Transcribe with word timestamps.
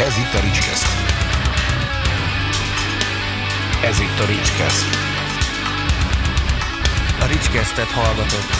Ez 0.00 0.16
itt 0.18 0.40
a 0.40 0.44
Ricskeszt. 0.44 0.86
Ez 3.84 4.00
itt 4.00 4.18
a 4.20 4.26
Ricskeszt. 4.26 4.84
A 7.20 7.26
Ricskesztet 7.26 7.86
hallgatott. 7.86 8.50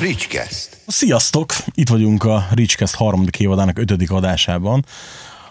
Ricskeszt. 0.00 0.76
Sziasztok! 0.86 1.52
Itt 1.74 1.88
vagyunk 1.88 2.24
a 2.24 2.46
Ricskeszt 2.50 2.94
harmadik 2.94 3.38
évadának 3.40 3.78
ötödik 3.78 4.10
adásában. 4.10 4.84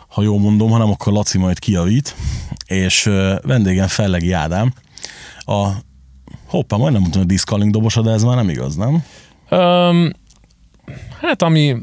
Ha 0.08 0.22
jól 0.22 0.40
mondom, 0.40 0.70
hanem 0.70 0.90
akkor 0.90 1.14
Laci 1.14 1.38
majd 1.38 1.60
kiavít. 1.60 2.16
És 2.68 3.06
ö, 3.06 3.36
vendégem 3.42 3.88
Fellegi 3.88 4.32
Ádám. 4.32 4.74
A 5.38 5.68
hoppá, 6.48 6.78
majdnem 6.78 7.02
mondtam, 7.02 7.22
hogy 7.22 7.32
Discaling 7.32 7.72
dobosa, 7.72 8.02
de 8.02 8.12
ez 8.12 8.24
már 8.24 8.36
nem 8.36 8.50
igaz, 8.50 8.76
nem? 8.76 9.04
Um, 9.50 10.12
hát 11.22 11.42
ami 11.42 11.76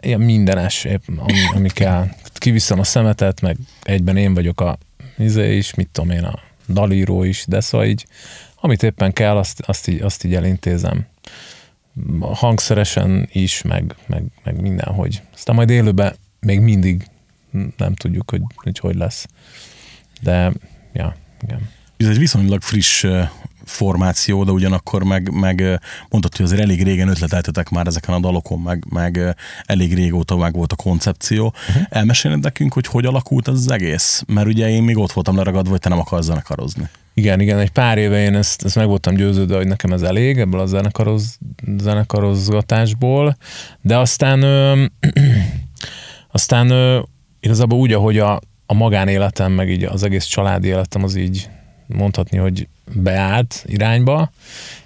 ilyen 0.00 0.20
mindenes, 0.20 0.84
épp, 0.84 1.02
ami, 1.16 1.38
ami 1.54 1.68
kell. 1.68 2.08
Kiviszem 2.34 2.78
a 2.78 2.84
szemetet, 2.84 3.40
meg 3.40 3.56
egyben 3.82 4.16
én 4.16 4.34
vagyok 4.34 4.60
a 4.60 4.78
izé 5.18 5.56
is, 5.56 5.74
mit 5.74 5.88
tudom 5.92 6.10
én, 6.10 6.24
a 6.24 6.38
dalíró 6.68 7.22
is, 7.22 7.44
de 7.46 7.60
szóval 7.60 7.86
így, 7.86 8.06
amit 8.60 8.82
éppen 8.82 9.12
kell, 9.12 9.36
azt, 9.36 9.60
azt, 9.60 9.88
így, 9.88 10.00
azt 10.00 10.24
így 10.24 10.34
elintézem. 10.34 11.06
Hangszeresen 12.20 13.28
is, 13.32 13.62
meg, 13.62 13.94
meg, 14.06 14.24
meg 14.44 14.60
mindenhogy. 14.60 15.22
Aztán 15.34 15.54
majd 15.54 15.70
élőben 15.70 16.14
még 16.40 16.60
mindig 16.60 17.06
nem 17.76 17.94
tudjuk, 17.94 18.30
hogy 18.30 18.42
hogy, 18.54 18.78
hogy 18.78 18.94
lesz. 18.94 19.26
De, 20.20 20.52
ja, 20.92 21.16
igen. 21.42 21.70
Ez 21.96 22.06
egy 22.06 22.18
viszonylag 22.18 22.62
friss 22.62 23.06
formáció, 23.68 24.44
de 24.44 24.50
ugyanakkor 24.50 25.02
meg, 25.02 25.30
meg 25.32 25.80
mondtad, 26.10 26.36
hogy 26.36 26.44
azért 26.44 26.60
elég 26.60 26.82
régen 26.82 27.08
ötleteltetek 27.08 27.68
már 27.68 27.86
ezeken 27.86 28.14
a 28.14 28.20
dalokon, 28.20 28.60
meg, 28.60 28.84
meg 28.88 29.36
elég 29.64 29.94
régóta 29.94 30.36
meg 30.36 30.54
volt 30.54 30.72
a 30.72 30.76
koncepció. 30.76 31.54
Uh-huh. 31.68 31.82
Elmeséled 31.88 32.40
nekünk, 32.40 32.72
hogy 32.72 32.86
hogy 32.86 33.06
alakult 33.06 33.48
ez 33.48 33.54
az 33.54 33.70
egész? 33.70 34.22
Mert 34.26 34.46
ugye 34.46 34.70
én 34.70 34.82
még 34.82 34.98
ott 34.98 35.12
voltam 35.12 35.36
leragadva, 35.36 35.70
hogy 35.70 35.80
te 35.80 35.88
nem 35.88 35.98
akarsz 35.98 36.26
zenekarozni. 36.26 36.88
Igen, 37.14 37.40
igen, 37.40 37.58
egy 37.58 37.70
pár 37.70 37.98
éve 37.98 38.22
én 38.22 38.34
ezt, 38.34 38.64
ezt 38.64 38.76
meg 38.76 38.86
voltam 38.86 39.14
győződve, 39.14 39.56
hogy 39.56 39.66
nekem 39.66 39.92
ez 39.92 40.02
elég 40.02 40.38
ebből 40.38 40.60
a 40.60 40.66
zenekaroz, 40.66 41.38
zenekarozgatásból, 41.78 43.36
de 43.80 43.98
aztán 43.98 44.42
ö, 44.42 44.84
aztán 46.32 46.70
ö, 46.70 47.00
igazából 47.40 47.78
úgy, 47.78 47.92
ahogy 47.92 48.18
a, 48.18 48.40
a 48.66 48.74
magánéletem, 48.74 49.52
meg 49.52 49.70
így 49.70 49.84
az 49.84 50.02
egész 50.02 50.24
családi 50.24 50.68
életem 50.68 51.02
az 51.02 51.14
így 51.14 51.48
mondhatni, 51.88 52.38
hogy 52.38 52.68
beállt 52.94 53.64
irányba, 53.66 54.30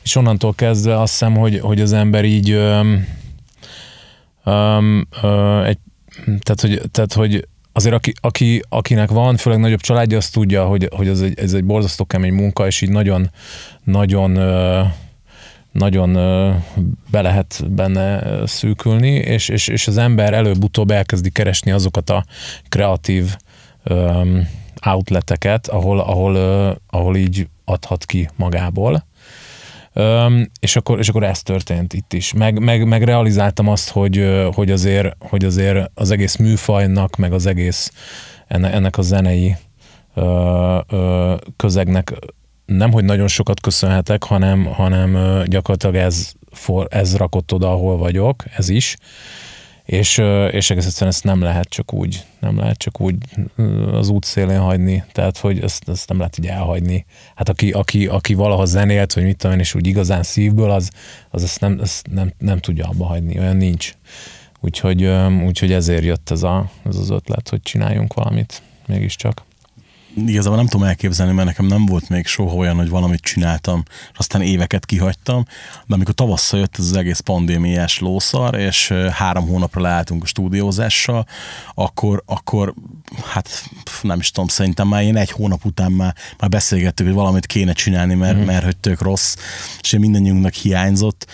és 0.03 0.17
onnantól 0.17 0.55
kezdve 0.55 1.01
azt 1.01 1.13
hiszem, 1.13 1.35
hogy, 1.35 1.61
hogy 1.61 1.81
az 1.81 1.93
ember 1.93 2.25
így 2.25 2.51
öm, 2.51 3.07
öm, 4.45 5.07
ö, 5.23 5.63
egy, 5.65 5.79
tehát, 6.25 6.61
hogy, 6.61 6.81
tehát, 6.91 7.13
hogy 7.13 7.49
azért 7.73 7.95
aki, 7.95 8.13
aki, 8.21 8.63
akinek 8.69 9.11
van, 9.11 9.37
főleg 9.37 9.61
nagyobb 9.61 9.81
családja, 9.81 10.17
az 10.17 10.31
tudja, 10.31 10.65
hogy, 10.65 10.89
hogy 10.95 11.09
ez, 11.09 11.21
egy, 11.21 11.39
ez 11.39 11.53
egy 11.53 11.65
borzasztó 11.65 12.05
kemény 12.05 12.33
munka, 12.33 12.67
és 12.67 12.81
így 12.81 12.91
nagyon, 12.91 13.31
nagyon 13.85 14.37
ö, 14.37 14.83
nagyon 15.73 16.13
be 17.11 17.21
lehet 17.23 17.65
benne 17.71 18.23
szűkülni, 18.47 19.11
és, 19.11 19.49
és, 19.49 19.69
és 19.69 19.89
az 19.89 19.97
ember 19.97 20.35
előbb-utóbb 20.35 20.91
elkezdi 20.91 21.31
keresni 21.31 21.71
azokat 21.71 22.11
a 22.11 22.25
kreatív 22.69 23.37
outleteket, 24.87 25.67
ahol, 25.67 26.01
ahol, 26.01 26.37
ahol 26.91 27.17
így 27.17 27.49
adhat 27.65 28.05
ki 28.05 28.29
magából. 28.37 29.05
Öm, 29.93 30.51
és, 30.61 30.77
akkor, 30.77 30.99
és 30.99 31.09
akkor 31.09 31.23
ez 31.23 31.43
történt 31.43 31.93
itt 31.93 32.13
is. 32.13 32.33
Meg, 32.33 32.59
meg, 32.59 32.87
meg 32.87 33.03
realizáltam 33.03 33.69
azt, 33.69 33.91
hogy, 33.91 34.45
hogy, 34.55 34.71
azért, 34.71 35.17
hogy 35.19 35.45
azért 35.45 35.91
az 35.95 36.11
egész 36.11 36.37
műfajnak, 36.37 37.17
meg 37.17 37.33
az 37.33 37.47
egész 37.47 37.93
enne, 38.47 38.73
ennek 38.73 38.99
a 38.99 39.03
zenei 39.03 39.57
ö, 40.15 40.79
ö, 40.89 41.35
közegnek 41.57 42.13
nem, 42.67 42.93
hogy 42.93 43.05
nagyon 43.05 43.29
sokat 43.29 43.61
köszönhetek, 43.61 44.23
hanem, 44.23 44.65
hanem 44.65 45.43
gyakorlatilag 45.47 45.95
ez, 45.95 46.33
for, 46.51 46.87
ez 46.91 47.17
rakott 47.17 47.53
oda, 47.53 47.71
ahol 47.71 47.97
vagyok, 47.97 48.45
ez 48.57 48.69
is. 48.69 48.97
És, 49.93 50.19
és 50.51 50.71
egész 50.71 50.87
egyszerűen 50.87 51.11
ezt 51.11 51.25
nem 51.25 51.43
lehet 51.43 51.69
csak 51.69 51.93
úgy, 51.93 52.25
nem 52.41 52.59
lehet 52.59 52.79
csak 52.79 53.01
úgy 53.01 53.17
az 53.93 54.09
út 54.09 54.25
szélén 54.25 54.61
hagyni, 54.61 55.05
tehát 55.13 55.39
hogy 55.39 55.61
ezt, 55.61 55.89
ezt 55.89 56.09
nem 56.09 56.19
lehet 56.19 56.39
így 56.39 56.47
elhagyni. 56.47 57.05
Hát 57.35 57.49
aki, 57.49 57.71
aki, 57.71 58.07
aki 58.07 58.35
valaha 58.35 58.65
zenélt, 58.65 59.13
vagy 59.13 59.25
mit 59.25 59.37
tudom 59.37 59.57
én, 59.57 59.63
és 59.63 59.75
úgy 59.75 59.87
igazán 59.87 60.23
szívből, 60.23 60.71
az, 60.71 60.91
az 61.31 61.43
ezt, 61.43 61.61
nem, 61.61 61.79
ezt 61.83 62.07
nem, 62.11 62.33
nem 62.39 62.59
tudja 62.59 62.89
abba 62.89 63.05
hagyni, 63.05 63.39
olyan 63.39 63.57
nincs. 63.57 63.95
Úgyhogy, 64.61 65.05
úgyhogy 65.47 65.73
ezért 65.73 66.05
jött 66.05 66.31
ez, 66.31 66.43
a, 66.43 66.71
ez 66.85 66.97
az 66.97 67.11
ötlet, 67.11 67.49
hogy 67.49 67.63
csináljunk 67.63 68.15
valamit 68.15 68.63
mégiscsak. 68.87 69.43
Igazából 70.17 70.57
nem 70.57 70.67
tudom 70.67 70.87
elképzelni, 70.87 71.33
mert 71.33 71.47
nekem 71.47 71.67
nem 71.67 71.87
volt 71.87 72.09
még 72.09 72.27
soha 72.27 72.55
olyan, 72.55 72.77
hogy 72.77 72.89
valamit 72.89 73.21
csináltam, 73.21 73.83
és 74.13 74.19
aztán 74.19 74.43
éveket 74.43 74.87
kihagytam, 74.87 75.45
de 75.87 75.95
amikor 75.95 76.15
tavasszal 76.15 76.61
jött 76.61 76.77
ez 76.79 76.85
az 76.85 76.97
egész 76.97 77.21
pandémiás 77.21 77.99
lószar, 77.99 78.55
és 78.55 78.89
három 79.13 79.47
hónapra 79.47 79.81
leálltunk 79.81 80.23
a 80.23 80.27
stúdiózással, 80.27 81.27
akkor, 81.75 82.23
akkor 82.27 82.75
hát 83.25 83.65
nem 84.03 84.19
is 84.19 84.31
tudom, 84.31 84.49
szerintem 84.49 84.89
már 84.89 85.03
én 85.03 85.17
egy 85.17 85.31
hónap 85.31 85.65
után 85.65 85.93
már, 85.93 86.15
már 86.39 86.51
beszélgettük, 86.51 87.07
hogy 87.07 87.15
valamit 87.15 87.47
kéne 87.47 87.73
csinálni, 87.73 88.15
mert, 88.15 88.37
mm. 88.37 88.45
mert 88.45 88.65
hogy 88.65 88.77
tök 88.77 89.01
rossz, 89.01 89.37
és 89.81 89.97
mindannyiunknak 89.99 90.53
hiányzott, 90.53 91.27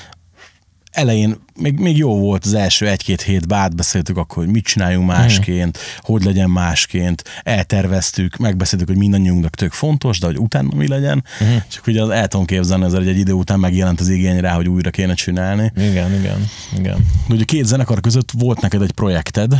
elején 0.98 1.36
még, 1.60 1.78
még 1.78 1.96
jó 1.96 2.18
volt 2.18 2.44
az 2.44 2.54
első 2.54 2.88
egy-két 2.88 3.22
hétben, 3.22 3.58
átbeszéltük 3.58 4.16
akkor, 4.16 4.44
hogy 4.44 4.52
mit 4.52 4.64
csináljunk 4.64 5.06
másként, 5.06 5.78
hogy 6.00 6.24
legyen 6.24 6.50
másként, 6.50 7.22
elterveztük, 7.42 8.36
megbeszéltük, 8.36 8.88
hogy 8.88 8.96
mindannyiunknak 8.96 9.54
tök 9.54 9.72
fontos, 9.72 10.18
de 10.18 10.26
hogy 10.26 10.38
utána 10.38 10.74
mi 10.74 10.88
legyen, 10.88 11.24
csak 11.68 11.86
ugye 11.86 12.02
az 12.02 12.08
el 12.08 12.28
tudom 12.28 12.46
képzelni, 12.46 12.84
ezzel, 12.84 12.98
hogy 12.98 13.08
egy 13.08 13.18
idő 13.18 13.32
után 13.32 13.58
megjelent 13.60 14.00
az 14.00 14.08
igény 14.08 14.40
rá, 14.40 14.54
hogy 14.54 14.68
újra 14.68 14.90
kéne 14.90 15.14
csinálni. 15.14 15.72
Igen, 15.76 16.14
igen, 16.18 16.48
igen. 16.78 17.06
De 17.28 17.34
ugye 17.34 17.44
két 17.44 17.64
zenekar 17.64 18.00
között 18.00 18.30
volt 18.30 18.60
neked 18.60 18.82
egy 18.82 18.92
projekted, 18.92 19.54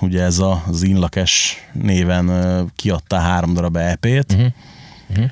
ugye 0.00 0.22
ez 0.22 0.38
a, 0.38 0.64
az 0.66 0.82
Inlakes 0.82 1.56
néven 1.72 2.30
kiadta 2.76 3.16
három 3.16 3.54
darab 3.54 3.76
EP-t. 3.76 4.32
Uh-huh. 4.32 5.30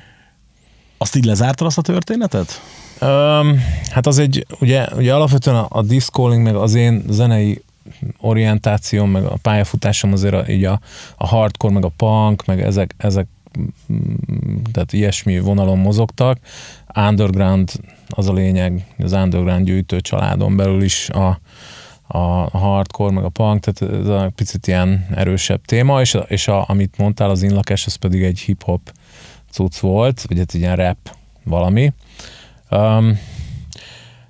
Azt 0.97 1.15
így 1.15 1.25
lezártad 1.25 1.67
azt 1.67 1.77
a 1.77 1.81
történetet? 1.81 2.61
Um, 3.01 3.59
hát 3.91 4.07
az 4.07 4.19
egy, 4.19 4.45
ugye, 4.59 4.87
ugye 4.95 5.13
alapvetően 5.13 5.55
a, 5.55 5.65
a 5.69 5.81
discoling, 5.81 6.43
meg 6.43 6.55
az 6.55 6.75
én 6.75 7.03
zenei 7.09 7.61
orientációm, 8.17 9.09
meg 9.09 9.23
a 9.23 9.37
pályafutásom 9.41 10.11
azért 10.11 10.33
a, 10.33 10.51
így 10.51 10.63
a, 10.63 10.79
a 11.17 11.27
hardcore, 11.27 11.73
meg 11.73 11.85
a 11.85 11.91
punk, 11.97 12.45
meg 12.45 12.61
ezek, 12.61 12.95
ezek 12.97 13.27
mm, 13.91 14.55
tehát 14.71 14.93
ilyesmi 14.93 15.39
vonalon 15.39 15.77
mozogtak. 15.77 16.37
Underground 16.95 17.71
az 18.07 18.27
a 18.27 18.33
lényeg, 18.33 18.85
az 18.97 19.11
underground 19.11 19.65
gyűjtő 19.65 20.01
családon 20.01 20.55
belül 20.55 20.83
is 20.83 21.09
a, 21.09 21.39
a 22.07 22.57
hardcore, 22.57 23.13
meg 23.13 23.23
a 23.23 23.29
punk, 23.29 23.63
tehát 23.63 23.95
ez 23.95 24.07
a 24.07 24.31
picit 24.35 24.67
ilyen 24.67 25.07
erősebb 25.15 25.65
téma, 25.65 26.01
és, 26.01 26.17
és 26.27 26.47
a, 26.47 26.65
amit 26.67 26.97
mondtál, 26.97 27.29
az 27.29 27.41
inlakes, 27.41 27.85
az 27.85 27.95
pedig 27.95 28.23
egy 28.23 28.39
hip-hop 28.39 28.91
cucc 29.51 29.77
volt, 29.77 30.21
vagy 30.27 30.39
egy 30.39 30.55
ilyen 30.55 30.75
rap 30.75 30.97
valami. 31.43 31.93
Um, 32.75 33.19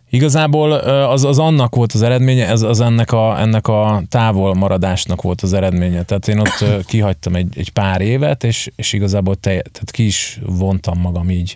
igazából 0.10 0.72
az, 0.72 1.24
az 1.24 1.40
annak 1.40 1.76
volt 1.76 1.92
az 1.92 2.02
eredménye, 2.02 2.48
ez 2.48 2.62
az 2.62 2.80
ennek 2.80 3.12
a, 3.12 3.40
ennek 3.40 3.68
a 3.68 4.04
távol 4.10 4.54
maradásnak 4.54 5.22
volt 5.22 5.42
az 5.42 5.54
eredménye. 5.54 6.04
Tehát 6.04 6.28
én 6.28 6.40
ott 6.40 6.86
kihagytam 6.86 7.36
egy, 7.36 7.58
egy 7.58 7.72
pár 7.72 8.02
évet, 8.02 8.44
és, 8.44 8.70
és 8.76 8.94
igazából 8.94 9.36
te, 9.36 9.50
tehát 9.50 9.92
ki 9.92 10.06
is 10.06 10.40
vontam 10.46 11.00
magam 11.00 11.30
így 11.30 11.56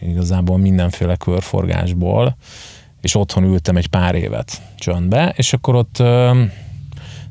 igazából 0.00 0.58
mindenféle 0.58 1.16
körforgásból, 1.16 2.36
és 3.00 3.14
otthon 3.14 3.44
ültem 3.44 3.76
egy 3.76 3.86
pár 3.86 4.14
évet 4.14 4.62
csöndbe, 4.76 5.32
és 5.36 5.52
akkor 5.52 5.74
ott 5.74 5.96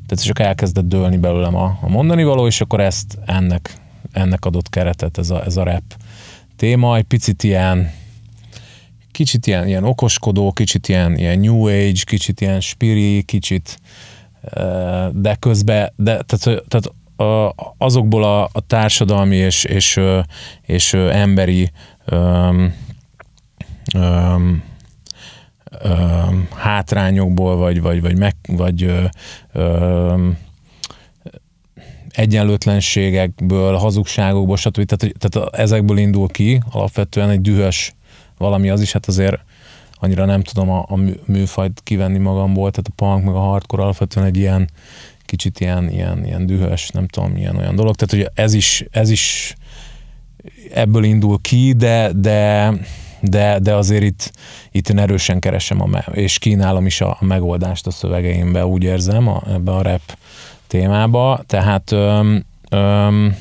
tehát 0.06 0.24
csak 0.24 0.38
elkezdett 0.38 0.88
dőlni 0.88 1.16
belőlem 1.16 1.56
a, 1.56 1.78
a 1.80 1.88
mondani 1.88 2.24
való, 2.24 2.46
és 2.46 2.60
akkor 2.60 2.80
ezt 2.80 3.18
ennek, 3.26 3.74
ennek 4.12 4.44
adott 4.44 4.68
keretet 4.68 5.18
ez 5.18 5.30
a, 5.30 5.44
ez 5.44 5.56
a 5.56 5.62
rap 5.62 5.82
téma, 6.56 6.96
egy 6.96 7.04
picit 7.04 7.42
ilyen 7.42 7.90
kicsit 9.12 9.46
ilyen, 9.46 9.66
ilyen 9.66 9.84
okoskodó, 9.84 10.52
kicsit 10.52 10.88
ilyen, 10.88 11.16
ilyen 11.16 11.38
new 11.38 11.66
age, 11.66 12.02
kicsit 12.04 12.40
ilyen 12.40 12.60
spiri, 12.60 13.22
kicsit 13.22 13.78
de 15.12 15.34
közben, 15.38 15.92
de, 15.96 16.22
tehát, 16.22 16.62
tehát 16.68 16.92
azokból 17.78 18.24
a, 18.24 18.42
a 18.44 18.60
társadalmi 18.66 19.36
és, 19.36 19.64
és, 19.64 20.00
és 20.62 20.94
emberi 20.94 21.70
um, 22.10 22.74
um, 23.94 24.62
um, 25.84 26.48
hátrányokból, 26.54 27.56
vagy, 27.56 27.80
vagy, 27.80 28.00
vagy, 28.00 28.18
meg, 28.18 28.36
vagy 28.46 28.92
um, 29.54 30.38
egyenlőtlenségekből, 32.10 33.76
hazugságokból, 33.76 34.56
stb. 34.56 34.84
Tehát, 34.84 35.14
tehát 35.18 35.54
ezekből 35.54 35.98
indul 35.98 36.28
ki 36.28 36.62
alapvetően 36.70 37.30
egy 37.30 37.40
dühös 37.40 37.94
valami 38.42 38.70
az 38.70 38.80
is, 38.80 38.92
hát 38.92 39.06
azért 39.06 39.40
annyira 39.94 40.24
nem 40.24 40.42
tudom 40.42 40.70
a, 40.70 40.84
a 40.88 40.96
műfajt 41.26 41.80
kivenni 41.84 42.18
magamból, 42.18 42.70
tehát 42.70 42.90
a 42.90 42.92
punk 42.96 43.24
meg 43.24 43.34
a 43.34 43.40
hardcore 43.40 43.82
alapvetően 43.82 44.26
egy 44.26 44.36
ilyen 44.36 44.70
kicsit 45.24 45.60
ilyen, 45.60 45.90
ilyen, 45.90 46.24
ilyen 46.24 46.46
dühös, 46.46 46.88
nem 46.88 47.06
tudom, 47.06 47.36
ilyen 47.36 47.56
olyan 47.56 47.76
dolog. 47.76 47.94
Tehát, 47.94 48.26
hogy 48.26 48.42
ez 48.44 48.54
is, 48.54 48.84
ez 48.90 49.10
is 49.10 49.54
ebből 50.72 51.04
indul 51.04 51.38
ki, 51.40 51.72
de, 51.72 52.10
de, 52.14 52.72
de, 53.20 53.58
de 53.58 53.74
azért 53.74 54.02
itt, 54.02 54.32
itt 54.70 54.88
én 54.88 54.98
erősen 54.98 55.38
keresem, 55.38 55.80
a, 55.80 55.98
és 56.12 56.38
kínálom 56.38 56.86
is 56.86 57.00
a, 57.00 57.16
a 57.20 57.24
megoldást 57.24 57.86
a 57.86 57.90
szövegeimbe, 57.90 58.66
úgy 58.66 58.82
érzem, 58.82 59.28
a, 59.28 59.42
ebbe 59.48 59.72
a 59.72 59.82
rap 59.82 60.16
témába. 60.66 61.42
Tehát 61.46 61.92
öm, 61.92 62.44
öm, 62.70 63.36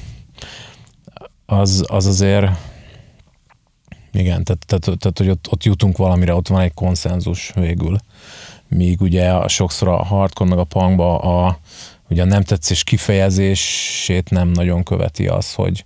az, 1.45 1.85
az 1.87 2.05
azért 2.05 2.49
igen, 4.13 4.43
tehát, 4.43 4.65
tehát, 4.65 4.99
tehát 4.99 5.17
hogy 5.17 5.29
ott, 5.29 5.47
ott 5.51 5.63
jutunk 5.63 5.97
valamire, 5.97 6.35
ott 6.35 6.47
van 6.47 6.61
egy 6.61 6.73
konszenzus 6.73 7.51
végül. 7.55 7.97
Míg 8.67 9.01
ugye 9.01 9.31
a, 9.31 9.47
sokszor 9.47 9.87
a 9.87 10.03
hardcore 10.03 10.49
meg 10.49 10.59
a 10.59 10.63
punkba 10.63 11.17
a, 11.17 11.59
ugye 12.09 12.21
a 12.21 12.25
nem 12.25 12.43
tetszés 12.43 12.83
kifejezését 12.83 14.29
nem 14.29 14.47
nagyon 14.47 14.83
követi 14.83 15.27
az, 15.27 15.53
hogy, 15.53 15.85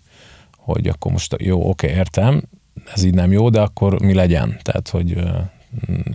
hogy 0.57 0.87
akkor 0.87 1.11
most 1.11 1.35
jó, 1.39 1.69
oké, 1.69 1.87
értem, 1.87 2.43
ez 2.93 3.03
így 3.03 3.13
nem 3.13 3.31
jó, 3.31 3.49
de 3.49 3.61
akkor 3.61 4.01
mi 4.01 4.13
legyen? 4.13 4.59
Tehát, 4.61 4.89
hogy 4.89 5.17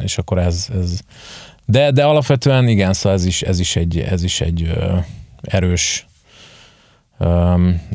és 0.03 0.19
akkor 0.19 0.39
ez, 0.39 0.69
ez 0.73 1.01
de, 1.65 1.91
de 1.91 2.05
alapvetően 2.05 2.69
igen, 2.69 2.93
szóval 2.93 3.19
ez 3.19 3.25
is, 3.25 3.43
ez 3.43 3.59
is 3.59 3.77
egy, 3.77 3.99
ez 3.99 4.23
is 4.23 4.41
egy 4.41 4.73
erős 5.43 6.07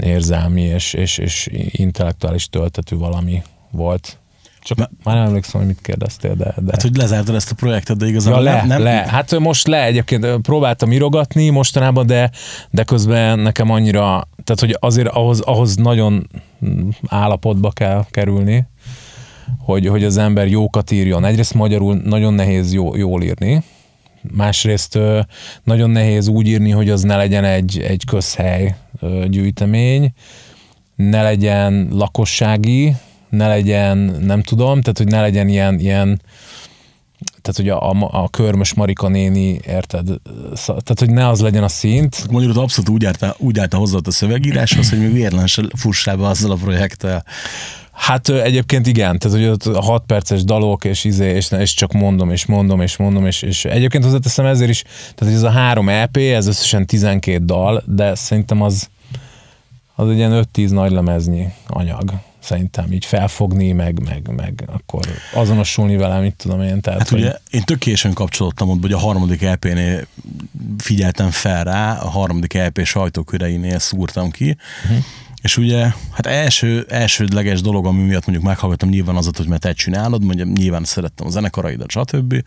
érzelmi 0.03 0.61
és, 0.61 0.93
és, 0.93 1.17
és 1.17 1.49
intellektuális 1.71 2.49
töltetű 2.49 2.95
valami 2.95 3.41
volt. 3.75 4.19
Csak 4.65 4.77
Na, 4.77 4.89
már 5.03 5.15
nem 5.15 5.25
emlékszem, 5.25 5.59
hogy 5.59 5.69
mit 5.69 5.81
kérdeztél, 5.81 6.35
de... 6.35 6.53
de... 6.57 6.71
Hát, 6.71 6.81
hogy 6.81 6.95
lezártad 6.95 7.35
ezt 7.35 7.51
a 7.51 7.55
projektet, 7.55 7.97
de 7.97 8.07
igazából 8.07 8.43
ja, 8.43 8.51
le, 8.51 8.55
nem, 8.55 8.67
nem... 8.67 8.81
le. 8.81 8.91
Hát 8.91 9.39
most 9.39 9.67
le, 9.67 9.83
egyébként 9.83 10.27
próbáltam 10.41 10.91
irogatni 10.91 11.49
mostanában, 11.49 12.05
de, 12.05 12.31
de 12.69 12.83
közben 12.83 13.39
nekem 13.39 13.71
annyira, 13.71 14.27
tehát 14.43 14.59
hogy 14.59 14.77
azért 14.79 15.07
ahhoz, 15.07 15.39
ahhoz 15.39 15.75
nagyon 15.75 16.29
állapotba 17.07 17.71
kell 17.71 18.05
kerülni, 18.11 18.67
hogy, 19.59 19.87
hogy 19.87 20.03
az 20.03 20.17
ember 20.17 20.47
jókat 20.47 20.91
írjon. 20.91 21.25
Egyrészt 21.25 21.53
magyarul 21.53 21.95
nagyon 22.03 22.33
nehéz 22.33 22.73
jó, 22.73 22.95
jól 22.95 23.23
írni, 23.23 23.63
másrészt 24.31 24.99
nagyon 25.63 25.89
nehéz 25.89 26.27
úgy 26.27 26.47
írni, 26.47 26.69
hogy 26.69 26.89
az 26.89 27.01
ne 27.01 27.15
legyen 27.15 27.43
egy, 27.43 27.79
egy 27.79 28.05
közhely 28.05 28.75
gyűjtemény, 29.27 30.13
ne 30.95 31.21
legyen 31.21 31.87
lakossági, 31.91 32.95
ne 33.35 33.47
legyen, 33.47 33.97
nem 34.21 34.41
tudom, 34.41 34.81
tehát 34.81 34.97
hogy 34.97 35.07
ne 35.07 35.21
legyen 35.21 35.47
ilyen, 35.47 35.79
ilyen 35.79 36.21
tehát 37.41 37.55
hogy 37.55 37.69
a, 37.69 37.91
a, 37.91 38.23
a 38.23 38.29
körmös 38.29 38.73
Marika 38.73 39.07
néni, 39.07 39.59
érted? 39.67 40.05
Tehát, 40.65 40.99
hogy 40.99 41.09
ne 41.09 41.27
az 41.27 41.41
legyen 41.41 41.63
a 41.63 41.67
szint. 41.67 42.31
Mondjuk 42.31 42.57
abszolút 42.57 42.89
úgy 42.89 43.05
állta, 43.05 43.35
úgy 43.37 43.59
állta 43.59 43.77
hozzá 43.77 43.97
a 44.03 44.11
szövegíráshoz, 44.11 44.89
hogy 44.89 44.99
még 44.99 45.13
véletlen 45.13 45.47
se 45.47 45.63
fussál 45.75 46.17
be 46.17 46.27
azzal 46.27 46.51
a 46.51 46.55
projekttel. 46.55 47.25
Hát 47.91 48.29
egyébként 48.29 48.87
igen, 48.87 49.19
tehát 49.19 49.37
hogy 49.37 49.47
ott 49.47 49.65
a 49.65 49.81
6 49.81 50.03
perces 50.05 50.43
dalok, 50.43 50.85
és, 50.85 51.03
izé, 51.03 51.35
és, 51.35 51.51
és 51.51 51.73
csak 51.73 51.91
mondom, 51.91 52.31
és 52.31 52.45
mondom, 52.45 52.81
és 52.81 52.97
mondom, 52.97 53.25
és, 53.25 53.41
és 53.41 53.65
egyébként 53.65 54.03
hozzáteszem 54.03 54.45
ezért 54.45 54.69
is, 54.69 54.81
tehát 54.81 55.15
hogy 55.17 55.33
ez 55.33 55.43
a 55.43 55.49
három 55.49 55.89
EP, 55.89 56.17
ez 56.17 56.47
összesen 56.47 56.85
12 56.85 57.45
dal, 57.45 57.83
de 57.85 58.15
szerintem 58.15 58.61
az, 58.61 58.89
az 59.95 60.09
egy 60.09 60.17
ilyen 60.17 60.47
5-10 60.53 60.69
nagy 60.69 60.91
lemeznyi 60.91 61.47
anyag 61.67 62.13
szerintem 62.45 62.91
így 62.91 63.05
felfogni, 63.05 63.71
meg, 63.71 63.99
meg, 64.03 64.27
meg 64.35 64.63
akkor 64.67 65.05
azonosulni 65.33 65.97
vele, 65.97 66.19
mit 66.19 66.35
tudom 66.35 66.61
én. 66.61 66.81
Tehát, 66.81 66.99
hát 66.99 67.09
hogy... 67.09 67.19
ugye 67.19 67.33
én 67.49 67.63
tökéletesen 67.63 68.13
kapcsolódtam 68.13 68.69
ott, 68.69 68.81
hogy 68.81 68.91
a 68.91 68.97
harmadik 68.97 69.41
EP-nél 69.41 70.07
figyeltem 70.77 71.31
fel 71.31 71.63
rá, 71.63 71.97
a 71.97 72.09
harmadik 72.09 72.53
EP 72.53 72.79
sajtóköreinél 72.83 73.79
szúrtam 73.79 74.31
ki, 74.31 74.57
uh-huh. 74.83 75.03
És 75.45 75.57
ugye, 75.57 75.91
hát 76.11 76.25
első, 76.25 76.85
elsődleges 76.89 77.61
dolog, 77.61 77.85
ami 77.85 78.03
miatt 78.03 78.25
mondjuk 78.25 78.47
meghallgattam, 78.47 78.89
nyilván 78.89 79.15
az, 79.15 79.29
hogy 79.35 79.47
mert 79.47 79.61
te 79.61 79.73
csinálod, 79.73 80.23
mondjuk 80.23 80.57
nyilván 80.57 80.83
szerettem 80.83 81.27
a 81.27 81.29
zenekaraidat, 81.29 81.91
stb 81.91 82.43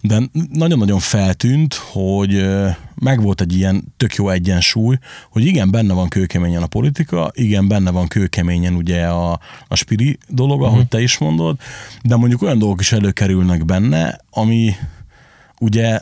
de 0.00 0.22
nagyon-nagyon 0.52 0.98
feltűnt, 0.98 1.74
hogy 1.74 2.46
megvolt 2.94 3.40
egy 3.40 3.56
ilyen 3.56 3.94
tök 3.96 4.14
jó 4.14 4.28
egyensúly, 4.28 4.96
hogy 5.30 5.46
igen, 5.46 5.70
benne 5.70 5.92
van 5.92 6.08
kőkeményen 6.08 6.62
a 6.62 6.66
politika, 6.66 7.30
igen, 7.34 7.68
benne 7.68 7.90
van 7.90 8.08
kőkeményen 8.08 8.74
ugye 8.74 9.06
a, 9.06 9.40
a 9.68 9.76
spiri 9.76 10.18
dolog, 10.28 10.62
ahogy 10.62 10.72
uh-huh. 10.72 10.88
te 10.88 11.00
is 11.00 11.18
mondod, 11.18 11.56
de 12.02 12.16
mondjuk 12.16 12.42
olyan 12.42 12.58
dolgok 12.58 12.80
is 12.80 12.92
előkerülnek 12.92 13.64
benne, 13.64 14.20
ami 14.30 14.74
ugye 15.60 16.00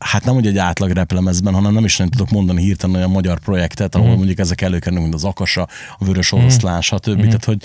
hát 0.00 0.24
nem 0.24 0.34
hogy 0.34 0.46
egy 0.46 0.58
átlag 0.58 0.90
replemezben, 0.90 1.54
hanem 1.54 1.72
nem 1.72 1.84
is 1.84 1.96
nem 1.96 2.08
tudok 2.08 2.30
mondani 2.30 2.62
hirtelen 2.62 2.96
olyan 2.96 3.10
magyar 3.10 3.38
projektet, 3.38 3.94
ahol 3.94 4.08
mm. 4.08 4.16
mondjuk 4.16 4.38
ezek 4.38 4.60
előkerülnek, 4.60 5.02
mint 5.02 5.14
az 5.14 5.24
Akasa, 5.24 5.68
a 5.98 6.04
Vörös 6.04 6.32
Oroszlán, 6.32 6.76
mm. 6.76 6.80
stb. 6.80 7.20
Mm. 7.20 7.22
Tehát, 7.22 7.44
hogy 7.44 7.62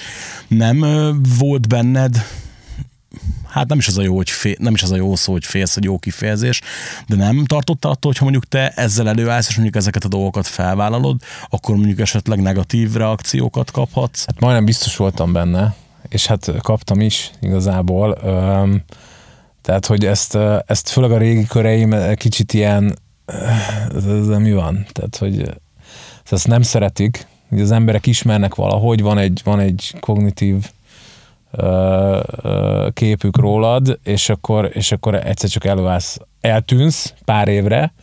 nem 0.48 0.86
volt 1.38 1.68
benned 1.68 2.26
hát 3.56 3.68
nem 3.68 3.78
is 3.78 3.88
az 3.88 3.98
a 3.98 4.02
jó, 4.02 4.16
hogy 4.16 4.30
fél, 4.30 4.56
nem 4.60 4.74
is 4.74 4.84
az 4.84 4.92
a 4.92 4.96
jó 4.96 5.16
szó, 5.16 5.32
hogy 5.32 5.46
félsz, 5.46 5.74
hogy 5.74 5.84
jó 5.84 5.98
kifejezés, 5.98 6.62
de 7.08 7.16
nem 7.16 7.46
tartotta 7.46 7.90
attól, 7.90 8.12
hogyha 8.12 8.24
mondjuk 8.24 8.46
te 8.46 8.70
ezzel 8.70 9.10
előállsz, 9.10 9.48
és 9.48 9.54
mondjuk 9.54 9.76
ezeket 9.76 10.04
a 10.04 10.08
dolgokat 10.08 10.48
felvállalod, 10.48 11.22
akkor 11.50 11.76
mondjuk 11.76 12.00
esetleg 12.00 12.42
negatív 12.42 12.94
reakciókat 12.94 13.72
kaphatsz? 13.72 14.26
Hát 14.26 14.40
majdnem 14.40 14.66
biztos 14.66 14.96
voltam 14.96 15.34
benne, 15.34 15.76
és 16.10 16.26
hát 16.26 16.52
kaptam 16.62 17.02
is 17.02 17.32
igazából. 17.42 18.18
Tehát, 19.66 19.86
hogy 19.86 20.06
ezt, 20.06 20.38
ezt 20.66 20.90
főleg 20.90 21.12
a 21.12 21.18
régi 21.18 21.46
köreim 21.46 22.16
kicsit 22.16 22.54
ilyen, 22.54 22.96
ez, 23.96 24.28
mi 24.28 24.54
van? 24.54 24.86
Tehát, 24.92 25.18
hogy 25.18 25.54
ezt 26.30 26.48
nem 26.48 26.62
szeretik, 26.62 27.28
hogy 27.50 27.62
az 27.62 27.72
emberek 27.72 28.06
ismernek 28.06 28.56
valahogy, 28.56 29.02
van 29.02 29.18
egy, 29.18 29.42
van 29.44 29.60
egy 29.60 29.96
kognitív 30.00 30.72
képük 32.94 33.38
rólad, 33.38 34.00
és 34.04 34.30
akkor, 34.30 34.70
és 34.74 34.92
akkor 34.92 35.16
egyszer 35.16 35.50
csak 35.50 35.66
előállsz, 35.66 36.18
eltűnsz 36.42 37.14
pár 37.26 37.48
évre, 37.48 37.94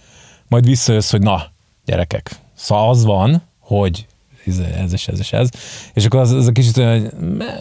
majd 0.49 0.65
visszajössz, 0.65 1.11
hogy 1.11 1.23
na, 1.23 1.43
gyerekek, 1.85 2.31
szóval 2.55 2.89
az 2.89 3.05
van, 3.05 3.43
hogy 3.59 4.07
ez 4.47 4.93
és 4.93 5.09
ez 5.09 5.19
és 5.19 5.33
ez. 5.33 5.49
És 5.93 6.05
akkor 6.05 6.21
az, 6.21 6.31
az 6.31 6.47
a 6.47 6.53
kicsit 6.53 6.77
olyan, 6.77 7.01
hogy 7.01 7.13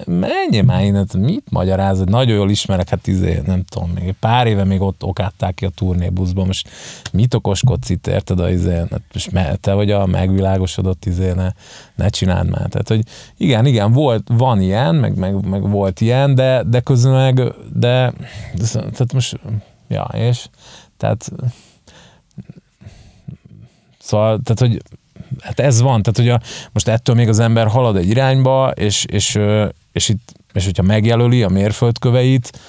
menj 0.06 0.62
már 0.62 0.84
innen, 0.84 1.08
mit 1.18 1.46
magyarázod? 1.50 2.10
Nagyon 2.10 2.36
jól 2.36 2.50
ismerek, 2.50 2.90
hát 2.90 3.08
izé, 3.08 3.42
nem 3.46 3.64
tudom, 3.64 3.90
még 3.90 4.16
pár 4.20 4.48
éve 4.48 4.64
még 4.64 4.82
ott 4.82 5.04
okátták 5.04 5.54
ki 5.54 5.66
a 5.66 5.70
turnébuszban, 5.70 6.46
most 6.46 6.70
mit 7.12 7.34
okoskodsz 7.34 7.90
itt, 7.90 8.08
érted 8.08 8.40
a 8.40 8.50
izé, 8.50 8.76
hát 8.76 9.02
most 9.14 9.60
te 9.60 9.74
vagy 9.74 9.92
a 9.92 10.06
megvilágosodott 10.06 11.06
izé, 11.06 11.32
ne, 11.32 11.50
ne 11.96 12.10
csináld 12.10 12.50
már. 12.50 12.68
Tehát, 12.70 12.88
hogy 12.88 13.04
igen, 13.38 13.66
igen, 13.66 13.92
volt, 13.92 14.28
van 14.28 14.62
ilyen, 14.62 14.96
meg, 14.96 15.16
meg, 15.16 15.48
meg 15.48 15.70
volt 15.70 16.02
ilyen, 16.02 16.36
de, 16.36 16.64
de 16.64 16.80
közben 16.80 17.14
meg, 17.14 17.36
de, 17.74 18.14
de 18.54 18.66
tehát 18.72 19.14
most, 19.14 19.40
ja, 19.88 20.10
és 20.14 20.46
tehát 20.98 21.32
Szóval, 24.02 24.40
tehát, 24.44 24.60
hogy 24.60 24.82
hát 25.40 25.60
ez 25.60 25.82
van, 25.82 26.02
tehát 26.02 26.42
a, 26.42 26.46
most 26.72 26.88
ettől 26.88 27.16
még 27.16 27.28
az 27.28 27.40
ember 27.40 27.68
halad 27.68 27.96
egy 27.96 28.10
irányba, 28.10 28.72
és, 28.72 29.06
és, 29.06 29.40
és, 29.92 30.10
itt, 30.10 30.34
és 30.54 30.66
hogyha 30.66 30.84
megjelöli 30.84 31.44
a 31.44 31.50
mérföldköveit, 31.50 32.60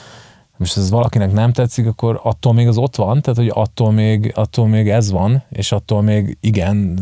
most 0.57 0.77
ez 0.77 0.91
valakinek 0.91 1.33
nem 1.33 1.53
tetszik, 1.53 1.87
akkor 1.87 2.21
attól 2.23 2.53
még 2.53 2.69
az 2.69 2.77
ott 2.77 2.97
van, 2.97 3.21
tehát 3.21 3.39
hogy 3.39 3.51
attól 3.55 3.93
még, 3.93 4.33
attól 4.35 4.69
még 4.69 4.89
ez 4.89 5.11
van, 5.11 5.43
és 5.51 5.73
attól 5.73 6.03
még 6.03 6.37
igen, 6.41 6.99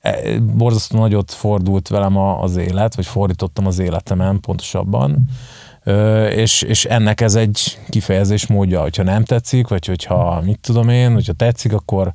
e, 0.00 0.38
borzasztó 0.38 0.98
nagyot 0.98 1.32
fordult 1.32 1.88
velem 1.88 2.16
az 2.16 2.56
élet, 2.56 2.94
vagy 2.94 3.06
fordítottam 3.06 3.66
az 3.66 3.78
életemen 3.78 4.40
pontosabban, 4.40 5.28
és, 6.30 6.62
és 6.62 6.84
ennek 6.84 7.20
ez 7.20 7.34
egy 7.34 7.78
kifejezés 7.88 8.46
módja, 8.46 8.80
hogyha 8.80 9.02
nem 9.02 9.24
tetszik, 9.24 9.68
vagy 9.68 9.86
hogyha 9.86 10.40
mit 10.44 10.58
tudom 10.60 10.88
én, 10.88 11.12
hogyha 11.12 11.32
tetszik, 11.32 11.72
akkor, 11.72 12.12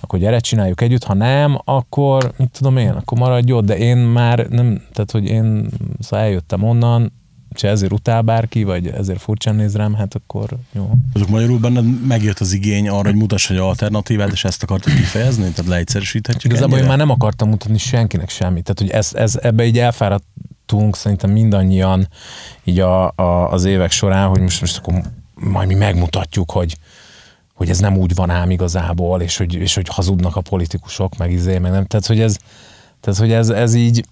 akkor 0.00 0.18
gyere, 0.18 0.38
csináljuk 0.38 0.80
együtt, 0.80 1.04
ha 1.04 1.14
nem, 1.14 1.58
akkor 1.64 2.32
mit 2.36 2.50
tudom 2.50 2.76
én, 2.76 2.90
akkor 2.90 3.18
maradj 3.18 3.52
ott, 3.52 3.64
de 3.64 3.78
én 3.78 3.96
már 3.96 4.48
nem, 4.48 4.82
tehát 4.92 5.10
hogy 5.10 5.24
én 5.24 5.68
szóval 6.00 6.24
eljöttem 6.24 6.62
onnan, 6.62 7.12
és 7.56 7.62
ezért 7.62 7.92
utál 7.92 8.22
bárki, 8.22 8.64
vagy 8.64 8.86
ezért 8.86 9.20
furcsán 9.20 9.54
néz 9.54 9.76
rám, 9.76 9.94
hát 9.94 10.14
akkor 10.14 10.48
jó. 10.72 10.90
Azok 11.12 11.28
magyarul 11.28 11.58
benned 11.58 12.06
megjött 12.06 12.38
az 12.38 12.52
igény 12.52 12.88
arra, 12.88 13.08
hogy 13.08 13.18
mutass 13.18 13.50
egy 13.50 13.56
alternatívát, 13.56 14.32
és 14.32 14.44
ezt 14.44 14.62
akartad 14.62 14.94
kifejezni? 14.94 15.50
Tehát 15.50 15.70
leegyszerűsíthetjük 15.70 16.52
Igazából 16.52 16.78
én 16.78 16.84
már 16.84 16.96
nem 16.96 17.10
akartam 17.10 17.48
mutatni 17.48 17.78
senkinek 17.78 18.28
semmit. 18.28 18.64
Tehát, 18.64 18.78
hogy 18.78 18.90
ez, 18.90 19.14
ez, 19.14 19.38
ebbe 19.42 19.64
így 19.64 19.78
elfáradtunk 19.78 20.96
szerintem 20.96 21.30
mindannyian 21.30 22.08
így 22.64 22.80
a, 22.80 23.12
a, 23.14 23.52
az 23.52 23.64
évek 23.64 23.90
során, 23.90 24.28
hogy 24.28 24.40
most, 24.40 24.60
most 24.60 24.78
akkor 24.78 25.02
majd 25.34 25.68
mi 25.68 25.74
megmutatjuk, 25.74 26.50
hogy, 26.50 26.76
hogy 27.56 27.70
ez 27.70 27.78
nem 27.78 27.96
úgy 27.96 28.14
van 28.14 28.30
ám 28.30 28.50
igazából, 28.50 29.20
és 29.20 29.36
hogy, 29.36 29.54
és 29.54 29.74
hogy 29.74 29.88
hazudnak 29.88 30.36
a 30.36 30.40
politikusok, 30.40 31.16
meg 31.16 31.32
izé, 31.32 31.58
meg 31.58 31.72
nem. 31.72 31.84
Tehát, 31.84 32.06
hogy 32.06 32.20
ez, 32.20 32.36
tehát, 33.00 33.18
hogy 33.18 33.32
ez, 33.32 33.48
ez 33.48 33.74
így, 33.74 34.04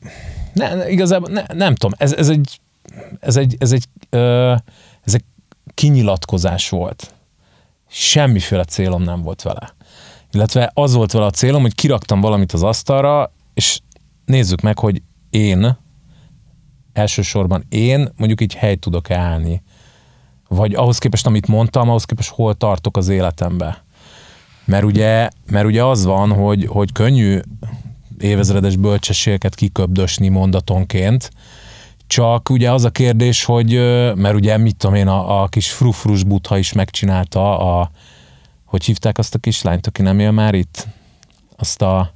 ne, 0.53 0.91
igazából 0.91 1.31
ne, 1.31 1.45
nem 1.55 1.75
tudom, 1.75 1.93
ez, 1.99 2.13
ez 2.13 2.29
egy, 2.29 2.61
ez 3.21 3.37
egy, 3.37 3.57
ez 3.59 3.73
egy, 3.73 3.85
ö, 4.11 4.55
ez 5.05 5.15
egy 5.15 5.25
kinyilatkozás 5.75 6.69
volt. 6.69 7.15
Semmiféle 7.89 8.65
célom 8.65 9.03
nem 9.03 9.23
volt 9.23 9.43
vele. 9.43 9.75
Illetve 10.33 10.71
az 10.75 10.95
volt 10.95 11.13
vele 11.13 11.25
a 11.27 11.31
célom, 11.31 11.63
hogy 11.63 11.75
kiraktam 11.75 12.21
valamit 12.21 12.53
az 12.53 12.63
asztalra, 12.63 13.33
és 13.55 13.81
nézzük 14.25 14.61
meg, 14.61 14.79
hogy 14.79 15.03
én, 15.31 15.79
elsősorban 16.93 17.65
én 17.69 18.09
mondjuk 18.17 18.41
így 18.41 18.55
helyt 18.55 18.81
tudok 18.81 19.11
állni. 19.11 19.63
Vagy 20.49 20.75
ahhoz 20.75 20.99
képest, 20.99 21.27
amit 21.27 21.47
mondtam, 21.47 21.89
ahhoz 21.89 22.05
képest 22.05 22.31
hol 22.31 22.55
tartok 22.55 22.97
az 22.97 23.09
életembe. 23.09 23.85
Mert 24.65 24.85
ugye, 24.85 25.29
mert 25.47 25.67
ugye 25.67 25.85
az 25.85 26.05
van, 26.05 26.33
hogy, 26.33 26.67
hogy 26.67 26.93
könnyű 26.93 27.41
évezredes 28.19 28.77
bölcsességeket 28.77 29.55
kiköbdösni 29.55 30.29
mondatonként, 30.29 31.31
csak 32.07 32.49
ugye 32.49 32.73
az 32.73 32.85
a 32.85 32.91
kérdés, 32.91 33.45
hogy, 33.45 33.73
mert 34.15 34.35
ugye 34.35 34.57
mit 34.57 34.77
tudom 34.77 34.97
én, 34.97 35.09
a, 35.09 35.43
a 35.43 35.49
kis 35.49 35.71
frufrus 35.71 36.23
butha 36.23 36.59
is 36.59 36.73
megcsinálta 36.73 37.59
a, 37.59 37.91
hogy 38.65 38.85
hívták 38.85 39.19
azt 39.19 39.35
a 39.35 39.39
kislányt, 39.39 39.87
aki 39.87 40.03
nem 40.03 40.19
él 40.19 40.31
már 40.31 40.55
itt? 40.55 40.87
Azt 41.57 41.83
a 41.83 42.13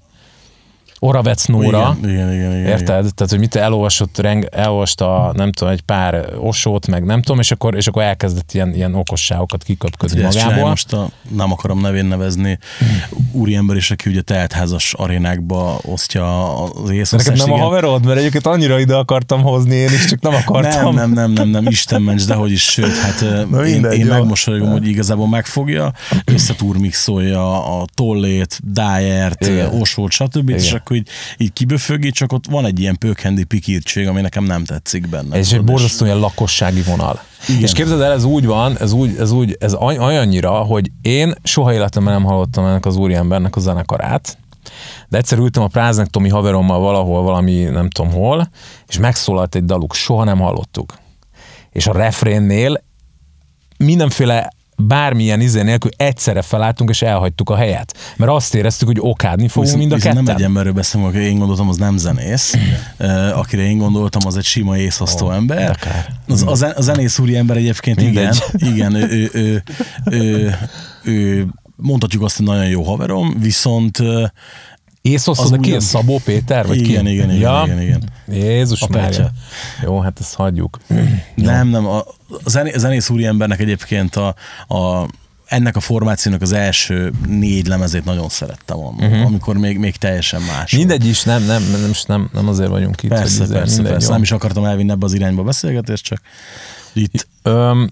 Oravec 0.98 1.44
Nóra. 1.46 1.96
Igen, 2.02 2.10
igen, 2.10 2.32
igen, 2.32 2.50
igen, 2.50 2.66
Érted? 2.66 2.98
igen. 2.98 3.12
Tehát, 3.14 3.30
hogy 3.30 3.38
mit 3.38 3.54
elolvasott, 3.54 4.18
reng, 4.18 4.48
elolvasta, 4.50 5.32
nem 5.36 5.52
tudom, 5.52 5.72
egy 5.72 5.80
pár 5.80 6.26
osót, 6.40 6.86
meg 6.86 7.04
nem 7.04 7.22
tudom, 7.22 7.40
és 7.40 7.50
akkor, 7.50 7.74
és 7.74 7.86
akkor 7.86 8.02
elkezdett 8.02 8.52
ilyen, 8.52 8.74
ilyen 8.74 8.94
okosságokat 8.94 9.62
kiköpködni 9.62 10.22
magából. 10.22 10.68
most 10.68 10.92
a, 10.92 11.08
nem 11.28 11.52
akarom 11.52 11.80
nevén 11.80 12.04
nevezni, 12.04 12.58
úriember 13.32 13.76
is, 13.76 13.90
aki 13.90 14.10
ugye 14.10 14.20
teltházas 14.20 14.94
arénákba 14.94 15.78
osztja 15.82 16.54
az 16.62 16.70
De 16.74 16.80
neked 16.82 16.96
észoszást. 16.96 17.46
nem 17.46 17.52
a 17.52 17.58
haverod, 17.58 18.04
mert 18.06 18.18
egyébként 18.18 18.46
annyira 18.46 18.78
ide 18.78 18.94
akartam 18.96 19.42
hozni 19.42 19.74
én 19.74 19.88
is, 19.88 20.04
csak 20.04 20.20
nem 20.20 20.34
akartam. 20.34 20.94
Nem, 20.94 21.10
nem, 21.10 21.10
nem, 21.10 21.32
nem, 21.32 21.48
nem, 21.48 21.66
Isten 21.66 22.02
ments, 22.02 22.24
dehogy 22.24 22.52
is, 22.52 22.62
sőt, 22.62 22.96
hát 22.96 23.20
Na 23.50 23.66
én, 23.66 23.72
mindegy, 23.72 23.98
én 23.98 24.06
megmosolyogom, 24.06 24.70
hogy 24.70 24.88
igazából 24.88 25.28
megfogja, 25.28 25.92
összetúrmixolja 26.24 27.78
a 27.80 27.84
tollét, 27.94 28.60
dájert, 28.64 29.50
osót, 29.80 30.10
stb. 30.10 30.48
És 30.48 30.66
Igen. 30.66 30.82
Akkor 30.88 30.96
így, 30.96 31.08
így 31.36 31.52
kiböfögi, 31.52 32.10
csak 32.10 32.32
ott 32.32 32.46
van 32.46 32.64
egy 32.64 32.80
ilyen 32.80 32.98
pökhendi 32.98 33.44
pikírtség, 33.44 34.06
ami 34.06 34.20
nekem 34.20 34.44
nem 34.44 34.64
tetszik 34.64 35.08
benne. 35.08 35.36
Ez 35.36 35.52
egy 35.52 35.64
borzasztó 35.64 36.04
ilyen 36.04 36.18
lakossági 36.18 36.82
vonal. 36.82 37.20
Igen. 37.48 37.62
És 37.62 37.72
képzeld 37.72 38.00
el, 38.00 38.12
ez 38.12 38.24
úgy 38.24 38.46
van, 38.46 38.78
ez 38.78 38.92
úgy, 38.92 39.16
ez 39.18 39.30
úgy, 39.30 39.56
ez 39.60 39.74
oly- 39.74 39.98
olyannyira, 39.98 40.50
hogy 40.50 40.90
én 41.02 41.34
soha 41.42 41.72
életemben 41.72 42.12
nem 42.12 42.24
hallottam 42.24 42.64
ennek 42.64 42.86
az 42.86 42.96
úriembernek 42.96 43.56
a 43.56 43.60
zenekarát, 43.60 44.38
de 45.08 45.16
egyszer 45.16 45.38
ültem 45.38 45.62
a 45.62 45.66
Práznek 45.66 46.06
Tomi 46.06 46.28
haverommal 46.28 46.78
valahol, 46.78 47.22
valami 47.22 47.62
nem 47.62 47.90
tudom 47.90 48.12
hol, 48.12 48.48
és 48.86 48.98
megszólalt 48.98 49.54
egy 49.54 49.64
daluk, 49.64 49.94
soha 49.94 50.24
nem 50.24 50.38
hallottuk. 50.38 50.98
És 51.70 51.86
a 51.86 51.92
refrénnél 51.92 52.84
mindenféle 53.76 54.50
bármilyen 54.86 55.40
izé 55.40 55.62
nélkül 55.62 55.90
egyszerre 55.96 56.42
felálltunk 56.42 56.90
és 56.90 57.02
elhagytuk 57.02 57.50
a 57.50 57.56
helyet. 57.56 57.96
Mert 58.16 58.30
azt 58.30 58.54
éreztük, 58.54 58.88
hogy 58.88 58.98
okádni 59.00 59.48
fogunk 59.48 59.76
mind 59.76 59.92
a 59.92 59.96
ketten. 59.96 60.24
nem 60.24 60.34
egy 60.36 60.42
emberről 60.42 60.72
beszélünk, 60.72 61.08
akire 61.10 61.24
én 61.24 61.38
gondoltam, 61.38 61.68
az 61.68 61.76
nem 61.76 61.96
zenész. 61.96 62.54
Uh, 62.98 63.38
akire 63.38 63.62
én 63.62 63.78
gondoltam, 63.78 64.26
az 64.26 64.36
egy 64.36 64.44
sima 64.44 64.76
észhasztó 64.76 65.26
Ó, 65.26 65.30
ember. 65.32 65.76
kár. 65.76 66.06
Az, 66.28 66.44
a, 66.46 66.54
zen, 66.54 66.70
a 66.70 66.80
zenész 66.80 67.18
úri 67.18 67.36
ember 67.36 67.56
egyébként 67.56 68.00
Mindegy. 68.00 68.42
igen. 68.52 68.72
Igen, 68.74 68.94
ő, 68.94 69.08
ő, 69.10 69.30
ő, 69.32 69.62
ő, 70.04 70.54
ő, 71.04 71.46
mondhatjuk 71.76 72.22
azt, 72.22 72.36
hogy 72.36 72.46
nagyon 72.46 72.68
jó 72.68 72.82
haverom, 72.82 73.36
viszont 73.40 73.98
Észhosszod, 75.02 75.44
Az 75.44 75.50
de 75.50 75.58
ki 75.58 75.74
ez? 75.74 75.84
Szabó 75.84 76.20
Péter? 76.24 76.66
Vagy 76.66 76.76
igen, 76.76 77.04
ki? 77.04 77.12
igen, 77.12 77.30
igen, 77.30 77.40
ja? 77.40 77.62
igen, 77.66 77.82
igen. 77.82 78.02
Jézus 78.32 78.82
A. 78.82 79.30
Jó, 79.82 80.00
hát 80.00 80.20
ezt 80.20 80.34
hagyjuk. 80.34 80.78
Nem, 81.34 81.68
nem. 81.68 81.86
A, 81.86 81.98
a 82.44 82.50
zené, 82.50 82.72
a 82.72 82.78
zenész 82.78 83.10
úri 83.10 83.24
embernek 83.24 83.60
egyébként 83.60 84.16
a, 84.16 84.34
a 84.74 85.08
ennek 85.48 85.76
a 85.76 85.80
formációnak 85.80 86.42
az 86.42 86.52
első 86.52 87.12
négy 87.26 87.66
lemezét 87.66 88.04
nagyon 88.04 88.28
szerettem 88.28 88.78
annól, 88.78 88.94
uh-huh. 88.98 89.26
amikor 89.26 89.56
még, 89.56 89.78
még 89.78 89.96
teljesen 89.96 90.40
más. 90.42 90.72
Mindegy 90.72 91.06
is, 91.06 91.22
nem, 91.22 91.44
nem, 91.44 91.62
nem, 91.70 91.90
nem, 92.06 92.30
nem 92.32 92.48
azért 92.48 92.68
vagyunk 92.68 93.02
itt. 93.02 93.08
Persze, 93.08 93.46
persze, 93.46 93.82
persze. 93.82 94.06
jó. 94.06 94.12
Nem 94.12 94.22
is 94.22 94.32
akartam 94.32 94.64
elvinni 94.64 94.90
ebbe 94.90 95.04
az 95.04 95.12
irányba 95.12 95.40
a 95.40 95.44
beszélgetést, 95.44 96.04
csak 96.04 96.20
itt 96.92 97.26
Öm, 97.42 97.90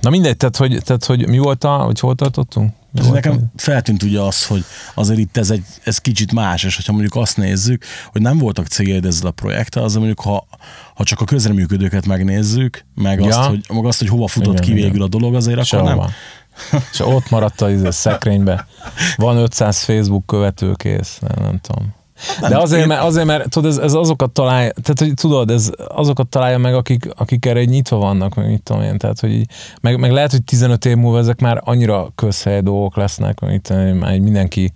na 0.00 0.10
mindegy, 0.10 0.36
tehát 0.36 0.56
hogy, 0.56 0.80
tehát 0.84 1.04
hogy 1.04 1.28
mi 1.28 1.38
volt 1.38 1.64
a, 1.64 1.76
hogy 1.76 2.00
hol 2.00 2.14
tartottunk? 2.14 2.72
Mi 2.92 3.00
Azért 3.00 3.12
volt 3.12 3.24
nekem 3.24 3.50
a- 3.56 3.60
feltűnt 3.60 4.02
ugye 4.02 4.20
az, 4.20 4.46
hogy 4.46 4.64
azért 4.94 5.18
itt 5.18 5.36
ez, 5.36 5.50
egy, 5.50 5.62
ez 5.84 5.98
kicsit 5.98 6.32
más, 6.32 6.64
és 6.64 6.76
hogyha 6.76 6.92
mondjuk 6.92 7.14
azt 7.14 7.36
nézzük, 7.36 7.84
hogy 8.12 8.20
nem 8.20 8.38
voltak 8.38 8.66
céljaid 8.66 9.04
ezzel 9.04 9.26
a 9.26 9.30
projekttel, 9.30 9.82
az 9.82 9.94
mondjuk 9.94 10.20
ha, 10.20 10.46
ha 10.94 11.04
csak 11.04 11.20
a 11.20 11.24
közreműködőket 11.24 12.06
megnézzük, 12.06 12.84
meg, 12.94 13.20
Ja. 13.20 13.26
azt, 13.38 13.48
hogy, 13.48 13.64
meg 13.72 13.84
azt, 13.84 13.98
hogy 13.98 14.08
hova 14.08 14.26
futott 14.26 14.52
Igen, 14.52 14.64
ki 14.64 14.70
igen. 14.70 14.82
végül 14.84 15.02
a 15.02 15.08
dolog, 15.08 15.34
azért 15.34 15.58
akkor 15.72 15.82
nem. 15.88 15.98
Sehova. 15.98 16.10
És 16.92 17.00
ott 17.00 17.30
maradt 17.30 17.60
a 17.60 17.70
izé, 17.70 17.90
szekrénybe. 18.00 18.66
Van 19.16 19.36
500 19.36 19.82
Facebook 19.82 20.26
követőkész, 20.26 21.18
nem, 21.20 21.44
nem 21.44 21.58
tudom. 21.60 21.94
De 22.48 22.58
azért, 22.58 22.86
mert, 22.86 23.02
azért, 23.02 23.26
mert 23.26 23.48
tudod, 23.48 23.70
ez, 23.70 23.76
ez 23.76 23.92
azokat 23.92 24.30
találja, 24.30 24.72
tehát 24.82 24.98
hogy 24.98 25.14
tudod, 25.14 25.50
ez 25.50 25.70
azokat 25.88 26.26
találja 26.26 26.58
meg, 26.58 26.74
akik, 26.74 27.08
akik 27.16 27.46
erre 27.46 27.60
így 27.60 27.68
nyitva 27.68 27.96
vannak, 27.96 28.34
meg 28.34 28.48
mit 28.48 28.62
tudom 28.62 28.82
én, 28.82 28.98
tehát 28.98 29.20
hogy 29.20 29.32
így, 29.32 29.50
meg, 29.80 29.98
meg 29.98 30.12
lehet, 30.12 30.30
hogy 30.30 30.44
15 30.44 30.84
év 30.84 30.96
múlva 30.96 31.18
ezek 31.18 31.40
már 31.40 31.60
annyira 31.64 32.08
közhely 32.14 32.60
dolgok 32.60 32.96
lesznek, 32.96 33.40
meg 33.40 33.60
én, 33.70 33.94
már 33.94 34.18
mindenki 34.18 34.72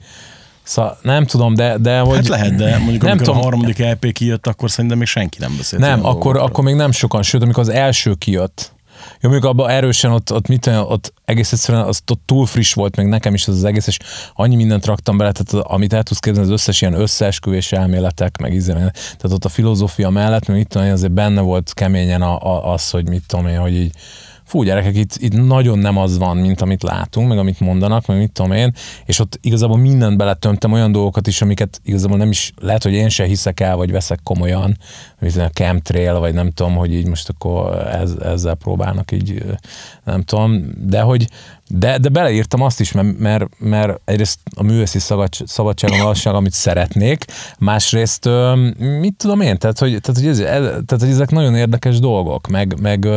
Szóval 0.67 0.99
nem 1.03 1.27
tudom, 1.27 1.55
de, 1.55 1.77
de 1.79 1.99
hogy... 1.99 2.15
Hát 2.15 2.29
lehet, 2.29 2.55
de 2.55 2.79
mondjuk 2.79 3.03
Nem 3.03 3.11
amikor 3.11 3.27
tudom. 3.27 3.41
a 3.41 3.43
harmadik 3.43 3.79
LP 3.79 4.13
kijött, 4.13 4.47
akkor 4.47 4.71
szerintem 4.71 4.99
még 4.99 5.07
senki 5.07 5.39
nem 5.41 5.57
beszélt. 5.57 5.83
Nem, 5.83 5.99
akkor, 5.99 6.13
dolgokról. 6.13 6.43
akkor 6.43 6.65
még 6.65 6.75
nem 6.75 6.93
sokan, 6.93 7.23
sőt, 7.23 7.43
amikor 7.43 7.63
az 7.63 7.69
első 7.69 8.15
kijött, 8.15 8.73
jó, 9.21 9.31
mondjuk 9.31 9.51
abban 9.51 9.71
erősen 9.71 10.13
ott, 10.13 10.33
ott, 10.33 10.47
mit, 10.47 10.67
ott 10.67 11.13
egész 11.25 11.53
egyszerűen 11.53 11.85
az 11.85 12.01
ott 12.07 12.23
túl 12.25 12.47
friss 12.47 12.73
volt, 12.75 12.97
meg 12.97 13.09
nekem 13.09 13.35
is 13.35 13.49
az, 13.49 13.57
az 13.57 13.65
egész, 13.65 13.87
és 13.87 13.99
annyi 14.35 14.57
mindent 14.57 14.87
raktam 14.87 15.17
bele, 15.17 15.33
tehát 15.33 15.67
amit 15.67 15.93
el 15.93 16.03
tudsz 16.03 16.21
képzelni, 16.21 16.49
az 16.49 16.55
összes 16.61 16.81
ilyen 16.81 17.01
összeesküvés 17.01 17.73
elméletek, 17.73 18.37
meg 18.37 18.53
izé, 18.53 18.73
tehát 18.73 19.33
ott 19.33 19.45
a 19.45 19.49
filozófia 19.49 20.11
mellett, 20.11 20.45
tudom 20.45 20.87
én, 20.87 20.93
azért 20.93 21.13
benne 21.13 21.41
volt 21.41 21.75
keményen 21.75 22.23
a, 22.23 22.39
a, 22.39 22.73
az, 22.73 22.91
hogy 22.91 23.09
mit 23.09 23.23
tudom 23.27 23.47
én, 23.47 23.59
hogy 23.59 23.75
így 23.75 23.93
fú, 24.45 24.63
gyerekek, 24.63 24.97
itt, 24.97 25.15
itt 25.17 25.47
nagyon 25.47 25.79
nem 25.79 25.99
az 25.99 26.19
van, 26.19 26.37
mint 26.37 26.61
amit 26.61 26.83
látunk, 26.83 27.29
meg 27.29 27.39
amit 27.39 27.61
mondanak, 27.61 28.07
meg 28.07 28.19
mit 28.19 28.33
tudom 28.33 28.53
én, 28.53 28.73
és 29.05 29.19
ott 29.19 29.39
igazából 29.43 29.79
mindent 29.79 30.17
beletömtem, 30.17 30.73
olyan 30.73 30.93
dolgokat 30.93 31.27
is, 31.27 31.43
amiket 31.43 31.81
igazából 31.85 32.17
nem 32.17 32.31
is, 32.31 32.53
lehet, 32.61 32.83
hogy 32.83 32.93
én 32.93 33.09
se 33.09 33.25
hiszek 33.25 33.61
el, 33.61 33.77
vagy 33.77 33.91
veszek 33.91 34.21
komolyan, 34.23 34.79
mint 35.19 35.37
a 35.37 35.51
chemtrail, 35.51 36.19
vagy 36.19 36.35
nem 36.35 36.51
tudom, 36.51 36.75
hogy 36.75 36.95
így 36.95 37.07
most 37.07 37.29
akkor 37.29 37.87
ez, 37.87 38.11
ezzel 38.11 38.55
próbálnak 38.55 39.13
így, 39.13 39.43
nem 40.05 40.23
tudom, 40.23 40.65
de 40.77 41.01
hogy, 41.01 41.29
de, 41.69 41.99
de 41.99 42.09
beleírtam 42.09 42.63
azt 42.63 42.81
is, 42.81 42.93
mert, 42.93 43.19
mert, 43.19 43.47
mert 43.59 44.01
egyrészt 44.05 44.39
a 44.57 44.63
művészi 44.63 44.99
szabadság, 45.45 45.91
valóság, 45.99 46.35
amit 46.35 46.53
szeretnék, 46.53 47.25
másrészt 47.59 48.29
mit 49.01 49.15
tudom 49.17 49.41
én, 49.41 49.59
tehát 49.59 49.79
hogy, 49.79 50.01
tehát, 50.01 50.21
hogy, 50.21 50.29
ez, 50.29 50.39
tehát, 50.39 51.01
hogy 51.01 51.09
ezek 51.09 51.31
nagyon 51.31 51.55
érdekes 51.55 51.99
dolgok, 51.99 52.47
meg, 52.47 52.81
meg 52.81 53.09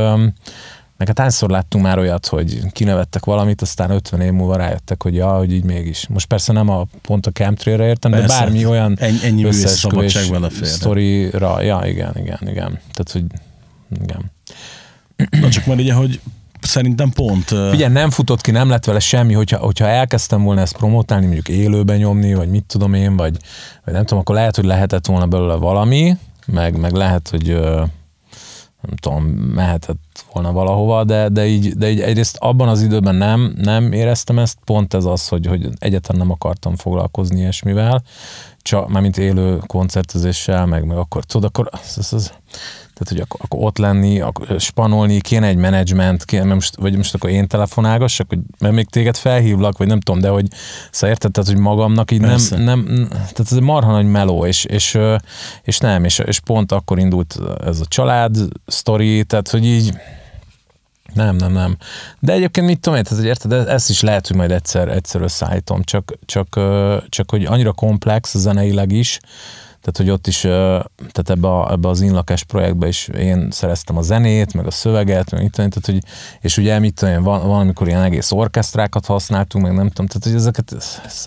meg 0.98 1.08
hát 1.08 1.20
hányszor 1.20 1.50
láttunk 1.50 1.84
már 1.84 1.98
olyat, 2.00 2.26
hogy 2.26 2.72
kinevettek 2.72 3.26
valamit, 3.26 3.62
aztán 3.62 3.90
50 3.90 4.22
év 4.22 4.32
múlva 4.32 4.56
rájöttek, 4.56 5.04
hogy 5.04 5.16
ja, 5.16 5.38
hogy 5.38 5.54
így 5.54 5.64
mégis. 5.64 6.08
Most 6.08 6.26
persze 6.28 6.54
nem 6.54 6.70
a 6.70 6.86
pont 7.02 7.26
a 7.26 7.32
chemtrailre 7.32 7.88
értem, 7.88 8.12
de 8.12 8.20
Persze. 8.20 8.40
bármi 8.40 8.66
olyan 8.66 8.98
Ennyi- 9.00 9.24
ennyi 9.24 9.44
összeesküvés 9.44 10.18
sztorira. 10.62 11.62
Ja, 11.62 11.82
igen, 11.86 12.12
igen, 12.16 12.40
igen. 12.42 12.80
Tehát, 12.92 13.12
hogy 13.12 13.26
igen. 14.02 14.32
Na 15.42 15.50
csak 15.50 15.66
már 15.66 15.78
ugye, 15.78 15.94
hogy 15.94 16.20
szerintem 16.62 17.10
pont... 17.10 17.44
Figyelj, 17.70 17.94
nem 17.94 18.10
futott 18.10 18.42
ki, 18.42 18.52
nem 18.52 18.70
lett 18.70 18.86
vele 18.86 19.00
semmi, 19.00 19.34
hogyha, 19.34 19.58
hogyha 19.58 19.88
elkezdtem 19.88 20.44
volna 20.44 20.62
ezt 20.62 20.78
promotálni, 20.78 21.26
mondjuk 21.26 21.50
élőben 21.50 21.98
nyomni, 21.98 22.34
vagy 22.34 22.50
mit 22.50 22.64
tudom 22.64 22.94
én, 22.94 23.16
vagy, 23.16 23.38
vagy 23.86 23.94
nem 23.94 24.04
tudom, 24.04 24.20
akkor 24.20 24.36
lehet, 24.36 24.56
hogy 24.56 24.66
lehetett 24.66 25.06
volna 25.06 25.26
belőle 25.26 25.56
valami, 25.56 26.18
meg, 26.46 26.80
meg 26.80 26.92
lehet, 26.92 27.30
hogy 27.30 27.60
nem 28.82 28.96
tudom, 29.02 29.24
mehetett 29.56 30.00
volna 30.34 30.52
valahova, 30.52 31.04
de, 31.04 31.30
de, 31.30 31.46
így, 31.46 31.74
de 31.74 31.90
így 31.90 32.02
egyrészt 32.02 32.38
abban 32.38 32.68
az 32.68 32.82
időben 32.82 33.16
nem, 33.16 33.54
nem 33.58 33.92
éreztem 33.92 34.40
ezt, 34.40 34.58
pont 34.66 34.94
ez 34.94 35.06
az, 35.06 35.28
hogy, 35.28 35.48
hogy 35.48 35.70
egyáltalán 35.80 36.22
nem 36.22 36.32
akartam 36.32 36.76
foglalkozni 36.76 37.40
ilyesmivel, 37.40 38.04
csak 38.62 38.90
mármint 38.90 39.18
élő 39.18 39.62
koncertezéssel, 39.68 40.66
meg, 40.66 40.86
meg 40.86 40.98
akkor, 40.98 41.24
tudod, 41.24 41.50
akkor 41.50 41.70
az, 41.72 41.98
az, 41.98 42.14
az, 42.14 42.34
tehát, 42.98 43.10
hogy 43.10 43.20
akkor, 43.20 43.40
akkor 43.44 43.60
ott 43.64 43.78
lenni, 43.78 44.20
akkor 44.20 44.60
spanolni, 44.60 45.22
kéne 45.22 45.48
egy 45.48 45.56
menedzsment, 45.56 46.26
kéne, 46.26 46.54
most, 46.54 46.76
vagy 46.76 46.96
most 46.96 47.14
akkor 47.14 47.30
én 47.30 47.48
telefonálgassak, 47.48 48.30
hogy, 48.30 48.40
mert 48.60 48.74
még 48.74 48.90
téged 48.90 49.16
felhívlak, 49.16 49.78
vagy 49.78 49.88
nem 49.88 50.00
tudom, 50.00 50.22
de 50.22 50.30
hogy 50.30 50.48
szóval 50.92 51.10
érted, 51.10 51.32
tehát, 51.32 51.50
hogy 51.50 51.60
magamnak 51.60 52.12
így 52.12 52.22
nem, 52.22 52.40
nem, 52.58 53.08
tehát 53.10 53.40
ez 53.40 53.54
egy 53.54 53.62
marha 53.62 53.92
nagy 53.92 54.06
meló, 54.06 54.46
és, 54.46 54.66
és, 54.66 54.98
és 55.64 55.78
nem, 55.78 56.04
és, 56.04 56.20
és 56.20 56.40
pont 56.40 56.72
akkor 56.72 57.00
indult 57.00 57.40
ez 57.66 57.80
a 57.80 57.86
család 57.86 58.38
sztori, 58.66 59.24
tehát, 59.24 59.50
hogy 59.50 59.66
így 59.66 59.94
nem, 61.14 61.36
nem, 61.36 61.52
nem. 61.52 61.78
De 62.20 62.34
egyébként 62.34 62.68
mit 62.68 62.80
tudom 62.80 62.98
én, 62.98 63.04
tehát, 63.04 63.20
hogy 63.20 63.28
érted, 63.28 63.52
e- 63.52 63.74
ezt 63.74 63.90
is 63.90 64.02
lehet, 64.02 64.28
hogy 64.28 64.36
majd 64.36 64.52
egyszer, 64.52 64.88
egyszer 64.88 65.22
összeállítom, 65.22 65.84
csak, 65.84 66.14
csak, 66.26 66.60
csak 67.10 67.32
hogy 67.32 67.46
annyira 67.46 67.72
komplex 67.72 68.38
zeneileg 68.38 68.92
is, 68.92 69.20
Tehát, 69.88 70.12
hogy 70.12 70.20
ott 70.20 70.28
is, 70.28 70.40
tehát 70.42 71.30
ebbe, 71.30 71.48
a, 71.48 71.72
ebbe 71.72 71.88
az 71.88 72.02
inlakás 72.02 72.44
projektbe 72.44 72.88
is 72.88 73.08
én 73.08 73.52
szereztem 73.52 73.98
a 73.98 74.02
zenét, 74.02 74.54
meg 74.54 74.66
a 74.66 74.72
szöveget, 74.72 75.32
meg 75.32 75.42
én, 75.42 75.50
tehát, 75.50 75.86
hogy, 75.86 76.00
és 76.42 76.58
ugye 76.58 76.80
mit 76.80 76.94
tudom, 76.94 77.24
van, 77.24 77.48
van, 77.48 77.60
amikor 77.60 77.88
ilyen 77.88 78.04
egész 78.04 78.32
orkesztrákat 78.32 79.06
használtunk, 79.06 79.66
meg 79.66 79.74
nem 79.74 79.88
tudom, 79.88 80.06
tehát 80.06 80.24
hogy 80.24 80.34
ezeket, 80.34 80.76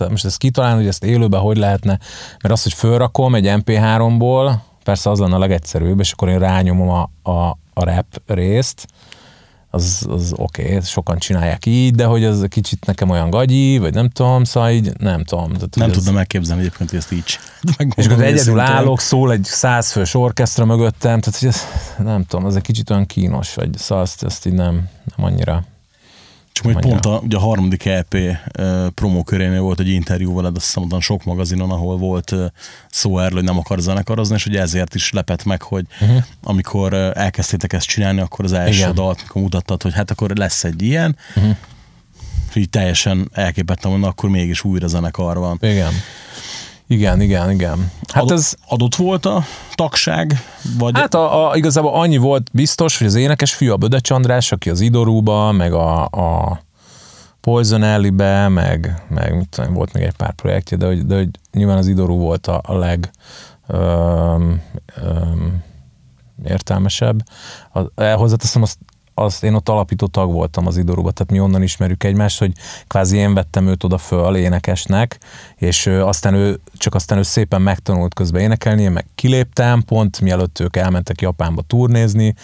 most 0.09 0.25
ezt 0.25 0.37
kitalálni, 0.37 0.77
hogy 0.77 0.87
ezt 0.87 1.03
élőben 1.03 1.39
hogy 1.39 1.57
lehetne, 1.57 1.99
mert 2.41 2.53
az, 2.53 2.63
hogy 2.63 2.73
fölrakom 2.73 3.35
egy 3.35 3.45
MP3-ból, 3.47 4.53
persze 4.83 5.09
az 5.09 5.19
lenne 5.19 5.35
a 5.35 5.39
legegyszerűbb, 5.39 5.99
és 5.99 6.11
akkor 6.11 6.29
én 6.29 6.39
rányomom 6.39 6.89
a, 6.89 7.09
a, 7.31 7.49
a 7.73 7.83
rap 7.83 8.21
részt, 8.27 8.87
az, 9.73 10.05
az 10.09 10.33
oké, 10.35 10.63
okay, 10.63 10.81
sokan 10.81 11.17
csinálják 11.17 11.65
így, 11.65 11.95
de 11.95 12.05
hogy 12.05 12.23
az 12.23 12.45
kicsit 12.49 12.85
nekem 12.85 13.09
olyan 13.09 13.29
gagyi, 13.29 13.77
vagy 13.77 13.93
nem 13.93 14.09
tudom, 14.09 14.43
szóval 14.43 14.71
így 14.71 14.91
nem 14.97 15.23
tudom. 15.23 15.51
Tehát, 15.53 15.75
Nem 15.75 15.89
ez, 15.89 15.95
tudnam 15.95 16.17
elképzelni 16.17 16.61
egyébként, 16.61 16.89
hogy 16.89 16.99
ezt 16.99 17.11
így 17.11 17.39
És 17.95 18.05
akkor 18.05 18.23
egyedül 18.23 18.37
őszintén. 18.37 18.59
állok, 18.59 18.99
szól 18.99 19.31
egy 19.31 19.43
százfős 19.43 20.13
orkesztra 20.13 20.65
mögöttem, 20.65 21.19
tehát 21.19 21.39
hogy 21.39 21.47
ez, 21.47 21.61
nem 21.97 22.25
tudom, 22.25 22.45
ez 22.45 22.55
egy 22.55 22.61
kicsit 22.61 22.89
olyan 22.89 23.05
kínos, 23.05 23.53
vagy 23.53 23.77
szóval 23.77 24.03
ezt, 24.03 24.23
ezt 24.23 24.45
így 24.45 24.53
nem, 24.53 24.73
nem 25.15 25.25
annyira. 25.25 25.63
Csak 26.51 26.63
majd 26.65 26.77
Annyira. 26.77 26.99
pont 26.99 27.15
a, 27.15 27.25
ugye 27.25 27.37
a 27.37 27.39
harmadik 27.39 27.85
EP 27.85 28.13
uh, 28.13 28.87
promó 28.87 29.23
körénél 29.23 29.61
volt 29.61 29.79
egy 29.79 29.89
interjú 29.89 30.35
veled, 30.35 30.55
azt 30.55 30.65
hiszem 30.65 30.99
sok 30.99 31.23
magazinon, 31.23 31.71
ahol 31.71 31.97
volt 31.97 32.31
uh, 32.31 32.45
szó 32.89 33.19
erről, 33.19 33.35
hogy 33.35 33.43
nem 33.43 33.57
akar 33.57 33.79
zenekarozni, 33.79 34.35
és 34.35 34.45
ugye 34.45 34.61
ezért 34.61 34.95
is 34.95 35.11
lepett 35.11 35.43
meg, 35.43 35.61
hogy 35.61 35.85
uh-huh. 36.01 36.23
amikor 36.43 36.93
elkezdtétek 36.93 37.73
ezt 37.73 37.87
csinálni, 37.87 38.19
akkor 38.19 38.45
az 38.45 38.53
első 38.53 38.79
Igen. 38.79 38.95
dalt, 38.95 39.19
amikor 39.19 39.41
mutattad, 39.41 39.81
hogy 39.81 39.93
hát 39.93 40.11
akkor 40.11 40.35
lesz 40.35 40.63
egy 40.63 40.81
ilyen, 40.81 41.17
uh-huh. 41.35 41.55
így 42.53 42.69
teljesen 42.69 43.29
elképettem, 43.33 43.91
hogy 43.91 43.99
na, 43.99 44.07
akkor 44.07 44.29
mégis 44.29 44.63
újra 44.63 44.87
zenekar 44.87 45.37
van. 45.37 45.57
Igen. 45.61 45.93
Igen, 46.91 47.21
igen, 47.21 47.51
igen. 47.51 47.91
Hát 48.13 48.23
Adott- 48.23 48.37
ez, 48.37 48.53
Adott 48.67 48.95
volt 48.95 49.25
a 49.25 49.43
tagság? 49.75 50.43
Vagy 50.77 50.97
Hát 50.97 51.13
a, 51.13 51.49
a, 51.49 51.55
igazából 51.55 51.93
annyi 51.93 52.17
volt 52.17 52.49
biztos, 52.53 52.97
hogy 52.97 53.07
az 53.07 53.15
énekes 53.15 53.53
fiú 53.53 53.71
a 53.71 53.77
Böde 53.77 53.99
Csandrás, 53.99 54.51
aki 54.51 54.69
az 54.69 54.79
Idorúba, 54.79 55.51
meg 55.51 55.73
a, 55.73 56.03
a 56.05 56.59
Poison 57.41 57.83
Alley-be, 57.83 58.47
meg, 58.47 59.03
meg 59.09 59.35
mit 59.37 59.49
tudom, 59.49 59.73
volt 59.73 59.93
még 59.93 60.03
egy 60.03 60.15
pár 60.15 60.33
projektje, 60.33 60.77
de 60.77 60.85
hogy, 60.85 61.05
de 61.05 61.15
hogy 61.17 61.29
nyilván 61.51 61.77
az 61.77 61.87
Idorú 61.87 62.17
volt 62.17 62.47
a, 62.47 62.61
a 62.63 62.73
leg 62.77 63.11
öm, 63.67 64.61
öm, 65.03 65.63
értelmesebb. 66.45 67.23
A- 67.95 68.03
Hozzáteszem, 68.03 68.61
azt, 68.61 68.77
azt 69.13 69.43
én 69.43 69.53
ott 69.53 69.69
alapító 69.69 70.07
tag 70.07 70.31
voltam 70.31 70.67
az 70.67 70.77
Idorúba, 70.77 71.11
tehát 71.11 71.31
mi 71.31 71.39
onnan 71.39 71.61
ismerjük 71.61 72.03
egymást, 72.03 72.39
hogy 72.39 72.51
kvázi 72.87 73.17
én 73.17 73.33
vettem 73.33 73.67
őt 73.67 73.83
oda 73.83 73.97
föl 73.97 74.35
énekesnek, 74.35 75.19
és 75.55 75.87
aztán 75.87 76.33
ő, 76.33 76.59
csak 76.73 76.95
aztán 76.95 77.17
ő 77.17 77.21
szépen 77.21 77.61
megtanult 77.61 78.13
közben 78.13 78.41
énekelni, 78.41 78.81
én 78.81 78.91
meg 78.91 79.05
kiléptem, 79.15 79.83
pont 79.83 80.21
mielőtt 80.21 80.59
ők 80.59 80.75
elmentek 80.75 81.21
Japánba 81.21 81.61
turnézni, 81.61 82.35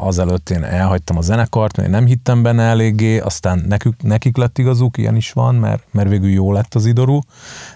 azelőtt 0.00 0.50
én 0.50 0.64
elhagytam 0.64 1.16
a 1.16 1.20
zenekart, 1.20 1.76
mert 1.76 1.88
én 1.88 1.94
nem 1.94 2.06
hittem 2.06 2.42
benne 2.42 2.62
eléggé, 2.62 3.18
aztán 3.18 3.64
nekük, 3.68 4.02
nekik 4.02 4.36
lett 4.36 4.58
igazuk, 4.58 4.96
ilyen 4.96 5.16
is 5.16 5.32
van, 5.32 5.54
mert, 5.54 5.82
mert 5.90 6.08
végül 6.08 6.30
jó 6.30 6.52
lett 6.52 6.74
az 6.74 6.86
Idorú. 6.86 7.20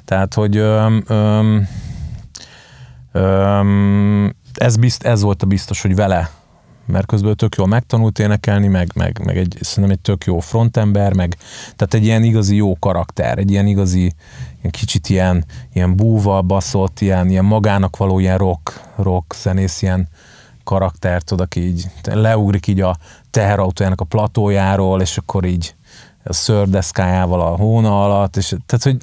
Tehát, 0.04 0.34
hogy 0.34 0.56
öm, 0.56 1.04
öm, 1.06 1.68
öm, 3.12 4.34
ez, 4.54 4.76
bizt, 4.76 5.02
ez 5.02 5.22
volt 5.22 5.42
a 5.42 5.46
biztos, 5.46 5.82
hogy 5.82 5.94
vele 5.94 6.30
mert 6.86 7.06
közben 7.06 7.36
tök 7.36 7.54
jól 7.54 7.66
megtanult 7.66 8.18
énekelni, 8.18 8.66
meg, 8.66 8.90
meg, 8.94 9.20
meg 9.24 9.36
egy, 9.36 9.58
szerintem 9.60 9.92
egy 9.92 10.00
tök 10.00 10.24
jó 10.24 10.38
frontember, 10.38 11.14
meg 11.14 11.36
tehát 11.76 11.94
egy 11.94 12.04
ilyen 12.04 12.22
igazi 12.22 12.56
jó 12.56 12.76
karakter, 12.78 13.38
egy 13.38 13.50
ilyen 13.50 13.66
igazi, 13.66 14.12
ilyen 14.58 14.70
kicsit 14.70 15.08
ilyen, 15.08 15.44
ilyen 15.72 15.96
búva 15.96 16.42
baszott, 16.42 17.00
ilyen, 17.00 17.30
ilyen 17.30 17.44
magának 17.44 17.96
való 17.96 18.18
ilyen 18.18 18.38
rock, 18.38 18.80
rock 18.96 19.34
zenész, 19.34 19.82
ilyen 19.82 20.08
karaktert, 20.64 21.24
tudod, 21.24 21.44
aki 21.44 21.60
így 21.60 21.86
leugrik 22.02 22.66
így 22.66 22.80
a 22.80 22.96
teherautójának 23.30 24.00
a 24.00 24.04
platójáról, 24.04 25.00
és 25.00 25.18
akkor 25.18 25.44
így 25.44 25.74
a 26.24 26.32
szördeszkájával 26.32 27.40
a 27.40 27.56
hóna 27.56 28.04
alatt, 28.04 28.36
és 28.36 28.54
tehát, 28.66 28.82
hogy 28.82 28.96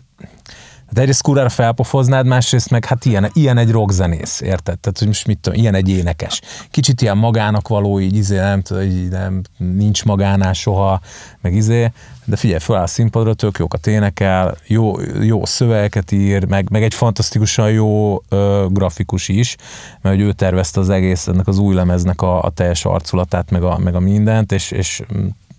Hát 0.89 0.97
egyrészt 0.97 1.21
kurvára 1.21 1.49
felpofoznád, 1.49 2.25
másrészt 2.25 2.69
meg 2.69 2.85
hát 2.85 3.05
ilyen, 3.05 3.29
ilyen 3.33 3.57
egy 3.57 3.71
rockzenész, 3.71 4.41
érted? 4.41 4.79
Tehát, 4.79 4.97
hogy 4.97 5.07
most 5.07 5.27
mit 5.27 5.37
tudom, 5.39 5.59
ilyen 5.59 5.75
egy 5.75 5.89
énekes. 5.89 6.41
Kicsit 6.71 7.01
ilyen 7.01 7.17
magának 7.17 7.67
való, 7.67 7.99
így 7.99 8.15
izé, 8.15 8.35
nem 8.35 8.61
így 8.81 9.09
nem, 9.09 9.41
nincs 9.57 10.05
magánál 10.05 10.53
soha, 10.53 11.01
meg 11.41 11.53
izé, 11.53 11.91
de 12.25 12.35
figyelj, 12.35 12.59
föláll 12.59 12.83
a 12.83 12.87
színpadra, 12.87 13.33
tök 13.33 13.57
jókat 13.57 13.87
énekel, 13.87 14.57
jó, 14.67 14.99
jó 15.21 15.45
szövegeket 15.45 16.11
ír, 16.11 16.45
meg, 16.45 16.69
meg 16.69 16.83
egy 16.83 16.93
fantasztikusan 16.93 17.71
jó 17.71 18.21
ö, 18.29 18.65
grafikus 18.69 19.27
is, 19.27 19.55
mert 20.01 20.15
hogy 20.15 20.25
ő 20.25 20.31
tervezte 20.31 20.79
az 20.79 20.89
egész, 20.89 21.27
ennek 21.27 21.47
az 21.47 21.57
új 21.57 21.75
lemeznek 21.75 22.21
a, 22.21 22.43
a 22.43 22.49
teljes 22.49 22.85
arculatát, 22.85 23.51
meg 23.51 23.63
a, 23.63 23.77
meg 23.77 23.95
a 23.95 23.99
mindent, 23.99 24.51
és, 24.51 24.71
és 24.71 25.01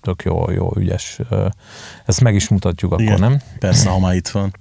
tök 0.00 0.22
jó, 0.22 0.50
jó, 0.50 0.72
ügyes. 0.76 1.20
Ezt 2.06 2.20
meg 2.20 2.34
is 2.34 2.48
mutatjuk 2.48 2.92
akkor, 2.92 3.04
Igen. 3.04 3.20
nem? 3.20 3.40
Persze, 3.58 3.88
ha 3.88 3.98
már 3.98 4.14
itt 4.14 4.28
van. 4.28 4.52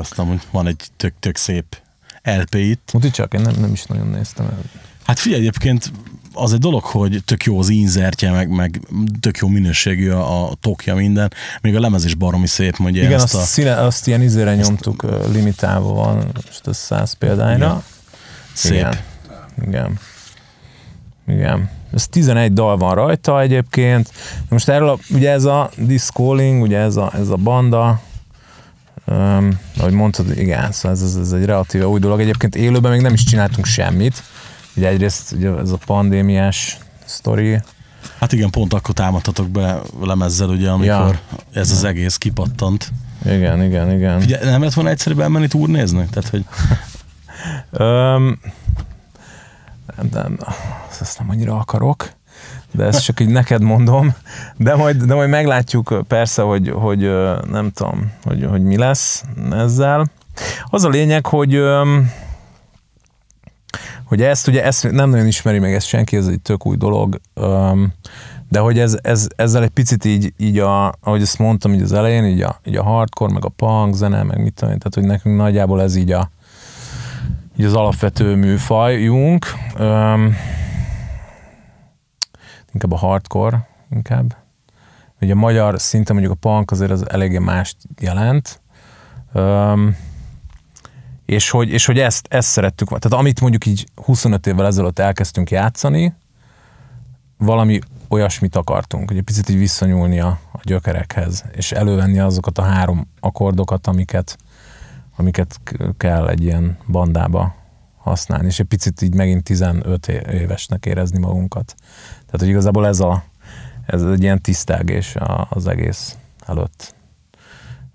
Aztán, 0.00 0.26
hogy 0.26 0.40
van 0.50 0.66
egy 0.66 0.86
tök, 0.96 1.12
tök 1.20 1.36
szép 1.36 1.76
LP 2.22 2.54
itt. 2.54 2.90
Mutatj 2.92 3.12
csak, 3.12 3.34
én 3.34 3.40
nem, 3.40 3.54
nem 3.60 3.72
is 3.72 3.84
nagyon 3.84 4.06
néztem 4.06 4.46
el. 4.46 4.58
Hát 5.04 5.18
figyelj, 5.18 5.40
egyébként 5.40 5.92
az 6.32 6.52
egy 6.52 6.58
dolog, 6.58 6.84
hogy 6.84 7.22
tök 7.24 7.44
jó 7.44 7.58
az 7.58 7.68
inzertje, 7.68 8.30
meg, 8.30 8.48
meg 8.48 8.80
tök 9.20 9.36
jó 9.36 9.48
minőségű 9.48 10.10
a, 10.10 10.50
a 10.50 10.54
tokja 10.60 10.94
minden, 10.94 11.32
még 11.60 11.76
a 11.76 11.80
lemez 11.80 12.04
is 12.04 12.14
baromi 12.14 12.46
szép, 12.46 12.76
mondja 12.76 13.02
Igen, 13.02 13.14
ezt 13.14 13.24
azt, 13.24 13.34
a... 13.34 13.46
színe, 13.46 13.74
azt 13.74 14.06
ilyen 14.06 14.22
izére 14.22 14.54
nyomtuk, 14.54 15.02
ö, 15.02 15.30
limitálva 15.32 15.92
van, 15.92 16.16
most 16.46 16.66
ez 16.66 16.76
100 16.76 17.12
példányra. 17.12 17.82
Szép. 18.52 18.72
Igen. 18.72 18.96
Igen. 19.66 19.98
Igen. 21.26 21.70
Ez 21.94 22.08
11 22.08 22.52
dal 22.52 22.76
van 22.76 22.94
rajta 22.94 23.40
egyébként. 23.40 24.10
Most 24.48 24.68
erről, 24.68 24.88
a, 24.88 24.98
ugye 25.10 25.30
ez 25.30 25.44
a 25.44 25.70
Discalling, 25.76 26.62
ugye 26.62 26.78
ez 26.78 26.96
a, 26.96 27.12
ez 27.14 27.28
a 27.28 27.36
banda, 27.36 28.00
Um, 29.06 29.58
ahogy 29.78 29.92
mondtad, 29.92 30.38
igen, 30.38 30.72
szóval 30.72 30.96
ez, 30.96 31.02
ez, 31.02 31.16
ez 31.16 31.32
egy 31.32 31.44
relatíve 31.44 31.86
új 31.86 32.00
dolog. 32.00 32.20
Egyébként 32.20 32.56
élőben 32.56 32.90
még 32.90 33.00
nem 33.00 33.12
is 33.12 33.24
csináltunk 33.24 33.66
semmit. 33.66 34.22
Ugye 34.76 34.88
egyrészt 34.88 35.32
ugye 35.32 35.50
ez 35.50 35.70
a 35.70 35.78
pandémiás 35.86 36.78
sztori, 37.04 37.60
Hát 38.18 38.32
igen, 38.32 38.50
pont 38.50 38.72
akkor 38.72 38.94
támadtatok 38.94 39.48
be 39.48 39.80
lemezzel, 40.00 40.48
ugye, 40.48 40.70
amikor 40.70 40.86
ja. 40.86 41.20
ez 41.52 41.70
az 41.70 41.84
egész 41.84 42.16
kipattant. 42.16 42.92
igen, 43.24 43.62
igen, 43.62 43.92
igen. 43.92 44.16
Ugye, 44.16 44.44
nem 44.44 44.62
lett 44.62 44.72
volna 44.72 44.90
egyszerűbb 44.90 45.20
elmenni 45.20 45.48
turnézni? 45.48 46.06
Tehát, 46.10 46.28
hogy 46.30 46.44
Öm, 47.70 48.40
nem, 49.96 50.08
nem, 50.12 50.38
ezt 51.00 51.18
nem 51.18 51.30
annyira 51.30 51.58
akarok, 51.58 52.12
de 52.72 52.84
ezt 52.84 53.04
csak 53.04 53.20
így 53.20 53.28
neked 53.28 53.62
mondom, 53.62 54.14
de 54.56 54.76
majd, 54.76 55.02
de 55.02 55.14
majd 55.14 55.28
meglátjuk 55.28 56.02
persze, 56.08 56.42
hogy, 56.42 56.68
hogy 56.68 57.00
nem 57.50 57.70
tudom, 57.70 58.12
hogy, 58.24 58.46
hogy 58.50 58.62
mi 58.62 58.76
lesz 58.76 59.24
ezzel. 59.50 60.10
Az 60.64 60.84
a 60.84 60.88
lényeg, 60.88 61.26
hogy 61.26 61.60
hogy 64.04 64.22
ezt 64.22 64.48
ugye 64.48 64.64
ezt 64.64 64.90
nem 64.90 65.10
nagyon 65.10 65.26
ismeri 65.26 65.58
meg 65.58 65.74
ezt 65.74 65.86
senki, 65.86 66.16
ez 66.16 66.26
egy 66.26 66.40
tök 66.40 66.66
új 66.66 66.76
dolog, 66.76 67.20
de 68.48 68.58
hogy 68.58 68.78
ez, 68.78 68.98
ez, 69.02 69.26
ezzel 69.36 69.62
egy 69.62 69.70
picit 69.70 70.04
így, 70.04 70.32
így 70.36 70.58
a, 70.58 70.94
ahogy 71.00 71.22
ezt 71.22 71.38
mondtam 71.38 71.74
így 71.74 71.82
az 71.82 71.92
elején, 71.92 72.24
így 72.24 72.42
a, 72.42 72.60
így 72.64 72.76
a 72.76 72.82
hardcore, 72.82 73.32
meg 73.32 73.44
a 73.44 73.48
punk 73.48 73.94
zene, 73.94 74.22
meg 74.22 74.42
mit 74.42 74.54
tudom 74.54 74.78
tehát 74.78 74.94
hogy 74.94 75.04
nekünk 75.04 75.36
nagyjából 75.36 75.82
ez 75.82 75.96
így 75.96 76.12
a, 76.12 76.30
így 77.56 77.64
az 77.64 77.74
alapvető 77.74 78.34
műfajunk. 78.34 79.46
Inkább 82.72 82.92
a 82.92 82.96
hardcore, 82.96 83.68
inkább. 83.90 84.36
Ugye 85.20 85.32
a 85.32 85.36
magyar 85.36 85.80
szinten 85.80 86.16
mondjuk 86.16 86.36
a 86.42 86.48
punk 86.48 86.70
azért 86.70 86.90
az 86.90 87.10
eléggé 87.10 87.38
mást 87.38 87.76
jelent. 88.00 88.60
Öm, 89.32 89.96
és 91.26 91.50
hogy, 91.50 91.68
és 91.68 91.86
hogy 91.86 91.98
ezt, 91.98 92.26
ezt 92.30 92.48
szerettük. 92.48 92.88
Tehát 92.88 93.18
amit 93.18 93.40
mondjuk 93.40 93.66
így 93.66 93.86
25 94.04 94.46
évvel 94.46 94.66
ezelőtt 94.66 94.98
elkezdtünk 94.98 95.50
játszani, 95.50 96.14
valami 97.38 97.78
olyasmit 98.08 98.56
akartunk, 98.56 99.08
hogy 99.08 99.18
egy 99.18 99.24
picit 99.24 99.48
így 99.48 99.58
visszanyúlni 99.58 100.20
a, 100.20 100.38
a 100.52 100.60
gyökerekhez, 100.62 101.44
és 101.52 101.72
elővenni 101.72 102.18
azokat 102.18 102.58
a 102.58 102.62
három 102.62 103.08
akkordokat, 103.20 103.86
amiket, 103.86 104.36
amiket 105.16 105.60
kell 105.96 106.28
egy 106.28 106.42
ilyen 106.42 106.78
bandába 106.90 107.54
használni, 108.02 108.46
és 108.46 108.60
egy 108.60 108.66
picit 108.66 109.02
így 109.02 109.14
megint 109.14 109.42
15 109.42 110.08
é- 110.08 110.26
évesnek 110.26 110.86
érezni 110.86 111.18
magunkat. 111.18 111.74
Tehát, 112.14 112.38
hogy 112.38 112.48
igazából 112.48 112.86
ez, 112.86 113.00
a, 113.00 113.24
ez 113.86 114.02
egy 114.02 114.22
ilyen 114.22 114.40
tisztelgés 114.40 115.16
az 115.48 115.66
egész 115.66 116.16
előtt. 116.46 116.94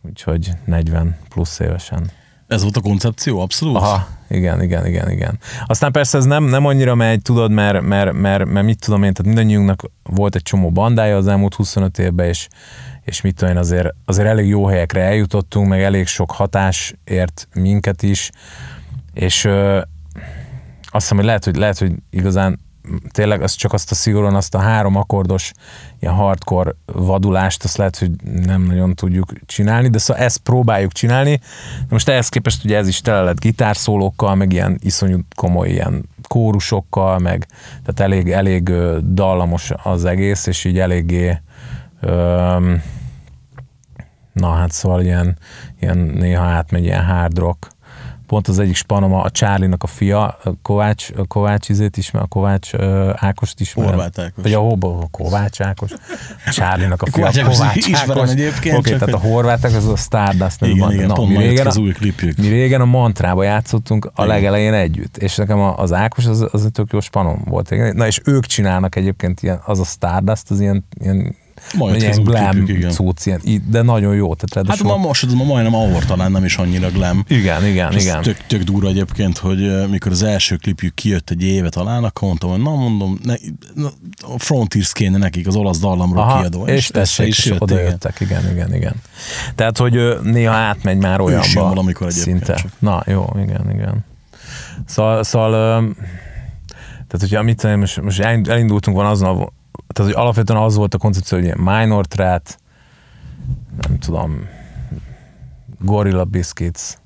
Úgyhogy 0.01 0.51
40 0.65 1.17
plusz 1.29 1.59
évesen. 1.59 2.11
ez 2.47 2.61
volt 2.61 2.77
a 2.77 2.81
koncepció, 2.81 3.39
abszolút? 3.39 3.75
Aha, 3.75 4.07
igen, 4.29 4.61
igen, 4.61 4.85
igen, 4.85 5.09
igen. 5.11 5.39
Aztán 5.65 5.91
persze 5.91 6.17
ez 6.17 6.25
nem, 6.25 6.43
nem 6.43 6.65
annyira 6.65 6.95
megy, 6.95 7.21
tudod, 7.21 7.51
mert, 7.51 7.81
mert, 7.81 8.13
mert, 8.13 8.45
mert 8.45 8.65
mit 8.65 8.79
tudom 8.79 9.03
én, 9.03 9.13
tehát 9.13 9.33
mindannyiunknak 9.33 9.83
volt 10.03 10.35
egy 10.35 10.41
csomó 10.41 10.71
bandája 10.71 11.17
az 11.17 11.27
elmúlt 11.27 11.53
25 11.53 11.99
évben, 11.99 12.27
és, 12.27 12.47
és 13.03 13.21
mit 13.21 13.35
tudom 13.35 13.53
én, 13.53 13.59
azért, 13.59 13.87
azért 14.05 14.27
elég 14.27 14.47
jó 14.47 14.65
helyekre 14.65 15.01
eljutottunk, 15.01 15.67
meg 15.67 15.81
elég 15.81 16.07
sok 16.07 16.31
hatás 16.31 16.93
ért 17.03 17.47
minket 17.53 18.03
is, 18.03 18.29
és 19.13 19.49
azt 20.97 21.05
hiszem, 21.05 21.17
hogy 21.17 21.25
lehet, 21.25 21.45
hogy, 21.45 21.55
lehet, 21.55 21.77
hogy 21.77 21.91
igazán 22.09 22.59
tényleg 23.11 23.41
az 23.41 23.53
csak 23.53 23.73
azt 23.73 23.91
a 23.91 23.95
szigorúan 23.95 24.35
azt 24.35 24.55
a 24.55 24.59
három 24.59 24.95
akkordos 24.95 25.51
ilyen 25.99 26.13
hardcore 26.13 26.75
vadulást, 26.85 27.63
azt 27.63 27.77
lehet, 27.77 27.97
hogy 27.97 28.11
nem 28.23 28.61
nagyon 28.61 28.95
tudjuk 28.95 29.31
csinálni, 29.45 29.87
de 29.87 29.97
szóval 29.97 30.23
ezt 30.23 30.37
próbáljuk 30.37 30.91
csinálni. 30.91 31.35
De 31.79 31.87
most 31.89 32.09
ehhez 32.09 32.29
képest 32.29 32.63
ugye 32.63 32.77
ez 32.77 32.87
is 32.87 33.01
tele 33.01 33.21
lett 33.21 33.39
gitárszólókkal, 33.39 34.35
meg 34.35 34.53
ilyen 34.53 34.77
iszonyú 34.81 35.19
komoly 35.35 35.69
ilyen 35.69 36.09
kórusokkal, 36.27 37.19
meg 37.19 37.47
tehát 37.69 37.99
elég, 37.99 38.31
elég 38.31 38.71
dallamos 39.13 39.71
az 39.83 40.05
egész, 40.05 40.45
és 40.45 40.65
így 40.65 40.79
eléggé 40.79 41.41
öm, 42.01 42.81
na 44.33 44.53
hát 44.53 44.71
szóval 44.71 45.01
ilyen, 45.01 45.37
ilyen 45.79 45.97
néha 45.97 46.43
átmegy 46.43 46.83
ilyen 46.83 47.05
hard 47.05 47.37
rock 47.37 47.67
pont 48.27 48.47
az 48.47 48.59
egyik 48.59 48.75
spanom 48.75 49.13
a 49.13 49.29
Csárlinak 49.29 49.83
a 49.83 49.87
fia, 49.87 50.25
a 50.25 50.51
Kovács, 50.61 51.09
a 51.17 51.25
Kovács 51.27 51.69
izét 51.69 51.97
ismer, 51.97 52.21
a 52.21 52.25
Kovács 52.25 52.73
uh, 52.73 53.09
Ákost 53.15 53.59
ismer. 53.59 53.85
Horváth 53.85 54.19
Ákos. 54.19 54.43
Vagy 54.43 54.53
a 54.53 54.59
Hobo, 54.59 54.89
a 55.01 55.07
Kovács 55.11 55.61
Ákos. 55.61 55.91
A 56.45 56.49
Csárlinak 56.51 57.01
a 57.01 57.05
fia, 57.05 57.13
Kovács 57.13 57.37
a 57.37 57.41
Ákos 57.41 57.57
Kovács 57.57 57.75
ismerem 57.75 58.17
Ákos. 58.17 58.29
egyébként, 58.31 58.77
Oké, 58.77 58.89
csak 58.89 58.99
tehát 58.99 59.13
a 59.15 59.17
hogy- 59.17 59.31
horvátek, 59.31 59.75
az 59.75 59.87
a 59.87 59.95
Stardust 59.95 60.59
nevű 60.59 60.73
Igen, 60.73 60.91
igen, 60.91 61.07
Na, 61.07 61.13
pont 61.13 61.29
mi 61.29 61.37
régen, 61.37 61.67
az 61.67 61.77
a, 61.77 61.81
új 61.81 61.91
klipjük. 61.91 62.37
mi 62.37 62.47
régen 62.47 62.81
a 62.81 62.85
Mantrába 62.85 63.43
játszottunk 63.43 64.05
a 64.05 64.11
Igen. 64.15 64.27
legelején 64.27 64.73
együtt, 64.73 65.17
és 65.17 65.35
nekem 65.35 65.59
az 65.59 65.93
Ákos 65.93 66.25
az, 66.25 66.47
az 66.51 66.65
egy 66.65 66.71
tök 66.71 66.91
jó 66.91 66.99
spanom 66.99 67.41
volt. 67.45 67.93
Na 67.93 68.07
és 68.07 68.21
ők 68.25 68.45
csinálnak 68.45 68.95
egyébként 68.95 69.41
ilyen, 69.41 69.59
az 69.65 69.79
a 69.79 69.83
Stardust, 69.83 70.51
az 70.51 70.59
ilyen, 70.59 70.85
ilyen 70.99 71.35
Ma 71.77 71.89
jött 71.89 72.01
ilyen 72.01 72.23
klipjük, 72.23 72.77
igen. 72.77 72.91
cucc, 72.91 73.25
ilyen, 73.25 73.41
de 73.69 73.81
nagyon 73.81 74.15
jó. 74.15 74.35
Tehát 74.35 74.67
Hát 74.69 74.83
ma 74.83 74.97
most 74.97 75.31
ma 75.33 75.43
majdnem 75.43 75.75
ahol 75.75 76.01
talán 76.05 76.31
nem 76.31 76.43
is 76.45 76.57
annyira 76.57 76.89
glam. 76.89 77.23
igen, 77.27 77.65
igen, 77.65 77.91
És 77.93 78.03
igen. 78.03 78.21
Tök, 78.21 78.37
tök 78.47 78.61
durva 78.63 78.87
egyébként, 78.87 79.37
hogy 79.37 79.89
mikor 79.89 80.11
az 80.11 80.23
első 80.23 80.55
klipjük 80.55 80.93
kijött 80.93 81.29
egy 81.29 81.43
éve 81.43 81.69
talán, 81.69 82.03
akkor 82.03 82.27
mondtam, 82.27 82.49
hogy 82.49 82.61
na 82.61 82.75
mondom, 82.75 83.19
ne, 83.23 83.33
na, 83.73 83.87
a 84.21 84.39
Frontiers 84.39 84.93
kéne 84.93 85.17
nekik 85.17 85.47
az 85.47 85.55
olasz 85.55 85.79
dallamról 85.79 86.21
Aha, 86.23 86.39
kiadó. 86.39 86.65
és 86.65 86.87
tessék, 86.87 87.27
és 87.27 87.45
jött, 87.45 87.61
oda 87.61 87.73
igen. 87.79 87.85
jöttek, 87.85 88.19
igen, 88.19 88.51
igen, 88.51 88.73
igen. 88.75 88.93
Tehát, 89.55 89.77
hogy 89.77 90.17
néha 90.23 90.53
átmegy 90.53 90.97
már 90.97 91.19
is 91.19 91.25
jön 91.25 91.25
olyanba 91.27 91.61
valamikor 91.69 92.07
egyébként 92.07 92.37
szinte. 92.45 92.61
csak. 92.61 92.71
Na, 92.79 93.03
jó, 93.05 93.35
igen, 93.43 93.69
igen. 93.73 94.05
Szóval, 94.85 95.23
szóval 95.23 95.51
tehát, 97.07 97.19
hogyha 97.29 97.41
mit 97.43 97.57
tudom, 97.61 97.79
most, 97.79 98.01
most 98.01 98.19
elind- 98.19 98.47
elindultunk 98.49 98.97
van 98.97 99.05
azon, 99.05 99.41
a- 99.41 99.51
tehát, 99.87 100.11
hogy 100.11 100.21
alapvetően 100.21 100.59
az 100.59 100.75
volt 100.75 100.93
a 100.93 100.97
koncepció, 100.97 101.37
hogy 101.37 101.55
minor 101.55 102.05
threat, 102.05 102.57
nem 103.81 103.99
tudom, 103.99 104.47
Gorilla 105.79 106.23
Biscuits, 106.23 106.97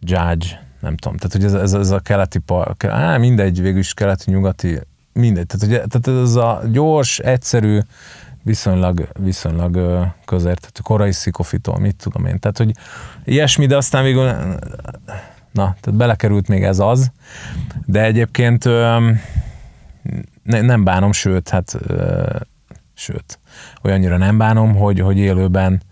Judge, 0.00 0.64
nem 0.80 0.96
tudom, 0.96 1.16
tehát 1.16 1.32
hogy 1.32 1.44
ez, 1.44 1.54
ez, 1.54 1.72
ez 1.72 1.90
a 1.90 2.00
keleti, 2.00 2.40
á, 2.88 3.16
mindegy, 3.16 3.60
végül 3.60 3.78
is 3.78 3.94
keleti-nyugati, 3.94 4.80
mindegy, 5.12 5.46
tehát, 5.46 5.66
ugye, 5.66 5.86
tehát 5.86 6.22
ez 6.22 6.34
a 6.34 6.62
gyors, 6.72 7.18
egyszerű, 7.18 7.80
viszonylag, 8.42 9.08
viszonylag 9.18 9.76
ö, 9.76 10.02
közérthető, 10.24 10.80
korai 10.82 11.12
szikofitól, 11.12 11.78
mit 11.78 11.96
tudom 11.96 12.26
én, 12.26 12.38
tehát 12.38 12.58
hogy 12.58 12.72
ilyesmi, 13.24 13.66
de 13.66 13.76
aztán 13.76 14.02
végül 14.02 14.24
na, 15.56 15.76
tehát 15.80 15.94
belekerült 15.94 16.48
még 16.48 16.64
ez 16.64 16.78
az, 16.78 17.10
de 17.86 18.02
egyébként 18.02 18.64
ne, 20.42 20.60
nem 20.60 20.84
bánom, 20.84 21.12
sőt, 21.12 21.48
hát 21.48 21.76
ö, 21.86 22.24
sőt, 22.94 23.38
olyannyira 23.82 24.16
nem 24.16 24.38
bánom, 24.38 24.76
hogy, 24.76 25.00
hogy 25.00 25.18
élőben 25.18 25.82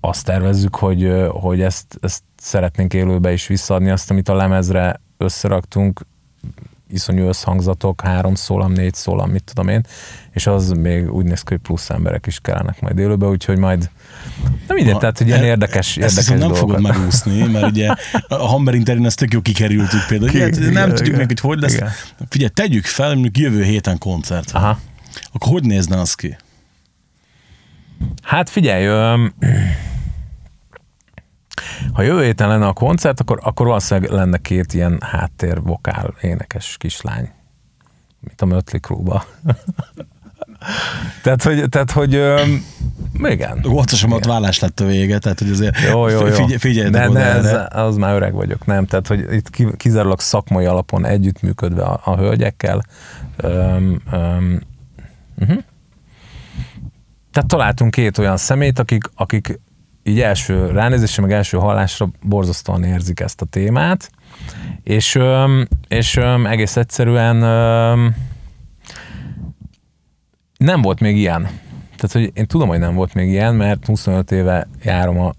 azt 0.00 0.24
tervezzük, 0.24 0.76
hogy, 0.76 1.12
hogy 1.28 1.60
ezt, 1.60 1.98
ezt 2.00 2.22
szeretnénk 2.36 2.94
élőbe 2.94 3.32
is 3.32 3.46
visszaadni, 3.46 3.90
azt, 3.90 4.10
amit 4.10 4.28
a 4.28 4.34
lemezre 4.34 5.00
összeraktunk, 5.16 6.06
iszonyú 6.88 7.26
összhangzatok, 7.26 8.00
három 8.00 8.34
szólam, 8.34 8.72
négy 8.72 8.94
szólam, 8.94 9.30
mit 9.30 9.44
tudom 9.44 9.68
én, 9.68 9.82
és 10.30 10.46
az 10.46 10.70
még 10.70 11.12
úgy 11.12 11.24
néz 11.24 11.42
ki, 11.42 11.52
hogy 11.52 11.62
plusz 11.62 11.90
emberek 11.90 12.26
is 12.26 12.40
kellenek 12.40 12.80
majd 12.80 12.98
élőbe, 12.98 13.26
úgyhogy 13.26 13.58
majd, 13.58 13.90
nem 14.66 14.76
mindegy, 14.76 14.92
Na, 14.94 14.98
tehát, 15.00 15.18
hogy 15.18 15.26
ilyen 15.26 15.44
érdekes, 15.44 15.86
Ezt 15.86 15.96
érdekes 15.96 16.16
viszont 16.16 16.40
nem 16.40 16.54
fogod 16.54 16.80
megúszni, 16.80 17.42
mert 17.42 17.66
ugye 17.66 17.94
a 18.28 18.34
Hamber 18.34 18.74
Interin 18.74 19.06
ezt 19.06 19.18
tök 19.18 19.32
jó 19.32 19.40
kikerültük 19.40 20.06
például. 20.08 20.30
Ki- 20.30 20.50
Ki, 20.50 20.60
nem 20.60 20.70
igen, 20.70 20.94
tudjuk 20.94 21.16
még, 21.16 21.26
hogy 21.26 21.40
hogy 21.40 21.60
lesz. 21.60 21.74
Igen. 21.74 21.90
Figyelj, 22.28 22.50
tegyük 22.54 22.84
fel, 22.84 23.12
mondjuk 23.12 23.38
jövő 23.38 23.62
héten 23.62 23.98
koncert. 23.98 24.50
Aha. 24.50 24.78
Akkor 25.32 25.52
hogy 25.52 25.64
nézne 25.64 26.00
az 26.00 26.14
ki? 26.14 26.36
Hát 28.22 28.50
figyelj, 28.50 28.84
öm, 28.86 29.34
ha 31.92 32.02
jövő 32.02 32.24
héten 32.24 32.48
lenne 32.48 32.66
a 32.66 32.72
koncert, 32.72 33.20
akkor, 33.20 33.38
akkor 33.42 33.66
valószínűleg 33.66 34.10
lenne 34.10 34.38
két 34.38 34.74
ilyen 34.74 35.00
háttér 35.00 35.60
vokál 35.62 36.14
énekes 36.20 36.76
kislány, 36.78 37.30
mint 38.20 38.40
a 38.40 38.44
Mötley 38.46 38.80
Crue-ba. 38.80 39.24
Tehát, 41.22 41.42
hogy, 41.42 41.68
tehát, 41.68 41.90
hogy 41.90 42.14
öm, 42.14 42.64
igen. 43.24 43.58
Gocsasomat 43.62 44.24
vállás 44.24 44.58
lett 44.58 44.80
a 44.80 44.84
vége, 44.84 45.18
tehát 45.18 45.38
hogy 45.38 45.50
azért 45.50 45.76
Jó, 45.90 46.08
jó, 46.08 46.26
jó. 46.26 46.32
figyelj, 46.32 46.56
figyelj 46.56 46.90
de, 46.90 47.08
oda 47.08 47.18
de 47.18 47.24
ez, 47.24 47.56
az 47.70 47.96
már 47.96 48.14
öreg 48.14 48.32
vagyok, 48.32 48.66
nem? 48.66 48.86
Tehát, 48.86 49.06
hogy 49.06 49.26
itt 49.32 49.50
ki- 49.50 49.76
kizárólag 49.76 50.20
szakmai 50.20 50.64
alapon 50.64 51.06
együttműködve 51.06 51.82
a, 51.82 52.00
a 52.04 52.16
hölgyekkel. 52.16 52.82
Öm, 53.36 54.00
öm, 54.12 54.60
uh-huh. 55.38 55.58
Tehát 57.32 57.48
találtunk 57.48 57.90
két 57.90 58.18
olyan 58.18 58.36
szemét, 58.36 58.78
akik, 58.78 59.04
akik 59.14 59.60
így 60.02 60.20
első 60.20 60.66
ránézésre, 60.66 61.22
meg 61.22 61.32
első 61.32 61.56
hallásra 61.56 62.08
borzasztóan 62.22 62.84
érzik 62.84 63.20
ezt 63.20 63.40
a 63.40 63.44
témát, 63.44 64.10
és, 64.82 65.18
és 65.88 66.20
egész 66.44 66.76
egyszerűen 66.76 67.42
nem 70.62 70.82
volt 70.82 71.00
még 71.00 71.16
ilyen. 71.16 71.42
Tehát, 71.96 72.12
hogy 72.12 72.30
én 72.34 72.46
tudom, 72.46 72.68
hogy 72.68 72.78
nem 72.78 72.94
volt 72.94 73.14
még 73.14 73.28
ilyen, 73.28 73.54
mert 73.54 73.86
25 73.86 74.30
éve 74.30 74.68
járom 74.82 75.20
a 75.20 75.32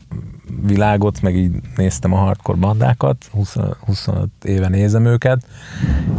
világot, 0.65 1.21
meg 1.21 1.35
így 1.35 1.51
néztem 1.75 2.13
a 2.13 2.17
hardcore 2.17 2.59
bandákat, 2.59 3.25
20, 3.31 3.55
25 3.85 4.29
éve 4.43 4.67
nézem 4.67 5.05
őket, 5.05 5.45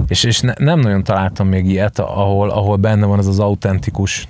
és, 0.09 0.25
és 0.25 0.40
ne, 0.40 0.53
nem 0.59 0.81
nagyon 0.81 1.05
találtam 1.05 1.49
még 1.49 1.67
ilyet, 1.67 1.99
ahol, 1.99 2.51
ahol 2.51 2.77
benne 2.77 3.07
van 3.07 3.19
az 3.19 3.27
az 3.27 3.38
autentikus 3.38 4.29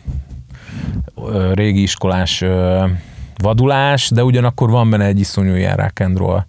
régi 1.52 1.82
iskolás 1.82 2.42
ö, 2.42 2.84
vadulás, 3.36 4.10
de 4.10 4.24
ugyanakkor 4.24 4.70
van 4.70 4.90
benne 4.90 5.04
egy 5.04 5.20
iszonyú 5.20 5.54
ilyen 5.54 5.76
rock 5.76 6.00
and 6.00 6.16
roll, 6.16 6.44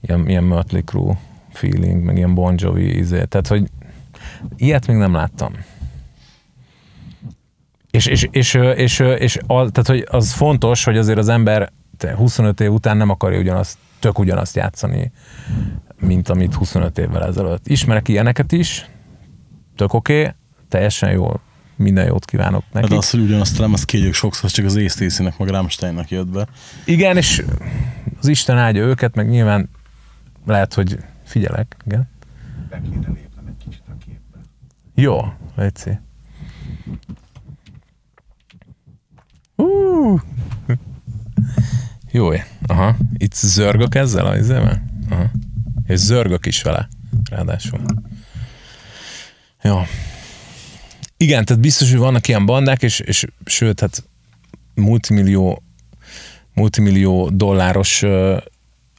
ilyen, 0.00 0.28
ilyen 0.28 0.44
Mötley 0.44 0.82
Crue 0.82 1.16
feeling, 1.52 2.04
meg 2.04 2.16
ilyen 2.16 2.34
Bon 2.34 2.54
Jovi 2.56 2.96
izé. 2.98 3.24
Tehát, 3.24 3.46
hogy 3.46 3.70
ilyet 4.56 4.86
még 4.86 4.96
nem 4.96 5.12
láttam. 5.12 5.52
És, 7.98 8.06
és, 8.06 8.28
és, 8.30 8.54
és, 8.74 8.98
és, 9.18 9.38
az, 9.46 9.70
tehát, 9.72 9.86
hogy 9.86 10.06
az 10.10 10.32
fontos, 10.32 10.84
hogy 10.84 10.96
azért 10.96 11.18
az 11.18 11.28
ember 11.28 11.72
te 11.96 12.14
25 12.14 12.60
év 12.60 12.72
után 12.72 12.96
nem 12.96 13.10
akarja 13.10 13.38
ugyanazt, 13.38 13.78
tök 13.98 14.18
ugyanazt 14.18 14.56
játszani, 14.56 15.12
mint 16.00 16.28
amit 16.28 16.54
25 16.54 16.98
évvel 16.98 17.24
ezelőtt. 17.24 17.66
Ismerek 17.66 18.08
ilyeneket 18.08 18.52
is, 18.52 18.86
tök 19.76 19.92
oké, 19.92 20.20
okay, 20.20 20.32
teljesen 20.68 21.10
jó, 21.10 21.40
minden 21.76 22.06
jót 22.06 22.24
kívánok 22.24 22.64
nekik. 22.72 22.90
Hát 22.90 22.98
az, 22.98 23.10
hogy 23.10 23.20
ugyanazt 23.20 23.58
a 23.58 23.62
lemez 23.62 23.84
kiadjuk 23.84 24.14
sokszor, 24.14 24.50
csak 24.50 24.64
az 24.64 24.76
Észtészinek, 24.76 25.38
meg 25.38 25.48
Rammsteinnak 25.48 26.10
jött 26.10 26.28
be. 26.28 26.46
Igen, 26.84 27.16
és 27.16 27.44
az 28.20 28.26
Isten 28.26 28.58
áldja 28.58 28.82
őket, 28.82 29.14
meg 29.14 29.28
nyilván 29.28 29.68
lehet, 30.46 30.74
hogy 30.74 30.98
figyelek, 31.24 31.76
igen. 31.86 32.08
Be 32.70 32.80
kéne 32.80 33.06
lépnem 33.06 33.46
egy 33.46 33.64
kicsit 33.64 33.82
a 33.88 33.92
képbe. 34.04 34.38
Jó, 34.94 35.20
Léci. 35.56 35.98
Uh. 39.58 40.20
Jó, 42.10 42.30
aha. 42.66 42.96
Itt 43.16 43.34
zörgök 43.34 43.94
ezzel 43.94 44.26
a 44.26 44.36
izével? 44.36 44.82
Aha. 45.10 45.30
És 45.86 45.98
zörgök 45.98 46.46
is 46.46 46.62
vele, 46.62 46.88
ráadásul. 47.30 47.80
Jó. 49.62 49.82
Igen, 51.16 51.44
tehát 51.44 51.62
biztos, 51.62 51.90
hogy 51.90 51.98
vannak 51.98 52.28
ilyen 52.28 52.46
bandák, 52.46 52.82
és, 52.82 53.00
és 53.00 53.26
sőt, 53.44 53.80
hát 53.80 54.04
multimillió, 54.74 55.62
multimillió 56.54 57.28
dolláros 57.28 58.04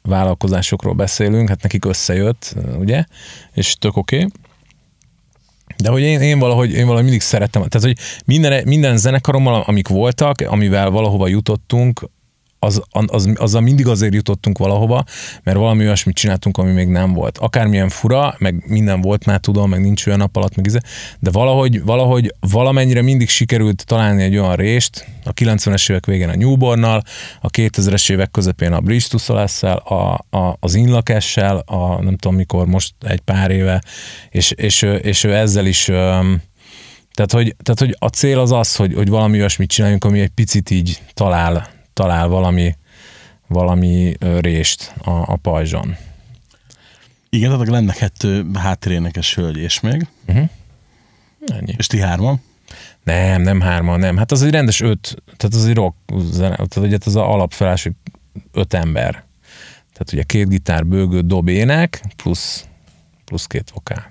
vállalkozásokról 0.03 0.93
beszélünk, 0.93 1.49
hát 1.49 1.61
nekik 1.61 1.85
összejött, 1.85 2.55
ugye, 2.77 3.03
és 3.53 3.75
tök 3.75 3.97
oké. 3.97 4.15
Okay. 4.15 4.31
De 5.83 5.89
hogy 5.89 6.01
én, 6.01 6.21
én, 6.21 6.39
valahogy, 6.39 6.71
én 6.71 6.83
valahogy 6.83 7.03
mindig 7.03 7.21
szerettem, 7.21 7.63
tehát 7.67 7.87
hogy 7.87 8.05
minden, 8.25 8.63
minden 8.65 8.97
zenekarommal, 8.97 9.61
amik 9.61 9.87
voltak, 9.87 10.41
amivel 10.41 10.89
valahova 10.89 11.27
jutottunk, 11.27 12.09
az, 12.59 12.81
az, 12.89 13.29
azzal 13.35 13.61
mindig 13.61 13.87
azért 13.87 14.13
jutottunk 14.13 14.57
valahova, 14.57 15.03
mert 15.43 15.57
valami 15.57 15.83
olyasmit 15.83 16.15
csináltunk, 16.15 16.57
ami 16.57 16.71
még 16.71 16.87
nem 16.87 17.13
volt. 17.13 17.37
Akármilyen 17.37 17.89
fura, 17.89 18.35
meg 18.37 18.63
minden 18.67 19.01
volt 19.01 19.25
már 19.25 19.39
tudom, 19.39 19.69
meg 19.69 19.81
nincs 19.81 20.05
olyan 20.05 20.19
nap 20.19 20.35
alatt, 20.35 20.55
meg 20.55 20.65
ize, 20.65 20.81
de 21.19 21.31
valahogy, 21.31 21.83
valahogy 21.83 22.33
valamennyire 22.39 23.01
mindig 23.01 23.29
sikerült 23.29 23.85
találni 23.85 24.23
egy 24.23 24.37
olyan 24.37 24.55
rést, 24.55 25.07
a 25.23 25.33
90-es 25.33 25.89
évek 25.89 26.05
végén 26.05 26.29
a 26.29 26.35
Newbornnal, 26.35 27.01
a 27.41 27.49
2000-es 27.49 28.11
évek 28.11 28.31
közepén 28.31 28.73
a 28.73 28.79
Bridge 28.79 29.05
to 29.09 29.33
a, 29.33 30.25
a, 30.29 30.57
az 30.59 30.75
Inlakessel, 30.75 31.57
a 31.57 32.01
nem 32.03 32.17
tudom 32.17 32.37
mikor, 32.37 32.67
most 32.67 32.93
egy 32.99 33.19
pár 33.19 33.51
éve, 33.51 33.83
és, 34.29 34.51
és, 34.51 34.81
és, 34.81 35.23
ő 35.23 35.35
ezzel 35.35 35.65
is 35.65 35.91
tehát 37.13 37.31
hogy, 37.31 37.55
tehát, 37.63 37.79
hogy 37.79 37.95
a 37.99 38.07
cél 38.07 38.39
az 38.39 38.51
az, 38.51 38.75
hogy, 38.75 38.93
hogy 38.93 39.09
valami 39.09 39.37
olyasmit 39.37 39.69
csináljunk, 39.69 40.03
ami 40.03 40.19
egy 40.19 40.29
picit 40.29 40.69
így 40.69 41.01
talál, 41.13 41.78
talál 41.99 42.27
valami, 42.27 42.75
valami 43.47 44.15
rést 44.19 44.93
a, 45.03 45.09
a 45.09 45.35
pajzson. 45.35 45.95
Igen, 47.29 47.51
tehát 47.51 47.67
lenne 47.67 47.93
kettő 47.93 48.45
háttérénekes 48.53 49.35
hölgy, 49.35 49.57
és 49.57 49.79
még? 49.79 50.07
Uh-huh. 50.27 50.49
Ennyi. 51.47 51.73
És 51.77 51.87
ti 51.87 51.99
hárman? 51.99 52.41
Nem, 53.03 53.41
nem 53.41 53.61
hárman, 53.61 53.99
nem. 53.99 54.17
Hát 54.17 54.31
az 54.31 54.41
egy 54.41 54.51
rendes 54.51 54.81
öt, 54.81 55.23
tehát 55.37 55.55
az 55.55 55.65
egy 55.65 55.75
rock 55.75 55.95
tehát 56.55 56.75
ugye 56.75 56.97
az 57.05 57.15
a 57.15 57.31
alapfelás, 57.31 57.89
öt 58.51 58.73
ember. 58.73 59.11
Tehát 59.93 60.13
ugye 60.13 60.23
két 60.23 60.49
gitár, 60.49 60.85
bőgő, 60.85 61.19
dob, 61.21 61.47
ének, 61.47 62.03
plusz, 62.15 62.65
plusz 63.25 63.45
két 63.45 63.69
vokál. 63.73 64.07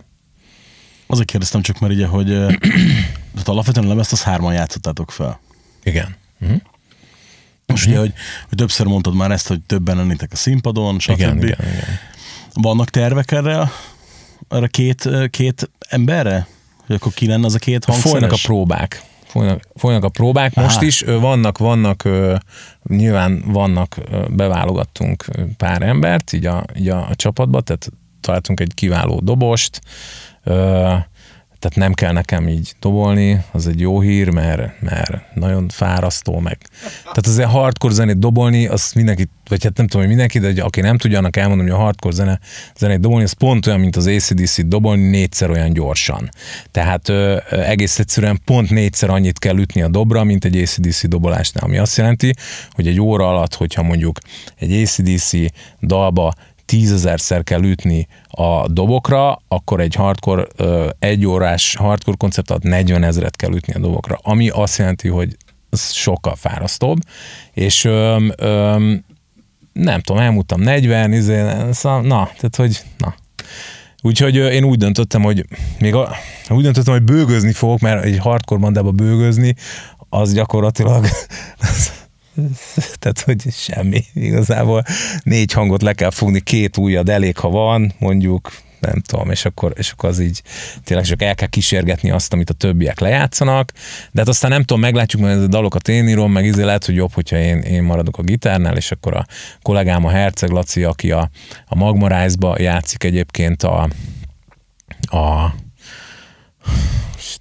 Azért 1.06 1.30
kérdeztem 1.30 1.62
csak, 1.62 1.78
mert 1.78 1.92
ugye, 1.92 2.06
hogy 2.06 2.26
tehát 3.32 3.48
alapvetően 3.48 3.86
a 3.86 3.88
lemezt 3.88 4.12
az 4.12 4.22
hárman 4.22 4.52
játszottátok 4.52 5.10
fel. 5.10 5.40
Igen. 5.82 6.16
Uh-huh. 6.40 6.60
Most 7.68 7.86
uh-huh. 7.86 8.02
ugye, 8.02 8.12
hogy, 8.12 8.12
hogy 8.48 8.58
többször 8.58 8.86
mondtad 8.86 9.14
már 9.14 9.30
ezt, 9.30 9.48
hogy 9.48 9.60
többen 9.60 9.96
lennétek 9.96 10.32
a 10.32 10.36
színpadon, 10.36 10.98
stb. 10.98 11.18
Igen, 11.18 11.36
igen, 11.36 11.46
igen. 11.46 11.98
Vannak 12.52 12.90
tervek 12.90 13.32
erre, 13.32 13.70
erre 14.48 14.66
két, 14.66 15.08
két 15.30 15.70
emberre? 15.88 16.46
Hogy 16.86 16.96
akkor 16.96 17.12
ki 17.12 17.26
lenne 17.26 17.46
az 17.46 17.54
a 17.54 17.58
két 17.58 17.84
hangszeres? 17.84 18.10
Folynak 18.12 18.32
a 18.32 18.38
próbák. 18.42 19.02
Folynak, 19.24 19.62
folynak 19.76 20.04
a 20.04 20.08
próbák. 20.08 20.54
Most 20.54 20.76
Aha. 20.76 20.84
is 20.84 21.00
vannak, 21.00 21.58
vannak, 21.58 22.08
nyilván 22.88 23.42
vannak, 23.46 23.98
beválogattunk 24.30 25.24
pár 25.56 25.82
embert 25.82 26.32
így 26.32 26.46
a, 26.46 26.64
így 26.76 26.88
a, 26.88 27.08
a 27.08 27.14
csapatba, 27.14 27.60
tehát 27.60 27.90
találtunk 28.20 28.60
egy 28.60 28.74
kiváló 28.74 29.20
dobost, 29.20 29.80
tehát 31.58 31.76
nem 31.76 31.92
kell 31.92 32.12
nekem 32.12 32.48
így 32.48 32.74
dobolni, 32.80 33.44
az 33.52 33.66
egy 33.66 33.80
jó 33.80 34.00
hír, 34.00 34.28
mert, 34.28 34.80
mert 34.80 35.34
nagyon 35.34 35.68
fárasztó 35.68 36.38
meg. 36.38 36.58
Tehát 37.02 37.26
azért 37.26 37.48
hardcore 37.48 37.94
zenét 37.94 38.18
dobolni, 38.18 38.66
az 38.66 38.92
mindenki, 38.94 39.28
vagy 39.48 39.64
hát 39.64 39.76
nem 39.76 39.86
tudom, 39.86 40.06
hogy 40.06 40.16
mindenki, 40.16 40.38
de 40.38 40.62
aki 40.62 40.80
nem 40.80 40.98
tudja, 40.98 41.18
annak 41.18 41.36
elmondom, 41.36 41.66
hogy 41.66 41.74
a 41.74 41.78
hardcore 41.78 42.14
zene, 42.14 42.40
zenét 42.78 43.00
dobolni, 43.00 43.24
az 43.24 43.32
pont 43.32 43.66
olyan, 43.66 43.80
mint 43.80 43.96
az 43.96 44.06
ACDC 44.06 44.66
dobolni, 44.66 45.08
négyszer 45.08 45.50
olyan 45.50 45.72
gyorsan. 45.72 46.28
Tehát 46.70 47.08
ö, 47.08 47.36
egész 47.50 47.98
egyszerűen 47.98 48.40
pont 48.44 48.70
négyszer 48.70 49.10
annyit 49.10 49.38
kell 49.38 49.58
ütni 49.58 49.82
a 49.82 49.88
dobra, 49.88 50.24
mint 50.24 50.44
egy 50.44 50.56
ACDC 50.56 51.08
dobolásnál, 51.08 51.64
ami 51.64 51.78
azt 51.78 51.96
jelenti, 51.96 52.34
hogy 52.70 52.86
egy 52.86 53.00
óra 53.00 53.28
alatt, 53.28 53.54
hogyha 53.54 53.82
mondjuk 53.82 54.18
egy 54.56 54.82
ACDC 54.82 55.30
dalba 55.82 56.32
tízezerszer 56.68 57.44
kell 57.44 57.62
ütni 57.62 58.06
a 58.30 58.68
dobokra, 58.68 59.38
akkor 59.48 59.80
egy 59.80 59.94
hardcore, 59.94 60.46
egy 60.98 61.26
órás 61.26 61.76
hardcore 61.76 62.16
koncert 62.16 62.50
alatt 62.50 62.62
40 62.62 63.04
ezeret 63.04 63.36
kell 63.36 63.54
ütni 63.54 63.74
a 63.74 63.78
dobokra, 63.78 64.18
ami 64.22 64.48
azt 64.48 64.78
jelenti, 64.78 65.08
hogy 65.08 65.36
ez 65.70 65.92
sokkal 65.92 66.34
fárasztóbb, 66.34 66.98
és 67.52 67.84
öm, 67.84 68.32
öm, 68.36 69.04
nem 69.72 70.00
tudom, 70.00 70.22
elmúltam 70.22 70.60
40, 70.60 71.12
izé, 71.12 71.44
szóval, 71.70 72.02
na, 72.02 72.24
tehát 72.24 72.56
hogy, 72.56 72.82
na. 72.98 73.14
Úgyhogy 74.02 74.34
én 74.34 74.64
úgy 74.64 74.78
döntöttem, 74.78 75.22
hogy 75.22 75.44
még 75.78 75.94
a, 75.94 76.10
úgy 76.48 76.62
döntöttem, 76.62 76.92
hogy 76.92 77.02
bőgözni 77.02 77.52
fogok, 77.52 77.80
mert 77.80 78.04
egy 78.04 78.18
hardcore 78.18 78.60
bandába 78.60 78.90
bőgözni, 78.90 79.54
az 80.08 80.34
gyakorlatilag 80.34 81.06
tehát 83.00 83.20
hogy 83.20 83.42
semmi 83.52 84.04
igazából. 84.14 84.84
Négy 85.22 85.52
hangot 85.52 85.82
le 85.82 85.92
kell 85.92 86.10
fogni, 86.10 86.40
két 86.40 86.76
ujjad 86.76 87.08
elég, 87.08 87.36
ha 87.36 87.48
van, 87.48 87.92
mondjuk, 87.98 88.50
nem 88.80 89.00
tudom, 89.06 89.30
és 89.30 89.44
akkor, 89.44 89.72
és 89.76 89.90
akkor 89.90 90.08
az 90.08 90.20
így 90.20 90.42
tényleg 90.84 91.06
csak 91.06 91.22
el 91.22 91.34
kell 91.34 91.48
kísérgetni 91.48 92.10
azt, 92.10 92.32
amit 92.32 92.50
a 92.50 92.54
többiek 92.54 93.00
lejátszanak, 93.00 93.72
de 94.10 94.20
hát 94.20 94.28
aztán 94.28 94.50
nem 94.50 94.62
tudom, 94.62 94.80
meglátjuk, 94.80 95.22
mert 95.22 95.40
a 95.40 95.46
dalokat 95.46 95.88
én 95.88 96.08
írom, 96.08 96.32
meg 96.32 96.44
izé 96.44 96.62
lehet, 96.62 96.84
hogy 96.84 96.94
jobb, 96.94 97.12
hogyha 97.12 97.36
én, 97.36 97.58
én 97.58 97.82
maradok 97.82 98.18
a 98.18 98.22
gitárnál, 98.22 98.76
és 98.76 98.90
akkor 98.90 99.16
a 99.16 99.26
kollégám 99.62 100.04
a 100.04 100.10
Herceg 100.10 100.50
Laci, 100.50 100.84
aki 100.84 101.10
a, 101.10 101.30
a 101.66 101.74
Magma 101.74 102.22
Rise-ba 102.22 102.60
játszik 102.60 103.04
egyébként 103.04 103.62
a, 103.62 103.88
a 105.00 105.54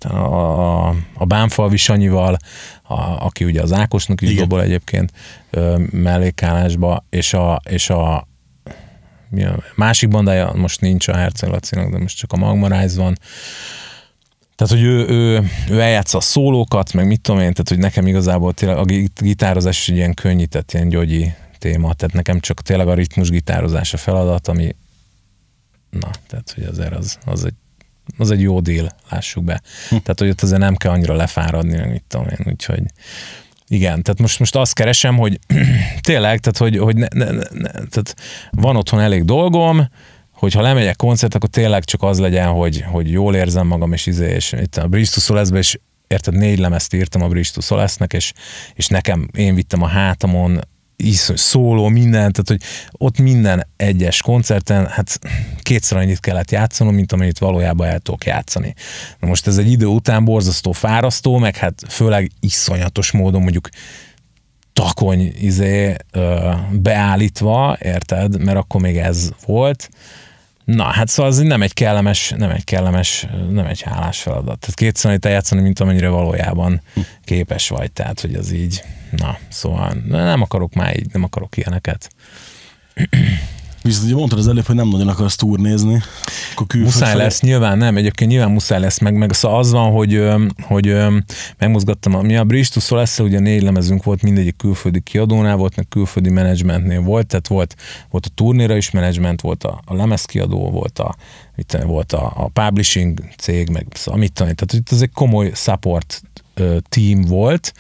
a, 0.04 0.90
a 1.14 1.26
Bánfalvi 1.26 1.78
Sanyival, 1.78 2.38
a, 2.88 3.26
aki 3.26 3.44
ugye 3.44 3.62
az 3.62 3.74
Ákosnak 3.74 4.22
is 4.22 4.36
dobol 4.36 4.62
egyébként 4.62 5.12
ö, 5.50 5.78
mellékállásba, 5.92 7.06
és 7.10 7.34
a, 7.34 7.62
és 7.70 7.90
a 7.90 8.28
mi 9.30 9.44
a 9.44 9.64
másik 9.76 10.10
bandája 10.10 10.52
most 10.56 10.82
nincs 10.82 11.08
a 11.08 11.16
Herceg 11.16 11.50
Lacinak, 11.50 11.92
de 11.92 11.98
most 11.98 12.18
csak 12.18 12.34
a 12.34 12.38
Magma 12.38 12.82
Rise 12.82 13.02
van. 13.02 13.18
Tehát, 14.56 14.74
hogy 14.74 14.84
ő, 14.84 15.08
ő, 15.08 15.50
ő 15.70 15.82
eljátsza 15.82 16.18
a 16.18 16.22
szólókat, 16.22 16.94
meg 16.94 17.08
mit 17.08 17.22
tudom 17.22 17.42
én, 17.42 17.52
tehát, 17.52 17.70
hogy 17.70 17.78
nekem 17.78 18.08
igazából 18.08 18.54
tényleg 18.54 18.78
a 18.78 18.86
gitározás 19.16 19.78
is 19.80 19.90
egy 19.90 19.96
ilyen 19.96 20.14
könnyített, 20.14 20.72
ilyen 20.72 20.90
gyogyi 20.90 21.34
téma, 21.58 21.94
tehát 21.94 22.16
nekem 22.16 22.40
csak 22.40 22.62
tényleg 22.62 22.88
a 22.88 22.94
ritmus 22.94 23.30
gitározás 23.30 23.94
a 23.94 23.98
feladat, 23.98 24.48
ami 24.48 24.76
na, 25.90 26.10
tehát, 26.28 26.52
hogy 26.56 26.64
azért 26.64 26.94
az, 26.94 27.18
az 27.26 27.46
egy 27.46 27.54
az 28.18 28.32
egy 28.32 28.42
jó 28.42 28.60
dél, 28.60 28.90
lássuk 29.10 29.44
be. 29.44 29.62
Hm. 29.90 29.96
Tehát, 29.96 30.20
hogy 30.20 30.30
ott 30.30 30.42
azért 30.42 30.60
nem 30.60 30.76
kell 30.76 30.92
annyira 30.92 31.16
lefáradni, 31.16 31.78
meg 31.78 31.90
mit 31.90 32.04
tudom 32.08 32.28
én, 32.28 32.46
úgyhogy 32.46 32.84
igen, 33.68 34.04
tehát 34.04 34.20
most, 34.20 34.40
most 34.40 34.56
azt 34.56 34.74
keresem, 34.74 35.18
hogy 35.18 35.40
tényleg, 36.08 36.40
tehát, 36.40 36.58
hogy, 36.58 36.78
hogy 36.78 36.96
ne, 36.96 37.08
ne, 37.14 37.32
ne, 37.32 37.72
tehát 37.72 38.16
van 38.52 38.76
otthon 38.76 39.00
elég 39.00 39.26
dolgom, 39.26 39.90
hogyha 40.32 40.62
lemegyek 40.62 40.96
koncert, 40.96 41.36
akkor 41.36 41.50
tényleg 41.50 41.84
csak 41.84 42.04
az 42.04 42.20
legyen, 42.20 42.48
hogy, 42.48 42.82
hogy 42.82 43.12
jól 43.12 43.36
érzem 43.36 43.68
magam, 43.68 43.94
és 43.94 44.06
izé, 44.06 44.34
és 44.34 44.52
itt 44.52 44.76
a 44.76 44.88
Bridge 44.88 45.10
to 45.14 45.20
Solace-be 45.20 45.60
is 45.60 45.80
érted, 46.08 46.34
négy 46.34 46.60
lemezt 46.60 46.94
írtam 46.94 47.22
a 47.22 47.28
Bridge 47.28 47.50
to 47.54 47.62
Solace-nek, 47.62 48.14
és, 48.14 48.34
és 48.74 48.88
nekem, 48.88 49.30
én 49.36 49.56
vittem 49.56 49.82
a 49.82 49.88
hátamon 49.88 50.60
iszony, 51.04 51.36
szóló, 51.36 51.88
minden, 51.88 52.32
tehát 52.32 52.48
hogy 52.48 52.62
ott 52.92 53.18
minden 53.18 53.68
egyes 53.76 54.22
koncerten, 54.22 54.88
hát 54.88 55.20
kétszer 55.62 55.98
annyit 55.98 56.20
kellett 56.20 56.52
játszanom, 56.52 56.96
mint 56.96 57.12
amennyit 57.12 57.40
valójában 57.40 57.88
el 57.88 58.00
tudok 58.00 58.26
játszani. 58.26 58.74
Na 59.20 59.28
most 59.28 59.48
ez 59.48 59.58
egy 59.58 59.72
idő 59.72 59.86
után 59.86 60.26
borzasztó 60.26 60.72
fárasztó, 60.72 61.38
meg 61.38 61.56
hát 61.56 61.84
főleg 61.90 62.32
iszonyatos 62.40 63.12
módon 63.12 63.42
mondjuk 63.42 63.70
takony 64.74 65.34
izé, 65.40 65.96
ö, 66.12 66.52
beállítva, 66.72 67.78
érted? 67.82 68.44
Mert 68.44 68.58
akkor 68.58 68.82
még 68.82 68.98
ez 68.98 69.30
volt. 69.46 69.90
Na, 70.68 70.84
hát 70.84 71.08
szóval 71.08 71.32
ez 71.32 71.38
nem 71.38 71.62
egy 71.62 71.74
kellemes, 71.74 72.34
nem 72.38 72.50
egy 72.50 72.64
kellemes, 72.64 73.28
nem 73.50 73.66
egy 73.66 73.82
hálás 73.82 74.22
feladat. 74.22 74.60
Tehát 74.60 74.76
kétszer 74.76 75.10
annyit 75.10 75.26
eljátszani, 75.26 75.62
mint 75.62 75.80
amennyire 75.80 76.10
valójában 76.10 76.82
képes 77.24 77.70
vagy. 77.70 77.92
Tehát, 77.92 78.20
hogy 78.20 78.34
az 78.34 78.52
így, 78.52 78.84
na, 79.12 79.38
szóval 79.50 79.94
nem 80.08 80.42
akarok 80.42 80.74
már 80.74 80.98
így, 80.98 81.08
nem 81.12 81.24
akarok 81.24 81.58
ilyeneket. 81.58 82.10
Viszont 83.88 84.06
ugye 84.06 84.16
mondtad 84.16 84.40
az 84.40 84.48
előbb, 84.48 84.66
hogy 84.66 84.76
nem 84.76 84.88
nagyon 84.88 85.08
akarsz 85.08 85.36
turnézni. 85.36 86.02
Akkor 86.56 86.80
muszáj 86.80 87.12
felé. 87.12 87.24
lesz, 87.24 87.42
nyilván 87.42 87.78
nem, 87.78 87.98
egyébként 87.98 88.32
nyilván 88.32 88.52
muszáj 88.52 88.80
lesz, 88.80 89.00
meg, 89.00 89.14
meg 89.14 89.34
szóval 89.34 89.60
az 89.60 89.72
van, 89.72 89.92
hogy, 89.92 90.24
hogy 90.62 90.96
megmozgattam, 91.58 92.16
a, 92.16 92.22
mi 92.22 92.36
a 92.36 92.44
Bridge 92.44 92.68
to 92.74 92.80
Solessa, 92.80 93.24
ugye 93.24 93.40
négy 93.40 93.62
lemezünk 93.62 94.04
volt, 94.04 94.22
mindegyik 94.22 94.56
külföldi 94.56 95.02
kiadónál 95.02 95.56
volt, 95.56 95.76
meg 95.76 95.88
külföldi 95.90 96.30
menedzsmentnél 96.30 97.02
volt, 97.02 97.28
tehát 97.28 97.48
volt, 97.48 97.76
volt 98.10 98.26
a 98.26 98.32
turnéra 98.36 98.76
is 98.76 98.92
menedzsment, 98.92 99.42
volt 99.42 99.64
a, 99.64 99.82
a 99.86 99.96
lemezkiadó, 99.96 100.70
volt 100.72 101.00
a, 101.00 101.16
itt 101.56 101.78
volt 101.86 102.14
a, 102.14 102.34
a 102.36 102.48
publishing 102.48 103.20
cég, 103.38 103.70
meg 103.70 103.88
szóval 103.94 104.20
mit 104.20 104.34
tanít, 104.34 104.56
tehát 104.56 104.74
itt 104.74 104.92
ez 104.92 105.02
egy 105.02 105.12
komoly 105.14 105.52
support 105.54 106.22
team 106.90 107.22
volt, 107.22 107.74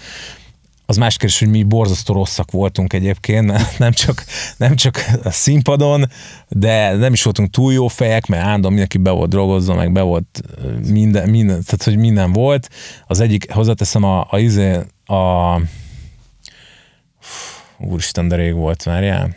az 0.89 0.97
más 0.97 1.17
kérdés, 1.17 1.39
hogy 1.39 1.50
mi 1.50 1.63
borzasztó 1.63 2.13
rosszak 2.13 2.52
voltunk 2.52 2.93
egyébként, 2.93 3.78
nem 3.78 3.91
csak, 3.91 4.23
nem 4.58 4.76
csak 4.76 5.06
a 5.23 5.32
színpadon, 5.32 6.06
de 6.50 6.95
nem 6.95 7.13
is 7.13 7.23
voltunk 7.23 7.50
túl 7.50 7.73
jó 7.73 7.88
fejek, 7.88 8.28
mert 8.28 8.43
állandóan 8.43 8.71
mindenki 8.71 8.97
be 8.97 9.12
volt 9.12 9.30
drogozva, 9.30 9.76
meg 9.76 9.91
be 9.91 10.02
volt 10.02 10.41
minden, 10.88 11.30
minden 11.30 11.63
tehát 11.63 11.84
hogy 11.84 11.97
minden 11.97 12.34
volt. 12.34 12.69
Az 13.08 13.19
egyik, 13.19 13.52
hozzáteszem 13.52 14.04
a, 14.04 14.28
a, 14.30 14.39
izé, 14.39 14.80
a, 15.06 15.56
úristen, 17.78 18.28
de 18.28 18.36
rég 18.36 18.54
volt, 18.54 18.84
várjál. 18.84 19.36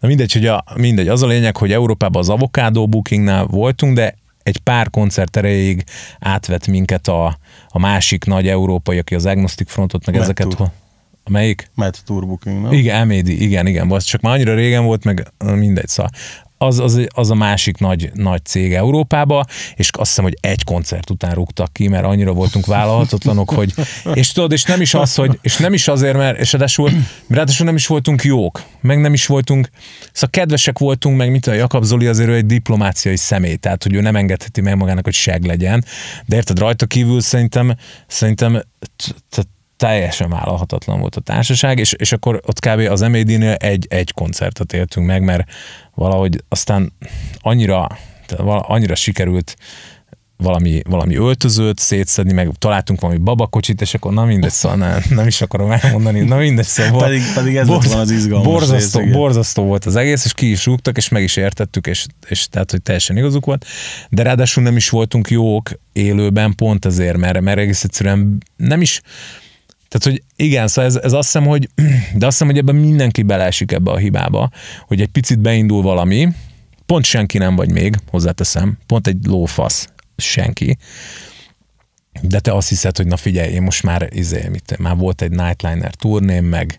Na 0.00 0.08
mindegy, 0.08 0.32
hogy 0.32 0.46
a, 0.46 0.64
mindegy, 0.76 1.08
az 1.08 1.22
a 1.22 1.26
lényeg, 1.26 1.56
hogy 1.56 1.72
Európában 1.72 2.20
az 2.22 2.28
Avocado 2.28 2.86
Bookingnál 2.86 3.44
voltunk, 3.44 3.94
de 3.94 4.14
egy 4.44 4.58
pár 4.58 4.90
koncert 4.90 5.36
erejéig 5.36 5.84
átvett 6.18 6.66
minket 6.66 7.08
a, 7.08 7.38
a 7.68 7.78
másik 7.78 8.24
nagy 8.24 8.48
európai, 8.48 8.98
aki 8.98 9.14
az 9.14 9.26
Agnostic 9.26 9.70
Frontot, 9.70 10.06
meg 10.06 10.14
Mettúr. 10.14 10.30
ezeket... 10.46 10.72
Melyik? 11.30 11.70
Mehet 11.74 11.96
a 12.00 12.04
Tourbooking, 12.06 12.62
nem? 12.62 12.72
Igen, 12.72 13.06
MAD, 13.06 13.28
igen, 13.28 13.66
igen, 13.66 13.90
az 13.90 14.04
csak 14.04 14.20
már 14.20 14.34
annyira 14.34 14.54
régen 14.54 14.84
volt, 14.84 15.04
meg 15.04 15.32
mindegy, 15.44 15.88
szóval 15.88 16.10
az, 16.64 16.78
az, 16.78 17.06
az 17.14 17.30
a 17.30 17.34
másik 17.34 17.78
nagy, 17.78 18.10
nagy 18.14 18.44
cég 18.44 18.72
Európába, 18.72 19.44
és 19.74 19.90
azt 19.92 20.08
hiszem, 20.08 20.24
hogy 20.24 20.36
egy 20.40 20.64
koncert 20.64 21.10
után 21.10 21.34
rúgtak 21.34 21.72
ki, 21.72 21.88
mert 21.88 22.04
annyira 22.04 22.32
voltunk 22.32 22.66
vállalhatatlanok, 22.66 23.50
hogy, 23.50 23.74
és 24.14 24.32
tudod, 24.32 24.52
és 24.52 24.62
nem 24.62 24.80
is 24.80 24.94
az, 24.94 25.14
hogy, 25.14 25.38
és 25.42 25.56
nem 25.56 25.72
is 25.72 25.88
azért, 25.88 26.16
mert, 26.16 26.38
és 26.38 26.52
ráadásul, 26.52 26.90
ráadásul 27.28 27.66
nem 27.66 27.74
is 27.74 27.86
voltunk 27.86 28.22
jók, 28.22 28.62
meg 28.80 29.00
nem 29.00 29.12
is 29.12 29.26
voltunk, 29.26 29.68
szóval 30.12 30.30
kedvesek 30.30 30.78
voltunk, 30.78 31.16
meg 31.16 31.30
mint 31.30 31.46
a 31.46 31.52
Jakab 31.52 31.84
Zoli 31.84 32.06
azért 32.06 32.28
ő 32.28 32.34
egy 32.34 32.46
diplomáciai 32.46 33.16
személy, 33.16 33.56
tehát 33.56 33.82
hogy 33.82 33.94
ő 33.94 34.00
nem 34.00 34.16
engedheti 34.16 34.60
meg 34.60 34.76
magának, 34.76 35.04
hogy 35.04 35.14
seg 35.14 35.44
legyen, 35.44 35.84
de 36.26 36.36
érted, 36.36 36.58
rajta 36.58 36.86
kívül 36.86 37.20
szerintem, 37.20 37.76
szerintem 38.06 38.62
teljesen 39.84 40.28
vállalhatatlan 40.30 41.00
volt 41.00 41.16
a 41.16 41.20
társaság, 41.20 41.78
és, 41.78 41.92
és 41.92 42.12
akkor 42.12 42.40
ott 42.46 42.60
kb. 42.60 42.78
az 42.90 43.00
MAD-nél 43.00 43.52
egy, 43.52 43.86
egy 43.90 44.12
koncertet 44.12 44.72
éltünk 44.72 45.06
meg, 45.06 45.22
mert 45.22 45.50
valahogy 45.94 46.44
aztán 46.48 46.92
annyira, 47.38 47.98
annyira 48.66 48.94
sikerült 48.94 49.56
valami, 50.36 50.82
valami 50.88 51.16
öltözőt 51.16 51.78
szétszedni, 51.78 52.32
meg 52.32 52.50
találtunk 52.58 53.00
valami 53.00 53.18
babakocsit, 53.18 53.80
és 53.80 53.94
akkor 53.94 54.12
na 54.12 54.24
mindegy, 54.24 54.50
szóval 54.50 54.78
nem, 54.78 55.02
nem 55.10 55.26
is 55.26 55.40
akarom 55.40 55.70
elmondani, 55.70 56.20
na 56.20 56.36
mindegy, 56.36 56.64
szóval 56.64 57.00
pedig, 57.00 57.22
pedig 57.34 57.56
ez 57.56 57.66
borz, 57.66 57.92
van 57.92 58.00
az 58.00 58.10
izgalmas 58.10 58.46
borzasztó, 58.46 59.00
rész, 59.00 59.12
borzasztó 59.12 59.62
volt 59.62 59.84
az 59.84 59.96
egész, 59.96 60.24
és 60.24 60.32
ki 60.32 60.50
is 60.50 60.66
rúgtak, 60.66 60.96
és 60.96 61.08
meg 61.08 61.22
is 61.22 61.36
értettük, 61.36 61.86
és, 61.86 62.06
és 62.28 62.48
tehát, 62.48 62.70
hogy 62.70 62.82
teljesen 62.82 63.16
igazuk 63.16 63.44
volt, 63.44 63.66
de 64.10 64.22
ráadásul 64.22 64.62
nem 64.62 64.76
is 64.76 64.88
voltunk 64.88 65.30
jók 65.30 65.70
élőben 65.92 66.54
pont 66.54 66.84
ezért, 66.84 67.16
mert, 67.16 67.40
mert 67.40 67.58
egész 67.58 67.84
egyszerűen 67.84 68.38
nem 68.56 68.80
is, 68.80 69.00
tehát, 69.94 70.18
hogy 70.18 70.46
igen, 70.46 70.68
szóval 70.68 70.90
ez, 70.90 70.96
ez 70.96 71.12
azt 71.12 71.32
hiszem, 71.32 71.46
hogy, 71.46 71.68
de 72.18 72.26
azt 72.26 72.38
hiszem, 72.38 72.46
hogy 72.46 72.58
ebben 72.58 72.74
mindenki 72.74 73.22
beleesik 73.22 73.72
ebbe 73.72 73.90
a 73.90 73.96
hibába, 73.96 74.50
hogy 74.86 75.00
egy 75.00 75.08
picit 75.08 75.38
beindul 75.38 75.82
valami, 75.82 76.28
pont 76.86 77.04
senki 77.04 77.38
nem 77.38 77.56
vagy 77.56 77.72
még, 77.72 77.96
hozzáteszem, 78.10 78.78
pont 78.86 79.06
egy 79.06 79.16
lófasz, 79.26 79.88
senki, 80.16 80.76
de 82.20 82.40
te 82.40 82.52
azt 82.52 82.68
hiszed, 82.68 82.96
hogy 82.96 83.06
na 83.06 83.16
figyelj, 83.16 83.52
én 83.52 83.62
most 83.62 83.82
már, 83.82 84.08
izé, 84.10 84.48
mit, 84.50 84.78
már 84.78 84.96
volt 84.96 85.22
egy 85.22 85.30
Nightliner 85.30 85.94
turném, 85.94 86.44
meg 86.44 86.78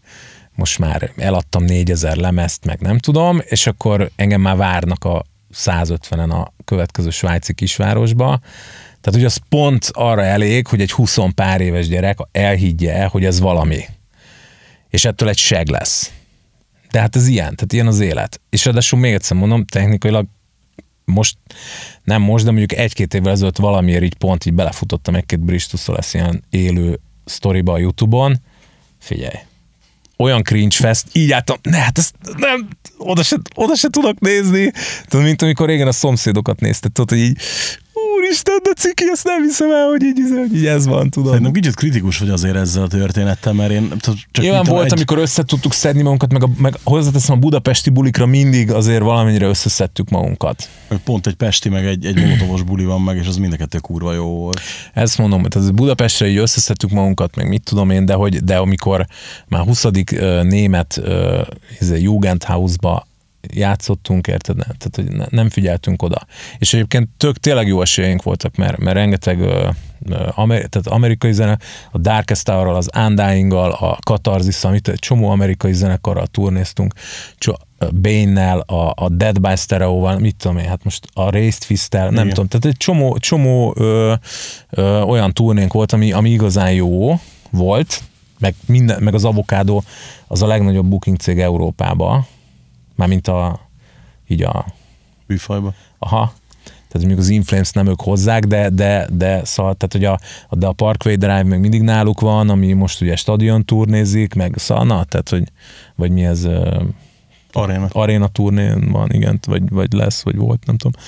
most 0.56 0.80
már 0.80 1.12
eladtam 1.18 1.64
4000 1.64 2.16
lemezt, 2.16 2.66
meg 2.66 2.80
nem 2.80 2.98
tudom, 2.98 3.42
és 3.46 3.68
akkor 3.68 4.12
engem 4.16 4.42
már 4.42 4.56
várnak 4.56 5.04
a 5.04 5.26
150-en 5.54 6.30
a 6.30 6.54
következő 6.66 7.10
svájci 7.10 7.54
kisvárosba, 7.54 8.40
tehát, 9.06 9.20
hogy 9.20 9.30
az 9.30 9.40
pont 9.50 9.90
arra 9.94 10.24
elég, 10.24 10.68
hogy 10.68 10.82
egy 10.82 10.92
20 10.92 11.18
pár 11.36 11.62
éves 11.62 11.88
gyerek 11.88 12.18
elhiggye, 12.32 13.06
hogy 13.06 13.26
ez 13.26 13.40
valami. 13.40 13.86
És 14.90 15.06
ettől 15.06 15.30
egy 15.30 15.38
seg 15.38 15.68
lesz. 15.68 16.12
De 16.92 17.00
hát 17.00 17.16
ez 17.16 17.28
ilyen, 17.28 17.56
tehát 17.56 17.74
ilyen 17.74 17.88
az 17.88 18.00
élet. 18.00 18.42
És 18.50 18.66
ráadásul 18.66 19.00
még 19.00 19.14
egyszer 19.14 19.38
mondom, 19.38 19.66
technikailag 19.66 20.26
most, 21.06 21.38
nem 22.04 22.22
most, 22.22 22.46
de 22.46 22.52
mondjuk 22.52 22.80
egy-két 22.80 23.14
évvel 23.14 23.32
ezelőtt 23.32 23.58
valamiért 23.58 24.04
így 24.04 24.16
pont 24.16 24.46
így 24.46 24.54
belefutottam 24.54 25.16
egy-két 25.16 25.40
Bristusszal 25.40 25.96
lesz 25.96 26.14
ilyen 26.14 26.44
élő 26.50 27.00
sztoriba 27.26 27.74
a 27.74 27.78
Youtube-on. 27.78 28.38
Figyelj, 29.00 29.38
olyan 30.18 30.44
cringe 30.44 30.76
fest, 30.76 31.06
így 31.12 31.32
álltam, 31.32 31.58
ne, 31.62 31.78
hát 31.78 31.98
ezt 31.98 32.16
nem, 32.38 32.68
oda 32.98 33.24
se, 33.24 33.38
oda 33.56 33.76
se 33.76 33.90
tudok 33.90 34.20
nézni. 34.20 34.72
Tudod, 35.08 35.26
mint 35.26 35.42
amikor 35.42 35.68
régen 35.68 35.88
a 35.88 35.92
szomszédokat 35.92 36.60
nézted, 36.60 36.92
tudod, 36.92 37.10
hogy 37.10 37.20
így 37.20 37.38
úristen, 38.26 38.60
de 38.64 38.72
ciki, 38.74 39.04
ezt 39.12 39.24
nem 39.24 39.44
hiszem 39.44 39.72
el, 39.72 39.88
hogy 39.88 40.04
így, 40.04 40.20
hogy 40.38 40.56
így 40.56 40.66
ez 40.66 40.86
van, 40.86 41.10
tudom. 41.10 41.28
Szerintem 41.30 41.54
kicsit 41.54 41.76
kritikus 41.76 42.18
vagy 42.18 42.30
azért 42.30 42.56
ezzel 42.56 42.84
a 42.84 42.88
történettel, 42.88 43.54
mert 43.54 43.72
én 43.72 43.94
csak 44.00 44.16
Nyilván 44.44 44.64
volt, 44.64 44.86
egy... 44.86 44.92
amikor 44.92 45.18
össze 45.18 45.44
tudtuk 45.44 45.74
szedni 45.74 46.02
magunkat, 46.02 46.32
meg, 46.32 46.44
a, 46.44 46.50
meg 46.58 46.78
hozzáteszem 46.84 47.36
a 47.36 47.40
budapesti 47.40 47.90
bulikra 47.90 48.26
mindig 48.26 48.72
azért 48.72 49.02
valamennyire 49.02 49.48
összeszedtük 49.48 50.10
magunkat. 50.10 50.70
Pont 51.04 51.28
egy 51.28 51.36
pesti, 51.36 51.70
meg 51.70 51.86
egy, 51.86 52.06
egy 52.06 52.28
motovos 52.28 52.62
buli 52.62 52.86
van 52.86 53.02
meg, 53.02 53.18
és 53.18 53.28
az 53.28 53.38
mind 53.38 53.54
a 53.54 53.56
kettő 53.56 53.78
kurva 53.78 54.14
jó 54.14 54.26
volt. 54.26 54.60
Ezt 54.94 55.18
mondom, 55.18 55.42
hogy 55.42 55.52
ez 55.56 55.72
Budapestre 55.72 56.28
így 56.28 56.38
összeszedtük 56.38 56.90
magunkat, 56.90 57.36
meg 57.36 57.48
mit 57.48 57.64
tudom 57.64 57.90
én, 57.90 58.06
de, 58.06 58.14
hogy, 58.14 58.44
de 58.44 58.58
amikor 58.58 59.06
már 59.48 59.62
20. 59.62 59.86
német 60.42 61.02
uh, 61.82 62.02
Jugendhausba 62.02 63.08
játszottunk, 63.54 64.28
érted? 64.28 64.56
Tehát, 64.56 64.96
hogy 64.96 65.30
nem 65.30 65.50
figyeltünk 65.50 66.02
oda. 66.02 66.26
És 66.58 66.74
egyébként 66.74 67.10
tök 67.18 67.38
tényleg 67.38 67.68
jó 67.68 67.82
esélyeink 67.82 68.24
voltak, 68.24 68.56
mert, 68.56 68.78
mert 68.78 68.96
rengeteg 68.96 69.40
uh, 69.40 69.76
amer, 70.36 70.66
tehát 70.66 70.88
amerikai 70.88 71.34
zene, 71.34 71.58
a 71.92 71.98
Darkest 71.98 72.50
hour 72.50 72.68
az 72.68 72.90
undying 72.96 73.54
a 73.54 73.98
Catharsis, 74.04 74.64
amit 74.64 74.88
egy 74.88 75.00
csomó 75.00 75.30
amerikai 75.30 75.74
zenekarral 75.74 76.28
turnéztunk, 76.28 76.94
Bane-nel, 78.02 78.60
a, 78.60 78.94
a 78.96 79.10
Dead 79.10 79.42
by 79.42 79.56
Stereo-val, 79.56 80.20
mit 80.20 80.36
tudom 80.36 80.58
én, 80.58 80.68
hát 80.68 80.84
most 80.84 81.08
a 81.14 81.30
Raised 81.30 81.64
Fist-tel, 81.64 82.10
nem 82.10 82.30
tudom, 82.30 82.48
tehát 82.48 82.66
egy 82.66 82.78
csomó, 82.78 83.18
csomó 83.18 83.74
ö, 83.78 84.14
ö, 84.70 85.02
olyan 85.02 85.34
turnénk 85.34 85.74
volt, 85.74 85.92
ami, 85.92 86.12
ami 86.12 86.30
igazán 86.30 86.72
jó 86.72 87.20
volt, 87.50 88.04
meg, 88.40 88.56
minden, 88.66 89.04
meg 89.04 89.14
az 89.14 89.26
Avocado 89.26 89.82
az 90.28 90.42
a 90.42 90.48
legnagyobb 90.48 90.86
booking 90.86 91.18
cég 91.18 91.40
Európában, 91.40 92.26
Mármint 92.96 93.28
a, 93.28 93.60
így 94.28 94.44
a... 94.44 94.66
Műfajba? 95.28 95.74
Aha. 96.00 96.34
Tehát 96.64 97.08
mondjuk 97.08 97.20
az 97.20 97.30
Inflames 97.30 97.72
nem 97.72 97.88
ők 97.88 98.02
hozzák, 98.02 98.44
de, 98.46 98.70
de, 98.70 99.08
de, 99.12 99.46
szóval, 99.46 99.74
tehát, 99.74 99.92
hogy 99.92 100.06
a, 100.06 100.20
de 100.58 100.68
a 100.68 100.72
Parkway 100.72 101.16
Drive 101.16 101.44
még 101.44 101.60
mindig 101.60 101.82
náluk 101.82 102.20
van, 102.20 102.50
ami 102.50 102.74
most 102.74 103.02
ugye 103.02 103.16
stadion 103.16 103.66
turnézik, 103.66 104.34
meg 104.34 104.54
szóval, 104.58 104.86
na, 104.86 105.04
tehát, 105.04 105.30
hogy, 105.30 105.44
vagy 105.96 106.12
mi 106.12 106.26
ez... 106.26 106.48
Arena. 107.52 107.88
Arena 107.92 108.28
turnén 108.28 108.92
van, 108.92 109.10
igen, 109.12 109.40
vagy, 109.48 109.70
vagy 109.70 109.94
lesz, 109.94 110.24
vagy 110.24 110.36
volt, 110.36 110.66
nem 110.66 110.78
tudom. 110.78 111.02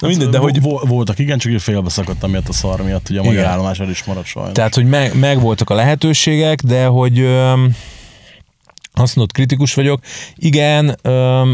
Na 0.00 0.08
mindegy, 0.08 0.28
de 0.28 0.38
hogy 0.38 0.60
voltak, 0.62 1.18
igen, 1.18 1.38
csak 1.38 1.58
félbe 1.58 1.88
szakadtam 1.88 2.30
miatt 2.30 2.48
a 2.48 2.52
szar 2.52 2.82
miatt, 2.82 3.06
hogy 3.06 3.16
a 3.16 3.22
magyar 3.22 3.44
állomás 3.44 3.80
el 3.80 3.90
is 3.90 4.04
maradt 4.04 4.26
sajnos. 4.26 4.52
Tehát, 4.52 4.74
hogy 4.74 4.86
meg, 4.86 5.18
meg 5.18 5.40
voltak 5.40 5.70
a 5.70 5.74
lehetőségek, 5.74 6.62
de 6.62 6.86
hogy 6.86 7.28
azt 9.00 9.16
mondod, 9.16 9.34
kritikus 9.34 9.74
vagyok. 9.74 10.00
Igen, 10.34 10.96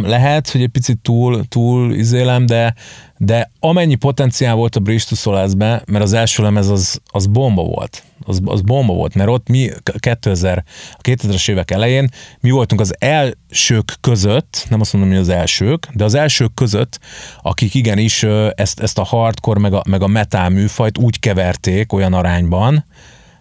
lehet, 0.03 0.51
hogy 0.51 0.63
egy 0.63 0.69
picit 0.69 0.99
túl, 0.99 1.45
túl 1.49 1.95
izélem, 1.95 2.47
de, 2.47 2.75
de 3.17 3.51
amennyi 3.61 3.95
potenciál 3.95 4.55
volt 4.55 4.77
a 4.77 4.81
Bridge 4.81 5.05
to 5.09 5.15
Solace-be, 5.15 5.83
mert 5.87 6.05
az 6.05 6.13
első 6.13 6.43
lemez 6.43 6.69
az, 6.69 7.01
az 7.11 7.27
bomba 7.27 7.63
volt. 7.63 8.03
Az, 8.25 8.41
az 8.45 8.61
bomba 8.61 8.93
volt, 8.93 9.15
mert 9.15 9.29
ott 9.29 9.49
mi 9.49 9.71
2000, 9.99 10.65
a 10.93 11.01
2000-es 11.01 11.51
évek 11.51 11.71
elején 11.71 12.09
mi 12.41 12.51
voltunk 12.51 12.81
az 12.81 12.95
elsők 12.99 13.95
között, 14.01 14.67
nem 14.69 14.81
azt 14.81 14.93
mondom, 14.93 15.11
hogy 15.11 15.21
az 15.21 15.29
elsők, 15.29 15.89
de 15.95 16.05
az 16.05 16.15
elsők 16.15 16.55
között, 16.55 16.99
akik 17.43 17.75
igenis 17.75 18.23
ezt, 18.55 18.81
ezt 18.81 18.99
a 18.99 19.05
hardcore 19.05 19.61
meg 19.61 19.73
a, 19.73 19.83
meg 19.89 20.03
a 20.03 20.07
metal 20.07 20.49
műfajt 20.49 20.99
úgy 20.99 21.19
keverték 21.19 21.93
olyan 21.93 22.13
arányban, 22.13 22.85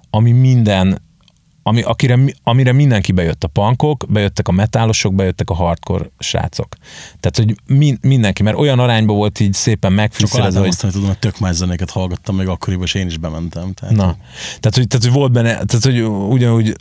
ami 0.10 0.32
minden 0.32 1.10
ami, 1.64 1.82
akire, 1.82 2.20
amire 2.44 2.72
mindenki 2.72 3.12
bejött 3.12 3.44
a 3.44 3.48
pankok, 3.48 4.06
bejöttek 4.10 4.48
a 4.48 4.52
metálosok, 4.52 5.14
bejöttek 5.14 5.50
a 5.50 5.54
hardcore 5.54 6.10
srácok. 6.20 6.76
Tehát, 7.20 7.38
hogy 7.38 7.76
min, 7.78 7.98
mindenki, 8.02 8.44
mert 8.44 8.58
olyan 8.58 8.80
arányban 8.80 9.16
volt 9.16 9.40
így 9.40 9.54
szépen 9.54 9.94
megfűszerezve, 9.94 10.60
hogy... 10.60 10.70
Azt, 10.70 10.82
hogy 10.82 10.92
tudom, 10.92 11.08
hogy 11.08 11.20
tök 11.20 11.40
más 11.40 11.56
zenéket 11.56 11.90
hallgattam 11.90 12.36
még 12.36 12.48
akkoriban, 12.48 12.86
és 12.86 12.94
én 12.94 13.08
is 13.08 13.18
bementem. 13.18 13.74
Tehát, 13.74 13.96
Na, 13.96 14.16
tehát 14.60 14.76
hogy, 14.76 14.88
tehát, 14.88 15.06
hogy 15.06 15.14
volt 15.14 15.32
benne, 15.32 15.50
tehát, 15.50 15.84
hogy 15.84 16.02
ugyanúgy 16.04 16.76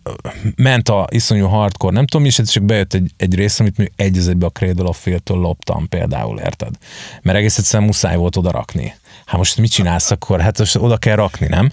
ment 0.56 0.88
a 0.88 1.06
iszonyú 1.10 1.46
hardcore, 1.46 1.94
nem 1.94 2.06
tudom, 2.06 2.26
és 2.26 2.40
csak 2.44 2.62
bejött 2.62 2.94
egy, 2.94 3.10
egy 3.16 3.34
rész, 3.34 3.60
amit 3.60 3.76
még 3.76 3.92
egy 3.96 4.18
a 4.40 4.48
Cradle 4.48 4.88
of 4.88 5.02
Fear-től 5.02 5.36
loptam 5.36 5.88
például, 5.88 6.38
érted? 6.38 6.74
Mert 7.22 7.38
egész 7.38 7.58
egyszerűen 7.58 7.88
muszáj 7.88 8.16
volt 8.16 8.36
oda 8.36 8.50
rakni. 8.50 8.94
Hát 9.24 9.36
most 9.38 9.56
mit 9.56 9.70
csinálsz 9.70 10.10
akkor? 10.10 10.40
Hát 10.40 10.58
most 10.58 10.76
oda 10.76 10.96
kell 10.96 11.16
rakni, 11.16 11.46
nem? 11.46 11.72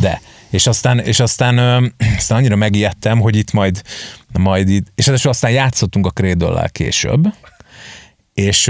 De 0.00 0.20
és 0.50 0.66
aztán, 0.66 0.98
és 0.98 1.20
aztán, 1.20 1.58
ö, 1.58 1.86
aztán 2.16 2.38
annyira 2.38 2.56
megijedtem, 2.56 3.20
hogy 3.20 3.36
itt 3.36 3.52
majd, 3.52 3.82
majd 4.32 4.68
itt, 4.68 4.86
és 4.94 5.08
aztán 5.08 5.50
játszottunk 5.50 6.06
a 6.06 6.10
krédöllel 6.10 6.70
később, 6.70 7.26
és, 8.38 8.64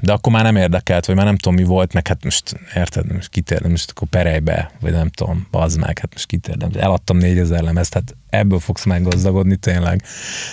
de 0.00 0.12
akkor 0.12 0.32
már 0.32 0.42
nem 0.42 0.56
érdekelt, 0.56 1.06
vagy 1.06 1.16
már 1.16 1.24
nem 1.24 1.36
tudom 1.36 1.58
mi 1.58 1.64
volt, 1.64 1.92
meg 1.92 2.06
hát 2.06 2.24
most 2.24 2.54
érted, 2.74 3.12
most 3.12 3.28
kitérdem, 3.28 3.70
most 3.70 3.90
akkor 3.90 4.08
perejbe, 4.08 4.70
vagy 4.80 4.92
nem 4.92 5.08
tudom, 5.08 5.46
bazd 5.50 5.78
meg, 5.78 5.98
hát 5.98 6.12
most 6.12 6.26
kitérdem, 6.26 6.70
eladtam 6.78 7.16
4000 7.16 7.62
lemezt, 7.62 7.94
hát 7.94 8.16
ebből 8.30 8.58
fogsz 8.58 8.84
meggazdagodni 8.84 9.56
tényleg. 9.56 10.02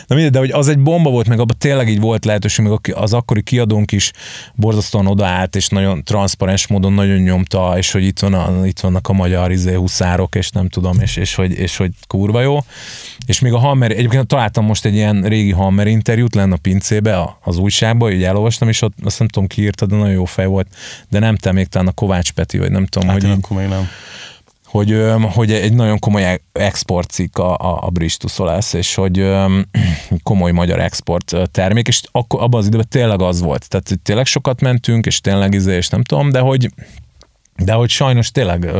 Na 0.07 0.15
mindegy, 0.15 0.33
de 0.33 0.39
hogy 0.39 0.51
az 0.51 0.67
egy 0.67 0.79
bomba 0.79 1.09
volt, 1.09 1.27
meg 1.27 1.39
abban 1.39 1.55
tényleg 1.57 1.89
így 1.89 1.99
volt 1.99 2.25
lehetőség, 2.25 2.65
meg 2.65 2.79
az 2.93 3.13
akkori 3.13 3.41
kiadónk 3.41 3.91
is 3.91 4.11
borzasztóan 4.55 5.07
odaállt, 5.07 5.55
és 5.55 5.67
nagyon 5.67 6.03
transzparens 6.03 6.67
módon 6.67 6.93
nagyon 6.93 7.17
nyomta, 7.17 7.73
és 7.77 7.91
hogy 7.91 8.03
itt, 8.03 8.19
van 8.19 8.33
a, 8.33 8.65
itt 8.65 8.79
vannak 8.79 9.07
a 9.07 9.13
magyar 9.13 9.51
izé, 9.51 9.73
huszárok, 9.73 10.35
és 10.35 10.49
nem 10.49 10.69
tudom, 10.69 10.99
és, 10.99 11.15
és, 11.15 11.35
hogy, 11.35 11.51
és 11.51 11.77
hogy 11.77 11.91
kurva 12.07 12.41
jó. 12.41 12.59
És 13.25 13.39
még 13.39 13.53
a 13.53 13.57
Hammer, 13.57 13.91
egyébként 13.91 14.27
találtam 14.27 14.65
most 14.65 14.85
egy 14.85 14.95
ilyen 14.95 15.21
régi 15.21 15.51
Hammer 15.51 15.87
interjút 15.87 16.35
lenne 16.35 16.53
a 16.53 16.57
pincébe, 16.61 17.37
az 17.43 17.57
újságban, 17.57 18.11
így 18.11 18.23
elolvastam, 18.23 18.69
és 18.69 18.81
ott 18.81 18.93
azt 19.03 19.19
nem 19.19 19.27
tudom 19.27 19.47
ki 19.47 19.61
írta, 19.61 19.85
de 19.85 19.95
nagyon 19.95 20.13
jó 20.13 20.25
fej 20.25 20.45
volt, 20.45 20.67
de 21.09 21.19
nem 21.19 21.35
te 21.35 21.51
még 21.51 21.67
talán 21.67 21.87
a 21.87 21.91
Kovács 21.91 22.31
Peti, 22.31 22.57
vagy 22.57 22.71
nem 22.71 22.85
tudom, 22.85 23.09
hát 23.09 23.21
hogy... 23.21 23.29
Én 23.29 23.37
akkor 23.41 23.57
még 23.57 23.67
nem 23.67 23.89
hogy, 24.75 25.03
hogy 25.33 25.51
egy 25.51 25.73
nagyon 25.73 25.99
komoly 25.99 26.39
exportcikk 26.51 27.37
a, 27.37 27.57
a, 27.57 27.79
a 27.81 27.89
Bristol 27.89 28.29
Solace, 28.29 28.77
és 28.77 28.95
hogy 28.95 29.33
komoly 30.23 30.51
magyar 30.51 30.79
export 30.79 31.35
termék, 31.51 31.87
és 31.87 32.01
akkor 32.11 32.41
abban 32.41 32.59
az 32.59 32.67
időben 32.67 32.87
tényleg 32.89 33.21
az 33.21 33.41
volt. 33.41 33.69
Tehát 33.69 33.87
hogy 33.87 33.99
tényleg 33.99 34.25
sokat 34.25 34.61
mentünk, 34.61 35.05
és 35.05 35.21
tényleg 35.21 35.53
izé, 35.53 35.75
és 35.75 35.89
nem 35.89 36.03
tudom, 36.03 36.31
de 36.31 36.39
hogy, 36.39 36.69
de 37.57 37.73
hogy 37.73 37.89
sajnos 37.89 38.31
tényleg 38.31 38.71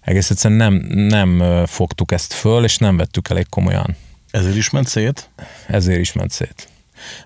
egész 0.00 0.30
egyszerűen 0.30 0.72
nem, 0.72 0.74
nem 1.06 1.64
fogtuk 1.66 2.12
ezt 2.12 2.32
föl, 2.32 2.64
és 2.64 2.76
nem 2.76 2.96
vettük 2.96 3.30
elég 3.30 3.48
komolyan. 3.48 3.96
Ezért 4.30 4.56
is 4.56 4.70
ment 4.70 4.86
szét. 4.86 5.30
Ezért 5.66 6.00
is 6.00 6.12
ment 6.12 6.30
szét. 6.30 6.68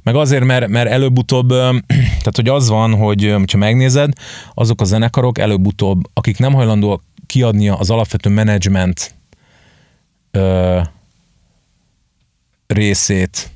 Meg 0.03 0.15
azért, 0.15 0.45
mert, 0.45 0.69
mert 0.69 0.91
előbb-utóbb, 0.91 1.49
tehát 2.23 2.37
hogy 2.37 2.49
az 2.49 2.69
van, 2.69 2.95
hogy 2.95 3.35
ha 3.51 3.57
megnézed, 3.57 4.13
azok 4.55 4.81
a 4.81 4.85
zenekarok 4.85 5.39
előbb-utóbb, 5.39 6.01
akik 6.15 6.39
nem 6.39 6.53
hajlandóak 6.53 7.03
kiadni 7.27 7.69
az 7.69 7.91
alapvető 7.91 8.31
menedzsment 8.31 9.15
ö, 10.31 10.81
részét, 12.67 13.51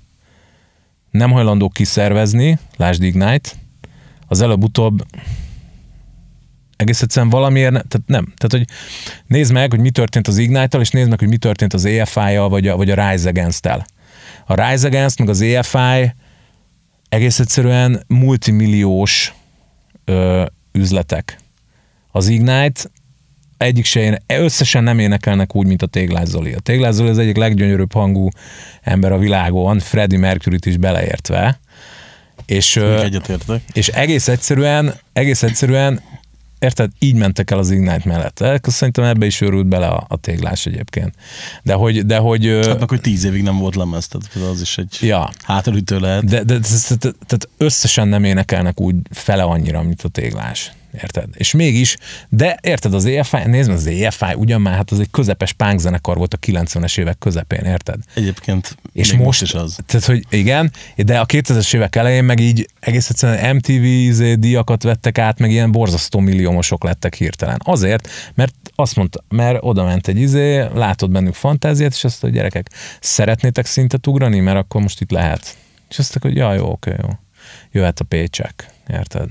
nem 1.10 1.30
hajlandók 1.30 1.72
kiszervezni, 1.72 2.58
lásd 2.76 3.02
Ignite, 3.02 3.50
az 4.26 4.40
előbb-utóbb 4.40 5.06
egész 6.76 7.02
egyszerűen 7.02 7.30
valamiért, 7.30 7.72
ne, 7.72 7.80
tehát 7.80 8.06
nem. 8.06 8.32
Tehát, 8.36 8.50
hogy 8.50 8.64
nézd 9.26 9.52
meg, 9.52 9.70
hogy 9.70 9.80
mi 9.80 9.90
történt 9.90 10.28
az 10.28 10.38
Ignite-tal, 10.38 10.80
és 10.80 10.90
nézd 10.90 11.08
meg, 11.08 11.18
hogy 11.18 11.28
mi 11.28 11.36
történt 11.36 11.74
az 11.74 11.84
EFI-jal, 11.84 12.48
vagy 12.48 12.68
a, 12.68 12.76
vagy 12.76 12.90
a 12.90 13.10
Rise 13.10 13.28
Against-tel. 13.28 13.86
A 14.46 14.54
Rise 14.54 14.86
Against, 14.86 15.18
meg 15.18 15.28
az 15.28 15.40
EFI 15.40 16.14
egész 17.08 17.38
egyszerűen 17.38 18.04
multimilliós 18.06 19.34
ö, 20.04 20.44
üzletek. 20.72 21.38
Az 22.10 22.28
Ignite 22.28 22.80
egyik 23.60 23.84
se 23.84 24.00
éne, 24.00 24.18
összesen 24.26 24.82
nem 24.82 24.98
énekelnek 24.98 25.54
úgy, 25.54 25.66
mint 25.66 25.82
a 25.82 25.86
Téglás 25.86 26.28
Zoli. 26.28 26.52
A 26.52 26.60
Téglás 26.60 26.94
Zoli 26.94 27.08
az 27.08 27.18
egyik 27.18 27.36
leggyönyörűbb 27.36 27.92
hangú 27.92 28.28
ember 28.82 29.12
a 29.12 29.18
világon, 29.18 29.78
Freddie 29.78 30.18
Mercury-t 30.18 30.66
is 30.66 30.76
beleértve. 30.76 31.60
És, 32.46 32.76
Egyetértek. 32.76 33.62
és 33.72 33.88
egész 33.88 34.28
egyszerűen, 34.28 34.94
egész 35.12 35.42
egyszerűen, 35.42 36.00
érted, 36.58 36.90
így 36.98 37.14
mentek 37.14 37.50
el 37.50 37.58
az 37.58 37.70
Ignite 37.70 38.02
mellett. 38.04 38.40
Eh, 38.40 38.56
Szerintem 38.62 39.04
ebbe 39.04 39.26
is 39.26 39.40
őrült 39.40 39.66
bele 39.66 39.86
a, 39.86 40.04
a 40.08 40.16
téglás 40.16 40.66
egyébként. 40.66 41.14
De 41.62 41.74
hogy, 41.74 42.06
de 42.06 42.18
hogy, 42.18 42.58
Hát 42.62 42.88
hogy 42.88 43.00
tíz 43.00 43.24
évig 43.24 43.42
nem 43.42 43.58
volt 43.58 43.76
lemez, 43.76 44.08
tehát 44.08 44.50
az 44.50 44.60
is 44.60 44.78
egy 44.78 44.96
ja, 45.00 45.30
hátulütő 45.42 45.98
lehet. 45.98 46.24
de, 46.24 46.42
de, 46.42 46.58
de, 46.58 46.68
de, 46.88 46.94
de, 47.00 47.10
tehát 47.26 47.48
összesen 47.56 48.08
nem 48.08 48.24
énekelnek 48.24 48.80
úgy 48.80 48.94
fele 49.10 49.42
annyira, 49.42 49.82
mint 49.82 50.02
a 50.02 50.08
téglás. 50.08 50.72
Érted? 50.92 51.28
És 51.32 51.52
mégis, 51.52 51.96
de 52.28 52.58
érted, 52.62 52.94
az 52.94 53.04
EFI, 53.04 53.36
nézd 53.46 53.70
az 53.70 53.86
EFI 53.86 54.34
ugyan 54.34 54.60
már, 54.60 54.74
hát 54.74 54.90
az 54.90 55.00
egy 55.00 55.10
közepes 55.10 55.52
pánkzenekar 55.52 56.16
volt 56.16 56.34
a 56.34 56.38
90-es 56.38 56.98
évek 56.98 57.18
közepén, 57.18 57.64
érted? 57.64 57.98
Egyébként 58.14 58.76
És 58.92 59.12
most, 59.12 59.42
is 59.42 59.54
az. 59.54 59.78
Tehát, 59.86 60.06
hogy 60.06 60.24
igen, 60.30 60.72
de 60.96 61.18
a 61.18 61.26
2000-es 61.26 61.74
évek 61.74 61.96
elején 61.96 62.24
meg 62.24 62.40
így 62.40 62.68
egész 62.80 63.10
egyszerűen 63.10 63.56
MTV 63.56 63.82
izé, 63.82 64.34
díjakat 64.34 64.82
vettek 64.82 65.18
át, 65.18 65.38
meg 65.38 65.50
ilyen 65.50 65.72
borzasztó 65.72 66.18
milliómosok 66.18 66.84
lettek 66.84 67.14
hirtelen. 67.14 67.60
Azért, 67.64 68.08
mert 68.34 68.54
azt 68.74 68.96
mondta, 68.96 69.24
mert 69.28 69.58
oda 69.60 69.84
ment 69.84 70.08
egy 70.08 70.20
izé, 70.20 70.64
látod 70.74 71.10
bennük 71.10 71.34
fantáziát, 71.34 71.92
és 71.92 72.04
azt 72.04 72.22
mondta, 72.22 72.26
hogy 72.26 72.50
gyerekek, 72.50 72.70
szeretnétek 73.00 73.66
szintet 73.66 74.06
ugrani, 74.06 74.40
mert 74.40 74.58
akkor 74.58 74.80
most 74.80 75.00
itt 75.00 75.10
lehet. 75.10 75.56
És 75.90 75.98
azt 75.98 76.14
mondták, 76.14 76.22
hogy 76.22 76.36
ja, 76.36 76.54
jó, 76.54 76.70
oké, 76.70 76.94
jó. 77.02 77.08
Jöhet 77.72 78.00
a 78.00 78.04
pécsek, 78.04 78.70
érted? 78.88 79.30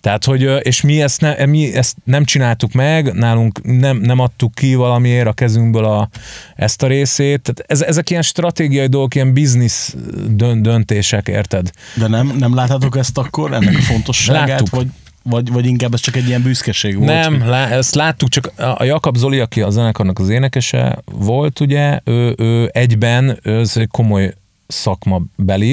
Tehát, 0.00 0.24
hogy, 0.24 0.48
és 0.62 0.80
mi 0.80 1.02
ezt, 1.02 1.20
ne, 1.20 1.46
mi 1.46 1.74
ezt 1.74 1.96
nem 2.04 2.24
csináltuk 2.24 2.72
meg, 2.72 3.12
nálunk 3.12 3.62
nem, 3.62 3.96
nem 3.96 4.18
adtuk 4.18 4.54
ki 4.54 4.74
valamiért 4.74 5.26
a 5.26 5.32
kezünkből 5.32 5.84
a, 5.84 6.08
ezt 6.56 6.82
a 6.82 6.86
részét. 6.86 7.42
Tehát 7.42 7.70
ez, 7.70 7.82
ezek 7.88 8.10
ilyen 8.10 8.22
stratégiai 8.22 8.86
dolgok, 8.86 9.14
ilyen 9.14 9.32
biznisz 9.32 9.96
dön, 10.28 10.62
döntések, 10.62 11.28
érted? 11.28 11.70
De 11.94 12.06
nem, 12.06 12.34
nem 12.38 12.54
láttátok 12.54 12.96
ezt 12.96 13.18
akkor, 13.18 13.52
ennek 13.52 13.76
a 13.76 13.80
fontosságát, 13.80 14.48
Láttuk. 14.48 14.70
vagy, 14.70 14.86
vagy, 15.22 15.52
vagy 15.52 15.66
inkább 15.66 15.94
ez 15.94 16.00
csak 16.00 16.16
egy 16.16 16.26
ilyen 16.26 16.42
büszkeség 16.42 16.96
volt? 16.96 17.08
Nem, 17.10 17.40
hogy- 17.40 17.48
lá, 17.48 17.68
ezt 17.68 17.94
láttuk, 17.94 18.28
csak 18.28 18.52
a 18.78 18.84
Jakab 18.84 19.16
Zoli, 19.16 19.38
aki 19.38 19.60
a 19.60 19.70
zenekarnak 19.70 20.18
az 20.18 20.28
énekese 20.28 20.98
volt, 21.04 21.60
ugye, 21.60 22.00
ő, 22.04 22.34
ő 22.38 22.70
egyben, 22.72 23.38
ő 23.42 23.58
ez 23.58 23.76
egy 23.76 23.88
komoly 23.90 24.34
szakmabeli, 24.66 25.72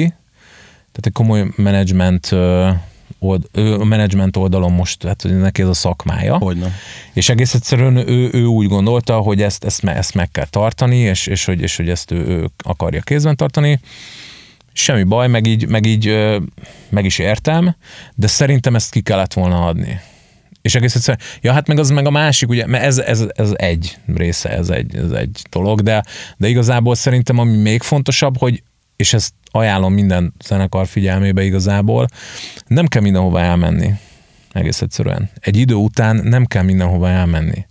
tehát 0.92 1.06
egy 1.06 1.12
komoly 1.12 1.46
menedzsment 1.56 2.30
old, 3.20 3.48
ő 3.52 3.74
a 3.74 3.84
menedzsment 3.84 4.36
oldalon 4.36 4.72
most, 4.72 5.04
hát 5.04 5.22
hogy 5.22 5.38
neki 5.38 5.62
ez 5.62 5.68
a 5.68 5.74
szakmája. 5.74 6.36
Hogyne. 6.38 6.72
És 7.12 7.28
egész 7.28 7.54
egyszerűen 7.54 7.96
ő, 7.96 8.30
ő 8.32 8.44
úgy 8.44 8.66
gondolta, 8.66 9.18
hogy 9.18 9.42
ezt, 9.42 9.64
ezt, 9.64 9.84
ezt 9.84 10.14
meg 10.14 10.30
kell 10.30 10.46
tartani, 10.46 10.96
és, 10.96 11.26
és, 11.26 11.44
hogy, 11.44 11.60
és 11.60 11.76
hogy 11.76 11.88
ezt 11.88 12.10
ő, 12.10 12.26
ő 12.26 12.50
akarja 12.64 13.00
kézben 13.00 13.36
tartani. 13.36 13.80
Semmi 14.72 15.02
baj, 15.02 15.28
meg 15.28 15.46
így, 15.46 15.68
meg 15.68 15.86
így 15.86 16.16
meg 16.88 17.04
is 17.04 17.18
értem, 17.18 17.76
de 18.14 18.26
szerintem 18.26 18.74
ezt 18.74 18.90
ki 18.90 19.00
kellett 19.00 19.32
volna 19.32 19.66
adni. 19.66 20.00
És 20.62 20.74
egész 20.74 20.94
egyszerűen, 20.94 21.26
ja 21.40 21.52
hát 21.52 21.66
meg 21.66 21.78
az 21.78 21.90
meg 21.90 22.06
a 22.06 22.10
másik, 22.10 22.48
ugye, 22.48 22.66
mert 22.66 22.84
ez, 22.84 22.98
ez, 22.98 23.24
ez 23.34 23.52
egy 23.56 23.98
része, 24.14 24.48
ez 24.48 24.68
egy, 24.68 24.96
ez 24.96 25.10
egy 25.10 25.42
dolog, 25.50 25.80
de, 25.80 26.04
de 26.36 26.48
igazából 26.48 26.94
szerintem 26.94 27.38
ami 27.38 27.56
még 27.56 27.82
fontosabb, 27.82 28.38
hogy, 28.38 28.62
és 29.00 29.12
ezt 29.12 29.32
ajánlom 29.50 29.92
minden 29.92 30.34
zenekar 30.44 30.86
figyelmébe 30.86 31.42
igazából, 31.42 32.06
nem 32.66 32.86
kell 32.86 33.02
mindenhova 33.02 33.40
elmenni. 33.40 33.92
Egész 34.52 34.80
egyszerűen. 34.80 35.30
Egy 35.40 35.56
idő 35.56 35.74
után 35.74 36.16
nem 36.16 36.46
kell 36.46 36.62
mindenhova 36.62 37.08
elmenni. 37.08 37.66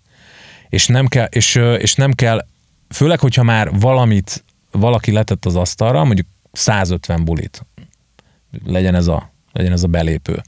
És 0.69 0.87
nem 0.87 1.07
kell, 1.07 1.25
és, 1.25 1.55
és 1.55 1.93
nem 1.93 2.11
kell, 2.11 2.45
főleg, 2.89 3.19
hogyha 3.19 3.43
már 3.43 3.79
valamit 3.79 4.43
valaki 4.71 5.11
letett 5.11 5.45
az 5.45 5.55
asztalra, 5.55 6.03
mondjuk 6.03 6.27
150 6.51 7.23
bulit, 7.23 7.65
legyen 8.65 8.95
ez 8.95 9.07
a, 9.07 9.31
legyen 9.51 9.71
ez 9.71 9.83
a 9.83 9.87
belépő. 9.87 10.41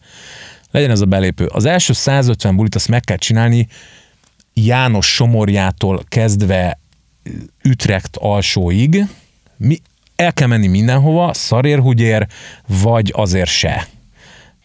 Legyen 0.72 0.90
ez 0.90 1.02
a 1.02 1.06
belépő. 1.06 1.46
Az 1.46 1.66
első 1.66 1.94
150 1.94 2.56
bulit 2.56 2.76
azt 2.76 2.88
meg 2.88 3.02
kell 3.02 3.18
csinálni 3.18 3.68
János 4.54 5.14
Somorjától 5.14 6.04
kezdve 6.08 6.80
Ütrecht 7.64 8.18
alsóig. 8.18 9.06
Mi, 9.58 9.82
el 10.22 10.34
kell 10.34 10.48
menni 10.48 10.68
mindenhova, 10.68 11.34
szarérhugyér, 11.34 12.28
vagy 12.68 13.12
azért 13.16 13.50
se. 13.50 13.88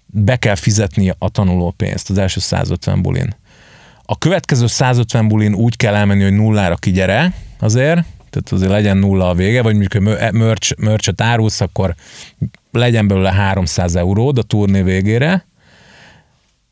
Be 0.07 0.37
kell 0.37 0.55
fizetni 0.55 1.13
a 1.19 1.29
tanulópénzt 1.29 2.11
az 2.11 2.19
első 2.19 2.41
150 2.41 3.03
bulin. 3.03 3.37
A 4.03 4.19
következő 4.19 4.67
150 4.67 5.29
bulin 5.29 5.55
úgy 5.55 5.77
kell 5.77 5.95
elmenni, 5.95 6.23
hogy 6.23 6.33
nullára 6.33 6.75
kigyere 6.75 7.33
azért, 7.59 8.05
tehát 8.31 8.53
azért 8.53 8.71
legyen 8.71 8.97
nulla 8.97 9.29
a 9.29 9.35
vége, 9.35 9.63
vagy 9.63 9.77
mondjuk, 9.77 10.05
hogy 10.05 10.33
merch, 10.33 10.75
merch 10.79 11.13
árulsz, 11.17 11.61
akkor 11.61 11.95
legyen 12.73 13.09
belőle 13.09 13.33
300 13.33 13.97
euród 13.97 14.39
a 14.39 14.43
turné 14.43 14.83
végére, 14.83 15.45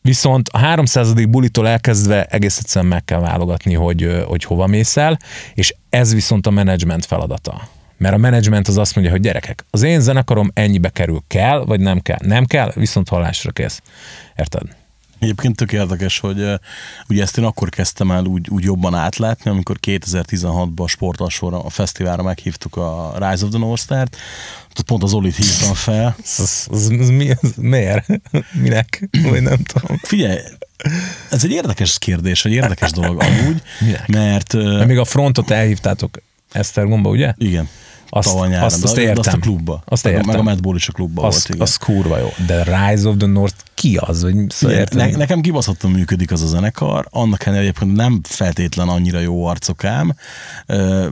Viszont 0.01 0.49
a 0.49 0.59
300. 0.59 1.27
bulitól 1.27 1.69
elkezdve 1.69 2.25
egész 2.25 2.59
egyszerűen 2.59 2.91
meg 2.91 3.05
kell 3.05 3.21
válogatni, 3.21 3.75
hogy, 3.75 4.25
hogy 4.27 4.45
hova 4.45 4.67
mész 4.67 4.97
el, 4.97 5.19
és 5.55 5.75
ez 5.91 6.15
viszont 6.15 6.47
a 6.47 6.51
menedzsment 6.51 7.05
feladata. 7.05 7.69
Mert 8.05 8.17
a 8.17 8.19
menedzsment 8.19 8.69
az 8.69 8.77
azt 8.77 8.95
mondja, 8.95 9.13
hogy 9.13 9.23
gyerekek, 9.23 9.65
az 9.71 9.83
én 9.83 10.01
zenekarom 10.01 10.51
ennyibe 10.55 10.89
kerül, 10.89 11.23
kell, 11.27 11.65
vagy 11.65 11.81
nem 11.81 12.01
kell? 12.01 12.19
Nem 12.21 12.45
kell, 12.45 12.73
viszont 12.75 13.09
hallásra 13.09 13.51
kész. 13.51 13.83
Érted? 14.37 14.63
Egyébként 15.19 15.57
tök 15.57 15.73
érdekes, 15.73 16.19
hogy 16.19 16.45
ugye 17.09 17.23
ezt 17.23 17.39
én 17.39 17.45
akkor 17.45 17.69
kezdtem 17.69 18.11
el 18.11 18.25
úgy, 18.25 18.49
úgy 18.51 18.65
jobban 18.65 18.95
átlátni, 18.95 19.51
amikor 19.51 19.77
2016-ban 19.83 20.83
a 20.83 20.87
sportalsóra, 20.87 21.65
a 21.65 21.69
fesztiválra 21.69 22.23
meghívtuk 22.23 22.77
a 22.77 23.13
Rise 23.19 23.45
of 23.45 23.51
the 23.51 23.59
North 23.59 23.83
Star-t, 23.83 24.17
ott 24.79 24.87
pont 24.87 25.03
az 25.03 25.13
Olit 25.13 25.37
hívtam 25.37 25.75
fel. 25.75 26.17
Az, 26.23 26.69
az, 26.71 26.89
az, 27.01 27.09
mi, 27.09 27.31
az 27.31 27.53
miért? 27.57 28.07
Minek? 28.63 29.09
Vagy 29.23 29.43
nem 29.43 29.63
tudom. 29.63 29.97
Figyelj, 30.03 30.39
ez 31.31 31.45
egy 31.45 31.51
érdekes 31.51 31.99
kérdés, 31.99 32.45
egy 32.45 32.53
érdekes 32.53 32.91
dolog 32.91 33.23
amúgy, 33.23 33.63
Minek? 33.81 34.07
mert 34.09 34.53
Mert 34.53 34.87
még 34.87 34.99
a 34.99 35.05
frontot 35.05 35.51
elhívtátok 35.51 36.23
Esztergomba, 36.53 37.09
ugye? 37.09 37.35
igen, 37.37 37.69
Azt- 38.17 38.29
tavaly 38.29 38.57
azt- 38.57 38.85
azt 38.85 38.95
de- 38.95 39.05
de 39.05 39.11
azt 39.11 39.19
a 39.19 39.23
értem. 39.25 39.41
klubba. 39.41 39.83
Azt 39.85 40.07
értem. 40.07 40.27
meg 40.27 40.37
a 40.37 40.43
Mad 40.43 40.61
Bull 40.61 40.77
is 40.77 40.89
a 40.89 40.93
klubba 40.93 41.23
Az, 41.23 41.33
volt, 41.33 41.49
igen. 41.49 41.61
az 41.61 41.77
kurva 41.77 42.19
jó. 42.19 42.29
De 42.47 42.63
Rise 42.63 43.09
of 43.09 43.15
the 43.19 43.27
North 43.27 43.55
ki 43.75 43.97
az? 43.97 44.23
Vagy, 44.23 44.33
szóval 44.33 44.49
Figyelj, 44.51 44.79
érted? 44.79 44.99
ne, 44.99 45.17
nekem 45.17 45.41
kibaszottan 45.41 45.91
működik 45.91 46.33
az 46.33 46.43
a 46.43 46.47
zenekar, 46.47 47.07
annak 47.11 47.43
ellenére 47.47 47.67
egyébként 47.69 47.97
nem 47.97 48.21
feltétlen 48.23 48.89
annyira 48.89 49.19
jó 49.19 49.47
arcok 49.47 49.85
ám. 49.85 50.15
Ö, 50.67 51.07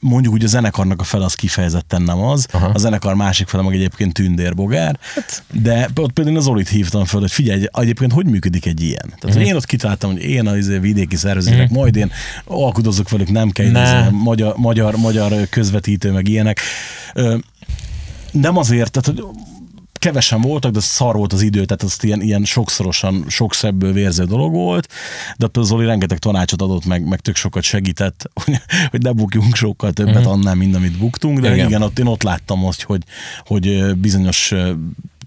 Mondjuk 0.00 0.32
úgy 0.32 0.44
a 0.44 0.46
zenekarnak 0.46 1.00
a 1.00 1.04
fel 1.04 1.22
az 1.22 1.34
kifejezetten 1.34 2.02
nem 2.02 2.18
az, 2.22 2.46
Aha. 2.52 2.66
a 2.74 2.78
zenekar 2.78 3.14
másik 3.14 3.48
fele 3.48 3.62
meg 3.62 3.74
egyébként 3.74 4.12
tündérbogár, 4.12 4.98
de 5.52 5.88
ott 5.94 6.12
például 6.12 6.36
az 6.36 6.42
Zolit 6.42 6.68
hívtam 6.68 7.04
föl, 7.04 7.20
hogy 7.20 7.30
figyelj, 7.32 7.64
egyébként 7.72 8.12
hogy 8.12 8.26
működik 8.26 8.66
egy 8.66 8.80
ilyen? 8.80 9.02
Tehát 9.06 9.24
Mhm. 9.24 9.32
hogy 9.36 9.46
én 9.46 9.54
ott 9.54 9.66
kitaláltam, 9.66 10.10
hogy 10.12 10.22
én 10.22 10.46
a 10.46 10.56
izé, 10.56 10.78
vidéki 10.78 11.16
szervezőnek, 11.16 11.70
majd 11.70 11.96
én 11.96 12.10
alkudozok 12.44 13.08
velük, 13.10 13.30
nem 13.30 13.50
kell 13.50 13.70
Ne. 13.70 13.82
izé, 13.82 14.10
magyar, 14.10 14.56
magyar, 14.56 14.96
magyar 14.96 15.48
közvetítő, 15.50 16.12
meg 16.12 16.28
ilyenek. 16.28 16.60
Ö, 17.14 17.36
nem 18.32 18.56
azért, 18.56 18.90
tehát 18.90 19.06
hogy 19.20 19.26
kevesen 20.00 20.40
voltak, 20.40 20.72
de 20.72 20.80
szar 20.80 21.16
volt 21.16 21.32
az 21.32 21.42
idő, 21.42 21.64
tehát 21.64 21.82
azt 21.82 22.04
ilyen, 22.04 22.20
ilyen 22.20 22.44
sokszorosan, 22.44 23.24
sok 23.28 23.54
szebből 23.54 23.92
vérző 23.92 24.24
dolog 24.24 24.52
volt, 24.52 24.88
de 25.36 25.44
ott 25.44 25.64
Zoli 25.64 25.86
rengeteg 25.86 26.18
tanácsot 26.18 26.62
adott, 26.62 26.84
meg, 26.84 27.04
meg 27.08 27.20
tök 27.20 27.36
sokat 27.36 27.62
segített, 27.62 28.30
hogy, 28.44 28.60
hogy 28.90 29.02
ne 29.02 29.12
bukjunk 29.12 29.54
sokkal 29.54 29.92
többet 29.92 30.14
Mhm. 30.20 30.28
annál, 30.28 30.54
mint 30.54 30.74
amit 30.74 30.98
buktunk, 30.98 31.40
de 31.40 31.54
Igen. 31.54 31.66
igen, 31.66 31.82
ott, 31.82 31.98
én 31.98 32.06
ott 32.06 32.22
láttam 32.22 32.64
azt, 32.64 32.82
hogy, 32.82 33.02
hogy 33.44 33.94
bizonyos 33.96 34.54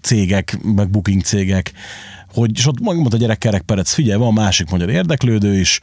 cégek, 0.00 0.58
meg 0.62 0.90
booking 0.90 1.22
cégek, 1.22 1.72
hogy, 2.34 2.50
és 2.54 2.66
ott 2.66 2.80
mondta 2.80 3.16
a 3.16 3.18
gyerek 3.18 3.38
Kerek 3.38 3.62
Perec, 3.62 3.92
figyelj, 3.92 4.18
van 4.18 4.32
másik 4.32 4.70
magyar 4.70 4.90
érdeklődő 4.90 5.58
is, 5.58 5.80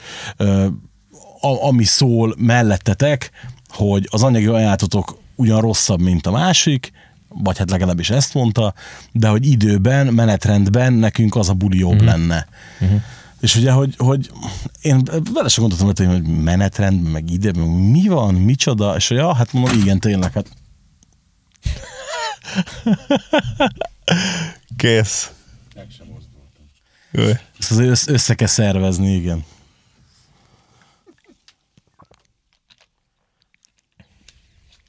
a, 1.41 1.65
ami 1.67 1.83
szól 1.83 2.35
mellettetek, 2.37 3.31
hogy 3.69 4.07
az 4.09 4.23
anyagi 4.23 4.45
ajánlatotok 4.45 5.17
ugyan 5.35 5.61
rosszabb, 5.61 6.01
mint 6.01 6.27
a 6.27 6.31
másik, 6.31 6.91
vagy 7.33 7.57
hát 7.57 7.69
legalábbis 7.69 8.09
ezt 8.09 8.33
mondta, 8.33 8.73
de 9.11 9.27
hogy 9.27 9.45
időben, 9.45 10.13
menetrendben 10.13 10.93
nekünk 10.93 11.35
az 11.35 11.49
a 11.49 11.53
buli 11.53 11.77
jobb 11.77 11.91
uh-huh. 11.91 12.07
lenne. 12.07 12.47
Uh-huh. 12.79 13.01
És 13.39 13.55
ugye, 13.55 13.71
hogy, 13.71 13.93
hogy 13.97 14.31
én 14.81 15.03
vele 15.33 15.47
sem 15.47 15.67
gondoltam, 15.67 16.07
hogy 16.07 16.27
menetrend, 16.27 17.11
meg 17.11 17.31
ide, 17.31 17.51
meg 17.55 17.69
mi 17.69 18.07
van, 18.07 18.33
micsoda, 18.33 18.95
és 18.95 19.07
hogy 19.07 19.17
ja, 19.17 19.35
hát 19.35 19.53
mondom, 19.53 19.79
igen, 19.79 19.99
tényleg, 19.99 20.31
hát 20.31 20.47
Kész. 24.77 25.31
Meg 25.75 25.87
sem 25.97 26.07
mozdultam. 26.07 26.63
Ezt 27.59 27.71
azért 27.71 27.89
össze, 27.89 28.11
össze 28.11 28.35
kell 28.35 28.47
szervezni, 28.47 29.13
igen. 29.13 29.45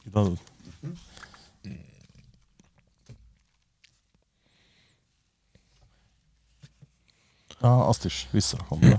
Itt 0.06 0.14
Ah, 7.62 7.88
azt 7.88 8.04
is 8.04 8.28
visszarakom 8.30 8.80
be. 8.80 8.98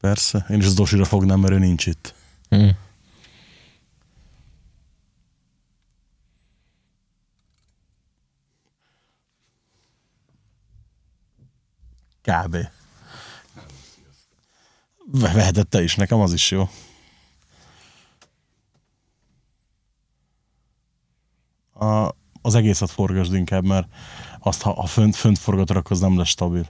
Persze, 0.00 0.46
én 0.50 0.58
is 0.58 0.66
az 0.66 0.74
dosira 0.74 1.04
fognám, 1.04 1.40
mert 1.40 1.52
ő 1.52 1.58
nincs 1.58 1.86
itt. 1.86 2.14
Mm. 2.54 2.68
Kb. 12.22 12.56
Ve- 15.12 15.32
Veheted 15.32 15.68
te 15.68 15.82
is, 15.82 15.94
nekem 15.94 16.20
az 16.20 16.32
is 16.32 16.50
jó. 16.50 16.68
A, 21.80 22.14
az 22.42 22.54
egészet 22.54 22.90
forgasd 22.90 23.34
inkább, 23.34 23.64
mert 23.64 23.86
azt, 24.40 24.62
ha, 24.62 24.72
ha 24.72 24.86
fönt, 24.86 25.16
fönt 25.16 25.38
forgatod, 25.38 25.76
akkor 25.76 25.92
az 25.92 26.00
nem 26.00 26.18
lesz 26.18 26.28
stabil. 26.28 26.66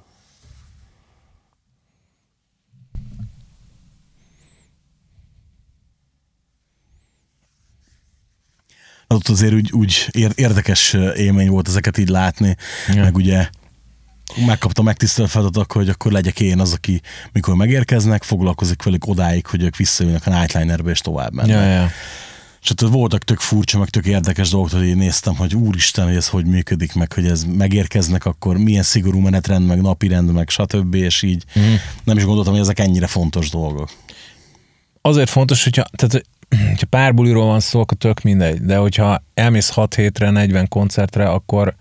Az 9.07 9.17
ott 9.17 9.29
azért 9.29 9.53
úgy, 9.53 9.73
úgy 9.73 10.09
ér- 10.11 10.39
érdekes 10.39 10.93
élmény 11.17 11.49
volt 11.49 11.69
ezeket 11.69 11.99
így 11.99 12.09
látni, 12.09 12.57
ja. 12.89 13.03
meg 13.03 13.17
ugye 13.17 13.49
megkapta 14.47 14.83
megtisztelő 14.83 15.29
feladatok, 15.29 15.73
hogy 15.73 15.89
akkor 15.89 16.13
legyek 16.13 16.41
én 16.41 16.61
az, 16.61 16.73
aki 16.73 17.01
mikor 17.33 17.55
megérkeznek, 17.55 18.23
foglalkozik 18.23 18.83
velük 18.83 19.07
odáig, 19.07 19.47
hogy 19.47 19.63
ők 19.63 19.77
visszajönnek 19.77 20.27
a 20.27 20.31
Nightlinerbe 20.31 20.91
és 20.91 21.01
tovább 21.01 21.33
mennek. 21.33 21.51
Ja, 21.51 21.63
ja. 21.63 21.91
És 22.63 22.71
ott 22.71 22.81
voltak 22.81 23.25
tök 23.25 23.39
furcsa, 23.39 23.79
meg 23.79 23.89
tök 23.89 24.07
érdekes 24.07 24.51
dolgok, 24.51 24.71
hogy 24.71 24.87
én 24.87 24.97
néztem, 24.97 25.37
hogy 25.37 25.55
úristen, 25.55 26.05
hogy 26.05 26.17
ez 26.17 26.29
hogy 26.29 26.47
működik, 26.47 26.95
meg 26.95 27.13
hogy 27.13 27.27
ez 27.27 27.45
megérkeznek, 27.45 28.25
akkor 28.25 28.57
milyen 28.57 28.83
szigorú 28.83 29.19
menetrend, 29.19 29.67
meg 29.67 29.81
napirend, 29.81 30.33
meg 30.33 30.49
stb. 30.49 30.95
És 30.95 31.23
így 31.23 31.45
mm. 31.59 31.75
nem 32.05 32.17
is 32.17 32.25
gondoltam, 32.25 32.53
hogy 32.53 32.63
ezek 32.63 32.79
ennyire 32.79 33.07
fontos 33.07 33.51
dolgok. 33.51 33.91
azért 35.01 35.31
fontos, 35.31 35.65
hogyha, 35.65 35.85
tehát, 35.93 36.25
hogyha 36.69 36.87
pár 36.87 37.15
buliról 37.15 37.47
van 37.47 37.61
szó, 37.61 37.81
akkor 37.81 37.97
tök 37.97 38.23
mindegy, 38.23 38.61
de 38.61 38.77
hogyha 38.77 39.25
elmész 39.35 39.71
6 39.71 39.95
hétre, 39.95 40.31
40 40.31 40.69
koncertre, 40.69 41.29
akkor, 41.29 41.75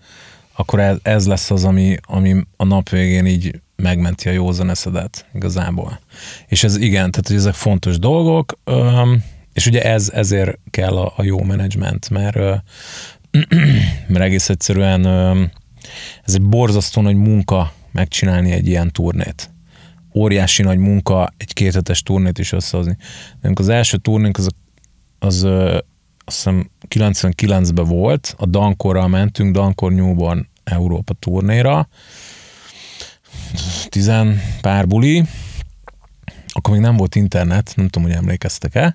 akkor 0.56 0.80
ez, 0.80 0.96
ez 1.02 1.26
lesz 1.26 1.50
az, 1.50 1.64
ami, 1.64 1.96
ami 2.02 2.36
a 2.56 2.64
nap 2.64 2.88
végén 2.88 3.26
így 3.26 3.60
megmenti 3.76 4.28
a 4.28 4.32
józan 4.32 4.70
eszedet 4.70 5.26
igazából. 5.34 6.00
És 6.46 6.64
ez 6.64 6.76
igen, 6.76 7.10
tehát 7.10 7.26
hogy 7.26 7.36
ezek 7.36 7.54
fontos 7.54 7.98
dolgok, 7.98 8.58
öm, 8.64 9.22
és 9.60 9.66
ugye 9.66 9.82
ez, 9.82 10.10
ezért 10.14 10.58
kell 10.70 10.96
a, 10.96 11.12
a 11.16 11.22
jó 11.22 11.42
menedzsment, 11.42 12.10
mert, 12.10 12.36
mert 14.08 14.24
egész 14.24 14.48
egyszerűen 14.48 15.06
ez 16.24 16.34
egy 16.34 16.42
borzasztó 16.42 17.02
nagy 17.02 17.14
munka 17.14 17.72
megcsinálni 17.92 18.52
egy 18.52 18.66
ilyen 18.66 18.90
turnét. 18.90 19.50
Óriási 20.14 20.62
nagy 20.62 20.78
munka 20.78 21.32
egy 21.36 21.52
kéthetes 21.52 22.02
turnét 22.02 22.38
is 22.38 22.52
összehozni. 22.52 22.96
Az 23.54 23.68
első 23.68 23.96
turnénk 23.96 24.38
az, 24.38 24.48
az 25.18 25.44
azt 26.24 26.36
hiszem 26.36 26.70
99-ben 26.88 27.86
volt, 27.86 28.34
a 28.38 28.46
Dankorral 28.46 29.08
mentünk, 29.08 29.54
Dankor 29.54 29.92
Newborn 29.92 30.48
Európa 30.64 31.14
turnéra, 31.14 31.88
tizen 33.88 34.40
pár 34.60 34.86
buli, 34.86 35.24
akkor 36.52 36.72
még 36.72 36.82
nem 36.82 36.96
volt 36.96 37.14
internet, 37.14 37.72
nem 37.76 37.88
tudom, 37.88 38.08
hogy 38.08 38.16
emlékeztek-e, 38.16 38.94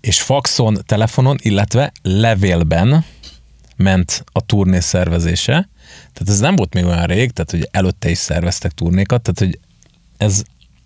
és 0.00 0.22
faxon, 0.22 0.78
telefonon, 0.86 1.38
illetve 1.40 1.92
levélben 2.02 3.04
ment 3.76 4.24
a 4.32 4.40
turné 4.40 4.80
szervezése. 4.80 5.68
Tehát 6.12 6.28
ez 6.28 6.38
nem 6.38 6.56
volt 6.56 6.74
még 6.74 6.84
olyan 6.84 7.06
rég, 7.06 7.30
tehát 7.30 7.50
hogy 7.50 7.68
előtte 7.70 8.10
is 8.10 8.18
szerveztek 8.18 8.72
turnékat, 8.72 9.22
tehát 9.22 9.38
hogy 9.38 9.60
ez, 10.16 10.42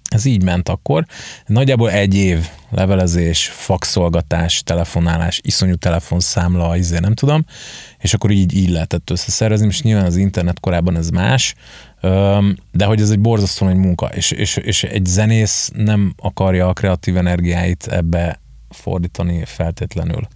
ez 0.08 0.24
így 0.24 0.42
ment 0.42 0.68
akkor. 0.68 1.06
Nagyjából 1.46 1.90
egy 1.90 2.14
év 2.14 2.48
levelezés, 2.70 3.48
faxolgatás, 3.48 4.62
telefonálás, 4.62 5.40
iszonyú 5.42 5.74
telefonszámla, 5.74 6.76
izé 6.76 6.98
nem 6.98 7.14
tudom, 7.14 7.44
és 7.98 8.14
akkor 8.14 8.30
így, 8.30 8.54
így 8.54 8.70
lehetett 8.70 9.10
összeszervezni, 9.10 9.66
és 9.66 9.82
nyilván 9.82 10.06
az 10.06 10.16
internet 10.16 10.60
korában 10.60 10.96
ez 10.96 11.10
más, 11.10 11.54
de 12.72 12.84
hogy 12.84 13.00
ez 13.00 13.10
egy 13.10 13.20
borzasztó 13.20 13.66
nagy 13.66 13.76
munka, 13.76 14.06
és, 14.06 14.30
és, 14.30 14.56
és 14.56 14.84
egy 14.84 15.06
zenész 15.06 15.70
nem 15.74 16.14
akarja 16.16 16.68
a 16.68 16.72
kreatív 16.72 17.16
energiáit 17.16 17.86
ebbe 17.86 18.40
fordítani 18.68 19.44
feltétlenül. 19.44 20.28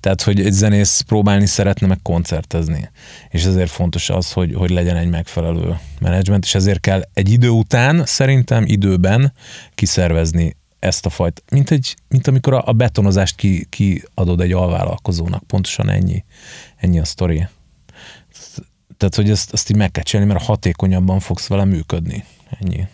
Tehát, 0.00 0.22
hogy 0.22 0.40
egy 0.40 0.52
zenész 0.52 1.00
próbálni 1.00 1.46
szeretne 1.46 1.86
meg 1.86 1.98
koncertezni. 2.02 2.90
És 3.28 3.44
ezért 3.44 3.70
fontos 3.70 4.10
az, 4.10 4.32
hogy, 4.32 4.54
hogy 4.54 4.70
legyen 4.70 4.96
egy 4.96 5.08
megfelelő 5.08 5.78
menedzsment, 6.00 6.44
és 6.44 6.54
ezért 6.54 6.80
kell 6.80 7.02
egy 7.12 7.30
idő 7.30 7.48
után, 7.48 8.02
szerintem 8.06 8.64
időben 8.66 9.32
kiszervezni 9.74 10.56
ezt 10.78 11.06
a 11.06 11.10
fajt, 11.10 11.42
mint, 11.50 11.70
egy, 11.70 11.96
mint 12.08 12.26
amikor 12.26 12.52
a, 12.52 12.62
a 12.66 12.72
betonozást 12.72 13.36
ki, 13.36 13.66
kiadod 13.70 14.40
egy 14.40 14.52
alvállalkozónak. 14.52 15.42
Pontosan 15.42 15.90
ennyi, 15.90 16.24
ennyi 16.76 16.98
a 16.98 17.04
sztori. 17.04 17.46
Tehát, 19.08 19.28
hogy 19.28 19.30
ezt, 19.30 19.52
ezt 19.52 19.70
így 19.70 19.76
meg 19.76 19.90
kell 19.90 20.02
csinálni, 20.02 20.32
mert 20.32 20.44
hatékonyabban 20.44 21.20
fogsz 21.20 21.46
vele 21.46 21.64
működni. 21.64 22.24
Ennyi. 22.60 22.86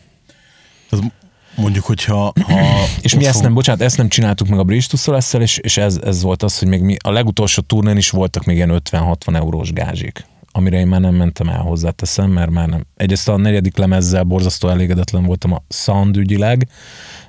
Tehát 0.88 1.12
mondjuk, 1.56 1.84
hogyha... 1.84 2.32
Ha 2.42 2.61
És 3.00 3.14
mi 3.14 3.26
ezt 3.26 3.42
nem, 3.42 3.54
bocsánat, 3.54 3.82
ezt 3.82 3.96
nem 3.96 4.08
csináltuk 4.08 4.48
meg 4.48 4.58
a 4.58 4.64
Bristusszal 4.64 5.16
ezzel, 5.16 5.42
és, 5.42 5.58
és 5.58 5.76
ez, 5.76 5.96
ez 6.04 6.22
volt 6.22 6.42
az, 6.42 6.58
hogy 6.58 6.68
még 6.68 6.82
mi 6.82 6.96
a 7.02 7.11
legutolsó 7.11 7.62
turnén 7.62 7.96
is 7.96 8.11
voltak 8.11 8.44
még 8.44 8.56
ilyen 8.56 8.82
50-60 8.90 9.36
eurós 9.36 9.72
gázsik 9.72 10.28
amire 10.52 10.78
én 10.78 10.86
már 10.86 11.00
nem 11.00 11.14
mentem 11.14 11.48
el 11.48 11.61
hozzáteszem, 11.61 12.30
mert 12.30 12.50
már 12.50 12.68
nem. 12.68 12.86
Egyrészt 12.96 13.28
a 13.28 13.36
negyedik 13.36 13.76
lemezzel 13.76 14.22
borzasztó 14.22 14.68
elégedetlen 14.68 15.24
voltam 15.24 15.52
a 15.52 15.62
sound 15.68 16.16
ügyileg, 16.16 16.68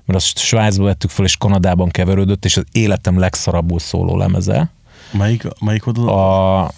mert 0.05 0.19
azt 0.19 0.37
Svájcba 0.37 0.83
vettük 0.83 1.09
fel, 1.09 1.25
és 1.25 1.37
Kanadában 1.37 1.89
keverődött, 1.89 2.45
és 2.45 2.57
az 2.57 2.63
életem 2.71 3.19
legszarabbul 3.19 3.79
szóló 3.79 4.17
lemeze. 4.17 4.69
Melyik, 5.11 5.43
melyik 5.59 5.87
oda? 5.87 6.61
A 6.63 6.71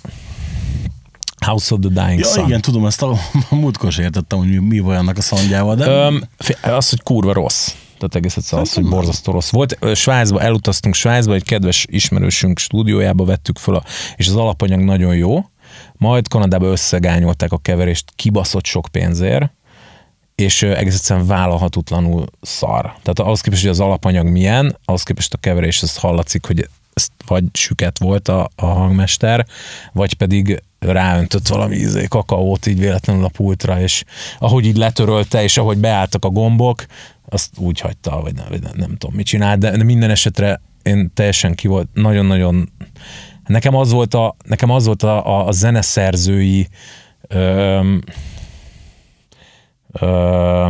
House 1.44 1.74
of 1.74 1.80
the 1.80 1.90
Dying 2.06 2.20
Ja, 2.20 2.26
Sun. 2.26 2.46
igen, 2.46 2.62
tudom, 2.62 2.86
ezt 2.86 3.02
a, 3.02 3.12
a 3.50 3.56
múltkor 3.56 3.90
is 3.90 3.98
értettem, 3.98 4.38
hogy 4.38 4.48
mi, 4.48 4.58
mi 4.58 4.80
van 4.80 4.96
annak 4.96 5.18
a 5.18 5.22
szandjával, 5.22 5.76
de... 5.76 5.86
Öm, 5.86 6.24
az, 6.62 6.90
hogy 6.90 7.02
kurva 7.04 7.34
rossz. 7.34 7.72
Tehát 7.98 8.16
egész 8.16 8.38
egyszerűen 8.38 8.68
az, 8.68 8.74
hogy 8.74 8.90
borzasztó 8.90 9.32
rossz 9.32 9.50
volt. 9.50 9.96
Svájcba, 9.96 10.42
elutaztunk 10.42 10.96
Svájcba, 10.96 11.34
egy 11.34 11.44
kedves 11.44 11.86
ismerősünk 11.90 12.60
stúdiójába 12.60 13.26
vettük 13.26 13.58
fel, 13.58 13.74
a, 13.74 13.84
és 14.16 14.28
az 14.28 14.36
alapanyag 14.36 14.80
nagyon 14.80 15.16
jó. 15.16 15.46
Majd 15.94 16.28
Kanadába 16.28 16.66
összegányolták 16.66 17.52
a 17.52 17.58
keverést 17.58 18.12
kibaszott 18.16 18.66
sok 18.66 18.88
pénzért, 18.92 19.52
és 20.36 20.64
egész 20.64 20.96
egyszerűen 20.96 21.28
vállalhatatlanul 21.28 22.26
szar. 22.42 22.82
Tehát 22.82 23.20
ahhoz 23.20 23.42
képest, 23.42 23.62
hogy 23.62 23.72
az 23.72 23.80
alapanyag 23.80 24.28
milyen, 24.28 24.78
ahhoz 24.86 25.04
képest 25.04 25.34
a 25.34 25.38
keverés, 25.38 25.82
ezt 25.82 26.00
hallatszik, 26.00 26.46
hogy 26.46 26.70
vagy 27.28 27.44
süket 27.54 28.00
volt 28.00 28.28
a, 28.28 28.50
a 28.56 28.66
hangmester, 28.66 29.46
vagy 29.94 30.14
pedig 30.14 30.64
ráöntött 30.80 31.48
valami 31.48 31.76
ízé, 31.76 32.06
kakaót 32.06 32.66
így 32.66 32.80
véletlenül 32.80 33.24
a 33.24 33.30
pultra, 33.30 33.82
és 33.82 34.04
ahogy 34.40 34.66
így 34.66 34.78
letörölte, 34.78 35.44
és 35.44 35.58
ahogy 35.58 35.78
beálltak 35.78 36.26
a 36.26 36.30
gombok, 36.30 36.86
azt 37.30 37.58
úgy 37.58 37.80
hagyta, 37.80 38.22
vagy 38.22 38.34
nem, 38.34 38.46
vagy 38.50 38.62
nem, 38.62 38.74
nem 38.76 38.98
tudom, 38.98 39.16
mit 39.16 39.26
csinált, 39.26 39.60
de 39.60 39.78
de 39.78 39.84
minden 39.84 40.10
esetre 40.10 40.62
én 40.84 41.12
teljesen 41.14 41.56
ki 41.56 41.68
volt, 41.68 41.88
nagyon-nagyon 41.94 42.72
nekem 43.48 43.76
az 43.76 43.92
volt 43.92 44.14
a, 44.14 44.36
nekem 44.46 44.70
az 44.70 44.86
volt 44.86 45.04
a, 45.04 45.26
a, 45.26 45.48
a 45.48 45.52
zeneszerzői 45.52 46.68
öm, 47.28 48.04
ö, 49.92 50.68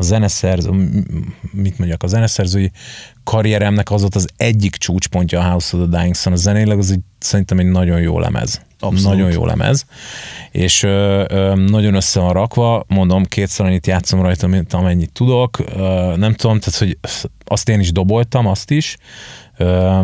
a 0.00 0.02
zeneszerző, 0.02 0.70
mit 1.52 1.78
mondjak, 1.78 2.02
a 2.02 2.06
zeneszerzői 2.06 2.70
karrieremnek 3.24 3.90
az 3.90 4.00
volt 4.00 4.14
az 4.14 4.28
egyik 4.36 4.76
csúcspontja 4.76 5.40
a 5.40 5.50
House 5.50 5.76
of 5.76 5.88
the 5.88 5.98
Dying 5.98 6.14
Sun. 6.14 6.32
A 6.32 6.36
zenéleg 6.36 6.78
az 6.78 6.90
egy, 6.90 7.00
szerintem 7.18 7.58
egy 7.58 7.66
nagyon 7.66 8.00
jó 8.00 8.18
lemez. 8.18 8.60
Abszolút. 8.78 9.16
Nagyon 9.16 9.30
jó 9.30 9.46
lemez. 9.46 9.84
És 10.50 10.82
ö, 10.82 11.24
ö, 11.28 11.54
nagyon 11.54 11.94
össze 11.94 12.20
van 12.20 12.32
rakva, 12.32 12.84
mondom, 12.88 13.24
kétszer 13.24 13.66
annyit 13.66 13.86
játszom 13.86 14.22
rajta, 14.22 14.46
mint 14.46 14.72
amennyit 14.72 15.12
tudok. 15.12 15.58
Ö, 15.58 16.14
nem 16.16 16.34
tudom, 16.34 16.58
tehát, 16.58 16.78
hogy 16.78 16.98
azt 17.44 17.68
én 17.68 17.80
is 17.80 17.92
doboltam, 17.92 18.46
azt 18.46 18.70
is. 18.70 18.96
Ö, 19.56 20.00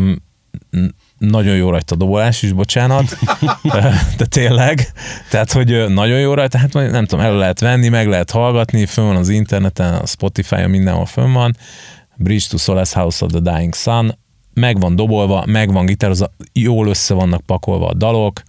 nagyon 1.17 1.55
jó 1.55 1.69
rajta 1.69 1.95
a 1.95 1.97
dobolás 1.97 2.41
is, 2.41 2.51
bocsánat, 2.51 3.17
de 4.17 4.25
tényleg, 4.25 4.91
tehát, 5.29 5.51
hogy 5.51 5.87
nagyon 5.87 6.19
jó 6.19 6.33
rajta, 6.33 6.57
hát 6.57 6.73
nem 6.73 7.05
tudom, 7.05 7.25
elő 7.25 7.37
lehet 7.37 7.59
venni, 7.59 7.87
meg 7.87 8.07
lehet 8.07 8.31
hallgatni, 8.31 8.85
fönn 8.85 9.05
van 9.05 9.15
az 9.15 9.29
interneten, 9.29 9.93
a 9.93 10.05
Spotify-on 10.05 10.69
mindenhol 10.69 11.05
fönn 11.05 11.33
van, 11.33 11.55
Bridge 12.15 12.45
to 12.49 12.57
Solace 12.57 12.99
House 12.99 13.25
of 13.25 13.31
the 13.31 13.39
Dying 13.39 13.75
Sun, 13.75 14.17
meg 14.53 14.79
van 14.79 14.95
dobolva, 14.95 15.45
meg 15.45 15.71
van 15.71 15.85
gitározva, 15.85 16.31
jól 16.53 16.87
össze 16.87 17.13
vannak 17.13 17.41
pakolva 17.41 17.87
a 17.87 17.93
dalok, 17.93 18.41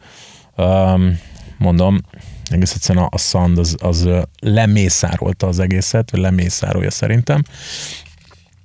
um, 0.57 1.19
mondom, 1.59 2.01
egész 2.51 2.75
egyszerűen 2.75 3.05
a, 3.05 3.09
a 3.11 3.19
Sand 3.19 3.59
az, 3.59 3.77
az 3.79 4.09
lemészárolta 4.41 5.47
az 5.47 5.59
egészet, 5.59 6.11
vagy 6.11 6.21
lemészárolja 6.21 6.91
szerintem, 6.91 7.43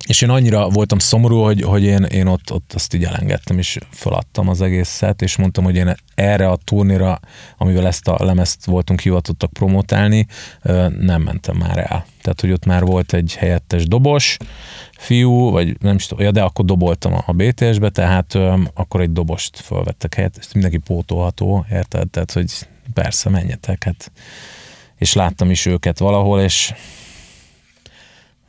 és 0.08 0.22
én 0.22 0.30
annyira 0.30 0.70
voltam 0.70 0.99
szomorú, 0.99 1.43
hogy, 1.43 1.62
hogy 1.62 1.84
én, 1.84 2.04
én 2.04 2.28
ott, 2.28 2.51
ott 2.51 2.72
azt 2.74 2.93
így 2.93 3.04
elengedtem, 3.04 3.58
és 3.58 3.78
feladtam 3.89 4.49
az 4.49 4.62
egészet, 4.62 5.22
és 5.22 5.36
mondtam, 5.36 5.64
hogy 5.64 5.76
én 5.76 5.95
erre 6.16 6.49
a 6.49 6.58
turnéra, 6.64 7.20
amivel 7.58 7.88
ezt 7.88 8.08
a 8.08 8.26
lemezt 8.26 8.66
voltunk 8.66 9.01
hivatottak 9.01 9.54
promotálni, 9.54 10.28
nem 10.99 11.22
mentem 11.22 11.56
már 11.56 11.78
el. 11.78 12.06
Tehát, 12.22 12.41
hogy 12.41 12.51
ott 12.51 12.66
már 12.66 12.84
volt 12.84 13.14
egy 13.14 13.36
helyettes 13.36 13.88
dobos, 13.88 14.38
fiú, 14.97 15.49
vagy 15.49 15.78
nem 15.82 15.95
is 15.95 16.06
tudom, 16.08 16.26
ja, 16.26 16.32
de 16.32 16.41
akkor 16.41 16.66
doboltam 16.66 17.14
a, 17.26 17.32
BTS-be, 17.32 17.89
tehát 17.89 18.38
akkor 18.74 19.01
egy 19.01 19.12
dobost 19.12 19.60
felvettek 19.60 20.14
helyett, 20.14 20.38
ezt 20.38 20.54
mindenki 20.54 20.78
pótolható, 20.78 21.66
érted? 21.72 22.10
Tehát, 22.10 22.32
hogy 22.32 22.51
persze, 22.93 23.30
menjetek, 23.30 23.84
hát 23.84 24.12
és 24.97 25.14
láttam 25.14 25.49
is 25.49 25.66
őket 25.66 25.99
valahol, 25.99 26.41
és 26.41 26.74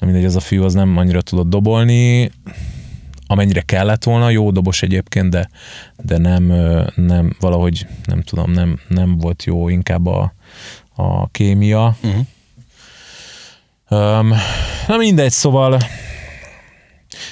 mindegy, 0.01 0.24
az 0.24 0.36
a 0.36 0.40
fiú 0.40 0.64
az 0.64 0.74
nem 0.74 0.97
annyira 0.97 1.22
tudott 1.22 1.49
dobolni, 1.49 2.30
amennyire 3.26 3.61
kellett 3.61 4.05
volna, 4.05 4.30
jó 4.30 4.51
dobos 4.51 4.82
egyébként, 4.82 5.30
de, 5.30 5.51
de 6.03 6.18
nem, 6.18 6.42
nem, 6.95 7.36
valahogy 7.40 7.86
nem 8.05 8.22
tudom, 8.22 8.51
nem, 8.51 8.78
nem 8.88 9.18
volt 9.18 9.45
jó 9.45 9.68
inkább 9.68 10.07
a, 10.07 10.34
a 10.95 11.28
kémia. 11.28 11.97
Uh-huh. 12.03 12.26
Um, 13.88 14.32
na 14.86 14.97
mindegy, 14.97 15.30
szóval 15.30 15.78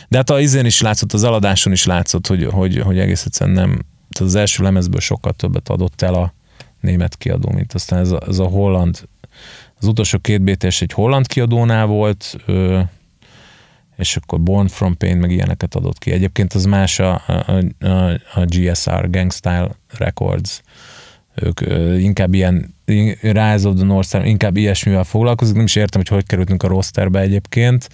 de 0.09 0.17
hát 0.17 0.31
a 0.31 0.41
izén 0.41 0.65
is 0.65 0.81
látszott, 0.81 1.13
az 1.13 1.25
eladáson 1.25 1.73
is 1.73 1.85
látszott, 1.85 2.27
hogy, 2.27 2.45
hogy, 2.45 2.79
hogy 2.79 2.99
egész 2.99 3.25
egyszerűen 3.25 3.57
nem, 3.57 3.71
tehát 4.11 4.33
az 4.33 4.35
első 4.35 4.63
lemezből 4.63 5.01
sokkal 5.01 5.33
többet 5.33 5.69
adott 5.69 6.03
el 6.03 6.15
a 6.15 6.35
német 6.81 7.17
kiadó, 7.17 7.51
mint 7.51 7.73
aztán 7.73 7.99
ez 7.99 8.11
a, 8.11 8.21
ez 8.29 8.39
a 8.39 8.45
holland, 8.45 9.09
az 9.83 9.89
utolsó 9.89 10.19
két 10.19 10.43
BTS 10.43 10.81
egy 10.81 10.93
holland 10.93 11.27
kiadónál 11.27 11.87
volt, 11.87 12.37
ö, 12.47 12.81
és 13.97 14.17
akkor 14.17 14.41
Born 14.41 14.69
From 14.69 14.97
Pain, 14.97 15.17
meg 15.17 15.31
ilyeneket 15.31 15.75
adott 15.75 15.99
ki. 15.99 16.11
Egyébként 16.11 16.53
az 16.53 16.65
más 16.65 16.99
a, 16.99 17.23
a, 17.27 17.63
a, 17.87 18.11
a 18.35 18.45
GSR, 18.45 19.11
Gangstyle 19.11 19.71
Records, 19.99 20.61
ők 21.35 21.61
ö, 21.61 21.97
inkább 21.97 22.35
ilyen 22.35 22.75
Rise 23.21 23.69
of 23.69 23.75
the 23.77 23.85
North 23.85 24.09
Star, 24.09 24.27
inkább 24.27 24.57
ilyesmivel 24.57 25.05
foglalkozik, 25.05 25.55
nem 25.55 25.65
is 25.65 25.77
értem, 25.77 26.01
hogy 26.01 26.17
hogy 26.17 26.27
kerültünk 26.27 26.63
a 26.63 26.69
rosterbe 26.69 27.21
egyébként, 27.21 27.89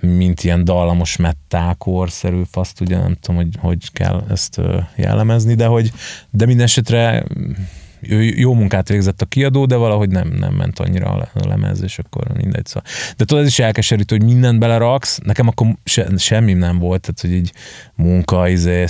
mint 0.00 0.42
ilyen 0.42 0.64
dallamos 0.64 1.16
mettálkorszerű 1.16 2.42
faszt, 2.50 2.80
ugye 2.80 2.98
nem 2.98 3.16
tudom, 3.20 3.36
hogy 3.36 3.56
hogy 3.58 3.92
kell 3.92 4.24
ezt 4.28 4.60
jellemezni, 4.96 5.54
de 5.54 5.66
hogy 5.66 5.92
de 6.30 6.46
minden 6.46 6.64
esetre 6.64 7.24
jó 8.36 8.54
munkát 8.54 8.88
végzett 8.88 9.22
a 9.22 9.26
kiadó, 9.26 9.66
de 9.66 9.76
valahogy 9.76 10.08
nem, 10.08 10.28
nem 10.28 10.54
ment 10.54 10.78
annyira 10.78 11.10
a 11.10 11.16
le- 11.16 11.30
a 11.34 11.48
lemez, 11.48 11.82
és 11.82 11.98
akkor 11.98 12.26
mindegy. 12.36 12.66
Szóval. 12.66 12.90
De 13.16 13.24
tudod, 13.24 13.42
ez 13.42 13.48
is 13.48 13.58
elkeserítő, 13.58 14.16
hogy 14.16 14.26
mindent 14.26 14.58
beleraksz, 14.58 15.18
nekem 15.24 15.48
akkor 15.48 15.66
se, 15.84 16.06
semmi 16.16 16.52
nem 16.52 16.78
volt, 16.78 17.00
tehát 17.00 17.20
hogy 17.20 17.32
így 17.32 17.52
munka, 17.94 18.48
izé, 18.48 18.84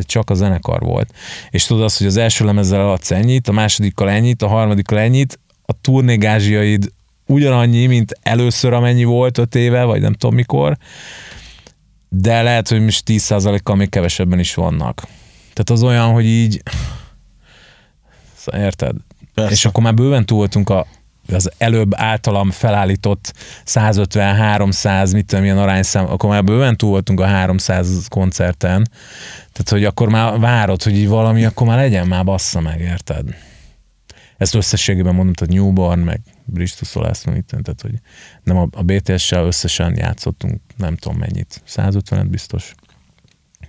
csak 0.00 0.30
a 0.30 0.34
zenekar 0.34 0.80
volt. 0.80 1.12
És 1.50 1.64
tudod 1.64 1.82
azt, 1.82 1.98
hogy 1.98 2.06
az 2.06 2.16
első 2.16 2.44
lemezzel 2.44 2.90
adsz 2.90 3.10
ennyit, 3.10 3.48
a 3.48 3.52
másodikkal 3.52 4.10
ennyit, 4.10 4.42
a 4.42 4.48
harmadikkal 4.48 4.98
ennyit, 4.98 5.38
a 5.66 5.72
turnégázsiaid 5.80 6.92
ugyanannyi, 7.26 7.86
mint 7.86 8.18
először 8.22 8.72
amennyi 8.72 9.04
volt 9.04 9.38
öt 9.38 9.54
éve, 9.54 9.84
vagy 9.84 10.00
nem 10.00 10.12
tudom 10.12 10.34
mikor, 10.34 10.76
de 12.08 12.42
lehet, 12.42 12.68
hogy 12.68 12.80
most 12.80 13.02
10%-kal 13.06 13.76
még 13.76 13.88
kevesebben 13.88 14.38
is 14.38 14.54
vannak. 14.54 15.02
Tehát 15.52 15.70
az 15.70 15.82
olyan, 15.82 16.12
hogy 16.12 16.24
így 16.24 16.62
Szóval 18.42 18.60
érted? 18.60 18.96
Persze. 19.34 19.52
És 19.52 19.64
akkor 19.64 19.82
már 19.82 19.94
bőven 19.94 20.26
túl 20.26 20.38
voltunk 20.38 20.70
a, 20.70 20.86
az 21.32 21.50
előbb 21.58 21.90
általam 21.94 22.50
felállított 22.50 23.34
150-300, 23.66 25.12
mit 25.12 25.26
tudom, 25.26 25.42
milyen 25.42 25.58
arányszám, 25.58 26.10
akkor 26.10 26.30
már 26.30 26.44
bőven 26.44 26.76
túl 26.76 26.90
voltunk 26.90 27.20
a 27.20 27.26
300 27.26 28.06
koncerten, 28.08 28.88
tehát 29.52 29.68
hogy 29.68 29.84
akkor 29.84 30.08
már 30.08 30.38
várod, 30.38 30.82
hogy 30.82 30.96
így 30.96 31.08
valami, 31.08 31.44
akkor 31.44 31.66
már 31.66 31.76
legyen, 31.76 32.06
már 32.06 32.24
bassza 32.24 32.60
meg, 32.60 32.80
érted? 32.80 33.36
Ezt 34.36 34.54
összességében 34.54 35.14
mondom, 35.14 35.34
tehát 35.34 35.54
Newborn, 35.54 36.00
meg 36.00 36.20
mit 36.44 36.74
tudom, 36.84 37.62
tehát 37.62 37.80
hogy 37.80 37.94
nem 38.42 38.56
a, 38.56 38.68
a 38.70 38.82
BTS-sel 38.82 39.44
összesen 39.44 39.96
játszottunk, 39.96 40.60
nem 40.76 40.96
tudom 40.96 41.18
mennyit, 41.18 41.62
150 41.64 42.28
biztos. 42.28 42.74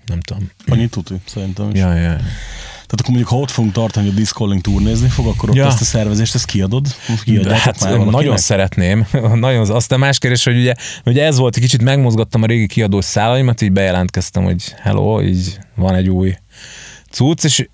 Nem 0.06 0.20
tudom. 0.20 0.50
Annyit 0.68 0.92
tudni, 0.92 1.22
szerintem 1.26 1.70
is. 1.70 1.80
Ja, 1.80 1.94
ja. 1.94 2.18
Tehát 2.86 3.00
akkor 3.00 3.10
mondjuk, 3.10 3.28
ha 3.30 3.38
ott 3.38 3.52
fogunk 3.52 3.74
tartani, 3.74 4.06
hogy 4.06 4.16
a 4.16 4.20
Discolling 4.20 4.62
turnézni 4.62 5.08
fog, 5.08 5.28
akkor 5.28 5.50
ott 5.50 5.56
Ja. 5.56 5.68
ezt 5.68 5.82
a 5.82 5.84
szervezést, 5.84 6.36
ezt 6.36 6.46
kiadod? 6.46 6.88
Kiadjátok 7.24 7.58
hát 7.58 7.82
már 7.82 7.98
nagyon 8.06 8.38
szeretném. 8.38 9.06
nagyon, 9.34 9.70
aztán 9.70 10.00
más 10.00 10.18
kérdés, 10.18 10.44
hogy 10.44 10.58
ugye, 10.58 10.74
ugye 11.06 11.26
ez 11.26 11.38
volt, 11.38 11.56
egy 11.56 11.62
kicsit 11.62 11.82
megmozgattam 11.82 12.44
a 12.44 12.46
régi 12.46 12.68
kiadós 12.68 13.06
szálaimat, 13.06 13.62
így 13.62 13.72
bejelentkeztem, 13.72 14.44
hogy 14.44 14.74
hello, 14.82 15.22
így 15.22 15.58
van 15.76 15.96
egy 15.96 16.10
új 16.10 16.36
cucc, 17.12 17.44
és 17.44 17.68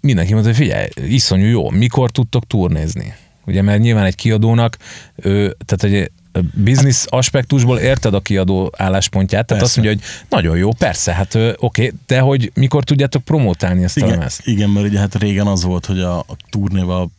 mindenki 0.00 0.32
mondta, 0.32 0.50
hogy 0.50 0.58
figyelj, 0.58 0.88
iszonyú 1.08 1.46
jó, 1.46 1.70
mikor 1.70 2.10
tudtok 2.10 2.46
turnézni? 2.46 3.14
Ugye, 3.46 3.62
mert 3.62 3.80
nyilván 3.80 4.04
egy 4.04 4.14
kiadónak, 4.14 4.76
ő, 5.16 5.56
tehát 5.64 5.96
egy 5.96 6.10
biznisz 6.54 7.06
aspektusból 7.08 7.78
érted 7.78 8.14
a 8.14 8.20
kiadó 8.20 8.72
álláspontját, 8.76 9.46
tehát 9.46 9.62
azt 9.62 9.74
Persze. 9.74 9.90
mondja, 9.90 10.06
hogy 10.06 10.28
nagyon 10.40 10.56
jó, 10.56 10.72
persze, 10.72 11.12
hát 11.12 11.38
oké, 11.56 11.92
de 12.06 12.20
hogy 12.20 12.50
mikor 12.54 12.84
tudjátok 12.84 13.22
promotálni 13.22 13.84
ezt 13.84 13.96
a 13.96 14.00
Igen, 14.00 14.10
lemezt? 14.18 14.46
igen, 14.46 14.70
mert 14.70 14.86
ugye 14.86 14.98
hát 14.98 15.14
régen 15.14 15.46
az 15.46 15.64
volt, 15.64 15.86
hogy 15.86 16.00
a, 16.00 16.18
a 16.18 16.36
turnéval 16.50 17.10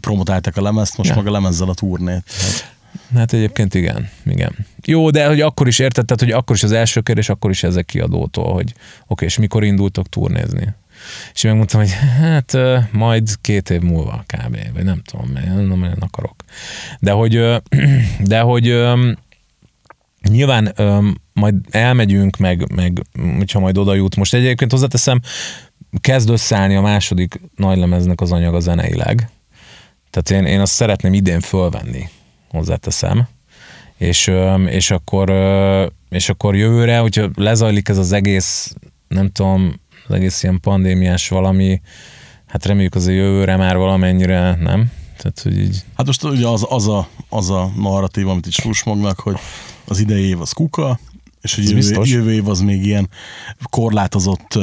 promotálták 0.00 0.56
a 0.56 0.62
lemezt, 0.62 0.96
most 0.96 1.10
Ja. 1.10 1.16
meg 1.16 1.26
a 1.26 1.30
lemezzel 1.30 1.68
a 1.68 1.74
turnét. 1.74 2.22
Hát, 2.40 2.70
Hát 3.14 3.32
egyébként 3.32 3.74
igen, 3.74 4.08
igen. 4.24 4.66
Jó, 4.84 5.10
de 5.10 5.26
hogy 5.26 5.40
akkor 5.40 5.66
is 5.68 5.78
érted, 5.78 6.04
tehát, 6.04 6.22
hogy 6.22 6.30
akkor 6.30 6.56
is 6.56 6.62
az 6.62 6.72
első 6.72 7.00
kérdés, 7.00 7.28
akkor 7.28 7.50
is 7.50 7.62
ezek 7.62 7.86
kiadótól, 7.86 8.52
hogy 8.52 8.72
oké, 9.06 9.24
és 9.24 9.38
mikor 9.38 9.64
indultok 9.64 10.08
turnézni? 10.08 10.68
És 11.34 11.42
megmondtam, 11.42 11.80
hogy 11.80 11.92
hát 11.92 12.56
majd 12.92 13.28
két 13.40 13.70
év 13.70 13.80
múlva 13.80 14.24
kb. 14.26 14.56
Vagy 14.74 14.84
nem 14.84 15.02
tudom, 15.04 15.28
mert 15.28 15.46
nem 15.46 15.78
nagyon 15.78 16.00
akarok. 16.00 16.44
De 17.00 17.10
hogy, 17.10 17.62
de 18.32 18.40
hogy 18.40 18.82
nyilván 20.28 20.74
majd 21.32 21.54
elmegyünk, 21.70 22.36
meg, 22.36 22.72
meg 22.74 23.02
hogyha 23.36 23.60
majd 23.60 23.78
oda 23.78 23.94
jut. 23.94 24.16
Most 24.16 24.34
egyébként 24.34 24.70
hozzáteszem, 24.70 25.20
kezd 26.00 26.30
összeállni 26.30 26.74
a 26.74 26.80
második 26.80 27.40
nagylemeznek 27.56 28.20
az 28.20 28.32
anyaga 28.32 28.60
zeneileg. 28.60 29.30
Tehát 30.10 30.44
én, 30.44 30.52
én 30.52 30.60
azt 30.60 30.72
szeretném 30.72 31.14
idén 31.14 31.40
fölvenni, 31.40 32.08
hozzáteszem. 32.48 33.28
És, 33.96 34.30
és, 34.66 34.90
akkor, 34.90 35.32
és 36.10 36.28
akkor 36.28 36.56
jövőre, 36.56 36.98
hogyha 36.98 37.30
lezajlik 37.34 37.88
ez 37.88 37.98
az 37.98 38.12
egész, 38.12 38.74
nem 39.08 39.30
tudom, 39.30 39.80
az 40.06 40.14
egész 40.14 40.42
ilyen 40.42 40.60
pandémiás 40.60 41.28
valami, 41.28 41.80
hát 42.46 42.66
reméljük 42.66 42.94
az 42.94 43.06
a 43.06 43.10
jövőre 43.10 43.56
már 43.56 43.76
valamennyire, 43.76 44.54
nem? 44.60 44.90
Tehát, 45.16 45.40
hogy 45.42 45.58
így, 45.58 45.84
hát 45.96 46.06
most 46.06 46.24
ugye 46.24 46.46
az, 46.46 46.66
az, 46.68 46.88
a, 46.88 47.08
az 47.28 47.50
a 47.50 47.70
narratív, 47.76 48.28
amit 48.28 48.46
itt 48.46 48.52
susmognak, 48.52 49.20
hogy 49.20 49.36
az 49.84 50.00
idei 50.00 50.24
év 50.24 50.40
az 50.40 50.52
kuka, 50.52 50.98
és 51.42 51.54
hogy 51.54 51.70
jövő, 51.70 52.02
jövő 52.04 52.32
év 52.32 52.48
az 52.48 52.60
még 52.60 52.84
ilyen 52.84 53.08
korlátozott 53.70 54.58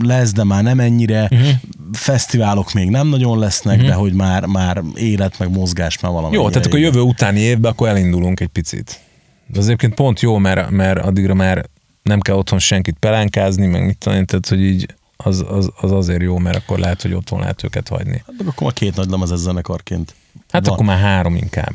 lesz, 0.00 0.32
de 0.32 0.44
már 0.44 0.62
nem 0.62 0.80
ennyire. 0.80 1.22
Uh-huh. 1.22 1.48
Fesztiválok 1.92 2.72
még 2.72 2.90
nem 2.90 3.08
nagyon 3.08 3.38
lesznek, 3.38 3.74
uh-huh. 3.74 3.90
de 3.90 3.96
hogy 3.96 4.12
már, 4.12 4.44
már 4.44 4.82
élet, 4.94 5.38
meg 5.38 5.50
mozgás 5.50 6.00
már 6.00 6.12
valami. 6.12 6.34
Jó, 6.34 6.48
tehát 6.48 6.66
akkor 6.66 6.78
jövő 6.78 7.00
utáni 7.00 7.40
évben 7.40 7.70
akkor 7.70 7.88
elindulunk 7.88 8.40
egy 8.40 8.48
picit. 8.48 9.00
De 9.46 9.58
az 9.58 9.64
egyébként 9.64 9.94
pont 9.94 10.20
jó, 10.20 10.36
mert, 10.36 10.70
mert 10.70 11.04
addigra 11.04 11.34
már 11.34 11.68
nem 12.10 12.20
kell 12.20 12.36
otthon 12.36 12.58
senkit 12.58 12.96
pelánkázni, 12.98 13.66
meg 13.66 13.84
mit 13.84 13.98
tudom, 13.98 14.24
tehát 14.24 14.48
hogy 14.48 14.60
így 14.60 14.94
az, 15.16 15.44
az, 15.48 15.70
az 15.80 15.92
azért 15.92 16.22
jó, 16.22 16.38
mert 16.38 16.56
akkor 16.56 16.78
lehet, 16.78 17.02
hogy 17.02 17.12
otthon 17.12 17.40
lehet 17.40 17.64
őket 17.64 17.88
hagyni. 17.88 18.22
Hát 18.26 18.46
akkor 18.46 18.62
már 18.62 18.72
két 18.72 18.96
nagy 18.96 19.10
lemez 19.10 19.30
ez 19.30 19.40
zenekarként. 19.40 20.14
Hát 20.50 20.64
Van. 20.64 20.74
akkor 20.74 20.86
már 20.86 20.98
három 20.98 21.36
inkább. 21.36 21.74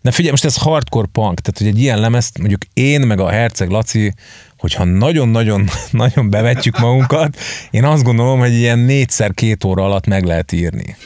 De 0.00 0.10
figyelj, 0.10 0.30
most 0.30 0.44
ez 0.44 0.56
hardcore 0.56 1.08
punk, 1.12 1.40
tehát 1.40 1.58
hogy 1.58 1.66
egy 1.66 1.80
ilyen 1.80 2.00
lemezt, 2.00 2.38
mondjuk 2.38 2.60
én 2.74 3.00
meg 3.00 3.20
a 3.20 3.28
Herceg 3.28 3.68
Laci, 3.68 4.14
hogyha 4.58 4.84
nagyon-nagyon 4.84 5.68
nagyon 5.90 6.30
bevetjük 6.30 6.78
magunkat, 6.78 7.36
én 7.70 7.84
azt 7.84 8.02
gondolom, 8.02 8.38
hogy 8.38 8.52
ilyen 8.52 8.78
négyszer 8.78 9.34
két 9.34 9.64
óra 9.64 9.84
alatt 9.84 10.06
meg 10.06 10.24
lehet 10.24 10.52
írni. 10.52 10.96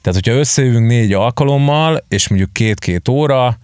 Tehát, 0.00 0.20
hogyha 0.24 0.38
összejövünk 0.38 0.86
négy 0.86 1.12
alkalommal, 1.12 2.04
és 2.08 2.28
mondjuk 2.28 2.52
két-két 2.52 3.08
óra, 3.08 3.58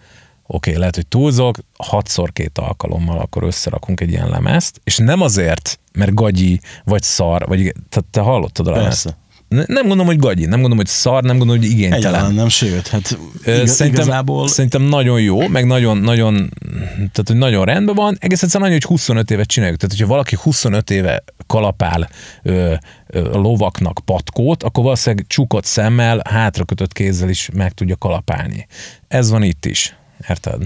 oké, 0.46 0.68
okay, 0.68 0.76
lehet, 0.80 0.94
hogy 0.94 1.06
túlzok, 1.06 1.58
hatszor 1.78 2.32
két 2.32 2.58
alkalommal 2.58 3.18
akkor 3.18 3.42
összerakunk 3.42 4.00
egy 4.00 4.10
ilyen 4.10 4.28
lemezt, 4.28 4.80
és 4.84 4.96
nem 4.96 5.20
azért, 5.20 5.78
mert 5.92 6.14
gagyi, 6.14 6.60
vagy 6.84 7.02
szar, 7.02 7.46
vagy 7.46 7.60
tehát 7.88 8.10
te 8.10 8.20
hallottad 8.20 8.66
a 8.66 8.70
lemezt? 8.70 9.16
Nem 9.48 9.66
gondolom, 9.86 10.06
hogy 10.06 10.18
gagyi, 10.18 10.42
nem 10.42 10.50
gondolom, 10.50 10.76
hogy 10.76 10.86
szar, 10.86 11.22
nem 11.22 11.38
gondolom, 11.38 11.62
hogy 11.62 11.70
igénytelen. 11.70 11.98
Egyáltalán 11.98 12.34
nem, 12.34 12.48
sőt, 12.48 12.88
hát 12.88 13.18
igaz, 13.46 13.70
Szerintem, 13.70 14.02
igazából 14.02 14.48
szerintem 14.48 14.82
nagyon 14.82 15.20
jó, 15.20 15.48
meg 15.48 15.66
nagyon, 15.66 15.98
nagyon, 15.98 16.50
tehát 16.96 17.24
hogy 17.26 17.36
nagyon 17.36 17.64
rendben 17.64 17.94
van. 17.94 18.16
Egész 18.20 18.42
egyszerűen 18.42 18.70
annyi, 18.70 18.78
hogy 18.80 18.88
25 18.88 19.30
évet 19.30 19.46
csináljuk. 19.46 19.78
Tehát, 19.78 19.96
hogyha 19.96 20.12
valaki 20.12 20.36
25 20.42 20.90
éve 20.90 21.24
kalapál 21.46 22.08
ö, 22.42 22.74
ö, 23.06 23.20
lovaknak 23.32 24.00
patkót, 24.04 24.62
akkor 24.62 24.84
valószínűleg 24.84 25.26
csukott 25.26 25.64
szemmel, 25.64 26.22
hátrakötött 26.30 26.92
kézzel 26.92 27.28
is 27.28 27.48
meg 27.52 27.72
tudja 27.72 27.96
kalapálni. 27.96 28.66
Ez 29.08 29.30
van 29.30 29.42
itt 29.42 29.66
is. 29.66 29.96
Érted? 30.28 30.62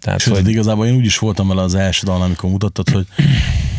Tehát, 0.00 0.20
Sőt, 0.20 0.34
hogy, 0.34 0.48
igazából 0.48 0.86
én 0.86 0.94
úgy 0.94 1.04
is 1.04 1.18
voltam 1.18 1.48
vele 1.48 1.62
az 1.62 1.74
első 1.74 2.06
dalon, 2.06 2.22
amikor 2.22 2.50
mutattad, 2.50 2.88
hogy 2.90 3.06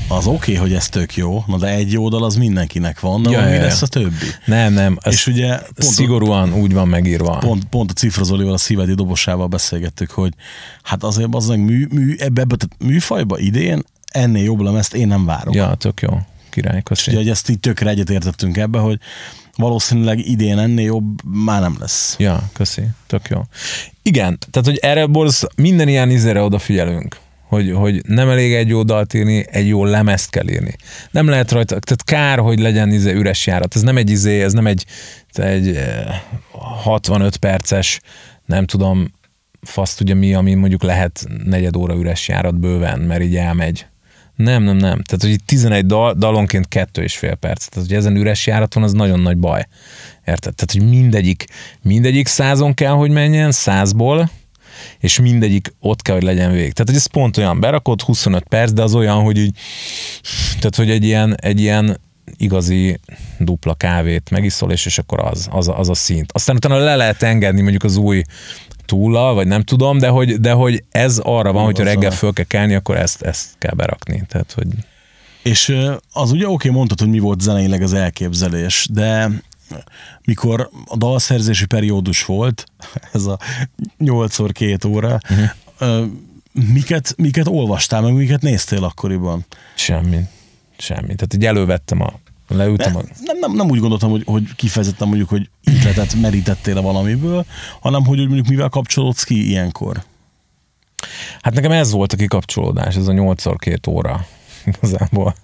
az 0.08 0.28
oké, 0.28 0.36
okay, 0.36 0.56
hogy 0.56 0.74
ez 0.74 0.90
tök 0.90 1.16
jó, 1.16 1.44
na 1.48 1.58
de 1.58 1.68
egy 1.68 1.92
jó 1.92 2.10
dal 2.10 2.24
az 2.24 2.36
mindenkinek 2.36 3.00
van, 3.00 3.24
de 3.24 3.30
Ja, 3.30 3.42
mi 3.46 3.52
ja, 3.52 3.62
lesz 3.62 3.82
a 3.82 3.88
többi? 3.88 4.26
nem, 4.46 4.74
nem, 4.74 4.98
ez 5.02 5.14
És 5.14 5.28
ugye 5.28 5.58
pont, 5.58 5.94
szigorúan 5.94 6.54
úgy 6.54 6.74
van 6.74 6.88
megírva. 6.88 7.38
pont, 7.38 7.66
pont 7.66 7.92
a 7.92 7.94
Cifra 7.94 8.24
Zolival, 8.24 8.54
a 8.54 8.58
szívedi 8.58 8.94
dobosával 8.94 9.48
beszélgettük, 9.48 10.12
hogy 10.12 10.34
hát 10.84 11.04
azért 11.04 11.36
az 11.36 11.48
meg 11.48 11.60
mű, 11.60 11.88
mű, 11.92 12.16
ebbe, 12.18 12.42
ebbe 12.42 12.56
tehát 12.56 12.76
műfajba 12.80 13.40
idén 13.40 13.84
ennél 14.12 14.44
jobb 14.44 14.60
lemezt 14.60 14.94
én 14.94 15.08
nem 15.08 15.26
várok. 15.26 15.56
Ja, 15.56 15.76
tök 15.76 16.02
jó. 16.02 16.20
Király, 16.50 16.78
És 16.78 16.84
köszi. 16.84 17.10
ugye, 17.10 17.20
hogy 17.20 17.30
ezt 17.30 17.50
így 17.50 17.60
tökre 17.60 17.90
egyetértettünk 17.90 18.58
ebbe, 18.58 18.80
hogy 18.80 19.00
valószínűleg 19.58 20.28
idén 20.28 20.58
ennél 20.58 20.86
jobb 20.86 21.24
már 21.24 21.62
nem 21.62 21.76
lesz. 21.80 22.16
Ja, 22.20 22.50
köszi. 22.54 22.82
Tök 23.08 23.28
jó. 23.30 23.42
Igen, 24.02 24.38
tehát, 24.52 24.68
hogy 24.68 24.78
erre 24.78 25.06
borz, 25.06 25.48
minden 25.56 25.88
ilyen 25.88 26.10
izére 26.10 26.42
odafigyelünk. 26.42 27.18
Hogy, 27.48 27.72
hogy 27.72 28.02
nem 28.06 28.30
elég 28.30 28.54
egy 28.54 28.68
jó 28.68 28.84
dalt 28.84 29.14
írni, 29.14 29.46
egy 29.50 29.68
jó 29.68 29.86
lemezt 29.86 30.30
kell 30.30 30.50
írni. 30.50 30.76
Nem 31.12 31.28
lehet 31.28 31.52
rajta, 31.52 31.80
tehát 31.80 32.04
kár, 32.04 32.40
hogy 32.40 32.60
legyen 32.60 32.92
izé 32.92 33.14
üres 33.14 33.48
járat. 33.48 33.76
Ez 33.76 33.82
nem 33.82 33.98
egy 33.98 34.10
izé, 34.10 34.42
ez 34.42 34.54
nem 34.54 34.68
egy, 34.68 34.86
egy 35.34 35.68
eh, 35.68 36.22
65 36.84 37.38
perces, 37.38 38.00
nem 38.46 38.66
tudom, 38.66 39.12
fasz 39.62 39.96
tudja 39.96 40.16
mi, 40.16 40.34
ami 40.34 40.54
mondjuk 40.54 40.84
lehet 40.84 41.26
negyed 41.46 41.76
óra 41.76 41.96
üres 41.96 42.28
járat 42.28 42.60
bőven, 42.60 43.00
mert 43.00 43.22
így 43.22 43.36
elmegy. 43.36 43.86
Nem, 44.38 44.64
nem, 44.64 44.78
nem. 44.78 45.02
Tehát, 45.02 45.22
hogy 45.22 45.30
itt 45.30 45.46
11 45.46 45.86
dal, 45.86 46.14
dalonként 46.14 46.68
kettő 46.68 47.04
és 47.04 47.18
fél 47.18 47.36
perc. 47.36 47.66
Tehát, 47.66 47.88
hogy 47.88 47.98
ezen 47.98 48.16
üres 48.16 48.48
járat 48.48 48.74
van, 48.74 48.84
az 48.84 48.92
nagyon 48.92 49.20
nagy 49.20 49.38
baj. 49.38 49.68
Érted? 50.26 50.56
Tehát, 50.56 50.72
hogy 50.72 50.90
mindegyik, 50.90 51.46
mindegyik 51.82 52.28
százon 52.28 52.74
kell, 52.74 52.92
hogy 52.92 53.12
menjen, 53.12 53.52
százból, 53.52 54.30
és 55.00 55.20
mindegyik 55.20 55.74
ott 55.80 56.02
kell, 56.02 56.16
hogy 56.16 56.24
legyen 56.24 56.52
vég. 56.52 56.74
Tehát, 56.74 56.86
hogy 56.86 56.96
ez 56.96 57.06
pont 57.06 57.38
olyan 57.38 57.60
berakott, 57.60 58.02
25 58.02 58.44
perc, 58.44 58.72
de 58.72 58.82
az 58.82 58.96
olyan, 58.96 59.22
hogy 59.22 59.38
így, 59.38 59.58
tehát, 60.56 60.76
hogy 60.76 60.90
egy 60.90 61.04
ilyen, 61.04 61.36
egy 61.40 61.60
ilyen 61.60 62.00
igazi 62.38 63.00
dupla 63.40 63.74
kávét 63.74 64.30
megiszol, 64.30 64.72
és, 64.72 64.86
és 64.86 64.98
akkor 64.98 65.20
az, 65.20 65.48
az, 65.52 65.68
az 65.68 65.90
a 65.90 65.94
szint. 65.94 66.32
Aztán 66.32 66.56
utána 66.56 66.78
le 66.78 66.96
lehet 66.96 67.24
engedni 67.24 67.62
mondjuk 67.62 67.84
az 67.84 67.96
új 67.96 68.22
túlla, 68.88 69.34
vagy 69.34 69.48
nem 69.48 69.64
tudom, 69.64 69.98
de 69.98 70.08
hogy, 70.08 70.40
de 70.40 70.52
hogy 70.52 70.84
ez 70.92 71.18
arra 71.24 71.52
van, 71.52 71.64
hogyha 71.64 71.84
Az 71.84 71.90
reggel 71.90 72.12
föl 72.12 72.34
kell 72.34 72.46
kelni, 72.46 72.74
akkor 72.74 72.98
ezt, 72.98 73.22
ezt 73.22 73.46
kell 73.58 73.74
berakni. 73.74 74.24
Tehát, 74.28 74.52
hogy 74.52 74.68
És 75.44 75.78
az 76.14 76.32
ugye 76.32 76.48
oké, 76.48 76.70
mondtad, 76.70 77.00
hogy 77.00 77.10
mi 77.10 77.20
volt 77.20 77.42
zeneileg 77.42 77.82
az 77.82 77.94
elképzelés, 77.94 78.88
de 78.92 79.30
mikor 80.26 80.70
a 80.86 80.98
dalszerzési 80.98 81.66
periódus 81.66 82.26
volt, 82.26 82.66
ez 83.14 83.26
a 83.26 83.40
8 83.98 84.52
két 84.52 84.86
óra, 84.86 85.20
uh-huh. 85.30 86.06
miket, 86.52 87.14
miket 87.18 87.48
olvastál, 87.48 88.02
meg 88.02 88.14
miket 88.14 88.42
néztél 88.42 88.84
akkoriban? 88.84 89.46
semmi. 89.76 90.20
Semmi. 90.78 91.16
Tehát 91.16 91.34
így 91.34 91.46
elővettem 91.46 92.02
a 92.02 92.14
leültem 92.48 92.96
a... 92.96 93.02
Nem, 93.24 93.40
nem, 93.40 93.52
nem 93.52 93.70
úgy 93.70 93.80
gondoltam, 93.80 94.10
hogy, 94.10 94.24
hogy 94.26 94.56
kifejezetten 94.56 95.08
mondjuk, 95.08 95.30
hogy 95.30 95.50
ihletet 95.64 96.16
merítettél 96.16 96.82
valamiből, 96.82 97.46
hanem 97.80 98.06
hogy, 98.06 98.18
hogy 98.18 98.28
mondjuk 98.28 98.48
mivel 98.48 98.70
kapcsolódsz 98.70 99.24
ki 99.24 99.50
ilyenkor. 99.50 100.04
Hát 101.42 101.54
nekem 101.54 101.72
ez 101.72 101.92
volt 101.92 102.14
a 102.14 102.18
kikapcsolódás, 102.18 102.96
ez 102.96 103.08
a 103.08 103.12
8 103.12 103.44
2 103.58 103.92
óra 103.92 104.26
igazából. 104.66 105.36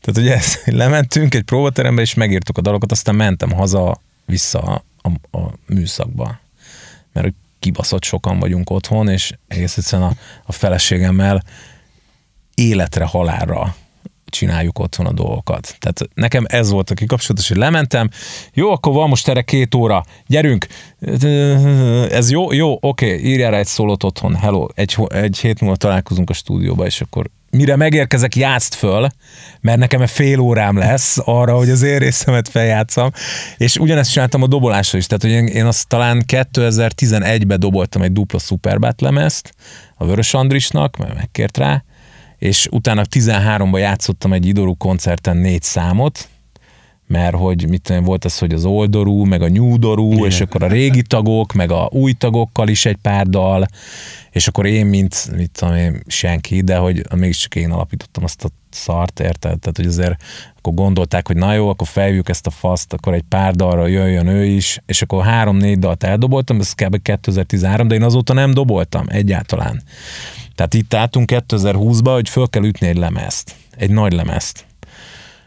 Tehát 0.00 0.16
ugye 0.16 0.34
ez, 0.34 0.58
lementünk 0.64 1.34
egy 1.34 1.42
próbaterembe, 1.42 2.02
és 2.02 2.14
megírtuk 2.14 2.58
a 2.58 2.60
dalokat, 2.60 2.92
aztán 2.92 3.14
mentem 3.14 3.52
haza 3.52 4.00
vissza 4.24 4.58
a, 4.60 4.82
a, 5.30 5.38
a 5.38 5.52
műszakba. 5.66 6.40
Mert 7.12 7.26
hogy 7.26 7.34
kibaszott 7.58 8.04
sokan 8.04 8.38
vagyunk 8.38 8.70
otthon, 8.70 9.08
és 9.08 9.32
egész 9.48 9.76
egyszerűen 9.76 10.08
a, 10.08 10.14
a 10.44 10.52
feleségemmel 10.52 11.42
életre, 12.54 13.04
halálra 13.04 13.74
csináljuk 14.32 14.78
otthon 14.78 15.06
a 15.06 15.12
dolgokat. 15.12 15.76
Tehát 15.78 16.00
nekem 16.14 16.44
ez 16.48 16.70
volt 16.70 16.90
a 16.90 16.94
kikapcsolódás, 16.94 17.48
hogy 17.48 17.56
lementem, 17.56 18.08
jó, 18.52 18.70
akkor 18.70 18.92
van 18.92 19.08
most 19.08 19.28
erre 19.28 19.42
két 19.42 19.74
óra, 19.74 20.04
gyerünk, 20.26 20.66
ez 22.10 22.30
jó, 22.30 22.52
jó, 22.52 22.78
oké, 22.80 23.18
írjál 23.18 23.50
rá 23.50 23.58
egy 23.58 23.66
szólót 23.66 24.04
otthon, 24.04 24.34
hello, 24.34 24.66
egy, 24.74 24.96
egy 25.08 25.38
hét 25.38 25.60
múlva 25.60 25.76
találkozunk 25.76 26.30
a 26.30 26.32
stúdióba, 26.32 26.86
és 26.86 27.00
akkor 27.00 27.30
mire 27.56 27.76
megérkezek, 27.76 28.36
játszd 28.36 28.74
föl, 28.74 29.08
mert 29.60 29.78
nekem 29.78 30.00
egy 30.00 30.10
fél 30.10 30.40
órám 30.40 30.78
lesz 30.78 31.18
arra, 31.24 31.56
hogy 31.56 31.70
az 31.70 31.82
én 31.82 31.98
részemet 31.98 32.48
feljátszam, 32.48 33.10
és 33.56 33.76
ugyanezt 33.76 34.12
csináltam 34.12 34.42
a 34.42 34.46
dobolásra 34.46 34.98
is, 34.98 35.06
tehát 35.06 35.22
hogy 35.22 35.32
én, 35.32 35.46
én 35.46 35.66
azt 35.66 35.88
talán 35.88 36.24
2011-ben 36.26 37.60
doboltam 37.60 38.02
egy 38.02 38.12
dupla 38.12 38.38
szuperbát 38.38 39.00
lemezt 39.00 39.54
a 39.96 40.04
Vörös 40.04 40.34
Andrisnak, 40.34 40.96
mert 40.96 41.14
megkért 41.14 41.58
rá, 41.58 41.84
és 42.42 42.68
utána 42.70 43.02
13-ban 43.10 43.78
játszottam 43.78 44.32
egy 44.32 44.46
idorú 44.46 44.76
koncerten 44.76 45.36
négy 45.36 45.62
számot, 45.62 46.28
mert 47.06 47.34
hogy 47.34 47.68
mit 47.68 47.82
tudom, 47.82 48.04
volt 48.04 48.24
az, 48.24 48.38
hogy 48.38 48.52
az 48.52 48.64
oldorú, 48.64 49.24
meg 49.24 49.42
a 49.42 49.48
nyúdorú, 49.48 50.12
Igen. 50.12 50.26
és 50.26 50.40
akkor 50.40 50.62
a 50.62 50.66
régi 50.66 51.02
tagok, 51.02 51.52
meg 51.52 51.70
a 51.70 51.88
új 51.92 52.12
tagokkal 52.12 52.68
is 52.68 52.84
egy 52.86 52.96
pár 53.02 53.26
dal, 53.26 53.66
és 54.30 54.48
akkor 54.48 54.66
én, 54.66 54.86
mint 54.86 55.30
mit 55.36 55.50
tudom 55.50 55.74
én, 55.74 56.02
senki, 56.06 56.60
de 56.60 56.76
hogy 56.76 57.02
mégiscsak 57.14 57.54
én 57.54 57.70
alapítottam 57.70 58.24
azt 58.24 58.44
a 58.44 58.48
szart, 58.70 59.20
érted? 59.20 59.58
Tehát, 59.58 59.76
hogy 59.76 59.86
azért 59.86 60.22
akkor 60.58 60.74
gondolták, 60.74 61.26
hogy 61.26 61.36
na 61.36 61.54
jó, 61.54 61.68
akkor 61.68 61.86
felhívjuk 61.86 62.28
ezt 62.28 62.46
a 62.46 62.50
faszt, 62.50 62.92
akkor 62.92 63.14
egy 63.14 63.24
pár 63.28 63.54
dalra 63.54 63.86
jöjjön 63.86 64.26
ő 64.26 64.44
is, 64.44 64.78
és 64.86 65.02
akkor 65.02 65.24
három-négy 65.24 65.78
dalt 65.78 66.04
eldoboltam, 66.04 66.60
ez 66.60 66.72
kb. 66.72 67.02
2013, 67.02 67.88
de 67.88 67.94
én 67.94 68.02
azóta 68.02 68.32
nem 68.32 68.54
doboltam 68.54 69.04
egyáltalán. 69.08 69.82
Tehát 70.62 70.84
itt 70.84 70.94
álltunk 70.94 71.30
2020-ba, 71.32 72.10
hogy 72.12 72.28
föl 72.28 72.48
kell 72.48 72.64
ütni 72.64 72.86
egy 72.86 72.96
lemezt, 72.96 73.54
egy 73.76 73.90
nagy 73.90 74.12
lemezt. 74.12 74.66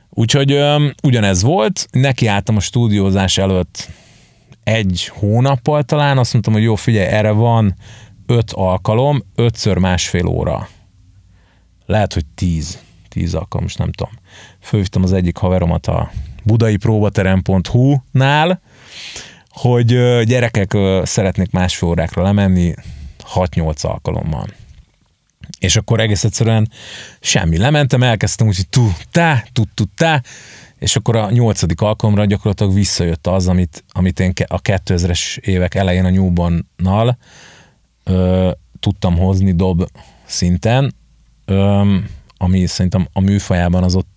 Úgyhogy 0.10 0.52
öm, 0.52 0.94
ugyanez 1.04 1.42
volt, 1.42 1.88
nekiálltam 1.92 2.56
a 2.56 2.60
stúdiózás 2.60 3.38
előtt 3.38 3.90
egy 4.64 5.12
hónappal 5.14 5.84
talán, 5.84 6.18
azt 6.18 6.34
mondtam, 6.34 6.54
hogy 6.54 6.64
jó, 6.64 6.76
figyelj, 6.76 7.08
erre 7.08 7.32
van 7.32 7.76
öt 8.26 8.52
alkalom, 8.52 9.24
ötször 9.36 9.78
másfél 9.78 10.26
óra. 10.26 10.68
Lehet, 11.86 12.14
hogy 12.14 12.26
tíz, 12.26 12.80
tíz 13.10 13.34
alkalom, 13.34 13.64
most 13.64 13.78
nem 13.78 13.92
tudom. 13.92 14.14
Fölhívtam 14.60 15.04
az 15.04 15.14
egyik 15.14 15.38
haveromat 15.38 15.88
a 15.88 16.12
budai 16.44 16.76
próbaterem.hu-nál, 16.78 18.62
hogy 19.50 19.94
ö, 19.94 20.24
gyerekek 20.26 20.74
ö, 20.74 21.02
szeretnék 21.06 21.52
másfél 21.52 21.90
órákra 21.90 22.24
lemenni 22.24 22.74
6-8 23.34 23.86
alkalommal. 23.86 24.48
És 25.66 25.76
akkor 25.76 26.00
egész 26.00 26.24
egyszerűen 26.24 26.70
semmi. 27.20 27.58
Lementem, 27.58 28.04
elkezdtem 28.04 28.48
úgy, 28.48 28.56
hogy 28.56 28.70
tu, 28.70 28.92
tá, 29.12 29.44
tu, 29.52 29.64
tu, 29.74 29.84
tá, 29.96 30.22
és 30.80 30.96
akkor 30.96 31.16
a 31.16 31.32
nyolcadik 31.32 31.82
alkalomra 31.82 32.26
gyakorlatilag 32.26 32.74
visszajött 32.74 33.28
az, 33.28 33.48
amit, 33.48 33.84
amit 33.92 34.20
én 34.20 34.34
a 34.48 34.62
2000-es 34.62 35.38
évek 35.38 35.76
elején 35.76 36.06
a 36.06 36.10
Newbornnal 36.10 37.18
tudtam 38.80 39.18
hozni 39.18 39.52
dob 39.52 39.88
szinten, 40.26 40.96
ö, 41.46 41.96
ami 42.38 42.66
szerintem 42.66 43.08
a 43.14 43.20
műfajában 43.20 43.84
az 43.84 43.96
ott, 43.96 44.08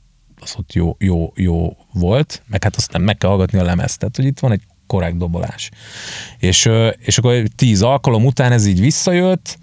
az 0.41 0.55
ott 0.59 0.73
jó, 0.73 0.97
jó, 0.99 1.33
jó 1.35 1.77
volt, 1.93 2.43
meg 2.47 2.63
hát 2.63 2.77
aztán 2.77 3.01
meg 3.01 3.17
kell 3.17 3.31
hallgatni 3.31 3.59
a 3.59 3.63
lemezt, 3.63 3.99
tehát 3.99 4.17
hogy 4.17 4.25
itt 4.25 4.39
van 4.39 4.53
egy 4.53 4.63
korrekt 4.87 5.17
dobolás. 5.17 5.71
És, 6.39 6.65
ö, 6.65 6.89
és 6.89 7.19
akkor 7.19 7.43
tíz 7.57 7.83
alkalom 7.83 8.25
után 8.25 8.53
ez 8.53 8.67
így 8.67 8.81
visszajött, 8.81 9.59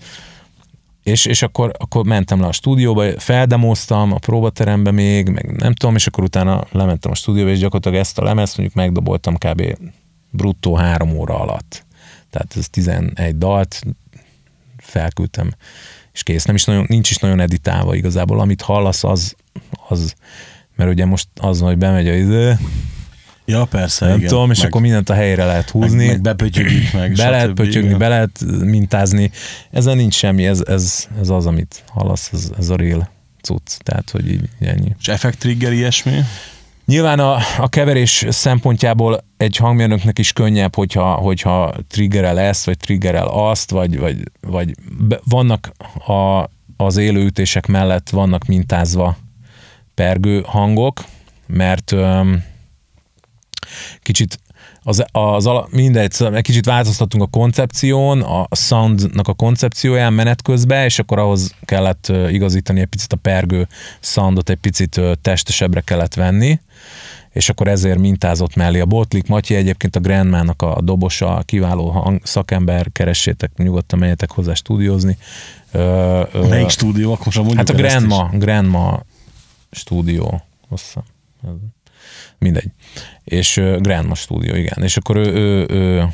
és, 1.05 1.25
és 1.25 1.41
akkor, 1.41 1.71
akkor 1.77 2.05
mentem 2.05 2.39
le 2.39 2.47
a 2.47 2.51
stúdióba, 2.51 3.19
feldemoztam 3.19 4.11
a 4.11 4.17
próbaterembe 4.17 4.91
még, 4.91 5.29
meg 5.29 5.55
nem 5.55 5.73
tudom, 5.73 5.95
és 5.95 6.07
akkor 6.07 6.23
utána 6.23 6.63
lementem 6.71 7.11
a 7.11 7.15
stúdióba, 7.15 7.49
és 7.49 7.59
gyakorlatilag 7.59 7.97
ezt 7.97 8.17
a 8.17 8.23
lemezt 8.23 8.57
mondjuk 8.57 8.77
megdoboltam 8.77 9.37
kb. 9.37 9.77
bruttó 10.29 10.75
három 10.75 11.17
óra 11.17 11.39
alatt. 11.39 11.85
Tehát 12.29 12.53
ez 12.57 12.69
11 12.69 13.37
dalt, 13.37 13.83
felküldtem, 14.77 15.51
és 16.13 16.23
kész. 16.23 16.45
Nem 16.45 16.55
is 16.55 16.65
nagyon, 16.65 16.85
nincs 16.87 17.09
is 17.09 17.17
nagyon 17.17 17.39
editálva 17.39 17.95
igazából. 17.95 18.39
Amit 18.39 18.61
hallasz, 18.61 19.03
az, 19.03 19.35
az 19.87 20.13
mert 20.75 20.91
ugye 20.91 21.05
most 21.05 21.27
az 21.35 21.59
hogy 21.59 21.77
bemegy 21.77 22.07
a 22.07 22.13
idő, 22.13 22.57
Ja, 23.45 23.65
persze, 23.65 24.05
nem 24.05 24.17
igen. 24.17 24.29
tudom, 24.29 24.51
és 24.51 24.57
meg, 24.57 24.67
akkor 24.67 24.81
mindent 24.81 25.09
a 25.09 25.13
helyre 25.13 25.45
lehet 25.45 25.69
húzni. 25.69 25.97
meg, 25.97 26.07
meg 26.07 26.21
bepötyögik 26.21 26.93
meg. 26.93 27.13
be 27.13 27.29
lehet 27.29 27.51
pötyögni, 27.51 27.93
be 27.93 28.07
lehet 28.07 28.39
mintázni. 28.63 29.31
Ezen 29.71 29.97
nincs 29.97 30.13
semmi, 30.13 30.45
ez, 30.45 30.61
ez, 30.67 31.07
ez 31.19 31.29
az, 31.29 31.45
amit 31.45 31.83
hallasz, 31.87 32.29
ez, 32.33 32.51
ez 32.57 32.69
a 32.69 32.75
real 32.75 33.09
cucc. 33.41 33.77
Tehát, 33.83 34.09
hogy 34.09 34.31
így 34.31 34.49
ennyi. 34.59 34.95
És 34.99 35.07
effekt 35.07 35.37
trigger 35.37 35.73
ilyesmi? 35.73 36.19
Nyilván 36.85 37.19
a, 37.19 37.37
a 37.57 37.69
keverés 37.69 38.25
szempontjából 38.29 39.23
egy 39.37 39.57
hangmérnöknek 39.57 40.19
is 40.19 40.33
könnyebb, 40.33 40.75
hogyha, 40.75 41.13
hogyha 41.13 41.73
triggerel 41.89 42.39
ezt, 42.39 42.65
vagy 42.65 42.77
triggerel 42.77 43.27
azt, 43.27 43.71
vagy, 43.71 43.99
vagy, 43.99 44.17
vagy 44.41 44.75
be, 44.99 45.19
vannak 45.23 45.71
a, 46.07 46.49
az 46.77 46.97
élőütések 46.97 47.65
mellett 47.65 48.09
vannak 48.09 48.45
mintázva 48.45 49.17
pergő 49.93 50.43
hangok, 50.45 51.03
mert 51.47 51.91
öm, 51.91 52.43
kicsit 54.01 54.39
az, 54.87 55.05
az 55.11 55.45
ala, 55.45 55.67
mindegy, 55.71 56.11
szóval 56.11 56.35
egy 56.35 56.43
kicsit 56.43 56.65
változtattunk 56.65 57.23
a 57.23 57.27
koncepción, 57.27 58.21
a 58.21 58.47
soundnak 58.55 59.27
a 59.27 59.33
koncepcióján 59.33 60.13
menet 60.13 60.41
közben, 60.41 60.83
és 60.83 60.99
akkor 60.99 61.19
ahhoz 61.19 61.55
kellett 61.65 62.11
igazítani 62.29 62.79
egy 62.79 62.85
picit 62.85 63.13
a 63.13 63.15
pergő 63.15 63.67
soundot, 63.99 64.49
egy 64.49 64.57
picit 64.57 65.01
testesebbre 65.21 65.81
kellett 65.81 66.13
venni, 66.13 66.59
és 67.31 67.49
akkor 67.49 67.67
ezért 67.67 67.99
mintázott 67.99 68.55
mellé. 68.55 68.79
A 68.79 68.85
Botlik 68.85 69.27
Matyi 69.27 69.55
egyébként 69.55 69.95
a 69.95 69.99
Grandmának 69.99 70.61
a 70.61 70.81
dobosa, 70.81 71.41
kiváló 71.45 71.89
hang, 71.89 72.19
szakember, 72.23 72.91
keressétek, 72.91 73.51
nyugodtan 73.57 73.99
menjetek 73.99 74.31
hozzá 74.31 74.53
stúdiózni. 74.53 75.17
Ö, 75.71 76.23
ö, 76.31 76.47
Melyik 76.47 76.69
stúdió? 76.69 77.13
Akkor 77.13 77.33
most 77.35 77.55
Hát 77.55 77.69
a. 77.69 77.73
Grandma, 77.73 78.29
Grandma 78.33 79.03
stúdió, 79.71 80.41
azt 80.69 80.83
hiszem. 80.83 81.03
Mindegy. 82.37 82.71
És 83.23 83.61
Grandma 83.79 84.15
stúdió, 84.15 84.55
igen. 84.55 84.83
És 84.83 84.97
akkor 84.97 85.15
ő, 85.15 85.33
ő, 85.33 85.65
ő, 85.69 86.07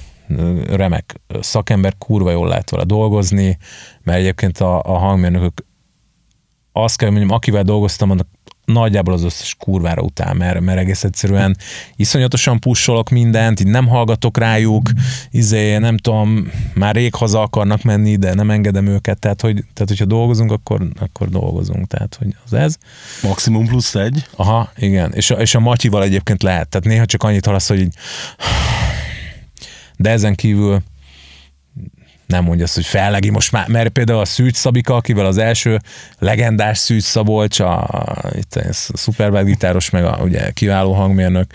remek 0.70 1.22
szakember, 1.40 1.94
kurva 1.98 2.32
jól 2.32 2.48
lehet 2.48 2.70
vele 2.70 2.84
dolgozni, 2.84 3.58
mert 4.04 4.20
egyébként 4.20 4.58
a, 4.58 4.84
a 4.84 4.98
hangmérnökök 4.98 5.66
azt 6.72 6.98
kell, 6.98 7.10
mondjam, 7.10 7.32
akivel 7.32 7.64
dolgoztam, 7.64 8.10
annak 8.10 8.28
nagyjából 8.72 9.14
az 9.14 9.24
összes 9.24 9.56
kurvára 9.60 10.02
után, 10.02 10.36
mert, 10.38 10.60
mert 10.60 10.80
egész 10.80 11.04
egyszerűen 11.04 11.58
iszonyatosan 11.96 12.60
pussolok 12.60 13.10
mindent, 13.10 13.60
így 13.60 13.68
nem 13.68 13.88
hallgatok 13.88 14.38
rájuk, 14.38 14.90
izé, 15.32 15.78
nem 15.78 15.98
tudom, 15.98 16.52
már 16.74 16.96
rég 16.96 17.16
haza 17.16 17.42
akarnak 17.42 17.84
menni, 17.84 18.16
de 18.16 18.34
nem 18.34 18.52
engedem 18.52 18.88
őket, 18.88 19.20
tehát, 19.20 19.42
hogy, 19.42 19.54
tehát 19.54 19.90
hogyha 19.90 20.06
dolgozunk, 20.06 20.52
akkor, 20.52 20.88
akkor 21.00 21.30
dolgozunk, 21.30 21.88
tehát, 21.88 22.16
hogy 22.20 22.36
az 22.46 22.54
ez. 22.54 22.78
Maximum 23.24 23.68
plusz 23.68 23.96
egy. 23.96 24.26
Aha, 24.36 24.72
igen, 24.78 25.12
és 25.14 25.32
a, 25.32 25.36
és 25.36 25.56
a 25.56 25.60
Matyival 25.60 26.04
egyébként 26.04 26.44
lehet, 26.44 26.68
tehát 26.68 26.88
néha 26.88 27.06
csak 27.06 27.24
annyit 27.24 27.46
hallasz, 27.46 27.68
hogy 27.68 27.80
így, 27.80 27.94
de 29.98 30.10
ezen 30.10 30.36
kívül 30.36 30.82
nem 32.32 32.44
mondja 32.44 32.66
azt, 32.66 32.76
hogy 32.76 32.86
fellegi 32.86 33.30
most 33.30 33.52
már, 33.52 33.68
mert 33.68 33.90
például 33.90 34.20
a 34.20 34.26
Szűcs 34.26 34.56
Szabika, 34.56 34.96
akivel 34.96 35.26
az 35.26 35.38
első 35.38 35.80
legendás 36.20 36.78
Szűcs 36.78 37.04
Szabolcs, 37.04 37.60
a, 37.60 37.90
itt 38.32 38.56
a 38.56 38.74
szuperbád 38.94 39.46
gitáros, 39.46 39.90
meg 39.90 40.06
a 40.06 40.20
ugye, 40.24 40.52
kiváló 40.52 40.94
hangmérnök, 40.94 41.54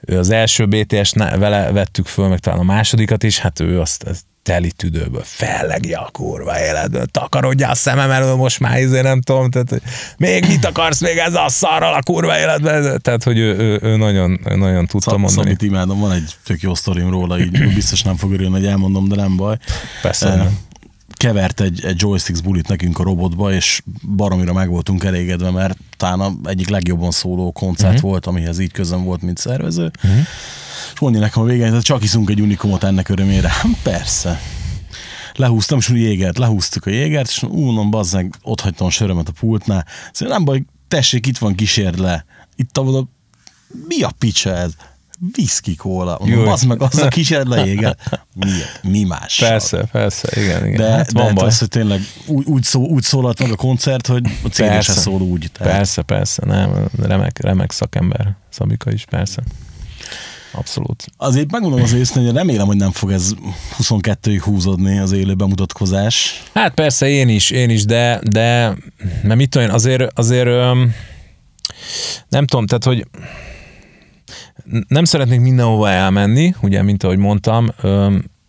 ő 0.00 0.18
az 0.18 0.30
első 0.30 0.66
BTS-t 0.66 1.14
vele 1.14 1.72
vettük 1.72 2.06
föl, 2.06 2.28
meg 2.28 2.38
talán 2.38 2.58
a 2.58 2.62
másodikat 2.62 3.22
is, 3.22 3.38
hát 3.38 3.60
ő 3.60 3.80
azt, 3.80 4.02
azt 4.02 4.24
teli 4.42 4.72
tüdőből 4.72 5.22
fellegi 5.24 5.92
a 5.92 6.08
kurva 6.12 6.60
életből, 6.60 7.06
takarodja 7.06 7.68
a 7.68 7.74
szemem 7.74 8.10
elől 8.10 8.34
most 8.34 8.60
már, 8.60 8.78
izé 8.78 9.00
nem 9.00 9.20
tudom, 9.20 9.50
tehát 9.50 9.70
hogy 9.70 9.82
még 10.16 10.46
mit 10.46 10.64
akarsz 10.64 11.00
még 11.00 11.16
ezzel 11.16 11.44
a 11.44 11.48
szarral 11.48 11.94
a 11.94 12.02
kurva 12.02 12.38
életben, 12.38 13.00
tehát 13.02 13.22
hogy 13.22 13.38
ő, 13.38 13.56
ő, 13.56 13.78
ő 13.82 13.96
nagyon, 13.96 14.40
ő 14.44 14.56
nagyon 14.56 14.86
tudta 14.86 15.10
Szab, 15.10 15.18
mondani. 15.18 15.42
Szabit 15.42 15.62
imádom, 15.62 16.00
van 16.00 16.12
egy 16.12 16.36
tök 16.44 16.60
jó 16.60 16.74
sztorim 16.74 17.10
róla, 17.10 17.38
így 17.38 17.74
biztos 17.74 18.02
nem 18.02 18.16
fog 18.16 18.32
örülni, 18.32 18.52
hogy 18.52 18.66
elmondom, 18.66 19.08
de 19.08 19.14
nem 19.14 19.36
baj. 19.36 19.56
Persze, 20.02 20.34
nem. 20.34 20.58
Kevert 21.16 21.60
egy, 21.60 21.84
egy 21.84 22.00
joysticks 22.00 22.40
bulit 22.40 22.68
nekünk 22.68 22.98
a 22.98 23.02
robotba, 23.02 23.52
és 23.52 23.82
baromira 24.16 24.52
meg 24.52 24.68
voltunk 24.68 25.04
elégedve, 25.04 25.50
mert 25.50 25.78
talán 25.96 26.40
egyik 26.44 26.68
legjobban 26.68 27.10
szóló 27.10 27.52
koncert 27.52 27.94
uh-huh. 27.94 28.10
volt, 28.10 28.26
amihez 28.26 28.58
így 28.58 28.72
közön 28.72 29.04
volt, 29.04 29.22
mint 29.22 29.38
szervező. 29.38 29.90
Uh-huh. 30.04 30.20
És 30.94 31.00
mondja 31.00 31.20
nekem 31.20 31.42
a 31.42 31.46
végén, 31.46 31.72
hogy 31.72 31.82
csak 31.82 32.02
iszunk 32.02 32.30
egy 32.30 32.40
unikumot 32.40 32.84
ennek 32.84 33.08
örömére. 33.08 33.48
Hát 33.48 33.66
Persze. 33.82 34.40
Lehúztam, 35.34 35.78
és 35.78 35.88
úgy 35.90 35.98
jégert, 36.00 36.38
lehúztuk 36.38 36.86
a 36.86 36.90
jégert, 36.90 37.28
és 37.28 37.42
ú, 37.42 37.60
mondom, 37.60 37.90
bazzeg, 37.90 38.34
ott 38.42 38.60
hagytam 38.60 38.86
a 38.86 38.90
sörömet 38.90 39.28
a 39.28 39.32
pultnál. 39.40 39.86
Szóval 40.12 40.34
nem 40.34 40.44
baj, 40.44 40.62
tessék, 40.88 41.26
itt 41.26 41.38
van, 41.38 41.54
kísérd 41.54 41.98
le. 41.98 42.24
Itt 42.56 42.78
a, 42.78 43.08
mi 43.88 44.02
a 44.02 44.10
picsa 44.18 44.54
ez? 44.54 44.72
Whisky 45.36 45.74
kóla. 45.74 46.18
Bazd 46.44 46.66
meg, 46.66 46.82
az 46.82 46.98
a 46.98 47.08
kísérd 47.08 47.48
le 47.48 47.64
jégert. 47.66 48.26
Mi, 48.34 48.50
mi 48.82 49.04
más? 49.04 49.38
Persze, 49.38 49.84
persze, 49.92 50.40
igen, 50.40 50.66
igen. 50.66 50.76
De, 50.76 50.90
hát 50.90 51.12
de 51.12 51.22
van 51.22 51.34
baj. 51.34 51.46
az, 51.46 51.58
hogy 51.58 51.68
tényleg 51.68 52.00
úgy, 52.26 52.46
úgy, 52.46 52.62
szó, 52.62 52.86
úgy 52.86 53.02
szólalt 53.02 53.38
meg 53.38 53.50
a 53.50 53.56
koncert, 53.56 54.06
hogy 54.06 54.26
a 54.44 54.48
se 54.52 54.64
Persze. 54.66 54.92
szól 54.92 55.20
úgy. 55.20 55.50
Tehát 55.52 55.76
Persze, 55.76 56.02
persze, 56.02 56.42
nem, 56.46 56.88
remek, 57.02 57.38
remek 57.40 57.72
szakember, 57.72 58.36
Szabika 58.50 58.92
is, 58.92 59.04
persze. 59.04 59.42
Abszolút. 60.52 61.04
Azért 61.16 61.50
megmondom 61.50 61.82
az 61.82 61.92
őszintén, 61.92 62.24
hogy 62.24 62.34
remélem, 62.34 62.66
hogy 62.66 62.76
nem 62.76 62.90
fog 62.90 63.10
ez 63.12 63.32
22-ig 63.78 64.40
húzódni 64.42 64.98
az 64.98 65.12
élő 65.12 65.34
bemutatkozás. 65.34 66.42
Hát 66.54 66.74
persze, 66.74 67.08
én 67.08 67.28
is, 67.28 67.50
én 67.50 67.70
is, 67.70 67.84
de, 67.84 68.20
de 68.30 68.76
mert 69.22 69.36
mit 69.36 69.50
tudom 69.50 69.68
én, 69.68 69.74
azért, 69.74 70.18
azért 70.18 70.48
nem 72.28 72.46
tudom, 72.46 72.66
tehát, 72.66 72.84
hogy 72.84 73.06
nem 74.88 75.04
szeretnék 75.04 75.40
mindenhova 75.40 75.90
elmenni, 75.90 76.54
ugye, 76.60 76.82
mint 76.82 77.02
ahogy 77.02 77.18
mondtam, 77.18 77.70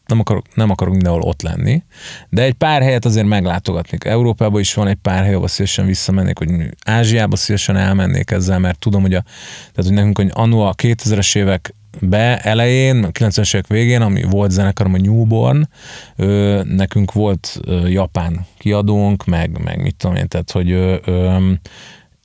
nem 0.10 0.20
akarok, 0.20 0.56
nem 0.56 0.70
akarok 0.70 0.94
mindenhol 0.94 1.22
ott 1.22 1.42
lenni, 1.42 1.84
de 2.30 2.44
egy 2.44 2.54
pár 2.54 2.82
helyet 2.82 3.06
azért 3.06 3.28
meglátogatnék. 3.28 4.04
Európában 4.04 4.60
is 4.60 4.74
van 4.74 4.88
egy 4.88 4.96
pár 4.96 5.24
hely, 5.24 5.34
ahol 5.34 5.48
szívesen 5.48 5.86
visszamennék, 5.86 6.38
hogy 6.38 6.50
Ázsiába 6.86 7.36
szívesen 7.36 7.76
elmennék 7.76 8.32
ezzel, 8.32 8.60
mert 8.60 8.80
tudom, 8.80 9.02
hogy, 9.02 9.14
a, 9.14 9.22
tehát, 9.60 9.84
hogy 9.84 9.94
nekünk 9.94 10.18
hogy 10.18 10.30
annó 10.34 10.62
a 10.62 10.74
2000-es 10.76 11.38
évek 11.38 11.74
be 12.02 12.40
elején, 12.40 13.04
a 13.04 13.08
90-es 13.08 13.54
évek 13.54 13.68
végén, 13.68 14.02
ami 14.02 14.24
volt 14.24 14.52
zenekarom 14.52 14.94
a 14.94 14.98
Newborn, 14.98 15.70
ö, 16.16 16.62
nekünk 16.64 17.12
volt 17.12 17.60
ö, 17.66 17.88
japán 17.88 18.46
kiadónk, 18.58 19.26
meg, 19.26 19.64
meg 19.64 19.82
mit 19.82 19.96
tudom 19.96 20.16
én, 20.16 20.28
tehát 20.28 20.52
hogy 20.52 20.72
ö, 20.72 20.96
ö, 21.06 21.52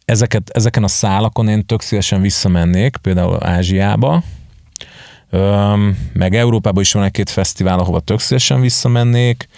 ezeket, 0.04 0.50
ezeken 0.50 0.84
a 0.84 0.88
szálakon 0.88 1.48
én 1.48 1.66
tök 1.66 1.80
szívesen 1.80 2.20
visszamennék, 2.20 2.96
például 2.96 3.44
Ázsiába, 3.44 4.22
Öm, 5.30 5.98
meg 6.12 6.34
Európában 6.34 6.82
is 6.82 6.92
van 6.92 7.02
egy-két 7.02 7.30
fesztivál, 7.30 7.78
ahova 7.78 8.00
tök 8.00 8.20
szívesen 8.20 8.60
visszamennék, 8.60 9.48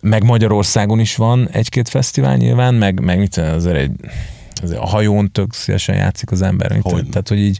meg 0.00 0.24
Magyarországon 0.24 1.00
is 1.00 1.16
van 1.16 1.48
egy-két 1.52 1.88
fesztivál 1.88 2.36
nyilván, 2.36 2.74
meg, 2.74 3.00
meg 3.00 3.18
mit 3.18 3.34
tudom, 3.34 3.54
azért 3.54 3.76
egy 3.76 3.90
a 4.76 4.86
hajón 4.86 5.32
tök 5.32 5.52
szívesen 5.52 5.96
játszik 5.96 6.30
az 6.30 6.42
ember. 6.42 6.72
Mit 6.72 6.82
tudom, 6.82 6.96
Hogyne. 6.96 7.10
tehát, 7.10 7.28
hogy 7.28 7.38
így, 7.38 7.58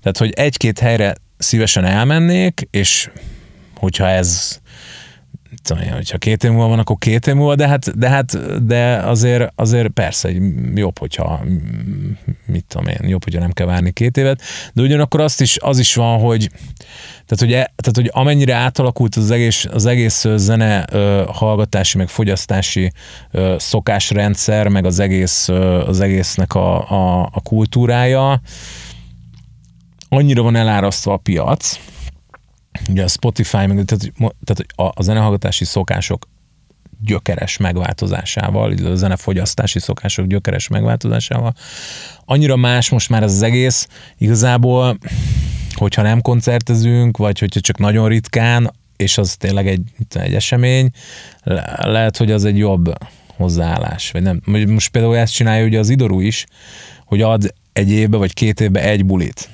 tehát, 0.00 0.18
hogy 0.18 0.30
egy-két 0.30 0.78
helyre 0.78 1.14
szívesen 1.38 1.84
elmennék, 1.84 2.68
és 2.70 3.10
hogyha 3.76 4.08
ez 4.08 4.60
tudom 5.62 5.82
én, 5.82 5.92
hogyha 5.92 6.18
két 6.18 6.44
év 6.44 6.50
múlva 6.50 6.68
van, 6.68 6.78
akkor 6.78 6.96
két 6.98 7.26
év 7.26 7.34
múlva, 7.34 7.54
de 7.54 7.68
hát, 7.68 7.98
de, 7.98 8.08
hát, 8.08 8.64
de 8.66 8.96
azért, 8.96 9.52
azért 9.54 9.88
persze 9.88 10.30
jobb, 10.74 10.98
hogyha 10.98 11.40
mit 12.46 12.64
tudom 12.64 12.86
én, 12.86 13.08
jobb, 13.08 13.24
hogyha 13.24 13.40
nem 13.40 13.52
kell 13.52 13.66
várni 13.66 13.92
két 13.92 14.16
évet, 14.16 14.42
de 14.72 14.82
ugyanakkor 14.82 15.20
azt 15.20 15.40
is, 15.40 15.58
az 15.60 15.78
is 15.78 15.94
van, 15.94 16.18
hogy 16.18 16.50
tehát, 17.26 17.38
hogy, 17.38 17.52
e- 17.52 17.72
tehát, 17.76 17.96
hogy 17.96 18.10
amennyire 18.12 18.54
átalakult 18.54 19.16
az 19.16 19.30
egész, 19.30 19.66
az 19.72 19.86
egész 19.86 20.26
zene 20.36 20.84
ö, 20.90 21.22
hallgatási, 21.32 21.96
meg 21.96 22.08
fogyasztási 22.08 22.92
ö, 23.30 23.54
szokásrendszer, 23.58 24.68
meg 24.68 24.84
az 24.84 24.98
egész, 24.98 25.48
ö, 25.48 25.86
az 25.86 26.00
egésznek 26.00 26.54
a, 26.54 26.90
a, 26.90 27.28
a 27.32 27.40
kultúrája, 27.40 28.40
annyira 30.08 30.42
van 30.42 30.56
elárasztva 30.56 31.12
a 31.12 31.16
piac, 31.16 31.78
ugye 32.88 33.02
a 33.04 33.08
Spotify, 33.08 33.66
meg, 33.66 33.84
tehát, 33.84 34.12
tehát 34.44 34.64
a, 34.74 35.00
a 35.00 35.02
zenehallgatási 35.02 35.64
szokások 35.64 36.28
gyökeres 37.04 37.56
megváltozásával, 37.56 38.70
illetve 38.70 38.90
a 38.90 38.94
zenefogyasztási 38.94 39.78
szokások 39.78 40.26
gyökeres 40.26 40.68
megváltozásával. 40.68 41.54
Annyira 42.24 42.56
más 42.56 42.88
most 42.88 43.08
már 43.08 43.22
az 43.22 43.42
egész, 43.42 43.88
igazából, 44.18 44.98
hogyha 45.74 46.02
nem 46.02 46.20
koncertezünk, 46.20 47.16
vagy 47.16 47.38
hogyha 47.38 47.60
csak 47.60 47.78
nagyon 47.78 48.08
ritkán, 48.08 48.72
és 48.96 49.18
az 49.18 49.36
tényleg 49.36 49.68
egy, 49.68 49.82
egy 50.10 50.34
esemény, 50.34 50.90
le- 51.42 51.78
lehet, 51.82 52.16
hogy 52.16 52.30
az 52.30 52.44
egy 52.44 52.58
jobb, 52.58 52.92
hozzáállás. 53.36 54.10
Vagy 54.10 54.22
nem. 54.22 54.40
Most 54.66 54.90
például 54.90 55.16
ezt 55.16 55.32
csinálja 55.32 55.66
ugye 55.66 55.78
az 55.78 55.88
Idorú 55.88 56.20
is, 56.20 56.46
hogy 57.04 57.20
ad 57.20 57.54
egy 57.72 57.90
évbe 57.90 58.16
vagy 58.16 58.34
két 58.34 58.60
évbe 58.60 58.82
egy 58.82 59.04
bulit. 59.04 59.48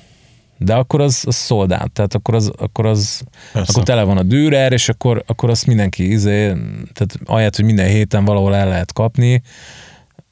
De 0.58 0.74
akkor 0.74 1.00
az, 1.00 1.24
az 1.26 1.50
out, 1.50 1.92
tehát 1.92 2.14
akkor 2.14 2.34
az, 2.34 2.52
akkor 2.56 2.86
az 2.86 3.22
Persze. 3.52 3.70
akkor 3.72 3.82
tele 3.82 4.02
van 4.02 4.16
a 4.16 4.22
Dürer, 4.22 4.72
és 4.72 4.88
akkor, 4.88 5.22
akkor 5.26 5.50
azt 5.50 5.66
mindenki 5.66 6.10
izé, 6.10 6.46
tehát 6.92 7.18
ahelyett, 7.24 7.56
hogy 7.56 7.64
minden 7.64 7.88
héten 7.88 8.24
valahol 8.24 8.54
el 8.54 8.68
lehet 8.68 8.92
kapni, 8.92 9.42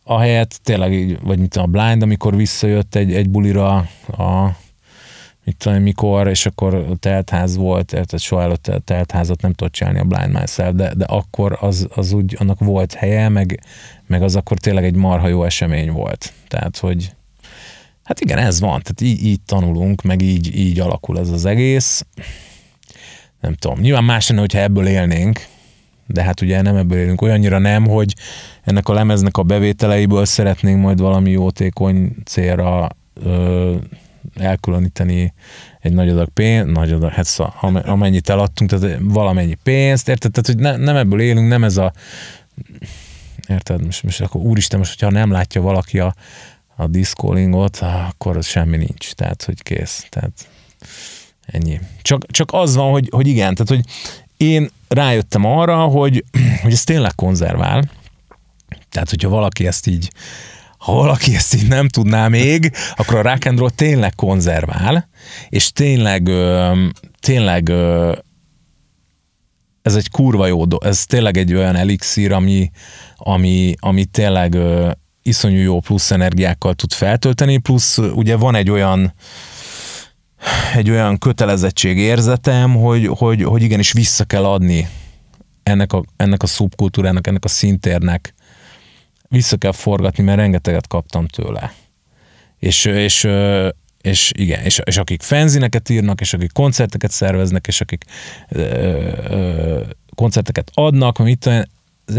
ahelyett 0.05 0.61
tényleg 0.63 0.93
így, 0.93 1.19
vagy 1.23 1.39
mint 1.39 1.57
a 1.57 1.67
Blind, 1.67 2.03
amikor 2.03 2.37
visszajött 2.37 2.95
egy, 2.95 3.15
egy 3.15 3.31
bulira 3.31 3.75
a 4.07 4.57
mit 5.47 5.57
tudom, 5.57 5.83
mikor, 5.83 6.29
és 6.29 6.47
akkor 6.47 6.87
teltház 7.01 7.57
volt, 7.57 7.87
tehát 7.87 8.19
soha 8.19 8.43
előtt 8.43 8.73
teltházat 8.85 9.43
nem 9.43 9.53
tudott 9.53 9.73
csinálni 9.73 9.99
a 9.99 10.05
Blind 10.05 10.33
Myself, 10.33 10.75
de, 10.75 10.95
de 10.95 11.05
akkor 11.05 11.59
az, 11.61 11.89
az 11.95 12.13
úgy, 12.13 12.37
annak 12.39 12.59
volt 12.59 12.95
helye, 12.95 13.29
meg, 13.29 13.61
meg 14.07 14.23
az 14.23 14.37
akkor 14.37 14.59
tényleg 14.59 14.85
egy 14.85 14.95
marha 14.95 15.29
jó 15.29 15.45
esemény 15.45 15.91
volt. 15.91 16.33
Tehát, 16.49 16.79
hogy 16.79 17.16
hát 18.07 18.21
igen, 18.21 18.39
ez 18.39 18.61
van, 18.61 18.83
tehát 18.83 19.01
így, 19.01 19.25
így 19.25 19.41
tanulunk, 19.41 20.03
meg 20.03 20.23
így, 20.23 20.57
így 20.57 20.81
alakul 20.81 21.19
ez 21.19 21.29
az 21.29 21.45
egész. 21.45 22.07
Nem 23.41 23.55
tudom, 23.55 23.81
nyilván 23.81 24.05
más 24.05 24.29
lenne, 24.29 24.41
hogyha 24.41 24.59
ebből 24.59 24.87
élnénk, 24.87 25.47
de 26.07 26.23
hát 26.23 26.41
ugye 26.41 26.63
nem 26.63 26.77
ebből 26.77 26.99
élünk, 26.99 27.23
olyannyira 27.23 27.59
nem, 27.59 27.87
hogy 27.87 28.15
ennek 28.63 28.89
a 28.89 28.93
lemeznek 28.93 29.37
a 29.37 29.43
bevételeiből 29.43 30.25
szeretnénk 30.25 30.81
majd 30.81 31.01
valami 31.01 31.31
jótékony 31.31 32.17
célra 32.25 32.89
ö, 33.15 33.75
elkülöníteni 34.35 35.33
egy 35.81 35.93
nagy 35.93 36.09
adag 36.09 36.29
pénzt, 36.29 36.73
nagy 36.73 36.93
adag, 36.93 37.11
hát 37.11 37.25
szóval, 37.25 37.55
am- 37.61 37.83
amennyit 37.85 38.29
eladtunk, 38.29 38.71
tehát 38.71 38.99
valamennyi 39.01 39.55
pénzt, 39.63 40.09
érted? 40.09 40.31
Tehát, 40.31 40.47
hogy 40.47 40.59
ne, 40.59 40.85
nem 40.85 40.97
ebből 40.97 41.21
élünk, 41.21 41.49
nem 41.49 41.65
ez 41.65 41.77
a 41.77 41.93
érted? 43.49 43.85
Most, 43.85 44.03
most 44.03 44.21
akkor 44.21 44.41
úristen, 44.41 44.79
most, 44.79 45.01
hogyha 45.01 45.19
nem 45.19 45.31
látja 45.31 45.61
valaki 45.61 45.99
a, 45.99 46.15
a 46.77 46.87
diszkólingot, 46.87 47.77
akkor 47.77 48.37
az 48.37 48.47
semmi 48.47 48.77
nincs. 48.77 49.13
Tehát, 49.13 49.43
hogy 49.43 49.63
kész. 49.63 50.07
Tehát 50.09 50.49
ennyi. 51.47 51.81
Csak, 52.03 52.27
csak 52.27 52.53
az 52.53 52.75
van, 52.75 52.91
hogy, 52.91 53.09
hogy 53.11 53.27
igen, 53.27 53.55
tehát, 53.55 53.69
hogy 53.69 53.93
én 54.37 54.71
rájöttem 54.89 55.45
arra, 55.45 55.77
hogy, 55.77 56.25
hogy 56.63 56.73
ez 56.73 56.85
tényleg 56.85 57.15
konzervál. 57.15 57.91
Tehát, 58.91 59.11
hogyha 59.11 59.29
valaki 59.29 59.67
ezt 59.67 59.87
így 59.87 60.11
ha 60.79 60.93
valaki 60.93 61.35
ezt 61.35 61.55
így 61.55 61.69
nem 61.69 61.89
tudná 61.89 62.29
még, 62.29 62.73
akkor 62.97 63.15
a 63.15 63.23
rock 63.23 63.47
and 63.47 63.59
roll 63.59 63.71
tényleg 63.71 64.15
konzervál, 64.15 65.09
és 65.49 65.73
tényleg, 65.73 66.31
tényleg 67.21 67.73
ez 69.83 69.95
egy 69.95 70.11
kurva 70.11 70.47
jó, 70.47 70.65
do- 70.65 70.85
ez 70.85 71.07
tényleg 71.07 71.37
egy 71.37 71.55
olyan 71.55 71.77
elixír, 71.77 72.33
ami, 72.33 72.71
ami, 73.17 73.75
ami 73.79 74.05
tényleg 74.05 74.57
iszonyú 75.27 75.59
jó 75.59 75.81
plusz 75.81 76.11
energiákkal 76.11 76.75
tud 76.75 76.93
feltölteni, 76.93 77.59
plusz 77.59 77.99
ugye 77.99 78.37
van 78.37 78.55
egy 78.55 78.71
olyan 78.71 79.15
egy 80.75 80.91
olyan 80.91 81.19
kötelezettség 81.19 81.99
érzetem, 81.99 82.75
hogy, 82.75 83.07
hogy, 83.07 83.43
hogy 83.43 83.63
igenis 83.63 83.93
vissza 83.93 84.25
kell 84.25 84.45
adni 84.45 84.89
ennek 85.63 85.93
a, 85.93 86.05
ennek 86.17 86.43
a 86.43 86.47
szubkultúrának, 86.47 87.27
ennek 87.27 87.45
a 87.45 87.49
szintérnek 87.49 88.35
vissza 89.29 89.57
kell 89.57 89.73
forgatni, 89.73 90.23
mert 90.23 90.39
rengeteget 90.39 90.87
kaptam 90.87 91.27
tőle. 91.27 91.73
És, 92.59 92.85
és, 92.85 93.29
és 94.01 94.33
igen, 94.37 94.65
és, 94.65 94.81
és 94.85 94.97
akik 94.97 95.23
fanzineket 95.23 95.89
írnak, 95.89 96.21
és 96.21 96.33
akik 96.33 96.53
koncerteket 96.53 97.11
szerveznek, 97.11 97.67
és 97.67 97.81
akik 97.81 98.05
ö, 98.49 98.61
ö, 99.31 99.81
koncerteket 100.15 100.71
adnak, 100.75 101.19
mit 101.19 101.51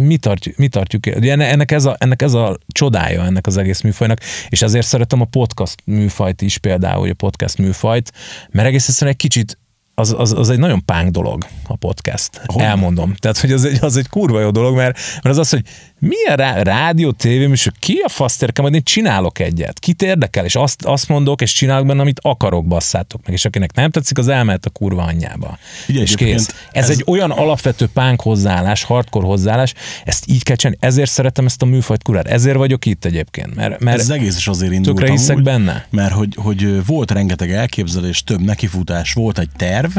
mi 0.02 0.18
tartjuk, 0.18 0.58
mi 0.58 0.68
tartjuk 0.68 1.06
ennek 1.06 1.72
ez, 1.72 1.86
a, 1.86 1.96
ennek 2.00 2.22
ez 2.22 2.34
a 2.34 2.58
csodája 2.68 3.26
ennek 3.26 3.48
az 3.48 3.58
egész 3.58 3.82
műfajnak, 3.82 4.20
és 4.50 4.62
ezért 4.62 4.86
szeretem 4.86 5.22
a 5.22 5.26
podcast 5.26 5.82
műfajt 5.86 6.42
is 6.42 6.58
például, 6.58 7.10
a 7.10 7.14
podcast 7.14 7.58
műfajt, 7.58 8.12
mert 8.52 8.68
egész 8.68 8.88
egyszerűen 8.88 9.12
egy 9.12 9.22
kicsit 9.22 9.58
az, 10.00 10.16
az, 10.18 10.34
az 10.34 10.50
egy 10.50 10.60
nagyon 10.60 10.86
pánk 10.86 11.10
dolog 11.10 11.46
a 11.68 11.76
podcast. 11.76 12.42
Hogy? 12.46 12.64
Elmondom. 12.64 13.14
Tehát, 13.16 13.38
hogy 13.38 13.52
az 13.52 13.66
egy, 13.66 13.78
az 13.82 13.98
egy 13.98 14.10
kurva 14.10 14.42
jó 14.42 14.52
dolog, 14.52 14.76
mert, 14.76 14.98
mert 15.14 15.26
az 15.26 15.38
az, 15.38 15.50
hogy 15.50 15.64
milyen 16.00 16.36
rá, 16.36 16.62
rádió, 16.62 17.12
tévéműsor, 17.12 17.74
ki 17.80 18.02
a 18.04 18.10
fasztérke, 18.10 18.62
majd 18.62 18.74
én 18.74 18.84
csinálok 18.84 19.40
egyet. 19.40 19.80
Kit 19.80 20.02
érdekel, 20.02 20.46
és 20.46 20.56
azt, 20.56 20.86
azt 20.86 21.08
mondok, 21.08 21.42
és 21.42 21.54
csinálok 21.54 21.86
benne, 21.86 22.02
amit 22.02 22.20
akarok, 22.22 22.66
basszátok 22.66 23.22
meg. 23.26 23.34
És 23.34 23.46
akinek 23.46 23.76
nem 23.76 23.92
tetszik, 23.92 24.18
az 24.18 24.28
elmehet 24.28 24.66
a 24.66 24.70
kurva 24.70 25.04
anyjába. 25.04 25.58
Ugye, 25.90 26.02
és 26.02 26.16
kész. 26.16 26.48
Ez, 26.48 26.50
ez 26.72 26.90
egy 26.90 27.04
olyan 27.06 27.32
alapvető 27.32 27.88
pánk 27.94 28.22
hozzáállás, 28.22 28.84
hardcore 28.84 29.26
hozzáállás, 29.26 29.74
ezt 30.06 30.24
így 30.28 30.44
kell 30.44 30.56
csinálni. 30.56 30.80
Ezért 30.82 31.10
szeretem 31.10 31.46
ezt 31.46 31.62
a 31.62 31.66
műfajt 31.66 32.04
kurát. 32.04 32.28
Ezért 32.28 32.58
vagyok 32.58 32.86
itt 32.86 33.06
egyébként. 33.06 33.56
Mert, 33.56 33.80
mert 33.80 33.98
Ez 33.98 34.04
az 34.04 34.10
egész 34.10 34.38
is 34.38 34.48
azért 34.48 34.72
indult 34.72 34.98
tökre 34.98 35.12
hiszek 35.12 35.36
amúgy, 35.36 35.44
benne. 35.44 35.88
Mert 35.90 36.14
hogy, 36.14 36.36
hogy 36.36 36.86
volt 36.86 37.12
rengeteg 37.12 37.52
elképzelés, 37.52 38.24
több 38.24 38.42
nekifutás, 38.42 39.14
volt 39.14 39.40
egy 39.40 39.50
terv, 39.58 39.98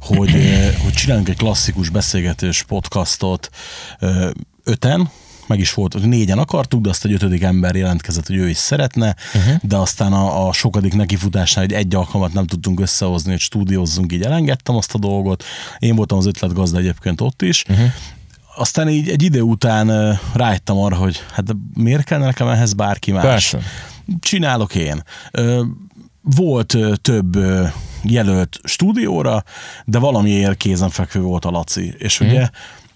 hogy, 0.00 0.30
hogy 0.82 0.92
csinálunk 0.92 1.28
egy 1.28 1.36
klasszikus 1.36 1.88
beszélgetős 1.88 2.62
podcastot 2.62 3.50
öten, 4.64 5.10
meg 5.46 5.58
is 5.58 5.74
volt, 5.74 6.02
négyen 6.02 6.38
akartuk, 6.38 6.80
de 6.80 6.88
azt 6.88 7.04
egy 7.04 7.12
ötödik 7.12 7.42
ember 7.42 7.74
jelentkezett, 7.74 8.26
hogy 8.26 8.36
ő 8.36 8.48
is 8.48 8.56
szeretne, 8.56 9.16
uh-huh. 9.34 9.54
de 9.62 9.76
aztán 9.76 10.12
a, 10.12 10.48
a 10.48 10.52
sokadik 10.52 10.94
nekifutásnál 10.94 11.64
egy, 11.64 11.72
egy 11.72 11.94
alkalmat 11.94 12.32
nem 12.32 12.46
tudtunk 12.46 12.80
összehozni, 12.80 13.30
hogy 13.30 13.40
stúdiózzunk, 13.40 14.12
így 14.12 14.22
elengedtem 14.22 14.76
azt 14.76 14.94
a 14.94 14.98
dolgot. 14.98 15.44
Én 15.78 15.96
voltam 15.96 16.18
az 16.18 16.26
ötletgazda 16.26 16.78
egyébként 16.78 17.20
ott 17.20 17.42
is. 17.42 17.64
Uh-huh 17.68 17.86
aztán 18.56 18.88
így 18.88 19.08
egy 19.08 19.22
idő 19.22 19.40
után 19.40 20.18
rájöttem 20.34 20.76
arra, 20.76 20.96
hogy 20.96 21.24
hát 21.32 21.56
miért 21.74 22.04
kell 22.04 22.18
nekem 22.18 22.48
ehhez 22.48 22.72
bárki 22.72 23.12
más? 23.12 23.22
Persze. 23.22 23.58
Csinálok 24.20 24.74
én. 24.74 25.02
Volt 26.20 26.76
több 27.02 27.36
jelölt 28.02 28.60
stúdióra, 28.64 29.44
de 29.84 29.98
valamiért 29.98 30.56
kézenfekvő 30.56 31.20
volt 31.20 31.44
a 31.44 31.50
Laci. 31.50 31.94
És 31.98 32.18
Mhm. 32.18 32.28
ugye 32.28 32.48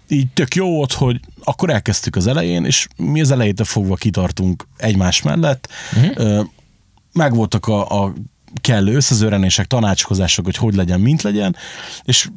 így 0.09 0.27
tök 0.35 0.55
jó 0.55 0.71
volt, 0.71 0.93
hogy 0.93 1.21
akkor 1.45 1.71
elkezdtük 1.71 2.17
az 2.17 2.27
elején, 2.27 2.65
és 2.65 2.87
mi 2.97 3.21
az 3.21 3.31
elejétől 3.31 3.67
fogva 3.67 3.95
kitartunk 3.95 4.67
egymás 4.77 5.23
mellett. 5.23 5.69
Ö, 6.15 6.43
Megvoltak 7.13 7.67
a, 7.67 8.05
a 8.05 8.13
kellő 8.61 8.95
összezőrenések, 8.95 9.67
tanácskozások, 9.67 10.45
hogy 10.45 10.57
hogy 10.57 10.75
legyen, 10.75 11.01
mint 11.01 11.23
legyen, 11.23 11.57
és 12.05 12.29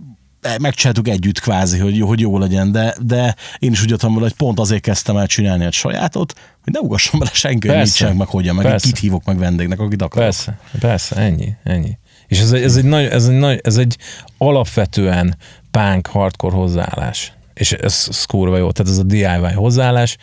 megcsináltuk 0.61 1.07
együtt 1.07 1.39
kvázi, 1.39 1.79
hogy 1.79 1.97
jó, 1.97 2.07
hogy 2.07 2.19
jó 2.19 2.37
legyen, 2.37 2.71
de, 2.71 2.95
de 3.01 3.35
én 3.59 3.71
is 3.71 3.81
úgy 3.81 3.89
jöttem 3.89 4.13
hogy 4.13 4.33
pont 4.33 4.59
azért 4.59 4.81
kezdtem 4.81 5.17
el 5.17 5.27
csinálni 5.27 5.65
egy 5.65 5.73
sajátot, 5.73 6.33
hogy 6.63 6.73
ne 6.73 6.79
ugasson 6.79 7.19
bele 7.19 7.31
senki, 7.33 7.67
hogy 7.67 7.77
mit 7.77 7.95
csinálok, 7.95 8.17
meg 8.19 8.27
hogyan, 8.27 8.55
meg 8.55 8.65
Persze. 8.65 8.87
kit 8.87 8.97
hívok 8.97 9.23
meg 9.25 9.37
vendégnek, 9.37 9.79
akit 9.79 10.01
akarok. 10.01 10.23
Persze, 10.23 10.59
persze, 10.79 11.15
ennyi, 11.15 11.53
ennyi. 11.63 11.97
És 12.27 12.39
ez 12.39 12.51
egy, 12.51 12.63
ez 12.63 12.75
egy, 12.75 12.83
nagy, 12.83 13.05
ez 13.05 13.27
egy, 13.27 13.37
nagy, 13.37 13.59
ez 13.63 13.77
egy 13.77 13.97
alapvetően 14.37 15.35
punk, 15.71 16.07
hardcore 16.07 16.55
hozzáállás. 16.55 17.33
És 17.59 17.71
ez, 17.71 18.05
ez 18.09 18.23
kurva 18.23 18.57
jó. 18.57 18.71
Tehát 18.71 18.91
ez 18.91 18.97
a 18.97 19.03
DIY 19.03 19.53
hozzáállás, 19.55 20.17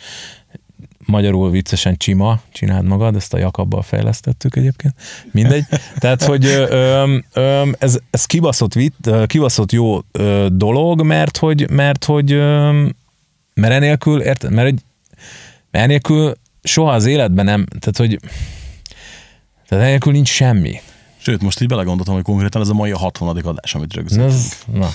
magyarul 1.05 1.51
viccesen 1.51 1.97
csima, 1.97 2.39
csináld 2.51 2.85
magad, 2.85 3.15
ezt 3.15 3.33
a 3.33 3.37
Jakabbal 3.37 3.81
fejlesztettük 3.81 4.55
egyébként, 4.55 4.93
mindegy. 5.31 5.63
Tehát, 5.99 6.23
hogy 6.23 6.45
ö, 6.45 7.17
ö, 7.33 7.69
ez, 7.79 7.99
ez 8.09 8.25
kibaszott, 8.25 8.73
vit, 8.73 9.09
kibaszott 9.25 9.71
jó 9.71 9.99
ö, 10.11 10.47
dolog, 10.51 11.01
mert 11.03 11.37
hogy, 11.37 11.69
mert 11.69 12.03
hogy 12.03 12.31
ö, 12.31 12.85
mert 13.53 13.73
enélkül, 13.73 14.21
érted, 14.21 14.51
mert, 14.51 14.75
mert 15.71 15.85
enélkül 15.85 16.33
soha 16.63 16.91
az 16.91 17.05
életben 17.05 17.45
nem, 17.45 17.65
tehát 17.79 17.97
hogy 17.97 18.19
tehát 19.67 19.83
enélkül 19.83 20.11
nincs 20.11 20.29
semmi. 20.29 20.81
Sőt, 21.17 21.41
most 21.41 21.61
így 21.61 21.67
belegondoltam, 21.67 22.13
hogy 22.13 22.23
konkrétan 22.23 22.61
ez 22.61 22.69
a 22.69 22.73
mai 22.73 22.91
a 22.91 22.97
60. 22.97 23.37
adás, 23.37 23.75
amit 23.75 23.93
Na, 23.93 23.99
rögzítünk. 23.99 24.29
ez, 24.29 24.57
na 24.73 24.89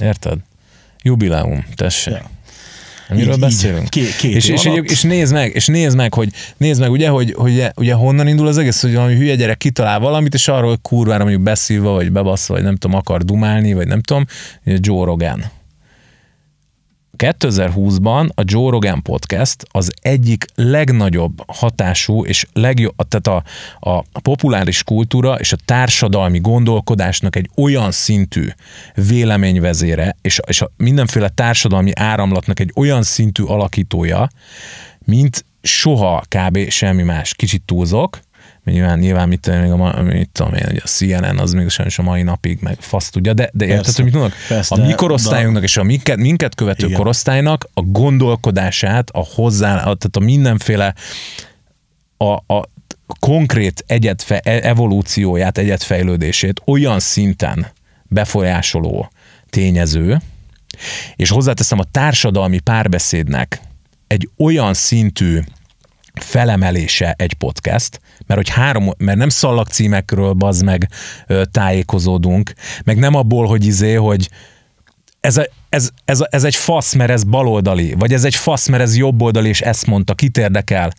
érted? 0.00 0.38
Jubileum, 1.02 1.64
tessék. 1.74 2.14
Ja. 2.14 2.30
Miről 3.08 3.26
Így- 3.28 3.34
így, 3.34 3.40
beszélünk? 3.40 3.88
két- 3.88 4.16
két 4.16 4.34
és, 4.34 4.48
és, 4.48 4.64
és, 4.64 4.80
és, 4.82 5.02
nézd 5.02 5.32
meg, 5.32 5.54
és 5.54 5.66
nézd 5.66 5.96
meg, 5.96 6.14
hogy 6.14 6.28
nézd 6.56 6.80
meg, 6.80 6.90
ugye, 6.90 7.08
hogy, 7.08 7.34
hogy 7.36 7.64
ugye 7.76 7.94
honnan 7.94 8.26
indul 8.26 8.46
az 8.46 8.58
egész, 8.58 8.80
hogy 8.82 8.94
valami 8.94 9.16
hülye 9.16 9.34
gyerek 9.34 9.56
kitalál 9.56 9.98
valamit, 9.98 10.34
és 10.34 10.48
arról, 10.48 10.68
hogy 10.68 10.80
kurvára 10.82 11.22
mondjuk 11.22 11.42
beszívva, 11.42 11.92
vagy 11.92 12.12
bebasszva, 12.12 12.54
vagy 12.54 12.62
nem 12.62 12.76
tudom, 12.76 12.96
akar 12.96 13.22
dumálni, 13.22 13.72
vagy 13.72 13.86
nem 13.86 14.00
tudom, 14.00 14.24
Joe 14.64 15.04
Rogan. 15.04 15.44
2020-ban 17.20 18.28
a 18.34 18.42
Joe 18.44 18.70
Rogan 18.70 19.02
Podcast 19.02 19.64
az 19.70 19.92
egyik 20.02 20.44
legnagyobb 20.54 21.42
hatású 21.46 22.24
és 22.24 22.46
legjobb, 22.52 22.94
tehát 23.08 23.44
a, 23.80 23.90
a 23.90 24.20
populáris 24.20 24.84
kultúra 24.84 25.34
és 25.34 25.52
a 25.52 25.56
társadalmi 25.64 26.38
gondolkodásnak 26.38 27.36
egy 27.36 27.50
olyan 27.56 27.90
szintű 27.90 28.46
véleményvezére, 28.94 30.16
és, 30.22 30.40
és 30.46 30.60
a 30.60 30.70
mindenféle 30.76 31.28
társadalmi 31.28 31.92
áramlatnak 31.94 32.60
egy 32.60 32.72
olyan 32.74 33.02
szintű 33.02 33.42
alakítója, 33.42 34.28
mint 35.04 35.44
soha 35.62 36.22
kb. 36.28 36.68
semmi 36.68 37.02
más. 37.02 37.34
Kicsit 37.34 37.62
túlzok, 37.62 38.20
Nyilván, 38.64 38.98
nyilván 38.98 39.28
mit, 39.28 39.46
még 39.46 39.70
a, 39.70 40.02
mit 40.02 40.28
tudom 40.32 40.54
én, 40.54 40.64
hogy 40.64 40.80
a 40.84 40.86
CNN 40.86 41.38
az 41.38 41.52
még 41.52 41.68
sajnos 41.68 41.98
a 41.98 42.02
mai 42.02 42.22
napig, 42.22 42.58
meg 42.60 42.76
fasz 42.80 43.10
tudja, 43.10 43.32
de, 43.32 43.50
de 43.52 43.66
érted, 43.66 43.94
hogy 43.94 44.04
mit 44.04 44.14
mondok? 44.14 44.32
Persze, 44.48 44.74
a 44.74 44.86
mi 44.86 44.92
korosztályunknak 44.92 45.62
és 45.62 45.76
a 45.76 45.82
minket, 45.82 46.16
minket 46.16 46.54
követő 46.54 46.86
Igen. 46.86 46.98
korosztálynak 46.98 47.68
a 47.74 47.80
gondolkodását, 47.82 49.10
a 49.10 49.24
hozzá, 49.34 49.74
a, 49.74 49.78
tehát 49.80 50.16
a 50.16 50.20
mindenféle 50.20 50.94
a, 52.16 52.54
a 52.54 52.68
konkrét 53.20 53.84
egyetfe, 53.86 54.38
e- 54.38 54.68
evolúcióját, 54.68 55.58
egyetfejlődését 55.58 56.62
olyan 56.64 57.00
szinten 57.00 57.66
befolyásoló 58.02 59.10
tényező, 59.50 60.20
és 61.16 61.30
hozzáteszem 61.30 61.78
a 61.78 61.84
társadalmi 61.90 62.58
párbeszédnek 62.58 63.60
egy 64.06 64.28
olyan 64.38 64.74
szintű 64.74 65.40
felemelése 66.22 67.14
egy 67.18 67.34
podcast, 67.34 68.00
mert 68.26 68.40
hogy 68.40 68.48
három, 68.48 68.90
mert 68.98 69.18
nem 69.18 69.28
szallagcímekről 69.28 70.32
bazd 70.32 70.64
meg 70.64 70.88
tájékozódunk, 71.50 72.52
meg 72.84 72.98
nem 72.98 73.14
abból, 73.14 73.46
hogy 73.46 73.66
izé, 73.66 73.94
hogy 73.94 74.28
ez, 75.20 75.36
a, 75.36 75.46
ez, 75.68 75.90
ez, 76.04 76.24
ez 76.30 76.44
egy 76.44 76.56
fasz, 76.56 76.94
mert 76.94 77.10
ez 77.10 77.24
baloldali, 77.24 77.94
vagy 77.98 78.12
ez 78.12 78.24
egy 78.24 78.34
fasz, 78.34 78.68
mert 78.68 78.82
ez 78.82 78.96
jobboldali, 78.96 79.48
és 79.48 79.60
ezt 79.60 79.86
mondta, 79.86 80.14
kit 80.14 80.38
érdekel 80.38 80.92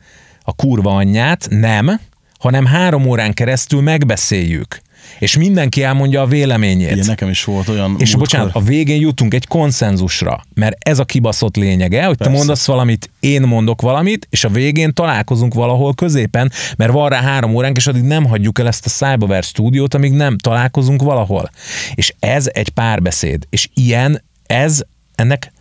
a 0.44 0.54
kurva 0.54 0.96
anyját, 0.96 1.48
nem, 1.50 2.00
hanem 2.40 2.66
három 2.66 3.06
órán 3.06 3.34
keresztül 3.34 3.82
megbeszéljük. 3.82 4.82
És 5.20 5.38
mindenki 5.38 5.84
elmondja 5.84 6.22
a 6.22 6.26
véleményét. 6.26 6.92
Igen, 6.92 7.06
nekem 7.06 7.30
is 7.30 7.44
volt 7.44 7.68
olyan 7.68 7.96
És 7.98 8.16
múltkor- 8.16 8.20
bocsánat, 8.20 8.56
a 8.56 8.60
végén 8.60 9.00
jutunk 9.00 9.34
egy 9.34 9.48
konszenzusra, 9.48 10.44
mert 10.54 10.88
ez 10.88 11.00
a 11.00 11.06
kibaszott 11.06 11.56
lényege, 11.56 12.06
hogy 12.06 12.18
Persze. 12.18 12.32
te 12.32 12.38
mondasz 12.38 12.66
valamit, 12.66 13.10
én 13.20 13.42
mondok 13.42 13.82
valamit, 13.82 14.28
és 14.30 14.44
a 14.44 14.50
végén 14.50 14.94
találkozunk 14.94 15.54
valahol 15.54 15.94
középen, 15.94 16.52
mert 16.78 16.92
van 16.92 17.10
rá 17.10 17.22
három 17.22 17.56
óránk, 17.56 17.78
és 17.78 17.88
addig 17.88 18.04
nem 18.04 18.26
hagyjuk 18.26 18.60
el 18.60 18.68
ezt 18.68 18.86
a 18.86 18.90
Cyberverse 18.90 19.50
stúdiót, 19.50 19.94
amíg 19.94 20.12
nem 20.12 20.38
találkozunk 20.38 21.02
valahol. 21.02 21.50
És 21.94 22.14
ez 22.20 22.50
egy 22.54 22.70
párbeszéd, 22.70 23.48
és 23.50 23.70
ilyen, 23.74 24.24
ez 24.46 24.82
ennek 25.16 25.52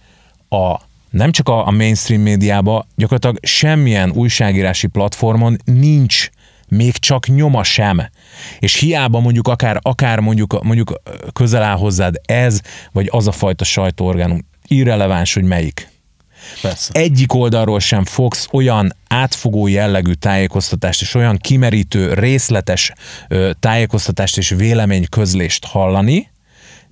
a 0.48 0.88
nem 1.10 1.32
csak 1.32 1.48
a, 1.48 1.66
a 1.66 1.70
mainstream 1.70 2.22
médiában, 2.22 2.86
gyakorlatilag 2.96 3.38
semmilyen 3.42 4.10
újságírási 4.10 4.86
platformon 4.86 5.56
nincs 5.64 6.30
még 6.70 6.96
csak 6.96 7.26
nyoma 7.26 7.62
sem. 7.62 8.02
És 8.58 8.74
hiába 8.74 9.20
mondjuk 9.20 9.48
akár, 9.48 9.78
akár 9.82 10.18
mondjuk, 10.18 10.62
mondjuk 10.62 11.02
közel 11.32 11.62
áll 11.62 11.76
hozzád 11.76 12.20
ez, 12.24 12.60
vagy 12.92 13.08
az 13.10 13.26
a 13.26 13.32
fajta 13.32 13.64
sajtóorgánum, 13.64 14.46
irreleváns, 14.66 15.34
hogy 15.34 15.44
melyik. 15.44 15.88
Persze. 16.62 16.90
Egyik 16.92 17.34
oldalról 17.34 17.80
sem 17.80 18.04
fogsz 18.04 18.48
olyan 18.52 18.96
átfogó 19.08 19.66
jellegű 19.66 20.12
tájékoztatást 20.12 21.00
és 21.00 21.14
olyan 21.14 21.36
kimerítő, 21.36 22.14
részletes 22.14 22.92
tájékoztatást 23.60 24.38
és 24.38 24.48
véleményközlést 24.48 25.64
hallani, 25.64 26.30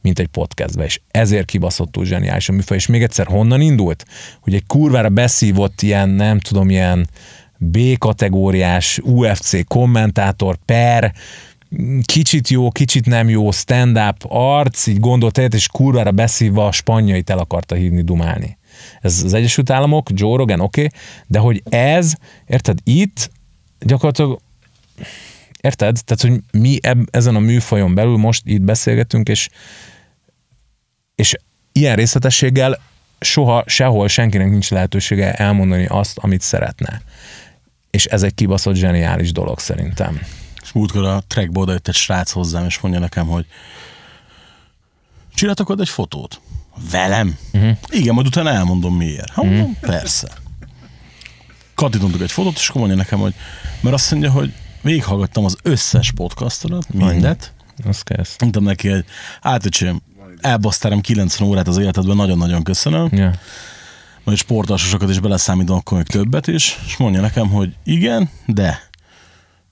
mint 0.02 0.18
egy 0.18 0.26
podcastbe, 0.26 0.84
és 0.84 1.00
ezért 1.10 1.46
kibaszottul 1.46 2.04
zseniális 2.04 2.48
a 2.48 2.52
műfaj. 2.52 2.76
És 2.76 2.86
még 2.86 3.02
egyszer 3.02 3.26
honnan 3.26 3.60
indult? 3.60 4.04
Hogy 4.40 4.54
egy 4.54 4.66
kurvára 4.66 5.08
beszívott 5.08 5.82
ilyen, 5.82 6.08
nem 6.08 6.38
tudom, 6.38 6.70
ilyen 6.70 7.08
B-kategóriás 7.58 8.98
UFC 9.02 9.66
kommentátor 9.66 10.58
per 10.64 11.12
kicsit 12.02 12.48
jó, 12.48 12.70
kicsit 12.70 13.06
nem 13.06 13.28
jó 13.28 13.50
stand-up 13.50 14.24
arc, 14.28 14.86
így 14.86 15.00
gondolt 15.00 15.38
egyet, 15.38 15.54
és 15.54 15.68
kurvára 15.68 16.10
beszívva 16.10 16.66
a 16.66 16.72
spanyait 16.72 17.30
el 17.30 17.38
akarta 17.38 17.74
hívni 17.74 18.02
dumálni. 18.02 18.58
Ez 19.00 19.22
az 19.24 19.34
Egyesült 19.34 19.70
Államok, 19.70 20.08
Joe 20.12 20.36
Rogan, 20.36 20.60
oké, 20.60 20.84
okay, 20.84 20.98
de 21.26 21.38
hogy 21.38 21.62
ez, 21.68 22.14
érted, 22.46 22.78
itt 22.84 23.30
gyakorlatilag 23.78 24.40
Érted? 25.60 25.98
Tehát, 26.04 26.20
hogy 26.20 26.60
mi 26.60 26.78
eb, 26.82 27.08
ezen 27.10 27.34
a 27.34 27.38
műfajon 27.38 27.94
belül 27.94 28.16
most 28.16 28.42
itt 28.46 28.60
beszélgetünk, 28.60 29.28
és, 29.28 29.48
és 31.14 31.34
ilyen 31.72 31.96
részletességgel 31.96 32.80
soha 33.20 33.64
sehol 33.66 34.08
senkinek 34.08 34.50
nincs 34.50 34.70
lehetősége 34.70 35.32
elmondani 35.32 35.86
azt, 35.86 36.18
amit 36.18 36.40
szeretne. 36.40 37.02
És 37.90 38.04
ez 38.04 38.22
egy 38.22 38.34
kibaszott 38.34 38.74
zseniális 38.74 39.32
dolog 39.32 39.58
szerintem. 39.58 40.20
És 40.62 40.72
múltkor 40.72 41.04
a 41.04 41.22
trackból 41.26 41.62
oda 41.62 41.72
jött 41.72 41.88
egy 41.88 41.94
srác 41.94 42.30
hozzám, 42.30 42.64
és 42.64 42.80
mondja 42.80 43.00
nekem, 43.00 43.26
hogy 43.26 43.46
csináltak 45.34 45.74
egy 45.80 45.88
fotót. 45.88 46.40
Velem? 46.90 47.38
Uh-huh. 47.52 47.76
Igen, 47.88 48.14
majd 48.14 48.26
utána 48.26 48.50
elmondom 48.50 48.96
miért. 48.96 49.30
Ha 49.30 49.44
mondom, 49.44 49.76
persze. 49.80 50.28
Kattintottuk 51.74 52.20
egy 52.20 52.32
fotót, 52.32 52.56
és 52.56 52.68
akkor 52.68 52.80
mondja 52.80 52.98
nekem, 52.98 53.18
hogy 53.18 53.34
mert 53.80 53.94
azt 53.94 54.10
mondja, 54.10 54.30
hogy 54.30 54.52
végighallgattam 54.80 55.44
az 55.44 55.56
összes 55.62 56.12
podcastodat, 56.12 56.92
mindet. 56.92 57.52
Az 57.84 58.02
kell. 58.02 58.24
Mondtam 58.38 58.62
neki, 58.62 58.88
hogy 58.88 59.04
hát 59.40 59.66
öcsém, 59.66 60.00
elbasztálom 60.40 61.00
90 61.00 61.48
órát 61.48 61.68
az 61.68 61.78
életedben, 61.78 62.16
nagyon-nagyon 62.16 62.62
köszönöm. 62.62 63.08
Ja. 63.12 63.32
Majd 64.28 64.40
sportalsosokat 64.40 65.10
is 65.10 65.20
beleszámítom, 65.20 65.76
akkor 65.76 65.96
még 65.96 66.06
többet 66.06 66.46
is. 66.46 66.78
És 66.86 66.96
mondja 66.96 67.20
nekem, 67.20 67.48
hogy 67.48 67.76
igen, 67.84 68.30
de. 68.46 68.80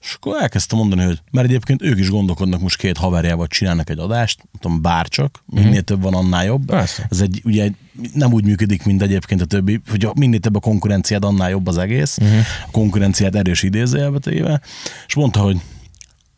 És 0.01 0.13
akkor 0.13 0.41
elkezdtem 0.41 0.77
mondani, 0.77 1.03
hogy 1.03 1.21
mert 1.31 1.47
egyébként 1.47 1.81
ők 1.81 1.99
is 1.99 2.09
gondolkodnak 2.09 2.61
most 2.61 2.77
két 2.77 2.97
haverjával 2.97 3.47
csinálnak 3.47 3.89
egy 3.89 3.99
adást, 3.99 4.43
tudom, 4.59 4.81
bárcsak, 4.81 5.43
minél 5.45 5.81
több 5.81 6.01
van, 6.01 6.13
annál 6.13 6.45
jobb. 6.45 6.65
Persze. 6.65 7.07
Ez 7.09 7.21
egy, 7.21 7.41
ugye 7.43 7.69
nem 8.13 8.33
úgy 8.33 8.43
működik, 8.43 8.85
mint 8.85 9.01
egyébként 9.01 9.41
a 9.41 9.45
többi, 9.45 9.81
hogy 9.89 10.09
minél 10.15 10.39
több 10.39 10.55
a 10.55 10.59
konkurenciád, 10.59 11.23
annál 11.23 11.49
jobb 11.49 11.67
az 11.67 11.77
egész. 11.77 12.17
Uh-huh. 12.17 12.39
A 12.67 12.71
konkurenciát 12.71 13.35
erős 13.35 13.63
idézőjelbe 13.63 14.19
téve. 14.19 14.61
És 15.07 15.15
mondta, 15.15 15.39
hogy 15.39 15.61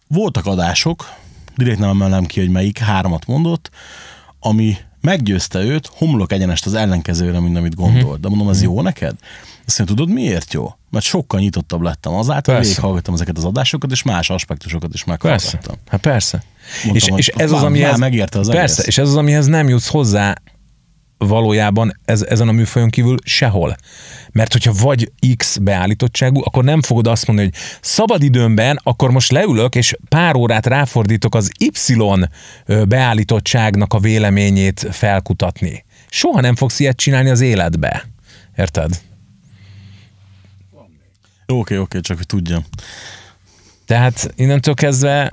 voltak 0.08 0.46
adások, 0.46 1.14
direkt 1.56 1.80
nem 1.80 1.90
emelem 1.90 2.26
ki, 2.26 2.40
hogy 2.40 2.50
melyik, 2.50 2.78
háromat 2.78 3.26
mondott, 3.26 3.70
ami 4.40 4.78
meggyőzte 5.02 5.60
őt 5.60 5.90
homlok 5.94 6.32
egyenest 6.32 6.66
az 6.66 6.74
ellenkezőre, 6.74 7.40
mint 7.40 7.58
amit 7.58 7.76
gondolt. 7.76 8.20
De 8.20 8.30
mondom, 8.30 8.50
ez 8.50 8.62
jó 8.62 8.82
neked? 8.82 9.16
Azt 9.66 9.78
mondja, 9.78 9.96
tudod 9.96 10.16
miért 10.16 10.54
jó? 10.54 10.74
Mert 10.90 11.06
sokkal 11.06 11.40
nyitottabb 11.40 11.82
lettem 11.82 12.14
azáltal, 12.14 12.54
hogy 12.56 12.64
Persze. 12.64 12.70
végighallgattam 12.70 13.14
ezeket 13.14 13.38
az 13.38 13.44
adásokat, 13.46 13.92
és 13.92 14.04
más 14.04 14.30
aspektusokat 14.30 14.94
is 14.94 15.04
Persze. 15.04 15.28
meghallgattam. 15.28 15.76
Hát 15.88 16.00
persze. 16.02 16.44
Mondtam, 16.86 17.18
és, 17.18 17.28
és 17.28 17.34
ez 17.36 17.52
az, 17.52 17.64
amihez... 17.64 18.00
megérte 18.00 18.40
az 18.40 18.48
Persze, 18.50 18.74
egész. 18.74 18.88
és 18.88 18.98
ez 18.98 19.08
az, 19.08 19.16
amihez 19.16 19.46
nem 19.46 19.70
jutsz 19.70 19.88
hozzá 19.88 20.36
valójában 21.20 22.00
ez, 22.06 22.22
ezen 22.22 22.48
a 22.48 22.52
műfajon 22.52 22.90
kívül 22.90 23.18
sehol. 23.24 23.76
Mert 24.32 24.52
hogyha 24.52 24.74
vagy 24.74 25.12
X 25.38 25.58
beállítottságú, 25.58 26.42
akkor 26.44 26.64
nem 26.64 26.82
fogod 26.82 27.08
azt 27.08 27.28
mondani, 27.28 27.50
hogy 27.54 27.62
szabad 27.82 28.24
időmben, 28.24 28.80
akkor 28.84 29.12
most 29.12 29.32
leülök, 29.32 29.76
és 29.76 29.96
pár 30.10 30.36
órát 30.36 30.66
ráfordítok 30.66 31.36
az 31.36 31.52
Y 31.60 31.96
beállítottságnak 32.88 33.94
a 33.94 34.00
véleményét 34.00 34.88
felkutatni. 34.92 35.86
Soha 36.10 36.42
nem 36.42 36.56
fogsz 36.56 36.80
ilyet 36.80 36.98
csinálni 36.98 37.30
az 37.30 37.42
életbe. 37.42 38.06
Érted? 38.58 39.02
Oké, 41.46 41.78
oké, 41.78 42.00
csak 42.00 42.18
hogy 42.18 42.26
tudjam. 42.26 42.64
Tehát 43.86 44.34
innentől 44.36 44.74
kezdve 44.74 45.32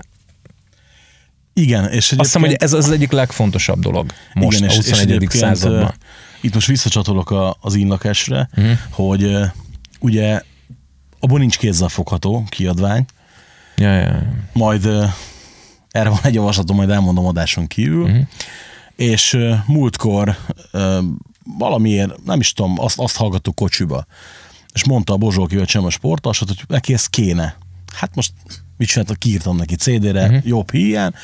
Igen, 1.59 1.85
és 1.91 2.13
azt 2.13 2.21
hiszem, 2.21 2.41
hogy 2.41 2.51
egyébként- 2.51 2.63
ez 2.63 2.85
az 2.85 2.91
egyik 2.91 3.11
legfontosabb 3.13 3.81
dolog 3.81 4.13
most 4.35 4.59
Igen, 4.59 4.69
a 4.69 4.73
és- 4.73 4.79
és 4.79 4.85
21. 4.91 5.11
egyébként, 5.11 5.43
században. 5.43 5.95
Itt 6.41 6.55
most 6.55 6.67
visszacsatolok 6.67 7.31
a, 7.31 7.57
az 7.61 7.75
inlakesre, 7.75 8.49
Mhm. 8.57 8.65
uh-huh. 8.67 8.79
hogy 8.91 9.23
ö, 9.23 9.45
ugye 10.01 10.43
abban 11.21 11.39
nincs 11.41 11.59
kézzel 11.59 11.89
fogható 11.89 12.45
kiadvány, 12.49 13.05
Ja, 13.77 13.93
ja, 13.93 14.01
ja. 14.01 14.23
majd 14.53 14.85
erre 15.91 16.09
van 16.09 16.19
egy 16.23 16.35
javaslatom, 16.35 16.77
majd 16.77 16.91
elmondom 16.91 17.27
adáson 17.27 17.67
kívül, 17.67 18.03
Mhm. 18.07 18.11
uh-huh. 18.13 18.27
és 18.97 19.39
múltkor 19.67 20.37
valamiért, 21.59 22.24
nem 22.24 22.41
is 22.41 22.53
tudom, 22.53 22.78
azt, 22.78 22.99
azt 22.99 23.16
hallgattuk 23.16 23.55
kocsiba, 23.55 24.07
és 24.73 24.85
mondta 24.85 25.12
a 25.12 25.16
Bozsóki 25.16 25.57
öcsém 25.57 25.85
a 25.85 25.91
sportalsat, 25.91 26.49
hogy 26.49 26.59
neki 26.69 26.93
ez 26.93 27.07
kéne. 27.07 27.57
Hát 27.97 28.14
most 28.14 28.32
mit 28.77 28.89
csináltak, 28.89 29.18
kiírtam 29.18 29.56
neki 29.56 29.74
CD-re, 29.77 30.24
Mhm. 30.24 30.35
uh-huh. 30.35 30.47
jobb 30.48 30.70
híján. 30.70 31.14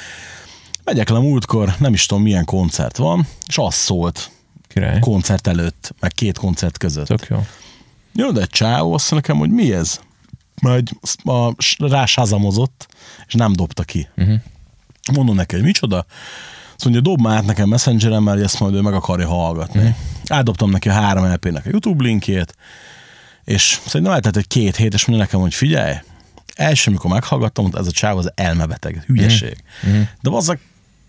Megyek 0.85 1.09
le 1.09 1.19
múltkor, 1.19 1.75
nem 1.79 1.93
is 1.93 2.07
tudom 2.07 2.23
milyen 2.23 2.45
koncert 2.45 2.97
van, 2.97 3.27
és 3.47 3.59
az 3.59 3.75
szólt 3.75 4.31
Király. 4.69 4.99
koncert 4.99 5.47
előtt, 5.47 5.95
meg 6.01 6.13
két 6.13 6.39
koncert 6.39 6.79
között. 6.79 7.07
Tök 7.07 7.27
jó. 7.31 7.47
Jön 8.15 8.39
egy 8.39 8.49
csávó, 8.49 8.93
azt 8.95 9.11
nekem, 9.11 9.37
hogy 9.37 9.51
mi 9.51 9.73
ez? 9.73 10.01
Majd 10.63 10.89
a, 11.25 11.53
rásázamozott, 11.79 12.89
és 13.27 13.35
nem 13.35 13.53
dobta 13.53 13.83
ki. 13.83 14.09
Uh-huh. 14.17 14.41
Mondom 15.13 15.35
neki, 15.35 15.55
hogy 15.55 15.65
micsoda? 15.65 16.07
Azt 16.75 16.85
mondja, 16.85 17.01
dob 17.03 17.21
már 17.21 17.37
át 17.37 17.45
nekem 17.47 17.69
messengeren, 17.69 18.23
mert 18.23 18.41
ezt 18.41 18.61
majd 18.61 18.75
ő 18.75 18.81
meg 18.81 18.95
akarja 18.95 19.29
hallgatni. 19.29 19.81
Uh-huh. 19.81 19.95
Átdobtam 20.27 20.71
neki 20.71 20.89
a 20.89 20.93
három 20.93 21.25
LP-nek 21.33 21.67
a 21.67 21.69
YouTube 21.71 22.05
linkjét, 22.05 22.55
és 23.45 23.81
szerintem 23.87 24.13
eltelt 24.15 24.37
egy 24.37 24.47
két 24.47 24.77
hét, 24.77 24.95
és 24.95 25.07
mondja 25.07 25.25
nekem, 25.25 25.41
hogy 25.41 25.55
figyelj, 25.55 25.95
első, 26.55 26.91
amikor 26.91 27.11
meghallgattam, 27.11 27.71
ez 27.75 27.87
a 27.87 27.91
csáv 27.91 28.19
az 28.19 28.33
elmebeteg, 28.35 29.05
hülyeség. 29.07 29.57
Uh-huh. 29.83 30.07
De 30.21 30.31
az 30.31 30.57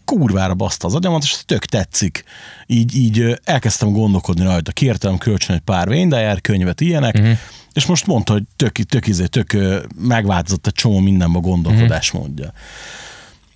kurvára 0.06 0.54
baszta 0.54 0.88
az 0.88 0.96
agyamat, 0.96 1.24
és 1.24 1.38
tök 1.46 1.66
tetszik. 1.66 2.24
Így, 2.68 2.96
így 2.96 3.40
elkezdtem 3.44 3.92
gondolkodni 3.92 4.44
rajta. 4.44 4.72
Kértem 4.72 5.18
kölcsön 5.18 5.56
egy 5.56 5.62
pár 5.62 5.88
Wayne 5.88 6.40
könyvet, 6.40 6.82
ilyenek, 6.82 7.16
uh-huh. 7.16 7.38
És 7.74 7.86
most 7.86 8.08
mondta, 8.08 8.34
hogy 8.34 8.44
tök, 8.56 8.72
tök, 8.72 9.08
izé, 9.08 9.26
tök 9.26 9.58
megváltozott 9.98 10.68
egy 10.68 10.74
csomó 10.74 11.00
mindenben 11.00 11.42
a 11.42 11.46
gondolkodásmódja. 11.46 12.54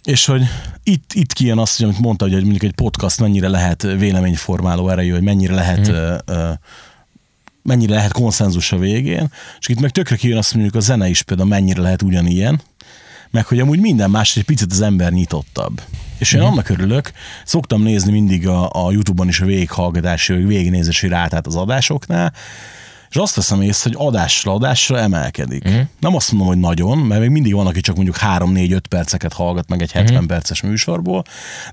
És 0.04 0.26
hogy 0.26 0.44
itt, 0.84 1.14
itt 1.14 1.34
kijön 1.34 1.58
azt, 1.58 1.78
hogy 1.78 1.86
amit 1.86 2.00
mondta, 2.00 2.26
hogy 2.26 2.42
mondjuk 2.42 2.64
egy 2.64 2.74
podcast 2.74 3.20
mennyire 3.20 3.48
lehet 3.48 3.82
véleményformáló 3.82 4.90
erejű, 4.90 5.12
hogy 5.12 5.22
mennyire 5.22 5.54
lehet 5.54 5.88
ö, 5.88 6.16
ö, 6.26 6.52
mennyire 7.68 7.94
lehet 7.94 8.12
konszenzus 8.12 8.72
a 8.72 8.78
végén, 8.78 9.32
és 9.60 9.68
itt 9.68 9.80
meg 9.80 9.90
tökre 9.90 10.16
kijön 10.16 10.38
azt, 10.38 10.54
mondjuk 10.54 10.76
a 10.76 10.80
zene 10.80 11.08
is 11.08 11.22
például 11.22 11.50
mennyire 11.50 11.82
lehet 11.82 12.02
ugyanilyen, 12.02 12.62
meg 13.30 13.46
hogy 13.46 13.60
amúgy 13.60 13.80
minden 13.80 14.10
más 14.10 14.38
egy 14.38 14.44
picit 14.44 14.72
az 14.72 14.82
ember 14.82 15.12
nyitottabb. 15.12 15.82
És 16.18 16.34
én 16.34 16.42
annak 16.42 16.70
örülök, 16.70 17.12
szoktam 17.46 17.82
nézni 17.82 18.12
mindig 18.12 18.48
a, 18.48 18.86
a 18.86 18.92
Youtube-on 18.92 19.28
is 19.28 19.40
a 19.40 19.46
végighallgatási, 19.46 20.34
vagy 20.34 20.48
végignézési 20.48 21.08
rátát 21.08 21.48
az 21.48 21.56
adásoknál, 21.56 22.34
és 23.10 23.16
azt 23.16 23.36
veszem 23.36 23.62
észre, 23.62 23.92
hogy 23.94 24.08
adásra 24.08 24.54
adásra 24.54 25.00
emelkedik. 25.00 25.66
Uh-huh. 25.66 25.82
Nem 26.00 26.16
azt 26.16 26.32
mondom, 26.32 26.48
hogy 26.48 26.58
nagyon, 26.58 26.98
mert 26.98 27.22
még 27.22 27.30
mindig 27.30 27.54
van, 27.54 27.68
aki 27.68 27.82
csak 27.82 27.96
mondjuk 27.96 28.18
3-4-5 28.22 28.82
perceket 28.90 29.34
hallgat 29.34 29.70
meg 29.70 29.82
egy 29.82 29.92
70 29.92 30.14
uh-huh. 30.14 30.28
perces 30.28 30.62
műsorból, 30.62 31.24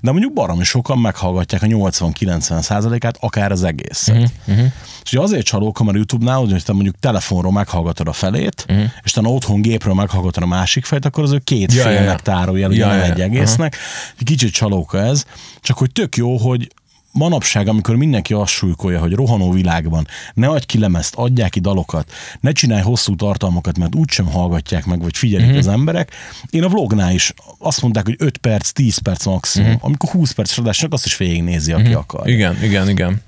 de 0.01 0.11
mondjuk 0.11 0.33
baromi 0.33 0.63
sokan 0.63 0.97
meghallgatják 0.97 1.61
a 1.61 1.65
80-90 1.65 2.61
százalékát, 2.61 3.17
akár 3.19 3.51
az 3.51 3.63
egészet. 3.63 4.31
Uh-huh. 4.47 4.65
És 5.03 5.11
ugye 5.11 5.21
azért 5.21 5.45
csalókam 5.45 5.87
a 5.87 5.91
YouTube-nál, 5.93 6.37
hogy 6.37 6.63
te 6.63 6.73
mondjuk 6.73 6.95
telefonról 6.99 7.51
meghallgatod 7.51 8.07
a 8.07 8.13
felét, 8.13 8.65
uh-huh. 8.69 8.85
és 9.03 9.11
te 9.11 9.21
otthon 9.23 9.61
gépről 9.61 9.93
meghallgatod 9.93 10.43
a 10.43 10.47
másik 10.47 10.85
fejt, 10.85 11.05
akkor 11.05 11.23
az 11.23 11.31
ő 11.31 11.39
két 11.43 11.73
Ja, 11.73 11.81
ja, 11.81 11.89
ja, 11.89 11.93
ja. 11.93 11.99
félnek 11.99 12.21
tárolja, 12.21 12.67
ugye 12.67 12.85
Ja, 12.85 12.93
ja, 12.93 13.03
egy 13.03 13.21
egésznek. 13.21 13.77
Egy 14.17 14.25
kicsit 14.25 14.53
csalóka 14.53 14.99
ez, 14.99 15.25
csak 15.61 15.77
hogy 15.77 15.91
tök 15.91 16.15
jó, 16.15 16.37
hogy 16.37 16.67
manapság, 17.15 17.67
amikor 17.67 17.95
mindenki 17.95 18.33
azt 18.33 18.51
súlykolja, 18.51 18.99
hogy 18.99 19.13
rohanó 19.13 19.51
világban, 19.51 20.07
ne 20.33 20.47
adj 20.47 20.65
ki 20.65 20.79
lemezt, 20.79 21.15
adják 21.15 21.49
ki 21.49 21.59
dalokat, 21.59 22.11
ne 22.39 22.51
csinálj 22.51 22.81
hosszú 22.81 23.15
tartalmakat, 23.15 23.77
mert 23.77 23.95
úgysem 23.95 24.25
hallgatják 24.25 24.85
meg, 24.85 25.01
vagy 25.01 25.17
figyelik 25.17 25.45
uh-huh. 25.45 25.59
az 25.59 25.67
emberek. 25.67 26.11
Én 26.49 26.63
a 26.63 26.67
vlognál 26.67 27.13
is 27.13 27.33
azt 27.57 27.81
mondták, 27.81 28.05
hogy 28.05 28.15
5 28.17 28.37
perc, 28.37 28.71
10 28.71 28.97
perc 28.97 29.25
maximum, 29.25 29.67
uh-huh. 29.67 29.85
amikor 29.85 30.09
20 30.09 30.31
perces 30.31 30.57
adásnak 30.57 30.93
azt 30.93 31.05
is 31.05 31.17
végignézi, 31.17 31.71
aki 31.71 31.81
uh-huh. 31.81 31.97
akar. 31.97 32.29
Igen, 32.29 32.63
igen, 32.63 32.89
igen. 32.89 33.21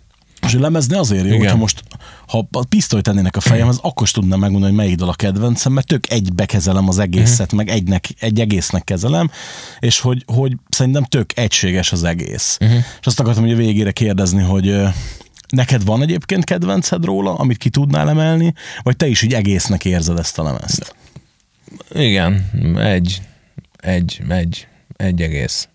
És 0.48 0.54
a 0.54 0.60
lemez 0.60 0.88
ne 0.88 1.00
azért 1.00 1.22
jó, 1.22 1.28
Igen. 1.28 1.40
hogyha 1.40 1.58
most, 1.58 1.84
ha 2.28 2.48
a 2.52 2.66
pisztolyt 2.66 3.04
tennének 3.04 3.36
a 3.36 3.40
fejemhez, 3.40 3.80
akkor 3.82 4.04
is 4.04 4.12
tudnám 4.12 4.40
megmondani, 4.40 4.74
hogy 4.74 4.82
melyik 4.82 4.98
dal 4.98 5.10
a 5.10 5.14
kedvencem, 5.14 5.74
mert 5.74 5.88
tök 5.88 6.12
egybe 6.12 6.46
kezelem 6.46 6.88
az 6.88 7.00
egészet, 7.00 7.54
meg 7.54 7.70
egynek, 7.70 8.08
egy 8.20 8.40
egésznek 8.40 8.84
kezelem, 8.84 9.32
és 9.80 10.00
hogy, 10.00 10.24
hogy 10.26 10.56
szerintem 10.70 11.04
tök 11.04 11.38
egységes 11.38 11.92
az 11.92 12.04
egész. 12.04 12.58
És 13.00 13.06
azt 13.06 13.20
akartam 13.20 13.44
hogy 13.44 13.52
a 13.52 13.56
végére 13.56 13.92
kérdezni, 13.92 14.42
hogy 14.42 14.82
neked 15.50 15.84
van 15.84 16.02
egyébként 16.02 16.44
kedvenced 16.44 17.06
róla, 17.06 17.36
amit 17.36 17.58
ki 17.58 17.70
tudnál 17.70 18.10
emelni, 18.10 18.54
vagy 18.84 18.98
te 18.98 19.08
is 19.08 19.22
így 19.22 19.34
egésznek 19.34 19.86
érzed 19.86 20.20
ezt 20.20 20.40
a 20.40 20.44
lemezt? 20.44 20.96
Igen, 21.94 22.50
egy, 22.78 23.22
egy, 23.78 24.22
egy, 24.30 24.68
egy 24.96 25.22
egész. 25.22 25.68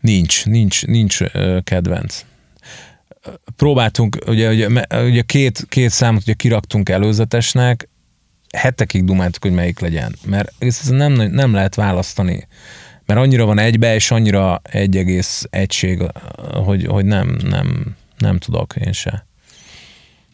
Nincs, 0.00 0.44
nincs, 0.44 0.86
nincs 0.86 1.18
kedvenc. 1.64 2.24
Próbáltunk, 3.56 4.18
ugye, 4.26 4.50
ugye, 4.50 4.68
ugye 5.04 5.22
két, 5.22 5.66
két 5.68 5.90
számot 5.90 6.22
ugye 6.22 6.32
kiraktunk 6.32 6.88
előzetesnek, 6.88 7.88
hetekig 8.56 9.04
dumáltuk, 9.04 9.42
hogy 9.42 9.52
melyik 9.52 9.78
legyen, 9.80 10.16
mert 10.26 10.52
ez 10.58 10.80
nem, 10.88 11.12
nem 11.12 11.52
lehet 11.52 11.74
választani, 11.74 12.46
mert 13.06 13.20
annyira 13.20 13.44
van 13.44 13.58
egybe, 13.58 13.94
és 13.94 14.10
annyira 14.10 14.60
egy 14.62 14.96
egész 14.96 15.46
egység, 15.50 16.02
hogy, 16.52 16.86
hogy 16.86 17.04
nem, 17.04 17.38
nem, 17.42 17.96
nem 18.18 18.38
tudok 18.38 18.74
én 18.84 18.92
se. 18.92 19.26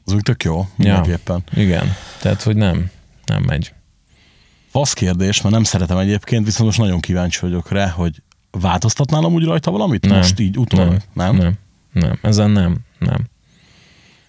Az 0.05 0.13
úgy 0.13 0.23
tök 0.23 0.45
jó, 0.45 0.69
mindenképpen. 0.77 1.43
Igen, 1.55 1.95
tehát, 2.21 2.43
hogy 2.43 2.57
nem, 2.57 2.91
nem 3.27 3.43
megy. 3.43 3.73
Fasz 4.71 4.93
kérdés, 4.93 5.41
mert 5.41 5.55
nem 5.55 5.65
szeretem 5.65 5.99
egyébként, 5.99 6.45
viszont 6.45 6.65
most 6.65 6.79
nagyon 6.79 7.01
kíváncsi 7.01 7.39
vagyok 7.41 7.71
rá, 7.71 7.89
hogy 7.89 8.23
változtatnál 8.51 9.25
amúgy 9.25 9.45
rajta 9.45 9.71
valamit? 9.71 10.07
Nem. 10.07 10.17
Most 10.17 10.39
így 10.39 10.59
utólag, 10.59 10.89
nem? 10.89 11.01
Nem, 11.13 11.37
nem, 11.37 11.59
ezen 12.23 12.51
nem, 12.51 12.79
nem. 12.99 13.29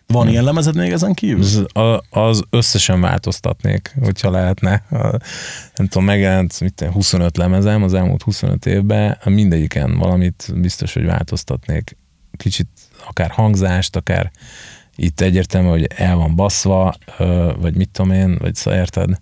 Van 0.08 0.28
ilyen 0.28 0.44
lemezed 0.44 0.76
még 0.76 0.92
ezen 0.92 1.14
kívül? 1.14 1.66
Az, 1.74 2.02
az 2.10 2.44
összesen 2.50 3.02
változtatnék, 3.02 3.96
hogyha 4.02 4.30
lehetne. 4.30 4.74
A, 4.74 4.98
nem 5.76 5.88
tudom, 5.88 6.04
megjelent 6.06 6.60
mit, 6.60 6.74
tudom, 6.74 6.94
25 6.94 7.38
lemezem 7.38 7.84
az 7.84 7.94
elmúlt 7.94 8.24
25 8.24 8.66
évben, 8.66 9.18
mindegyiken 9.26 9.98
valamit 9.98 10.52
biztos, 10.56 10.94
hogy 10.94 11.06
változtatnék. 11.06 11.98
Kicsit 12.38 12.68
akár 13.08 13.30
hangzást, 13.30 13.96
akár 13.96 14.32
itt 14.96 15.22
egyértelmű, 15.22 15.68
hogy 15.68 15.88
el 15.96 16.16
van 16.16 16.36
baszva, 16.36 16.96
vagy 17.60 17.76
mit 17.76 17.90
tudom 17.90 18.12
én, 18.12 18.38
vagy 18.38 18.56
szóval 18.56 18.80
érted. 18.80 19.20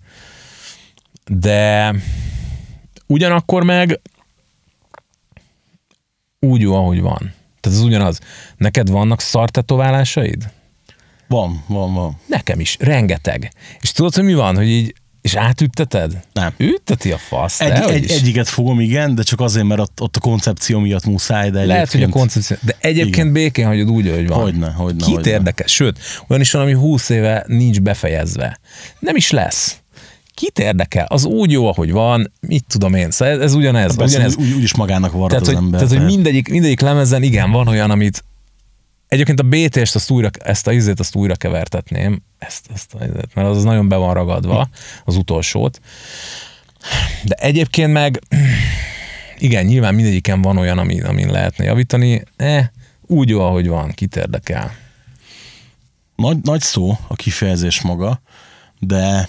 De 1.26 1.94
ugyanakkor 3.06 3.64
meg 3.64 4.00
úgy 6.40 6.60
jó, 6.60 6.74
ahogy 6.74 7.00
van. 7.00 7.32
Tehát 7.60 7.78
ez 7.78 7.84
ugyanaz. 7.84 8.18
Neked 8.56 8.90
vannak 8.90 9.20
szartetoválásaid? 9.20 10.50
Van, 11.28 11.64
van, 11.66 11.94
van. 11.94 12.20
Nekem 12.26 12.60
is, 12.60 12.76
rengeteg. 12.80 13.52
És 13.80 13.92
tudod, 13.92 14.14
hogy 14.14 14.24
mi 14.24 14.34
van, 14.34 14.56
hogy 14.56 14.68
így, 14.68 14.94
és 15.20 15.34
átütteted? 15.34 16.24
Nem. 16.32 16.52
Ütteti 16.56 17.12
a 17.12 17.18
fasz, 17.18 17.60
Egy, 17.60 17.72
dehogy 17.72 17.92
egy, 17.94 18.10
egyiket 18.10 18.48
fogom, 18.48 18.80
igen, 18.80 19.14
de 19.14 19.22
csak 19.22 19.40
azért, 19.40 19.66
mert 19.66 19.80
ott, 19.80 20.00
ott 20.00 20.16
a 20.16 20.20
koncepció 20.20 20.78
miatt 20.78 21.04
muszáj, 21.04 21.50
de 21.50 21.64
Lehet, 21.64 21.92
hogy 21.92 22.02
a 22.02 22.08
koncepció, 22.08 22.56
de 22.60 22.76
egyébként 22.80 23.16
Igen. 23.16 23.32
békén 23.32 23.66
hagyod 23.66 23.90
úgy, 23.90 24.08
ahogy 24.08 24.26
van. 24.28 24.40
Hogyne, 24.40 24.70
hogyne, 24.70 25.04
Kit 25.04 25.14
hogyne. 25.14 25.30
érdekel? 25.30 25.66
Sőt, 25.66 25.98
olyan 26.28 26.42
is 26.42 26.50
van, 26.50 26.62
ami 26.62 26.72
20 26.72 27.08
éve 27.08 27.44
nincs 27.46 27.80
befejezve. 27.80 28.60
Nem 28.98 29.16
is 29.16 29.30
lesz. 29.30 29.79
Kit 30.40 30.58
érdekel? 30.58 31.06
Az 31.08 31.24
úgy 31.24 31.50
jó, 31.50 31.66
ahogy 31.66 31.90
van, 31.90 32.32
mit 32.40 32.64
tudom 32.68 32.94
én. 32.94 33.10
Szóval 33.10 33.34
ez, 33.34 33.40
ez 33.40 33.54
ugyanez. 33.54 33.96
Persze, 33.96 34.14
ugyanez. 34.14 34.36
úgy, 34.36 34.52
úgy 34.52 34.62
is 34.62 34.74
magának 34.74 35.12
varrat 35.12 35.28
Tehát, 35.28 35.42
az 35.42 35.48
hogy, 35.48 35.56
ember. 35.56 35.80
tehát, 35.80 35.94
hogy 35.94 36.04
mindegyik, 36.04 36.48
mindegyik 36.48 36.80
lemezen 36.80 37.22
igen, 37.22 37.50
van 37.50 37.68
olyan, 37.68 37.90
amit 37.90 38.24
egyébként 39.08 39.40
a 39.40 39.42
BT-st, 39.42 39.94
azt 39.94 40.10
újra, 40.10 40.30
ezt 40.38 40.66
a 40.66 40.72
izét, 40.72 41.00
azt 41.00 41.14
újra 41.14 41.34
kevertetném, 41.34 42.22
ezt, 42.38 42.66
ezt 42.74 42.94
a 42.94 43.04
izét, 43.04 43.34
mert 43.34 43.48
az 43.48 43.64
nagyon 43.64 43.88
be 43.88 43.96
van 43.96 44.14
ragadva, 44.14 44.68
az 45.04 45.16
utolsót. 45.16 45.80
De 47.24 47.34
egyébként 47.34 47.92
meg 47.92 48.20
igen, 49.38 49.64
nyilván 49.64 49.94
mindegyiken 49.94 50.42
van 50.42 50.56
olyan, 50.56 50.78
amin, 50.78 51.04
amin 51.04 51.30
lehetne 51.30 51.64
javítani, 51.64 52.22
eh, 52.36 52.66
úgy 53.06 53.28
jó, 53.28 53.40
ahogy 53.40 53.68
van, 53.68 53.90
kit 53.90 54.16
érdekel. 54.16 54.72
Nagy, 56.16 56.36
nagy 56.42 56.60
szó 56.60 56.98
a 57.08 57.14
kifejezés 57.14 57.80
maga, 57.80 58.20
de 58.78 59.28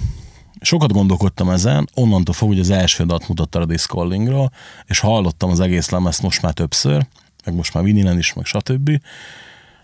sokat 0.62 0.92
gondolkodtam 0.92 1.50
ezen, 1.50 1.90
onnantól 1.94 2.34
fog, 2.34 2.48
hogy 2.48 2.60
az 2.60 2.70
első 2.70 3.06
dalt 3.06 3.28
mutatta 3.28 3.60
a 3.60 3.66
Discallingról, 3.66 4.52
és 4.86 5.00
hallottam 5.00 5.50
az 5.50 5.60
egész 5.60 5.90
lemezt 5.90 6.22
most 6.22 6.42
már 6.42 6.54
többször, 6.54 7.08
meg 7.46 7.56
most 7.56 7.74
már 7.74 7.84
vininen 7.84 8.18
is, 8.18 8.34
meg 8.34 8.46
stb. 8.46 9.02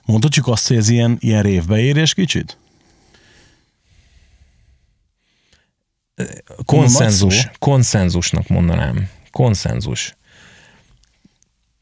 Mondhatjuk 0.05 0.47
azt, 0.47 0.67
hogy 0.67 0.77
ez 0.77 0.89
ilyen, 0.89 1.17
ilyen 1.19 1.41
révbeérés 1.41 2.13
kicsit? 2.13 2.57
Konszenzus, 6.65 7.49
konszenzusnak 7.59 8.47
mondanám. 8.47 9.09
Konszenzus. 9.31 10.15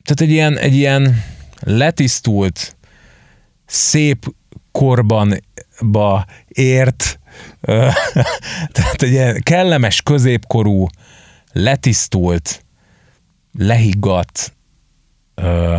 Tehát 0.03 0.22
egy 0.22 0.30
ilyen, 0.30 0.57
egy 0.57 0.76
ilyen 0.76 1.23
letisztult, 1.59 2.76
szép 3.65 4.34
korban 4.72 5.43
ba 5.81 6.26
ért, 6.47 7.19
tehát 8.76 9.02
egy 9.02 9.12
ilyen 9.12 9.41
kellemes 9.44 10.02
középkorú, 10.02 10.88
letisztult, 11.52 12.66
lehiggadt 13.57 14.53
ö, 15.36 15.78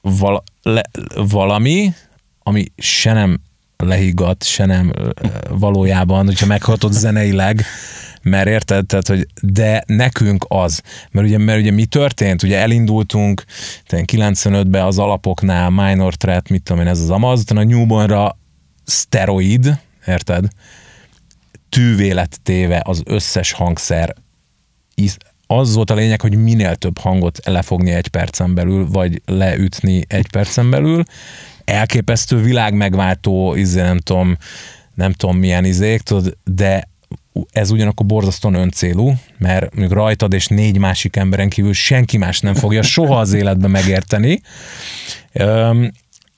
val, 0.00 0.42
le, 0.62 0.82
valami, 1.14 1.94
ami 2.42 2.64
se 2.76 3.12
nem 3.12 3.40
lehiggadt, 3.76 4.44
se 4.44 4.64
nem 4.64 4.92
ö, 4.94 5.10
valójában, 5.48 6.24
hogyha 6.26 6.46
meghatod 6.46 6.92
zeneileg, 6.92 7.64
mert 8.22 8.48
érted, 8.48 8.86
tehát, 8.86 9.08
hogy 9.08 9.26
de 9.42 9.82
nekünk 9.86 10.44
az. 10.48 10.82
Mert 11.10 11.26
ugye, 11.26 11.38
mert 11.38 11.60
ugye 11.60 11.70
mi 11.70 11.84
történt? 11.84 12.42
Ugye 12.42 12.58
elindultunk 12.58 13.44
95-ben 13.88 14.84
az 14.84 14.98
alapoknál, 14.98 15.70
minor 15.70 16.14
threat, 16.14 16.48
mit 16.48 16.62
tudom 16.62 16.82
én, 16.82 16.88
ez 16.88 17.00
az 17.00 17.10
amaz, 17.10 17.40
utána 17.40 17.60
a 17.60 17.64
newbornra 17.64 18.38
szteroid, 18.84 19.78
érted? 20.08 20.44
Tűvé 21.68 22.14
téve 22.42 22.82
az 22.84 23.02
összes 23.04 23.52
hangszer. 23.52 24.14
Az 25.46 25.74
volt 25.74 25.90
a 25.90 25.94
lényeg, 25.94 26.20
hogy 26.20 26.36
minél 26.36 26.76
több 26.76 26.98
hangot 26.98 27.38
lefogni 27.44 27.90
egy 27.90 28.08
percen 28.08 28.54
belül, 28.54 28.88
vagy 28.90 29.22
leütni 29.24 30.02
egy 30.08 30.30
percen 30.30 30.70
belül. 30.70 31.02
Elképesztő 31.64 32.42
világ 32.42 32.74
megváltó, 32.74 33.54
izé, 33.54 33.80
nem 33.80 33.98
tudom, 33.98 34.36
nem 34.94 35.12
tudom 35.12 35.36
milyen 35.36 35.64
izék, 35.64 36.00
tudod, 36.00 36.36
de 36.44 36.88
ez 37.52 37.70
ugyanakkor 37.70 38.06
borzasztóan 38.06 38.54
öncélú, 38.54 39.14
mert 39.38 39.74
mondjuk 39.74 39.98
rajtad 39.98 40.32
és 40.32 40.46
négy 40.46 40.78
másik 40.78 41.16
emberen 41.16 41.48
kívül 41.48 41.72
senki 41.72 42.16
más 42.16 42.40
nem 42.40 42.54
fogja 42.54 42.82
soha 42.82 43.18
az 43.18 43.32
életben 43.32 43.70
megérteni. 43.70 44.40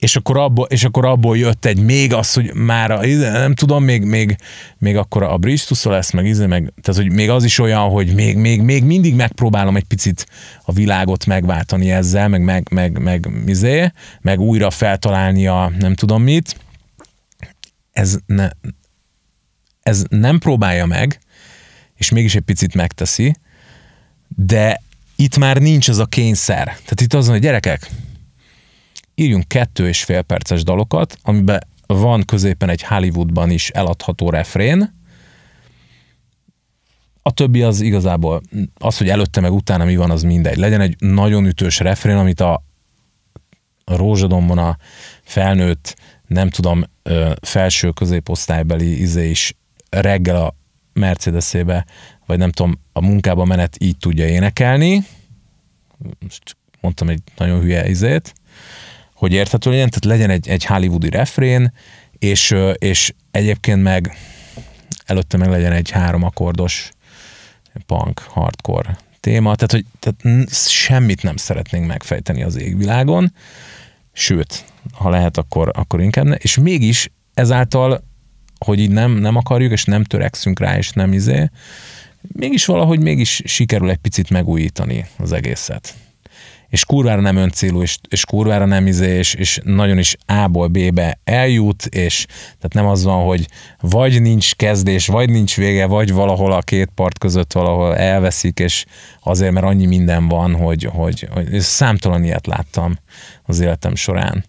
És 0.00 0.16
akkor, 0.16 0.36
abból, 0.36 0.66
és 0.66 0.84
akkor 0.84 1.04
abból 1.04 1.36
jött 1.36 1.64
egy 1.64 1.82
még 1.82 2.14
az, 2.14 2.32
hogy 2.32 2.54
már 2.54 2.90
a, 2.90 3.06
nem 3.06 3.54
tudom, 3.54 3.84
még, 3.84 4.02
még, 4.02 4.36
még 4.78 4.96
akkor 4.96 5.22
a 5.22 5.36
Bridge 5.36 5.74
lesz, 5.82 6.10
meg, 6.10 6.26
izé, 6.26 6.46
meg 6.46 6.72
tehát, 6.82 7.00
hogy 7.00 7.12
még 7.12 7.30
az 7.30 7.44
is 7.44 7.58
olyan, 7.58 7.88
hogy 7.88 8.14
még, 8.14 8.36
még, 8.36 8.62
még 8.62 8.84
mindig 8.84 9.14
megpróbálom 9.14 9.76
egy 9.76 9.84
picit 9.84 10.26
a 10.64 10.72
világot 10.72 11.26
megváltani 11.26 11.90
ezzel, 11.90 12.28
meg, 12.28 12.42
meg, 12.42 12.68
meg, 12.70 12.98
meg, 12.98 13.28
izé, 13.46 13.92
meg 14.20 14.40
újra 14.40 14.70
feltalálni 14.70 15.46
a 15.46 15.72
nem 15.78 15.94
tudom 15.94 16.22
mit. 16.22 16.56
Ez, 17.92 18.18
ne, 18.26 18.50
ez 19.82 20.04
nem 20.08 20.38
próbálja 20.38 20.86
meg, 20.86 21.18
és 21.94 22.10
mégis 22.10 22.34
egy 22.34 22.42
picit 22.42 22.74
megteszi, 22.74 23.36
de 24.36 24.82
itt 25.16 25.38
már 25.38 25.56
nincs 25.56 25.88
az 25.88 25.98
a 25.98 26.06
kényszer. 26.06 26.64
Tehát 26.64 27.00
itt 27.00 27.14
az, 27.14 27.28
hogy 27.28 27.40
gyerekek, 27.40 27.90
írjunk 29.14 29.48
kettő 29.48 29.88
és 29.88 30.04
fél 30.04 30.22
perces 30.22 30.62
dalokat, 30.62 31.18
amiben 31.22 31.60
van 31.86 32.24
középen 32.24 32.68
egy 32.68 32.82
Hollywoodban 32.82 33.50
is 33.50 33.70
eladható 33.70 34.30
refrén, 34.30 34.98
a 37.22 37.30
többi 37.30 37.62
az 37.62 37.80
igazából 37.80 38.40
az, 38.74 38.98
hogy 38.98 39.08
előtte 39.08 39.40
meg 39.40 39.52
utána 39.52 39.84
mi 39.84 39.96
van, 39.96 40.10
az 40.10 40.22
mindegy. 40.22 40.56
Legyen 40.56 40.80
egy 40.80 40.96
nagyon 40.98 41.46
ütős 41.46 41.78
refrén, 41.78 42.16
amit 42.16 42.40
a, 42.40 42.64
rózsadombon 43.84 44.58
a 44.58 44.76
felnőtt, 45.22 45.96
nem 46.26 46.50
tudom, 46.50 46.84
felső 47.42 47.90
középosztálybeli 47.90 49.00
izé 49.00 49.30
is 49.30 49.56
reggel 49.90 50.36
a 50.36 50.54
Mercedesébe, 50.92 51.86
vagy 52.26 52.38
nem 52.38 52.50
tudom, 52.50 52.80
a 52.92 53.00
munkába 53.00 53.44
menet 53.44 53.76
így 53.80 53.96
tudja 53.96 54.26
énekelni. 54.26 55.04
Most 56.20 56.56
mondtam 56.80 57.08
egy 57.08 57.22
nagyon 57.36 57.60
hülye 57.60 57.88
izét, 57.88 58.32
hogy 59.20 59.32
érthető 59.32 59.70
legyen, 59.70 59.90
tehát 59.90 60.18
legyen 60.18 60.30
egy, 60.30 60.48
egy 60.48 60.64
hollywoodi 60.64 61.10
refrén, 61.10 61.72
és, 62.18 62.54
és 62.74 63.14
egyébként 63.30 63.82
meg 63.82 64.16
előtte 65.04 65.36
meg 65.36 65.48
legyen 65.48 65.72
egy 65.72 65.90
három 65.90 66.22
akkordos 66.22 66.90
punk, 67.86 68.18
hardcore 68.18 68.98
téma, 69.20 69.54
tehát 69.54 69.72
hogy 69.72 69.84
tehát 69.98 70.50
semmit 70.52 71.22
nem 71.22 71.36
szeretnénk 71.36 71.86
megfejteni 71.86 72.42
az 72.42 72.56
égvilágon, 72.56 73.32
sőt, 74.12 74.64
ha 74.92 75.10
lehet, 75.10 75.36
akkor, 75.36 75.70
akkor 75.74 76.00
inkább 76.00 76.24
ne, 76.24 76.34
és 76.34 76.58
mégis 76.58 77.10
ezáltal, 77.34 78.04
hogy 78.58 78.78
így 78.78 78.90
nem, 78.90 79.12
nem 79.12 79.36
akarjuk, 79.36 79.72
és 79.72 79.84
nem 79.84 80.04
törekszünk 80.04 80.60
rá, 80.60 80.76
és 80.76 80.90
nem 80.90 81.12
izé, 81.12 81.50
mégis 82.20 82.64
valahogy 82.64 83.00
mégis 83.00 83.42
sikerül 83.44 83.90
egy 83.90 83.96
picit 83.96 84.30
megújítani 84.30 85.06
az 85.18 85.32
egészet 85.32 85.94
és 86.70 86.84
kurvára 86.84 87.20
nem 87.20 87.36
öncélú, 87.36 87.82
és, 87.82 87.98
és 88.08 88.24
kurvára 88.24 88.64
nem 88.64 88.86
izé, 88.86 89.16
és, 89.16 89.34
és 89.34 89.60
nagyon 89.64 89.98
is 89.98 90.16
A-ból 90.26 90.68
B-be 90.68 91.20
eljut, 91.24 91.84
és 91.84 92.26
tehát 92.28 92.74
nem 92.74 92.86
az 92.86 93.04
van, 93.04 93.24
hogy 93.24 93.46
vagy 93.80 94.22
nincs 94.22 94.54
kezdés, 94.54 95.06
vagy 95.06 95.30
nincs 95.30 95.56
vége, 95.56 95.86
vagy 95.86 96.12
valahol 96.12 96.52
a 96.52 96.60
két 96.60 96.90
part 96.94 97.18
között 97.18 97.52
valahol 97.52 97.96
elveszik, 97.96 98.58
és 98.58 98.84
azért, 99.22 99.52
mert 99.52 99.66
annyi 99.66 99.86
minden 99.86 100.28
van, 100.28 100.54
hogy, 100.54 100.84
hogy, 100.84 101.28
hogy 101.30 101.60
számtalan 101.60 102.24
ilyet 102.24 102.46
láttam 102.46 102.98
az 103.42 103.60
életem 103.60 103.94
során 103.94 104.44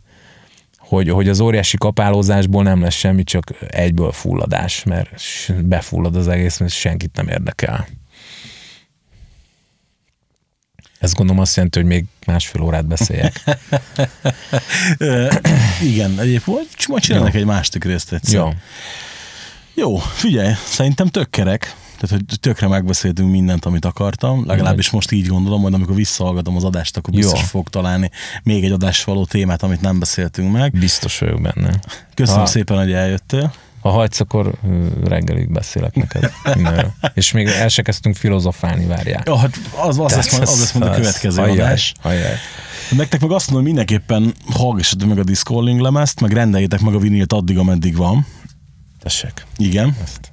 hogy, 0.78 1.10
hogy 1.10 1.30
az 1.30 1.40
óriási 1.40 1.78
kapálózásból 1.78 2.64
nem 2.64 2.82
lesz 2.82 2.94
semmi, 2.94 3.24
csak 3.24 3.52
egyből 3.68 4.12
fulladás, 4.12 4.84
mert 4.84 5.10
befullad 5.64 6.16
az 6.16 6.28
egész, 6.28 6.60
mert 6.60 6.72
senkit 6.72 7.16
nem 7.16 7.28
érdekel. 7.28 7.88
Ez 11.02 11.14
gondolom 11.14 11.42
azt 11.42 11.56
jelenti, 11.56 11.80
hogy 11.80 11.88
még 11.88 12.06
másfél 12.26 12.62
órát 12.62 12.86
beszéljek. 12.86 13.44
Igen, 15.92 16.20
egyébként 16.20 16.88
majd 16.88 17.02
csinálnak 17.02 17.34
egy 17.34 17.46
másik 17.46 17.84
részt 17.84 18.14
egyszer. 18.14 18.40
Jó. 18.40 18.50
Jó, 19.74 19.98
figyelj, 19.98 20.54
szerintem 20.66 21.08
tök 21.08 21.30
kerek. 21.30 21.76
Tehát, 22.00 22.26
hogy 22.28 22.40
tökre 22.40 22.68
megbeszéltünk 22.68 23.32
mindent, 23.32 23.66
amit 23.66 23.86
akartam. 23.86 24.46
Legalábbis 24.46 24.90
most 24.90 25.12
így 25.12 25.28
gondolom, 25.28 25.62
hogy 25.62 25.74
amikor 25.74 25.96
visszahallgatom 25.96 26.56
az 26.56 26.64
adást, 26.64 26.98
akkor 26.98 27.14
biztos 27.14 27.40
Jó. 27.40 27.46
fogok 27.46 27.70
találni 27.70 28.10
még 28.44 28.64
egy 28.64 28.72
adás 28.72 29.04
való 29.04 29.26
témát, 29.26 29.64
amit 29.64 29.82
nem 29.82 30.00
beszéltünk 30.00 30.52
meg. 30.52 30.72
Biztos 30.72 31.20
vagyok 31.20 31.42
benne. 31.42 31.80
Köszönöm 32.14 32.42
ha. 32.42 32.48
szépen, 32.48 32.78
hogy 32.78 32.92
eljöttél. 32.92 33.54
Ha 33.82 33.90
hagysz, 33.90 34.20
akkor 34.20 34.54
reggelig 35.04 35.52
beszélek 35.52 35.96
neked 35.96 36.32
mindenről. 36.56 36.94
És 37.14 37.32
még 37.32 37.48
el 37.48 37.68
se 37.68 37.82
kezdtünk 37.82 38.16
filozofálni, 38.16 38.86
várják. 38.86 39.28
Ja, 39.28 39.38
hát 39.38 39.60
az, 39.76 40.00
az, 40.00 40.16
lesz, 40.16 40.32
majd, 40.32 40.44
az 40.44 40.60
lesz 40.60 40.72
majd 40.72 40.92
a 40.92 40.96
következő 40.96 41.42
ajaj, 41.42 41.60
adás. 41.60 41.94
Ajaj. 42.02 42.36
Nektek 42.92 43.22
meg 43.22 43.32
azt 43.32 43.46
mondom, 43.52 43.66
hogy 43.66 43.74
mindenképpen 43.74 44.34
hallgassatok 44.50 45.08
meg 45.10 45.20
a 45.20 45.24
Discording 45.24 45.80
lemezt, 45.80 46.20
meg 46.20 46.32
rendeljétek 46.32 46.80
meg 46.80 46.94
a 46.94 47.00
vinilt 47.00 47.34
addig, 47.34 47.58
ameddig 47.58 47.96
van. 47.96 48.26
Tessék. 49.00 49.46
Igen. 49.58 49.96
Ezt 50.04 50.31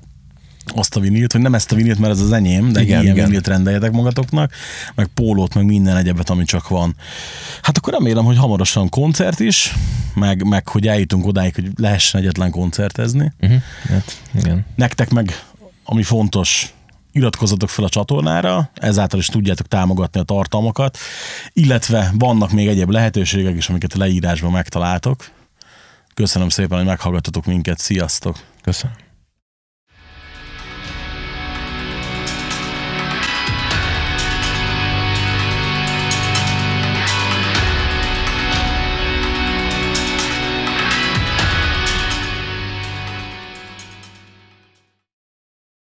azt 0.75 0.97
a 0.97 1.01
vinilt, 1.01 1.33
hogy 1.33 1.41
nem 1.41 1.55
ezt 1.55 1.73
a 1.73 1.75
vinilt, 1.75 1.99
mert 1.99 2.13
ez 2.13 2.21
az 2.21 2.33
enyém, 2.33 2.73
de 2.73 2.83
igen, 2.83 3.03
ilyen 3.03 3.15
igen. 3.15 3.27
vinilt 3.27 3.47
rendeljetek 3.47 3.93
magatoknak, 3.93 4.53
meg 4.95 5.07
pólót, 5.07 5.55
meg 5.55 5.65
minden 5.65 5.97
egyebet, 5.97 6.31
ami 6.31 6.45
csak 6.45 6.69
van. 6.69 6.97
Hát 7.63 7.77
akkor 7.77 7.93
remélem, 7.93 8.25
hogy 8.25 8.37
hamarosan 8.37 8.89
koncert 8.89 9.41
is, 9.41 9.75
meg, 10.15 10.45
meg 10.45 10.69
hogy 10.69 10.87
eljutunk 10.87 11.27
odáig, 11.27 11.55
hogy 11.55 11.71
lehessen 11.77 12.21
egyetlen 12.21 12.51
koncertezni. 12.51 13.33
Uh-huh. 13.41 13.63
Hát, 13.89 14.23
igen. 14.35 14.67
Nektek 14.75 15.11
meg, 15.11 15.43
ami 15.85 16.03
fontos, 16.03 16.73
iratkozzatok 17.13 17.69
fel 17.69 17.85
a 17.85 17.89
csatornára, 17.89 18.71
ezáltal 18.75 19.19
is 19.19 19.27
tudjátok 19.27 19.69
támogatni 19.69 20.21
a 20.21 20.23
tartalmakat, 20.23 20.99
illetve 21.53 22.13
vannak 22.19 22.53
még 22.53 22.67
egyéb 22.67 22.91
lehetőségek 22.91 23.57
is, 23.57 23.69
amiket 23.69 23.93
a 23.93 23.99
leírásban 23.99 24.51
megtaláltok. 24.51 25.31
Köszönöm 26.15 26.49
szépen, 26.49 26.77
hogy 26.79 26.87
meghallgattatok 26.87 27.45
minket, 27.45 27.79
sziasztok! 27.79 28.39
Köszönöm. 28.63 29.08